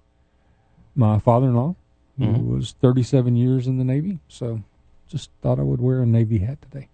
my 0.94 1.18
father-in-law, 1.18 1.74
who 2.18 2.24
Mhm. 2.24 2.46
was 2.56 2.72
37 2.80 3.34
years 3.36 3.66
in 3.66 3.78
the 3.78 3.84
Navy. 3.84 4.18
So, 4.28 4.62
just 5.08 5.30
thought 5.40 5.58
I 5.58 5.62
would 5.62 5.80
wear 5.80 6.02
a 6.02 6.06
Navy 6.06 6.38
hat 6.38 6.60
today. 6.62 6.88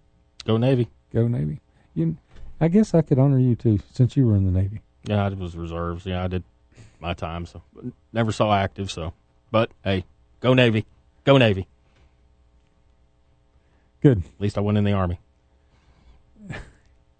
go 0.45 0.57
Navy. 0.57 0.89
Go 1.13 1.27
Navy! 1.27 1.59
You, 1.95 2.17
I 2.61 2.67
guess 2.67 2.93
I 2.93 3.01
could 3.01 3.17
honor 3.19 3.39
you 3.39 3.55
too, 3.55 3.79
since 3.91 4.15
you 4.15 4.25
were 4.27 4.35
in 4.35 4.45
the 4.45 4.51
Navy. 4.51 4.81
Yeah, 5.05 5.25
I 5.25 5.29
was 5.29 5.55
reserves. 5.57 6.05
Yeah, 6.05 6.23
I 6.23 6.27
did 6.27 6.43
my 6.99 7.13
time. 7.13 7.45
So 7.45 7.61
never 8.13 8.31
saw 8.31 8.53
active. 8.53 8.91
So, 8.91 9.13
but 9.51 9.71
hey, 9.83 10.05
go 10.39 10.53
Navy, 10.53 10.85
go 11.23 11.37
Navy. 11.37 11.67
Good. 14.01 14.19
At 14.19 14.39
least 14.41 14.57
I 14.57 14.61
went 14.61 14.77
in 14.77 14.83
the 14.83 14.93
army. 14.93 15.19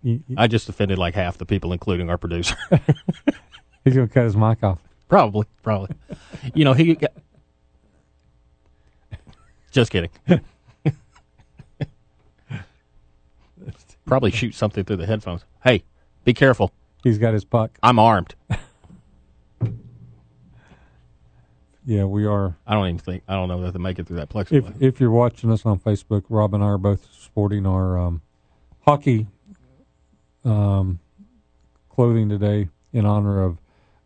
You- 0.01 0.23
you- 0.29 0.35
I 0.37 0.47
just 0.47 0.69
offended 0.69 0.97
like 0.97 1.13
half 1.15 1.37
the 1.37 1.45
people, 1.45 1.73
including 1.73 2.09
our 2.09 2.17
producer. 2.17 2.55
he's 3.83 3.95
gonna 3.95 4.07
cut 4.07 4.23
his 4.23 4.35
mic 4.35 4.63
off. 4.63 4.79
probably, 5.07 5.45
probably. 5.63 5.95
You 6.53 6.65
know 6.65 6.73
he. 6.73 6.95
Got... 6.95 7.11
Just 9.71 9.91
kidding. 9.91 10.09
probably 14.05 14.31
shoot 14.31 14.55
something 14.55 14.83
through 14.83 14.97
the 14.97 15.05
headphones. 15.05 15.45
Hey, 15.63 15.83
be 16.23 16.33
careful. 16.33 16.71
He's 17.03 17.17
got 17.17 17.33
his 17.33 17.45
puck. 17.45 17.77
I'm 17.83 17.99
armed. 17.99 18.35
Yeah, 21.89 22.03
we 22.03 22.27
are. 22.27 22.55
I 22.67 22.75
don't 22.75 22.85
even 22.85 22.99
think 22.99 23.23
I 23.27 23.33
don't 23.33 23.47
know 23.47 23.61
that 23.63 23.71
they 23.71 23.79
make 23.79 23.97
it 23.97 24.05
through 24.05 24.17
that 24.17 24.29
If 24.35 24.49
plexiglass. 24.49 24.79
if 24.79 24.99
you're 24.99 25.09
watching 25.09 25.51
us 25.51 25.65
on 25.65 25.79
Facebook, 25.79 26.23
Rob 26.29 26.53
and 26.53 26.63
I 26.63 26.67
are 26.67 26.77
both 26.77 27.07
sporting 27.11 27.65
our 27.65 27.97
um, 27.97 28.21
hockey 28.81 29.25
um, 30.45 30.99
clothing 31.89 32.29
today 32.29 32.69
in 32.93 33.07
honor 33.07 33.41
of 33.41 33.57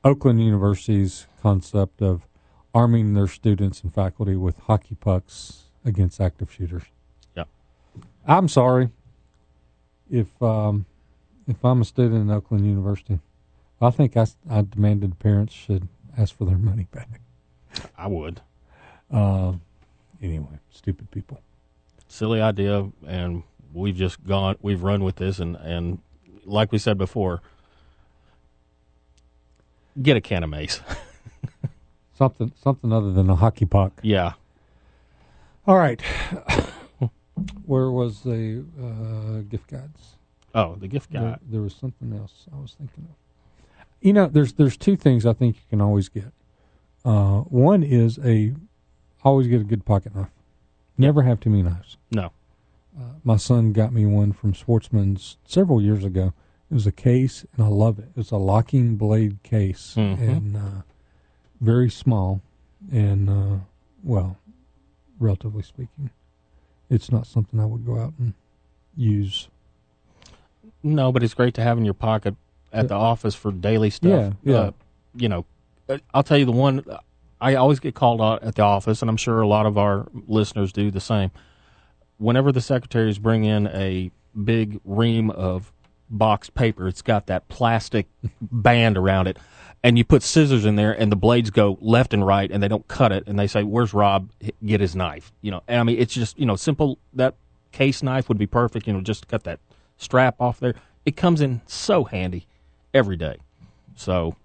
Oakland 0.04 0.44
University's 0.44 1.28
concept 1.42 2.02
of 2.02 2.28
arming 2.74 3.14
their 3.14 3.28
students 3.28 3.82
and 3.84 3.94
faculty 3.94 4.36
with 4.36 4.58
hockey 4.60 4.96
pucks 4.96 5.64
against 5.86 6.20
active 6.20 6.52
shooters. 6.52 6.84
Yeah. 7.36 7.44
I'm 8.28 8.48
sorry 8.48 8.90
if 10.10 10.42
um, 10.42 10.86
if 11.48 11.64
I'm 11.64 11.82
a 11.82 11.86
student 11.86 12.30
at 12.30 12.36
Oakland 12.36 12.66
University, 12.66 13.20
I 13.82 13.90
think 13.90 14.16
I, 14.16 14.28
I 14.50 14.62
demanded 14.62 15.20
parents 15.20 15.54
should 15.54 15.88
ask 16.18 16.36
for 16.36 16.46
their 16.46 16.58
money 16.58 16.88
back. 16.92 17.10
I 17.98 18.08
would. 18.08 18.42
Uh, 19.12 19.54
anyway, 20.22 20.60
stupid 20.70 21.12
people. 21.12 21.40
Silly 22.08 22.42
idea, 22.42 22.90
and 23.06 23.44
we've 23.74 23.96
just 23.96 24.24
gone. 24.26 24.56
We've 24.62 24.84
run 24.84 25.04
with 25.04 25.16
this, 25.16 25.40
and 25.40 25.56
and 25.58 26.00
like 26.46 26.72
we 26.72 26.78
said 26.78 26.98
before, 26.98 27.42
get 30.02 30.18
a 30.18 30.22
can 30.22 30.44
of 30.44 30.49
mace. 30.49 30.80
Something 32.15 32.52
something 32.61 32.94
other 32.94 33.11
than 33.11 33.30
a 33.30 33.36
hockey 33.36 33.65
puck. 33.65 33.99
yeah. 34.03 34.34
All 35.65 35.78
right. 35.78 35.99
Where 37.65 37.90
was 37.90 38.22
the 38.22 38.64
uh, 38.80 39.41
gift 39.49 39.68
guides? 39.72 40.18
Oh, 40.53 40.76
the 40.76 40.88
gift 40.88 41.11
guy. 41.11 41.22
There, 41.22 41.40
there 41.49 41.61
was 41.61 41.74
something 41.74 42.14
else 42.14 42.45
I 42.56 42.60
was 42.60 42.76
thinking 42.78 43.07
of. 43.10 43.15
You 44.02 44.14
know, 44.14 44.28
there's 44.28 44.53
there's 44.53 44.78
two 44.78 44.95
things 44.95 45.26
I 45.26 45.34
think 45.34 45.56
you 45.56 45.61
can 45.70 45.82
always 45.82 46.10
get. 46.10 46.32
Uh, 47.03 47.40
one 47.41 47.82
is 47.82 48.20
a 48.24 48.53
always 49.24 49.48
get 49.48 49.61
a 49.61 49.64
good 49.64 49.86
pocket 49.86 50.14
knife. 50.15 50.28
Never 50.98 51.24
have 51.24 51.40
too 51.40 51.49
many 51.49 51.64
knives. 51.64 51.98
No. 52.11 52.32
Uh, 52.95 53.14
my 53.24 53.38
son 53.38 53.74
got 53.74 53.91
me 53.91 54.06
one 54.06 54.34
from 54.34 54.53
Sportsman's 54.53 55.38
several 55.45 55.82
years 55.82 56.03
ago. 56.06 56.34
It 56.72 56.73
was 56.73 56.88
a 56.88 56.91
case, 56.91 57.45
and 57.56 57.64
I 57.65 57.69
love 57.69 57.99
it. 57.99 58.10
It's 58.15 58.31
a 58.31 58.38
locking 58.38 58.95
blade 58.95 59.41
case, 59.44 59.94
Mhm. 59.98 60.19
and 60.19 60.57
uh, 60.57 60.81
very 61.61 61.90
small, 61.90 62.41
and 62.91 63.30
uh, 63.30 63.56
well, 64.03 64.38
relatively 65.19 65.61
speaking, 65.61 66.10
it's 66.90 67.11
not 67.11 67.27
something 67.27 67.60
I 67.60 67.65
would 67.65 67.85
go 67.85 67.99
out 67.99 68.14
and 68.18 68.34
use. 68.95 69.49
No, 70.81 71.11
but 71.11 71.23
it's 71.23 71.34
great 71.34 71.53
to 71.56 71.61
have 71.61 71.77
in 71.77 71.85
your 71.85 71.94
pocket 71.94 72.35
at 72.72 72.88
the 72.88 72.95
office 72.95 73.35
for 73.35 73.52
daily 73.52 73.90
stuff. 73.90 74.10
Yeah, 74.44 74.52
yeah. 74.52 74.57
Uh, 74.57 74.72
you 75.15 75.30
know, 75.30 75.45
uh, 75.90 75.99
I'll 76.14 76.23
tell 76.23 76.38
you 76.38 76.45
the 76.45 76.52
one 76.52 76.84
I 77.40 77.56
always 77.56 77.80
get 77.80 77.94
called 77.94 78.22
out 78.22 78.41
at 78.44 78.56
the 78.56 78.64
office, 78.64 79.02
and 79.02 79.10
I'm 79.10 79.18
sure 79.18 79.41
a 79.41 79.48
lot 79.48 79.65
of 79.65 79.77
our 79.77 80.07
listeners 80.27 80.72
do 80.73 80.90
the 80.90 80.99
same. 81.02 81.30
Whenever 82.18 82.52
the 82.52 82.61
secretaries 82.61 83.19
bring 83.19 83.44
in 83.44 83.68
a 83.68 84.11
big 84.44 84.80
ream 84.85 85.30
of 85.30 85.73
boxed 86.14 86.53
paper, 86.53 86.88
it's 86.88 87.02
got 87.02 87.27
that 87.27 87.48
plastic 87.49 88.07
band 88.41 88.98
around 88.98 89.27
it, 89.27 89.38
and 89.84 89.98
you 89.98 90.06
put 90.06 90.23
scissors 90.23 90.65
in 90.65 90.76
there, 90.77 90.94
and 90.94 91.11
the 91.11 91.15
blades 91.18 91.49
go 91.49 91.77
left 91.81 92.14
and 92.14 92.26
right, 92.26 92.49
and 92.49 92.64
they 92.64 92.68
don't 92.68 92.88
cut 92.88 93.11
it, 93.11 93.27
and 93.27 93.38
they 93.38 93.48
say, 93.48 93.64
"Where's 93.64 93.94
Rob? 93.94 94.30
Get 94.65 94.80
his 94.80 94.95
knife." 94.95 95.34
You 95.41 95.52
know, 95.52 95.64
and 95.68 95.80
I 95.80 95.84
mean, 95.84 95.99
it's 95.99 96.14
just 96.14 96.40
you 96.40 96.45
know, 96.45 96.56
simple. 96.56 96.98
That 97.14 97.35
case 97.72 98.02
knife 98.02 98.30
would 98.30 98.38
be 98.38 98.48
perfect. 98.48 98.88
You 98.88 98.94
know, 98.94 99.02
just 99.02 99.27
cut 99.27 99.44
that 99.44 99.60
strap 99.98 100.40
off 100.40 100.60
there. 100.60 100.76
It 101.06 101.18
comes 101.18 101.41
in 101.41 101.61
so 101.65 102.06
handy 102.06 102.48
every 102.94 103.18
day. 103.18 103.38
So, 103.95 104.35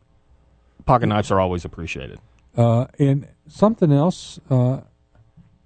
pocket 0.87 1.07
knives 1.07 1.31
are 1.31 1.41
always 1.41 1.65
appreciated. 1.65 2.19
Uh, 2.57 2.87
and 2.99 3.29
something 3.47 3.93
else, 3.93 4.41
uh, 4.51 4.81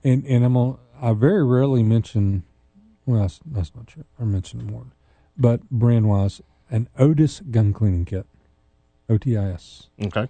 and 0.04 0.24
and 0.26 0.44
I'm 0.44 0.76
I 1.00 1.12
very 1.14 1.44
rarely 1.44 1.82
mention. 1.82 2.44
Well, 3.06 3.22
that's, 3.22 3.40
that's 3.44 3.74
not 3.74 3.88
true. 3.88 4.04
I 4.20 4.24
mention 4.24 4.60
it 4.60 4.66
more, 4.66 4.86
but 5.36 5.68
brand 5.70 6.08
wise, 6.08 6.40
an 6.70 6.88
Otis 6.98 7.40
gun 7.50 7.72
cleaning 7.72 8.04
kit, 8.04 8.26
O 9.08 9.18
T 9.18 9.36
I 9.36 9.50
S. 9.50 9.88
Okay. 10.02 10.28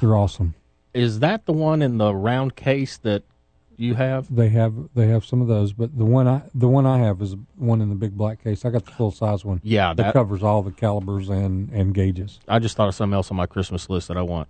They're 0.00 0.16
awesome. 0.16 0.54
Is 0.92 1.20
that 1.20 1.46
the 1.46 1.52
one 1.52 1.82
in 1.82 1.98
the 1.98 2.14
round 2.14 2.56
case 2.56 2.96
that 2.98 3.22
you 3.76 3.94
have? 3.94 4.32
They 4.34 4.48
have 4.50 4.74
they 4.94 5.08
have 5.08 5.24
some 5.24 5.40
of 5.42 5.48
those, 5.48 5.72
but 5.72 5.96
the 5.98 6.04
one 6.04 6.28
I 6.28 6.42
the 6.54 6.68
one 6.68 6.86
I 6.86 6.98
have 6.98 7.20
is 7.22 7.34
one 7.56 7.80
in 7.80 7.88
the 7.88 7.94
big 7.96 8.16
black 8.16 8.42
case. 8.42 8.64
I 8.64 8.70
got 8.70 8.84
the 8.84 8.92
full 8.92 9.10
size 9.10 9.44
one. 9.44 9.60
Yeah, 9.64 9.88
that, 9.94 9.96
that- 9.96 10.12
covers 10.12 10.42
all 10.42 10.62
the 10.62 10.70
calibers 10.72 11.28
and 11.28 11.70
and 11.70 11.94
gauges. 11.94 12.38
I 12.48 12.58
just 12.60 12.76
thought 12.76 12.88
of 12.88 12.94
something 12.94 13.14
else 13.14 13.30
on 13.30 13.36
my 13.36 13.46
Christmas 13.46 13.88
list 13.90 14.08
that 14.08 14.16
I 14.16 14.22
want. 14.22 14.48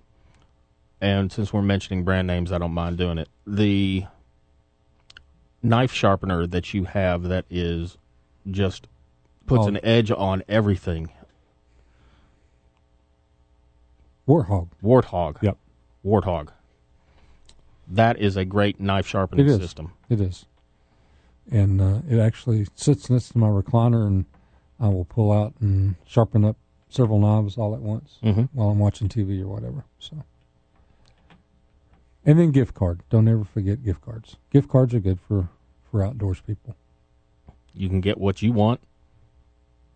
And 1.01 1.31
since 1.33 1.53
we're 1.53 1.63
mentioning 1.63 2.05
brand 2.05 2.27
names, 2.27 2.53
I 2.53 2.59
don't 2.59 2.73
mind 2.73 2.97
doing 2.99 3.19
it. 3.19 3.29
The 3.47 4.05
knife 5.63 5.93
sharpener 5.93 6.47
that 6.47 6.75
you 6.75 6.85
have 6.85 7.25
that 7.25 7.45
is 7.51 7.97
just 8.51 8.87
puts 9.47 9.65
Oh. 9.65 9.69
an 9.69 9.81
edge 9.85 10.11
on 10.11 10.43
everything. 10.49 11.11
Warthog. 14.29 14.69
Warthog. 14.83 15.43
Yep. 15.43 15.59
Warthog. 16.05 16.49
That 17.87 18.19
is 18.19 18.37
a 18.37 18.45
great 18.45 18.81
knife 18.81 19.07
sharpening 19.07 19.47
It 19.47 19.59
system. 19.59 19.93
It 20.09 20.21
is, 20.21 20.47
and 21.51 21.81
uh, 21.81 22.01
it 22.09 22.19
actually 22.19 22.67
sits 22.75 23.11
next 23.11 23.31
to 23.31 23.39
my 23.39 23.49
recliner, 23.49 24.07
and 24.07 24.25
I 24.81 24.89
will 24.89 25.05
pull 25.05 25.31
out 25.31 25.53
and 25.61 25.97
sharpen 26.07 26.45
up 26.45 26.57
several 26.89 27.19
knives 27.19 27.59
all 27.59 27.75
at 27.75 27.83
once 27.83 28.19
Mhm. 28.23 28.49
while 28.55 28.71
I'm 28.71 28.79
watching 28.79 29.09
TV 29.09 29.43
or 29.43 29.49
whatever. 29.49 29.85
So, 29.99 30.25
and 32.25 32.39
then 32.39 32.53
gift 32.53 32.73
card. 32.75 33.03
Don't 33.11 33.29
ever 33.29 33.45
forget 33.45 33.85
gift 33.85 34.01
cards. 34.01 34.37
Gift 34.51 34.69
cards 34.71 34.95
are 34.95 35.01
good 35.01 35.21
for 35.21 35.51
for 35.91 36.03
outdoors 36.03 36.41
people. 36.41 36.75
You 37.75 37.89
can 37.91 38.01
get 38.01 38.17
what 38.19 38.41
you 38.41 38.53
want. 38.53 38.81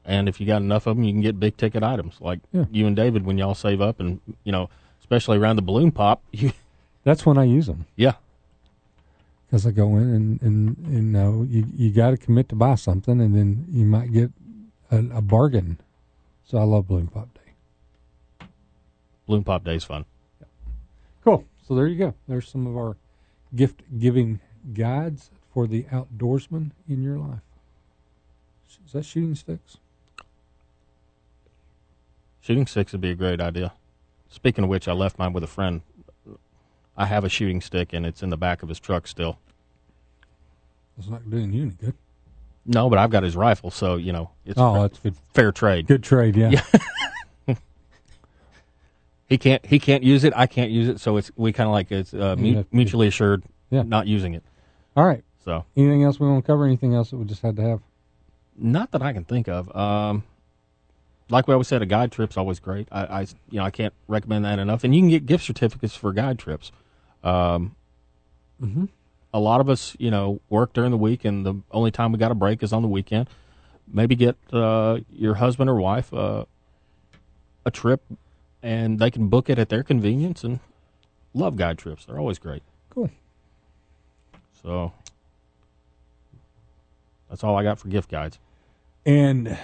And 0.08 0.26
if 0.26 0.40
you 0.40 0.46
got 0.46 0.62
enough 0.62 0.86
of 0.86 0.96
them, 0.96 1.04
you 1.04 1.12
can 1.12 1.20
get 1.20 1.38
big 1.38 1.56
ticket 1.58 1.82
items 1.82 2.16
like 2.20 2.40
Yeah. 2.50 2.64
you 2.72 2.86
and 2.86 2.96
David 2.96 3.26
when 3.26 3.36
y'all 3.36 3.54
save 3.54 3.82
up 3.82 4.00
and, 4.00 4.20
you 4.42 4.50
know, 4.50 4.70
especially 5.00 5.36
around 5.36 5.56
the 5.56 5.62
balloon 5.62 5.92
pop. 5.92 6.22
You, 6.32 6.52
That's 7.04 7.26
when 7.26 7.36
I 7.38 7.44
use 7.44 7.66
them 7.66 7.84
yeah. 7.94 8.14
because 9.46 9.66
I 9.66 9.70
go 9.70 9.96
in 9.96 10.02
and 10.10 10.42
and 10.42 10.76
you 10.90 11.02
know 11.02 11.46
you 11.48 11.66
you 11.76 11.90
got 11.90 12.10
to 12.10 12.16
commit 12.16 12.48
to 12.50 12.54
buy 12.56 12.74
something, 12.74 13.20
and 13.20 13.34
then 13.34 13.66
you 13.70 13.84
might 13.84 14.12
get 14.12 14.30
a, 14.90 14.98
a 15.12 15.22
bargain. 15.22 15.78
So 16.44 16.58
I 16.58 16.64
love 16.64 16.88
Balloon 16.88 17.06
Pop 17.08 17.28
Day. 17.34 18.46
Balloon 19.26 19.44
pop 19.44 19.62
day 19.64 19.74
is 19.76 19.84
fun. 19.84 20.06
Yeah. 20.40 20.46
Cool. 21.22 21.44
So 21.66 21.74
there 21.74 21.86
you 21.86 21.98
go. 21.98 22.14
There's 22.26 22.48
some 22.48 22.66
of 22.66 22.76
our 22.76 22.96
gift 23.54 23.82
giving 23.98 24.40
guides 24.72 25.30
for 25.52 25.66
the 25.66 25.82
outdoorsman 25.84 26.70
in 26.88 27.02
your 27.02 27.18
life. 27.18 27.40
Is 28.86 28.92
that 28.92 29.04
shooting 29.04 29.34
sticks? 29.34 29.76
Shooting 32.48 32.66
sticks 32.66 32.92
would 32.92 33.02
be 33.02 33.10
a 33.10 33.14
great 33.14 33.42
idea. 33.42 33.74
Speaking 34.30 34.64
of 34.64 34.70
which, 34.70 34.88
I 34.88 34.92
left 34.94 35.18
mine 35.18 35.34
with 35.34 35.44
a 35.44 35.46
friend. 35.46 35.82
I 36.96 37.04
have 37.04 37.22
a 37.22 37.28
shooting 37.28 37.60
stick 37.60 37.92
and 37.92 38.06
it's 38.06 38.22
in 38.22 38.30
the 38.30 38.38
back 38.38 38.62
of 38.62 38.70
his 38.70 38.80
truck 38.80 39.06
still. 39.06 39.38
It's 40.96 41.10
not 41.10 41.28
doing 41.28 41.52
you 41.52 41.62
any 41.64 41.70
good. 41.72 41.94
No, 42.64 42.88
but 42.88 42.98
I've 42.98 43.10
got 43.10 43.22
his 43.22 43.36
rifle, 43.36 43.70
so 43.70 43.96
you 43.96 44.12
know 44.12 44.30
it's 44.46 44.58
Oh, 44.58 44.72
fair, 44.72 44.80
that's 44.82 44.98
good. 44.98 45.14
fair 45.34 45.52
trade. 45.52 45.86
Good 45.88 46.02
trade, 46.02 46.36
yeah. 46.36 46.62
He 49.28 49.36
can't 49.36 49.66
he 49.66 49.78
can't 49.78 50.02
use 50.02 50.24
it. 50.24 50.32
I 50.34 50.46
can't 50.46 50.70
use 50.70 50.88
it, 50.88 51.00
so 51.00 51.18
it's 51.18 51.30
we 51.36 51.52
kind 51.52 51.68
of 51.68 51.72
like 51.74 51.92
it's 51.92 52.14
uh, 52.14 52.34
mu- 52.38 52.64
mutually 52.72 53.08
assured. 53.08 53.42
Yeah. 53.68 53.82
Not 53.82 54.06
using 54.06 54.32
it. 54.32 54.42
All 54.96 55.04
right. 55.04 55.22
So 55.44 55.66
Anything 55.76 56.02
else 56.02 56.18
we 56.18 56.26
want 56.26 56.42
to 56.42 56.46
cover? 56.46 56.64
Anything 56.64 56.94
else 56.94 57.10
that 57.10 57.18
we 57.18 57.26
just 57.26 57.42
had 57.42 57.56
to 57.56 57.62
have? 57.62 57.80
not 58.56 58.90
that 58.92 59.02
I 59.02 59.12
can 59.12 59.24
think 59.24 59.46
of. 59.48 59.74
Um, 59.76 60.24
like 61.30 61.46
we 61.46 61.52
always 61.54 61.68
said, 61.68 61.82
a 61.82 61.86
guide 61.86 62.12
trip's 62.12 62.36
always 62.36 62.58
great. 62.60 62.88
I, 62.90 63.00
I 63.04 63.20
you 63.50 63.58
know 63.58 63.64
I 63.64 63.70
can't 63.70 63.94
recommend 64.06 64.44
that 64.44 64.58
enough. 64.58 64.84
And 64.84 64.94
you 64.94 65.00
can 65.02 65.10
get 65.10 65.26
gift 65.26 65.44
certificates 65.44 65.94
for 65.96 66.12
guide 66.12 66.38
trips. 66.38 66.72
Um, 67.22 67.74
Mm-hmm. 68.60 68.86
a 69.32 69.38
lot 69.38 69.60
of 69.60 69.68
us, 69.68 69.94
you 70.00 70.10
know, 70.10 70.40
work 70.50 70.72
during 70.72 70.90
the 70.90 70.96
week, 70.96 71.24
and 71.24 71.46
the 71.46 71.54
only 71.70 71.92
time 71.92 72.10
we 72.10 72.18
got 72.18 72.32
a 72.32 72.34
break 72.34 72.60
is 72.60 72.72
on 72.72 72.82
the 72.82 72.88
weekend. 72.88 73.28
Maybe 73.86 74.16
get 74.16 74.36
uh, 74.52 74.98
your 75.12 75.34
husband 75.34 75.70
or 75.70 75.76
wife 75.76 76.12
uh, 76.12 76.44
a 77.64 77.70
trip, 77.70 78.02
and 78.64 78.98
they 78.98 79.12
can 79.12 79.28
book 79.28 79.48
it 79.48 79.56
at 79.60 79.68
their 79.68 79.84
convenience. 79.84 80.42
And 80.42 80.58
love 81.34 81.54
guide 81.54 81.78
trips; 81.78 82.04
they're 82.04 82.18
always 82.18 82.40
great. 82.40 82.64
Cool. 82.90 83.10
So 84.60 84.92
that's 87.30 87.44
all 87.44 87.56
I 87.56 87.62
got 87.62 87.78
for 87.78 87.86
gift 87.86 88.10
guides. 88.10 88.40
And 89.06 89.56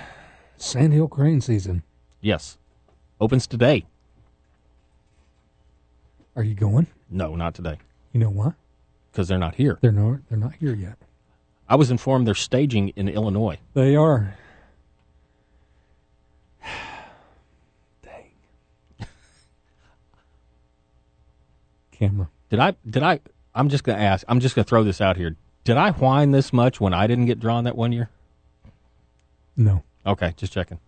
Sandhill 0.56 1.08
crane 1.08 1.40
season. 1.40 1.82
Yes, 2.20 2.58
opens 3.20 3.46
today. 3.46 3.84
Are 6.36 6.42
you 6.42 6.54
going? 6.54 6.86
No, 7.10 7.36
not 7.36 7.54
today, 7.54 7.78
You 8.12 8.20
know 8.20 8.30
why? 8.30 8.52
because 9.12 9.28
they're 9.28 9.38
not 9.38 9.54
here. 9.54 9.78
They're 9.80 9.92
not. 9.92 10.18
They're 10.28 10.38
not 10.38 10.54
here 10.54 10.74
yet. 10.74 10.98
I 11.68 11.76
was 11.76 11.90
informed 11.90 12.26
they're 12.26 12.34
staging 12.34 12.88
in 12.90 13.08
Illinois. 13.08 13.58
They 13.74 13.94
are. 13.94 14.34
Dang. 18.02 18.32
Camera. 21.92 22.28
Did 22.50 22.58
I? 22.58 22.74
Did 22.88 23.02
I? 23.04 23.20
I'm 23.54 23.68
just 23.68 23.84
gonna 23.84 24.02
ask. 24.02 24.24
I'm 24.28 24.40
just 24.40 24.56
gonna 24.56 24.64
throw 24.64 24.82
this 24.82 25.00
out 25.00 25.16
here. 25.16 25.36
Did 25.62 25.76
I 25.76 25.92
whine 25.92 26.32
this 26.32 26.52
much 26.52 26.80
when 26.80 26.92
I 26.92 27.06
didn't 27.06 27.26
get 27.26 27.38
drawn 27.38 27.64
that 27.64 27.76
one 27.76 27.92
year? 27.92 28.10
No. 29.56 29.84
Okay, 30.06 30.34
just 30.36 30.52
checking. 30.52 30.78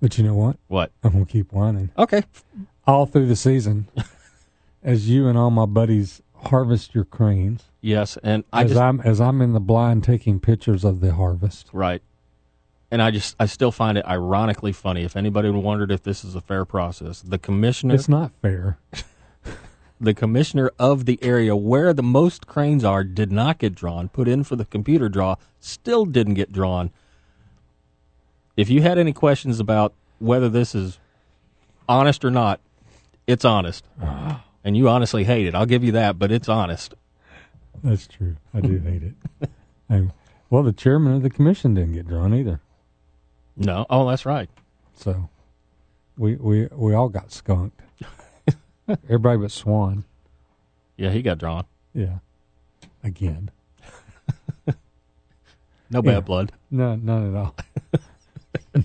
But 0.00 0.16
you 0.18 0.24
know 0.24 0.34
what? 0.34 0.56
What? 0.68 0.92
I'm 1.02 1.12
gonna 1.12 1.24
keep 1.26 1.52
whining 1.52 1.90
Okay. 1.98 2.22
all 2.86 3.06
through 3.06 3.26
the 3.26 3.36
season, 3.36 3.88
as 4.82 5.08
you 5.08 5.26
and 5.28 5.36
all 5.36 5.50
my 5.50 5.66
buddies 5.66 6.22
harvest 6.44 6.94
your 6.94 7.04
cranes. 7.04 7.64
Yes, 7.80 8.16
and 8.22 8.44
I 8.52 8.62
as 8.64 8.70
just 8.70 8.80
I'm 8.80 9.00
as 9.00 9.20
I'm 9.20 9.40
in 9.40 9.52
the 9.54 9.60
blind 9.60 10.04
taking 10.04 10.38
pictures 10.40 10.84
of 10.84 11.00
the 11.00 11.14
harvest. 11.14 11.68
right. 11.72 12.00
and 12.90 13.02
I 13.02 13.10
just 13.10 13.34
I 13.40 13.46
still 13.46 13.72
find 13.72 13.98
it 13.98 14.04
ironically 14.06 14.72
funny. 14.72 15.02
If 15.02 15.16
anybody 15.16 15.50
wondered 15.50 15.90
if 15.90 16.02
this 16.04 16.24
is 16.24 16.34
a 16.36 16.40
fair 16.40 16.64
process, 16.64 17.20
the 17.20 17.38
commissioner 17.38 17.94
It's 17.96 18.08
not 18.08 18.30
fair. 18.40 18.78
the 20.00 20.14
commissioner 20.14 20.70
of 20.78 21.06
the 21.06 21.18
area 21.22 21.56
where 21.56 21.92
the 21.92 22.04
most 22.04 22.46
cranes 22.46 22.84
are 22.84 23.02
did 23.02 23.32
not 23.32 23.58
get 23.58 23.74
drawn, 23.74 24.08
put 24.08 24.28
in 24.28 24.44
for 24.44 24.54
the 24.54 24.64
computer 24.64 25.08
draw, 25.08 25.34
still 25.58 26.04
didn't 26.04 26.34
get 26.34 26.52
drawn. 26.52 26.90
If 28.58 28.68
you 28.68 28.82
had 28.82 28.98
any 28.98 29.12
questions 29.12 29.60
about 29.60 29.94
whether 30.18 30.48
this 30.48 30.74
is 30.74 30.98
honest 31.88 32.24
or 32.24 32.30
not, 32.30 32.60
it's 33.26 33.44
honest. 33.44 33.84
And 34.64 34.76
you 34.76 34.88
honestly 34.88 35.22
hate 35.24 35.46
it. 35.46 35.54
I'll 35.54 35.64
give 35.64 35.82
you 35.84 35.92
that, 35.92 36.18
but 36.18 36.30
it's 36.32 36.48
honest. 36.48 36.92
That's 37.82 38.06
true. 38.08 38.36
I 38.52 38.60
do 38.60 38.78
hate 38.80 39.02
it. 39.04 39.14
And, 39.88 40.12
well, 40.50 40.62
the 40.64 40.72
chairman 40.74 41.14
of 41.14 41.22
the 41.22 41.30
commission 41.30 41.72
didn't 41.72 41.92
get 41.94 42.06
drawn 42.08 42.34
either. 42.34 42.60
No. 43.56 43.86
Oh, 43.88 44.06
that's 44.10 44.26
right. 44.26 44.50
So 44.94 45.30
we 46.18 46.34
we 46.34 46.66
we 46.72 46.92
all 46.92 47.08
got 47.08 47.32
skunked. 47.32 47.80
Everybody 48.88 49.38
but 49.38 49.50
Swan. 49.52 50.04
Yeah, 50.98 51.10
he 51.10 51.22
got 51.22 51.38
drawn. 51.38 51.64
Yeah. 51.94 52.18
Again. 53.02 53.50
No 55.90 56.02
bad 56.02 56.12
Yeah. 56.12 56.20
blood. 56.20 56.52
No, 56.70 56.96
none 56.96 57.34
at 57.34 57.38
all. 57.40 57.54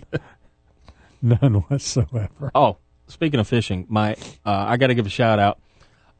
none 1.21 1.53
whatsoever. 1.69 2.51
Oh, 2.53 2.77
speaking 3.07 3.39
of 3.39 3.47
fishing, 3.47 3.85
my 3.89 4.13
uh, 4.45 4.65
I 4.67 4.77
got 4.77 4.87
to 4.87 4.95
give 4.95 5.05
a 5.05 5.09
shout 5.09 5.39
out. 5.39 5.59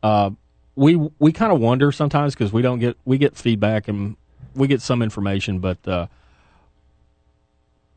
Uh, 0.02 0.32
we 0.76 0.96
we 1.20 1.32
kind 1.32 1.52
of 1.52 1.60
wonder 1.60 1.92
sometimes 1.92 2.34
because 2.34 2.52
we 2.52 2.62
don't 2.62 2.80
get 2.80 2.98
we 3.06 3.18
get 3.18 3.36
feedback 3.36 3.88
and 3.88 4.16
we 4.56 4.68
get 4.68 4.82
some 4.82 5.02
information, 5.02 5.60
but 5.60 5.86
uh, 5.88 6.08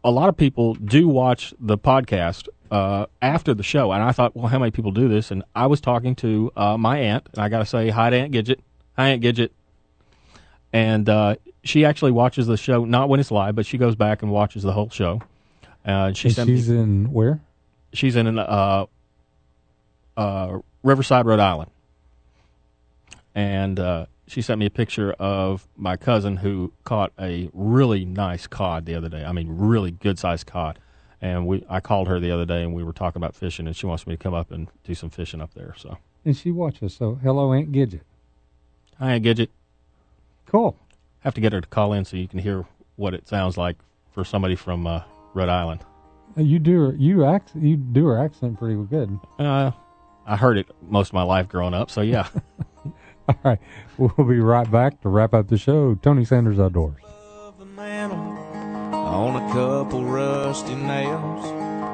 a 0.04 0.10
lot 0.10 0.28
of 0.28 0.36
people 0.36 0.74
do 0.74 1.08
watch 1.08 1.52
the 1.58 1.76
podcast 1.76 2.48
uh, 2.70 3.06
after 3.20 3.54
the 3.54 3.62
show. 3.62 3.92
And 3.92 4.02
I 4.02 4.12
thought, 4.12 4.36
well, 4.36 4.46
how 4.46 4.58
many 4.58 4.70
people 4.70 4.92
do 4.92 5.08
this? 5.08 5.30
And 5.30 5.42
I 5.54 5.66
was 5.66 5.80
talking 5.80 6.14
to 6.16 6.52
uh, 6.56 6.76
my 6.76 6.98
aunt, 6.98 7.28
and 7.32 7.42
I 7.42 7.48
got 7.48 7.58
to 7.58 7.66
say 7.66 7.90
hi 7.90 8.10
to 8.10 8.16
Aunt 8.16 8.32
Gidget. 8.32 8.60
Hi, 8.96 9.08
Aunt 9.08 9.22
Gidget. 9.22 9.50
And 10.72 11.08
uh, 11.08 11.36
she 11.64 11.84
actually 11.84 12.12
watches 12.12 12.46
the 12.46 12.56
show 12.56 12.84
not 12.84 13.08
when 13.08 13.20
it's 13.20 13.30
live, 13.30 13.54
but 13.54 13.66
she 13.66 13.78
goes 13.78 13.96
back 13.96 14.22
and 14.22 14.30
watches 14.30 14.62
the 14.62 14.72
whole 14.72 14.90
show. 14.90 15.22
Uh, 15.86 16.12
she 16.12 16.28
And 16.28 16.34
sent 16.34 16.50
me- 16.50 16.56
she's 16.56 16.68
in 16.68 17.12
where? 17.12 17.40
she's 17.92 18.16
in 18.16 18.38
uh, 18.38 18.86
uh, 20.16 20.58
Riverside, 20.82 21.24
Rhode 21.26 21.38
Island, 21.40 21.70
and 23.34 23.78
uh, 23.78 24.06
she 24.26 24.42
sent 24.42 24.58
me 24.58 24.66
a 24.66 24.70
picture 24.70 25.12
of 25.12 25.66
my 25.76 25.96
cousin 25.96 26.38
who 26.38 26.72
caught 26.84 27.12
a 27.20 27.48
really 27.52 28.04
nice 28.04 28.46
cod 28.46 28.86
the 28.86 28.94
other 28.94 29.08
day. 29.08 29.24
I 29.24 29.32
mean, 29.32 29.46
really 29.50 29.90
good 29.92 30.18
sized 30.18 30.46
cod. 30.46 30.78
And 31.22 31.46
we, 31.46 31.64
I 31.68 31.80
called 31.80 32.08
her 32.08 32.20
the 32.20 32.30
other 32.30 32.44
day, 32.44 32.62
and 32.62 32.74
we 32.74 32.84
were 32.84 32.92
talking 32.92 33.20
about 33.20 33.34
fishing, 33.34 33.66
and 33.66 33.74
she 33.74 33.86
wants 33.86 34.06
me 34.06 34.14
to 34.16 34.22
come 34.22 34.34
up 34.34 34.50
and 34.50 34.68
do 34.84 34.94
some 34.94 35.08
fishing 35.08 35.40
up 35.40 35.54
there. 35.54 35.74
So, 35.78 35.96
And 36.24 36.36
she 36.36 36.50
watches. 36.50 36.94
So 36.94 37.14
hello, 37.22 37.52
Aunt 37.52 37.72
Gidget. 37.72 38.00
hi, 38.98 39.12
Aunt 39.14 39.24
Gidget. 39.24 39.48
Cool. 40.46 40.76
Have 41.20 41.34
to 41.34 41.40
get 41.40 41.52
her 41.52 41.60
to 41.60 41.66
call 41.68 41.92
in 41.92 42.04
so 42.04 42.16
you 42.16 42.28
can 42.28 42.38
hear 42.38 42.66
what 42.96 43.14
it 43.14 43.26
sounds 43.28 43.56
like 43.56 43.76
for 44.12 44.24
somebody 44.24 44.54
from 44.56 44.86
uh, 44.86 45.02
Rhode 45.36 45.50
Island. 45.50 45.84
Uh, 46.36 46.40
You 46.42 46.58
do 46.58 46.86
her, 46.86 46.94
you 46.96 47.24
act 47.24 47.52
you 47.54 47.76
do 47.76 48.06
her 48.06 48.18
accent 48.18 48.58
pretty 48.58 48.74
good. 48.90 49.18
Uh, 49.38 49.70
I 50.26 50.36
heard 50.36 50.58
it 50.58 50.66
most 50.88 51.08
of 51.08 51.14
my 51.14 51.22
life 51.22 51.46
growing 51.48 51.74
up, 51.74 51.90
so 51.90 52.00
yeah. 52.00 52.26
All 53.28 53.36
right, 53.44 53.58
we'll 53.98 54.26
be 54.26 54.40
right 54.40 54.68
back 54.70 55.00
to 55.02 55.08
wrap 55.08 55.34
up 55.34 55.48
the 55.48 55.58
show. 55.58 55.94
Tony 55.96 56.24
Sanders 56.24 56.58
Outdoors. 56.58 57.02
of 57.40 57.58
the 57.58 57.64
mantle 57.66 58.18
on 58.18 59.36
a 59.36 59.52
couple 59.52 60.04
rusty 60.04 60.74
nails. 60.74 61.44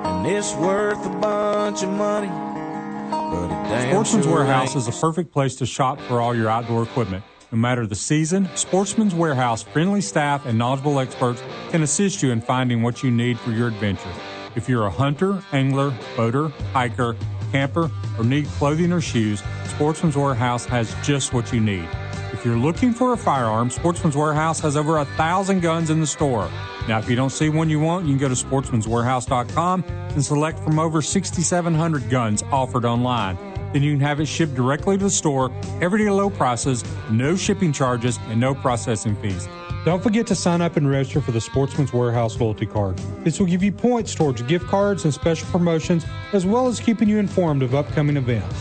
And 0.05 0.27
it's 0.27 0.55
worth 0.55 1.05
a 1.06 1.09
bunch 1.20 1.82
of 1.82 1.90
money. 1.90 2.28
But 2.28 3.89
Sportsman's 3.89 4.27
Warehouse 4.27 4.77
is 4.77 4.89
a 4.89 4.93
perfect 4.93 5.32
place 5.32 5.55
to 5.56 5.66
shop 5.66 6.01
for 6.01 6.20
all 6.20 6.35
your 6.35 6.48
outdoor 6.48 6.82
equipment. 6.82 7.24
No 7.53 7.59
matter 7.59 7.87
the 7.87 7.95
season, 7.95 8.49
Sportsman's 8.55 9.15
Warehouse 9.15 9.62
friendly 9.62 10.01
staff 10.01 10.47
and 10.47 10.57
knowledgeable 10.57 10.99
experts 10.99 11.43
can 11.69 11.83
assist 11.83 12.23
you 12.23 12.31
in 12.31 12.41
finding 12.41 12.81
what 12.81 13.03
you 13.03 13.11
need 13.11 13.39
for 13.39 13.51
your 13.51 13.69
adventure. 13.69 14.11
If 14.57 14.70
you're 14.70 14.87
a 14.87 14.91
hunter, 14.91 15.43
angler, 15.53 15.95
boater, 16.16 16.49
hiker, 16.73 17.15
camper, 17.51 17.91
or 18.16 18.24
need 18.24 18.47
clothing 18.47 18.91
or 18.91 19.03
shoes, 19.03 19.43
Sportsman's 19.66 20.16
Warehouse 20.16 20.65
has 20.65 20.97
just 21.03 21.35
what 21.35 21.53
you 21.53 21.61
need. 21.61 21.87
If 22.33 22.43
you're 22.43 22.57
looking 22.57 22.95
for 22.95 23.12
a 23.12 23.19
firearm, 23.19 23.69
Sportsman's 23.69 24.16
Warehouse 24.16 24.59
has 24.61 24.74
over 24.74 24.97
a 24.97 25.05
thousand 25.05 25.61
guns 25.61 25.91
in 25.91 26.01
the 26.01 26.07
store. 26.07 26.51
Now, 26.89 27.01
if 27.01 27.11
you 27.11 27.16
don't 27.16 27.29
see 27.29 27.51
one 27.51 27.69
you 27.69 27.81
want, 27.81 28.07
you 28.07 28.12
can 28.12 28.19
go 28.19 28.29
to 28.29 28.35
sportsmanswarehouse.com 28.35 29.85
and 29.85 30.24
select 30.24 30.59
from 30.61 30.79
over 30.79 31.03
6,700 31.03 32.09
guns 32.09 32.43
offered 32.51 32.87
online. 32.87 33.52
Then 33.73 33.82
you 33.82 33.93
can 33.93 34.01
have 34.01 34.20
it 34.20 34.27
shipped 34.27 34.55
directly 34.55 34.99
to 34.99 35.05
the 35.05 35.11
store, 35.11 35.51
everyday 35.81 36.11
low 36.11 36.31
prices, 36.31 36.85
no 37.11 37.36
shipping 37.36 37.73
charges, 37.73 38.19
and 38.28 38.40
no 38.40 38.55
processing 38.55 39.16
fees. 39.16 39.49
Don't 39.85 40.03
forget 40.03 40.27
to 40.28 40.36
sign 40.36 40.61
up 40.61 40.77
and 40.77 40.89
register 40.89 41.20
for 41.20 41.32
the 41.32 41.40
Sportsman's 41.40 41.93
Warehouse 41.93 42.39
loyalty 42.39 42.66
card. 42.66 42.99
This 43.24 43.40
will 43.40 43.47
give 43.47 43.62
you 43.62 43.73
points 43.73 44.15
towards 44.15 44.40
gift 44.43 44.66
cards 44.66 45.05
and 45.05 45.12
special 45.12 45.49
promotions, 45.49 46.07
as 46.32 46.47
well 46.47 46.69
as 46.69 46.78
keeping 46.78 47.09
you 47.09 47.19
informed 47.19 47.62
of 47.62 47.74
upcoming 47.74 48.16
events. 48.16 48.55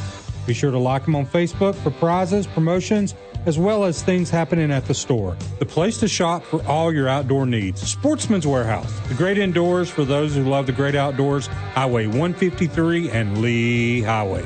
Be 0.48 0.54
sure 0.56 0.72
to 0.72 0.80
like 0.80 1.06
them 1.06 1.16
on 1.16 1.28
Facebook 1.28 1.76
for 1.76 1.92
prizes, 1.92 2.48
promotions, 2.48 3.14
as 3.46 3.60
well 3.60 3.84
as 3.84 4.02
things 4.02 4.30
happening 4.30 4.72
at 4.72 4.86
the 4.86 4.94
store. 4.94 5.38
The 5.60 5.66
place 5.66 6.00
to 6.00 6.08
shop 6.08 6.44
for 6.44 6.66
all 6.66 6.94
your 6.94 7.08
outdoor 7.08 7.46
needs. 7.46 7.82
Sportsman's 7.82 8.48
Warehouse, 8.48 8.92
the 9.08 9.14
great 9.14 9.38
indoors 9.38 9.90
for 9.90 10.06
those 10.06 10.36
who 10.36 10.44
love 10.44 10.66
the 10.66 10.72
great 10.72 10.96
outdoors. 10.96 11.48
Highway 11.48 12.08
153 12.08 13.12
and 13.12 13.42
Lee 13.42 14.02
Highway. 14.02 14.46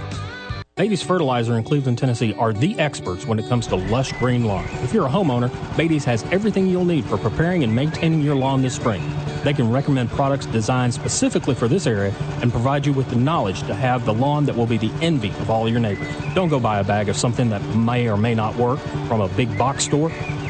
Beatty's 0.78 1.02
Fertilizer 1.02 1.58
in 1.58 1.64
Cleveland, 1.64 1.98
Tennessee 1.98 2.34
are 2.34 2.52
the 2.52 2.78
experts 2.78 3.26
when 3.26 3.40
it 3.40 3.48
comes 3.48 3.66
to 3.68 3.78
lush 3.78 4.12
green 4.20 4.44
lawn. 4.44 4.68
If 4.84 4.94
you're 4.94 5.06
a 5.06 5.10
homeowner, 5.10 5.50
Beatty's 5.78 6.04
has 6.04 6.24
everything 6.34 6.68
you'll 6.68 6.84
need 6.84 7.06
for 7.06 7.18
preparing 7.18 7.64
and 7.64 7.74
maintaining 7.74 8.20
your 8.20 8.36
lawn 8.36 8.62
this 8.62 8.76
spring. 8.76 9.02
They 9.46 9.54
can 9.54 9.72
recommend 9.72 10.10
products 10.10 10.48
designed 10.48 10.94
specifically 10.94 11.56
for 11.56 11.70
this 11.70 11.88
area 11.88 12.14
and 12.42 12.52
provide 12.52 12.86
you 12.86 12.92
with 12.92 13.10
the 13.10 13.16
knowledge 13.16 13.64
to 13.68 13.74
have 13.74 14.04
the 14.04 14.14
lawn 14.14 14.44
that 14.48 14.58
will 14.58 14.66
be 14.66 14.78
the 14.78 14.92
envy 15.02 15.30
of 15.30 15.50
all 15.50 15.70
your 15.70 15.80
neighbors. 15.80 16.14
Don't 16.34 16.50
go 16.50 16.60
buy 16.60 16.80
a 16.80 16.84
bag 16.84 17.08
of 17.08 17.16
something 17.16 17.48
that 17.52 17.64
may 17.74 18.10
or 18.10 18.18
may 18.18 18.36
not 18.36 18.54
work 18.58 18.80
from 19.08 19.22
a 19.22 19.30
big 19.30 19.58
box 19.58 19.86
store. 19.86 20.10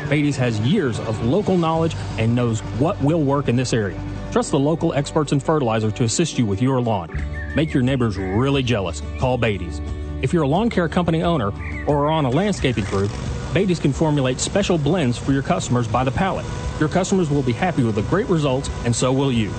Beatty's 0.10 0.38
has 0.38 0.60
years 0.62 1.00
of 1.02 1.24
local 1.24 1.56
knowledge 1.56 1.96
and 2.18 2.34
knows 2.34 2.62
what 2.80 3.00
will 3.00 3.22
work 3.22 3.48
in 3.48 3.56
this 3.56 3.74
area. 3.74 4.02
Trust 4.32 4.50
the 4.50 4.58
local 4.58 4.92
experts 4.96 5.34
in 5.34 5.40
fertilizer 5.40 5.92
to 5.92 6.04
assist 6.04 6.40
you 6.40 6.48
with 6.48 6.64
your 6.64 6.82
lawn. 6.82 7.16
Make 7.56 7.76
your 7.76 7.84
neighbors 7.84 8.18
really 8.18 8.64
jealous. 8.64 9.04
Call 9.20 9.38
Beatty's. 9.38 9.80
If 10.26 10.34
you're 10.34 10.42
a 10.42 10.48
lawn 10.48 10.72
care 10.72 10.90
company 10.90 11.22
owner 11.22 11.54
or 11.86 12.08
are 12.08 12.10
on 12.10 12.26
a 12.26 12.32
landscaping 12.32 12.86
crew, 12.86 13.08
Beatty's 13.54 13.80
can 13.80 13.94
formulate 13.94 14.40
special 14.40 14.80
blends 14.80 15.20
for 15.20 15.34
your 15.34 15.44
customers 15.44 15.88
by 15.88 16.04
the 16.04 16.10
pallet. 16.10 16.48
Your 16.80 16.90
customers 16.90 17.30
will 17.30 17.44
be 17.44 17.54
happy 17.54 17.84
with 17.84 17.94
the 17.94 18.02
great 18.02 18.28
results, 18.28 18.68
and 18.86 18.96
so 18.96 19.14
will 19.14 19.32
you. 19.32 19.54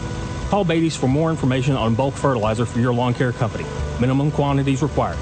Call 0.48 0.64
Beatty's 0.64 0.96
for 0.96 1.06
more 1.06 1.30
information 1.30 1.76
on 1.76 1.94
bulk 1.94 2.14
fertilizer 2.14 2.66
for 2.66 2.80
your 2.80 2.92
lawn 2.92 3.14
care 3.14 3.30
company. 3.30 3.64
Minimum 4.00 4.32
quantities 4.32 4.82
required. 4.82 5.18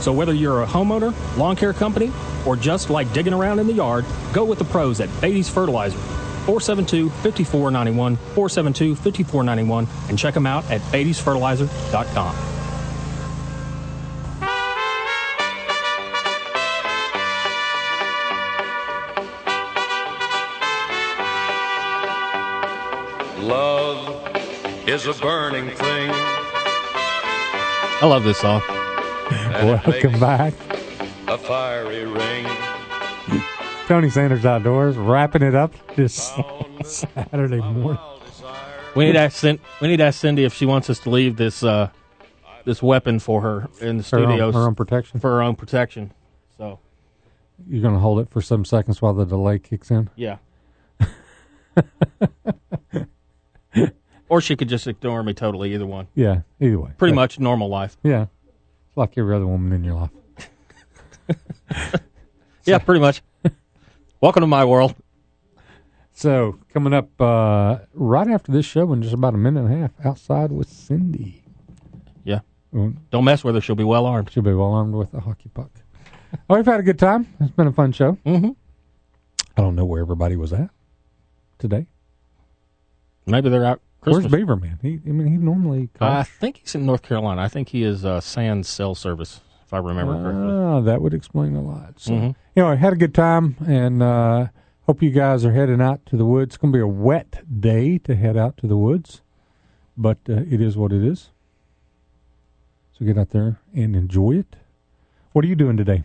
So 0.00 0.12
whether 0.12 0.34
you're 0.34 0.64
a 0.64 0.66
homeowner, 0.66 1.14
lawn 1.36 1.54
care 1.54 1.72
company, 1.72 2.10
or 2.44 2.56
just 2.56 2.90
like 2.90 3.12
digging 3.12 3.32
around 3.32 3.60
in 3.60 3.68
the 3.68 3.74
yard, 3.74 4.04
go 4.32 4.44
with 4.44 4.58
the 4.58 4.64
pros 4.64 4.98
at 4.98 5.08
Beatty's 5.20 5.48
Fertilizer. 5.48 5.98
472-5491, 6.46 8.16
472-5491, 8.34 9.86
and 10.08 10.18
check 10.18 10.34
them 10.34 10.46
out 10.46 10.68
at 10.68 10.80
beattysfertilizer.com. 10.90 12.59
is 24.90 25.06
a 25.06 25.12
burning 25.14 25.68
thing. 25.68 26.10
I 28.02 28.06
love 28.06 28.24
this 28.24 28.38
song. 28.38 28.60
Welcome 29.64 30.18
back. 30.18 30.54
A 31.28 31.38
fiery 31.38 32.04
ring. 32.06 32.46
Tony 33.86 34.10
Sanders 34.10 34.44
Outdoors, 34.44 34.96
wrapping 34.96 35.42
it 35.42 35.54
up 35.54 35.72
this 35.96 36.32
Saturday 36.84 37.60
morning. 37.60 37.98
We 38.96 39.04
need 39.06 39.12
to 39.12 39.18
ask 39.20 39.36
Cin- 39.38 39.60
we 39.80 39.88
need 39.88 39.98
to 39.98 40.04
ask 40.04 40.18
Cindy 40.20 40.44
if 40.44 40.52
she 40.54 40.66
wants 40.66 40.90
us 40.90 40.98
to 41.00 41.10
leave 41.10 41.36
this 41.36 41.62
uh, 41.62 41.90
this 42.64 42.82
weapon 42.82 43.18
for 43.20 43.40
her 43.42 43.68
in 43.80 43.98
the 43.98 44.02
Her 44.10 44.18
own- 44.18 44.24
studios 44.26 44.54
her 44.54 44.60
own 44.66 44.74
protection. 44.74 45.20
for 45.20 45.30
her 45.30 45.42
own 45.42 45.54
protection. 45.54 46.12
So 46.58 46.78
You're 47.68 47.82
going 47.82 47.94
to 47.94 48.00
hold 48.00 48.18
it 48.20 48.28
for 48.30 48.40
some 48.40 48.64
seconds 48.64 49.00
while 49.00 49.14
the 49.14 49.24
delay 49.24 49.58
kicks 49.60 49.90
in. 49.90 50.10
yeah. 50.16 50.38
or 54.30 54.40
she 54.40 54.56
could 54.56 54.70
just 54.70 54.86
ignore 54.86 55.22
me 55.22 55.34
totally. 55.34 55.74
Either 55.74 55.86
one. 55.86 56.08
Yeah, 56.14 56.40
either 56.58 56.80
way. 56.80 56.92
Pretty 56.96 57.14
much 57.14 57.38
normal 57.38 57.68
life. 57.68 57.98
Yeah, 58.02 58.26
it's 58.88 58.96
like 58.96 59.18
every 59.18 59.36
other 59.36 59.46
woman 59.46 59.72
in 59.72 59.84
your 59.84 59.94
life. 59.94 60.10
Yeah, 62.64 62.78
pretty 62.78 63.00
much. 63.00 63.22
Welcome 64.20 64.42
to 64.42 64.46
my 64.46 64.64
world. 64.64 64.94
So 66.12 66.58
coming 66.72 66.92
up 66.92 67.08
uh, 67.20 67.78
right 67.94 68.28
after 68.28 68.52
this 68.52 68.66
show 68.66 68.92
in 68.92 69.02
just 69.02 69.14
about 69.14 69.34
a 69.34 69.38
minute 69.38 69.64
and 69.64 69.74
a 69.74 69.76
half, 69.76 69.90
outside 70.04 70.52
with 70.52 70.68
Cindy. 70.68 71.42
Yeah. 72.22 72.40
Mm. 72.74 72.98
Don't 73.10 73.24
mess 73.24 73.42
with 73.42 73.54
her. 73.54 73.60
She'll 73.60 73.74
be 73.74 73.84
well 73.84 74.04
armed. 74.04 74.30
She'll 74.30 74.42
be 74.42 74.52
well 74.52 74.72
armed 74.72 74.94
with 74.94 75.12
a 75.14 75.20
hockey 75.20 75.48
puck. 75.52 75.70
oh, 76.48 76.56
we've 76.56 76.66
had 76.66 76.80
a 76.80 76.82
good 76.82 76.98
time. 76.98 77.26
It's 77.40 77.50
been 77.50 77.66
a 77.66 77.72
fun 77.72 77.92
show. 77.92 78.18
Mm-hmm. 78.26 78.50
I 79.56 79.60
don't 79.62 79.74
know 79.74 79.86
where 79.86 80.02
everybody 80.02 80.36
was 80.36 80.52
at 80.52 80.70
today. 81.58 81.86
Maybe 83.26 83.48
they're 83.48 83.64
out 83.64 83.80
Christmas. 84.00 84.30
Where's 84.32 84.42
Beaverman? 84.44 84.80
He, 84.82 84.98
I 85.06 85.12
mean, 85.12 85.26
he 85.26 85.36
normally. 85.36 85.88
I 86.00 86.22
think 86.22 86.56
he's 86.58 86.74
in 86.74 86.86
North 86.86 87.02
Carolina. 87.02 87.42
I 87.42 87.48
think 87.48 87.68
he 87.68 87.82
is 87.82 88.04
uh, 88.04 88.20
Sands 88.20 88.68
Cell 88.68 88.94
Service, 88.94 89.40
if 89.64 89.72
I 89.74 89.78
remember 89.78 90.14
correctly. 90.22 90.52
Ah, 90.52 90.80
that 90.80 91.02
would 91.02 91.12
explain 91.14 91.54
a 91.54 91.60
lot. 91.62 92.00
So, 92.00 92.12
Mhm. 92.12 92.34
anyway, 92.56 92.76
had 92.76 92.92
a 92.94 92.96
good 92.96 93.14
time, 93.14 93.56
and 93.66 94.02
uh, 94.02 94.46
hope 94.86 95.02
you 95.02 95.10
guys 95.10 95.44
are 95.44 95.52
heading 95.52 95.80
out 95.82 96.04
to 96.06 96.16
the 96.16 96.24
woods. 96.24 96.54
It's 96.54 96.56
going 96.56 96.72
to 96.72 96.76
be 96.76 96.82
a 96.82 96.86
wet 96.86 97.42
day 97.60 97.98
to 97.98 98.14
head 98.16 98.36
out 98.36 98.56
to 98.58 98.66
the 98.66 98.76
woods, 98.76 99.20
but 99.96 100.18
uh, 100.28 100.32
it 100.48 100.60
is 100.60 100.76
what 100.76 100.92
it 100.92 101.02
is. 101.04 101.30
So 102.98 103.04
get 103.04 103.18
out 103.18 103.30
there 103.30 103.58
and 103.74 103.94
enjoy 103.96 104.32
it. 104.38 104.56
What 105.32 105.44
are 105.44 105.48
you 105.48 105.56
doing 105.56 105.76
today? 105.76 106.04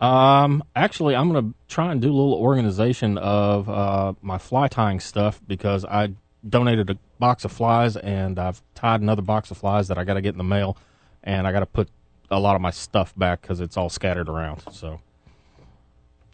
Um, 0.00 0.62
actually, 0.74 1.16
I'm 1.16 1.32
going 1.32 1.52
to 1.52 1.54
try 1.68 1.90
and 1.90 2.00
do 2.00 2.08
a 2.08 2.12
little 2.14 2.34
organization 2.34 3.16
of 3.18 3.68
uh, 3.68 4.12
my 4.20 4.36
fly 4.38 4.68
tying 4.68 5.00
stuff 5.00 5.40
because 5.46 5.84
I 5.86 6.10
donated 6.48 6.90
a 6.90 6.98
box 7.18 7.44
of 7.44 7.52
flies 7.52 7.96
and 7.96 8.38
I've 8.38 8.62
tied 8.74 9.00
another 9.00 9.22
box 9.22 9.50
of 9.50 9.58
flies 9.58 9.88
that 9.88 9.98
I 9.98 10.04
got 10.04 10.14
to 10.14 10.20
get 10.20 10.34
in 10.34 10.38
the 10.38 10.44
mail, 10.44 10.76
and 11.24 11.46
I 11.46 11.52
got 11.52 11.60
to 11.60 11.66
put 11.66 11.88
a 12.30 12.38
lot 12.40 12.54
of 12.56 12.60
my 12.62 12.70
stuff 12.70 13.14
back 13.16 13.40
because 13.42 13.60
it's 13.60 13.76
all 13.76 13.88
scattered 13.88 14.28
around. 14.28 14.62
So 14.72 15.00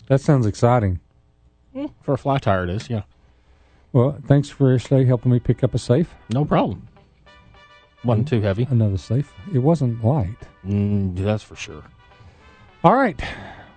That 0.09 0.21
sounds 0.21 0.47
exciting. 0.47 1.01
for 2.03 2.15
a 2.15 2.19
fly 2.19 2.39
tire, 2.39 2.65
it 2.65 2.71
is. 2.71 2.91
Yeah, 2.91 3.03
Well, 3.93 4.19
thanks 4.27 4.49
for 4.51 4.73
yesterday 4.73 5.05
helping 5.07 5.33
me 5.33 5.39
pick 5.41 5.63
up 5.65 5.75
a 5.75 5.79
safe. 5.79 6.15
no 6.31 6.45
problem. 6.45 6.89
Wasn't 8.05 8.27
too 8.27 8.41
heavy. 8.41 8.67
Another 8.69 8.99
safe. 8.99 9.33
It 9.55 9.61
wasn't 9.61 10.05
light. 10.05 10.37
Mm, 10.67 11.17
that's 11.17 11.45
for 11.45 11.55
sure. 11.55 11.85
All 12.83 12.95
right, 12.97 13.23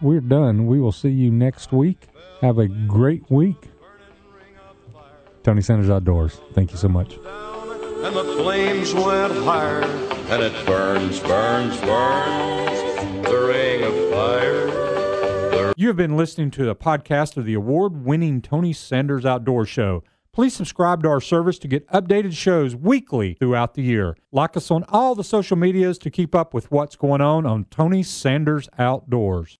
we're 0.02 0.20
done. 0.20 0.66
We 0.66 0.80
will 0.80 0.92
see 0.92 1.10
you 1.10 1.30
next 1.30 1.72
week. 1.72 2.08
Have 2.42 2.58
a 2.58 2.68
great 2.68 3.30
week. 3.30 3.70
Tony 5.46 5.62
Sanders 5.62 5.92
Outdoors. 5.92 6.42
Thank 6.54 6.72
you 6.72 6.78
so 6.78 6.90
much. 6.90 7.18
and 7.18 8.16
the 8.16 8.24
flames 8.36 8.96
went 8.96 9.32
higher, 9.32 9.84
and 9.84 10.42
it 10.42 10.66
burns, 10.66 11.20
burns, 11.20 11.80
burns, 11.82 13.28
the 13.28 13.46
ring 13.48 13.84
of 13.84 13.94
fire. 14.12 15.74
You 15.78 15.88
have 15.90 15.98
been 15.98 16.18
listening 16.18 16.50
to 16.52 16.72
a 16.72 16.76
podcast 16.76 17.38
of 17.38 17.46
the 17.46 17.54
award 17.54 18.04
winning 18.06 18.42
Tony 18.42 18.74
Sanders 18.74 19.24
Outdoor 19.24 19.68
Show. 19.68 20.04
Please 20.32 20.56
subscribe 20.56 21.04
to 21.04 21.10
our 21.10 21.22
service 21.22 21.60
to 21.60 21.68
get 21.68 21.88
updated 21.90 22.34
shows 22.34 22.76
weekly 22.76 23.36
throughout 23.36 23.76
the 23.76 23.84
year. 23.84 24.18
Like 24.32 24.58
us 24.58 24.72
on 24.72 24.84
all 24.90 25.14
the 25.14 25.24
social 25.24 25.58
medias 25.58 26.00
to 26.00 26.10
keep 26.10 26.34
up 26.34 26.56
with 26.56 26.72
what's 26.72 26.96
going 26.96 27.22
on 27.22 27.46
on 27.46 27.66
Tony 27.66 28.02
Sanders 28.02 28.68
Outdoors. 28.80 29.54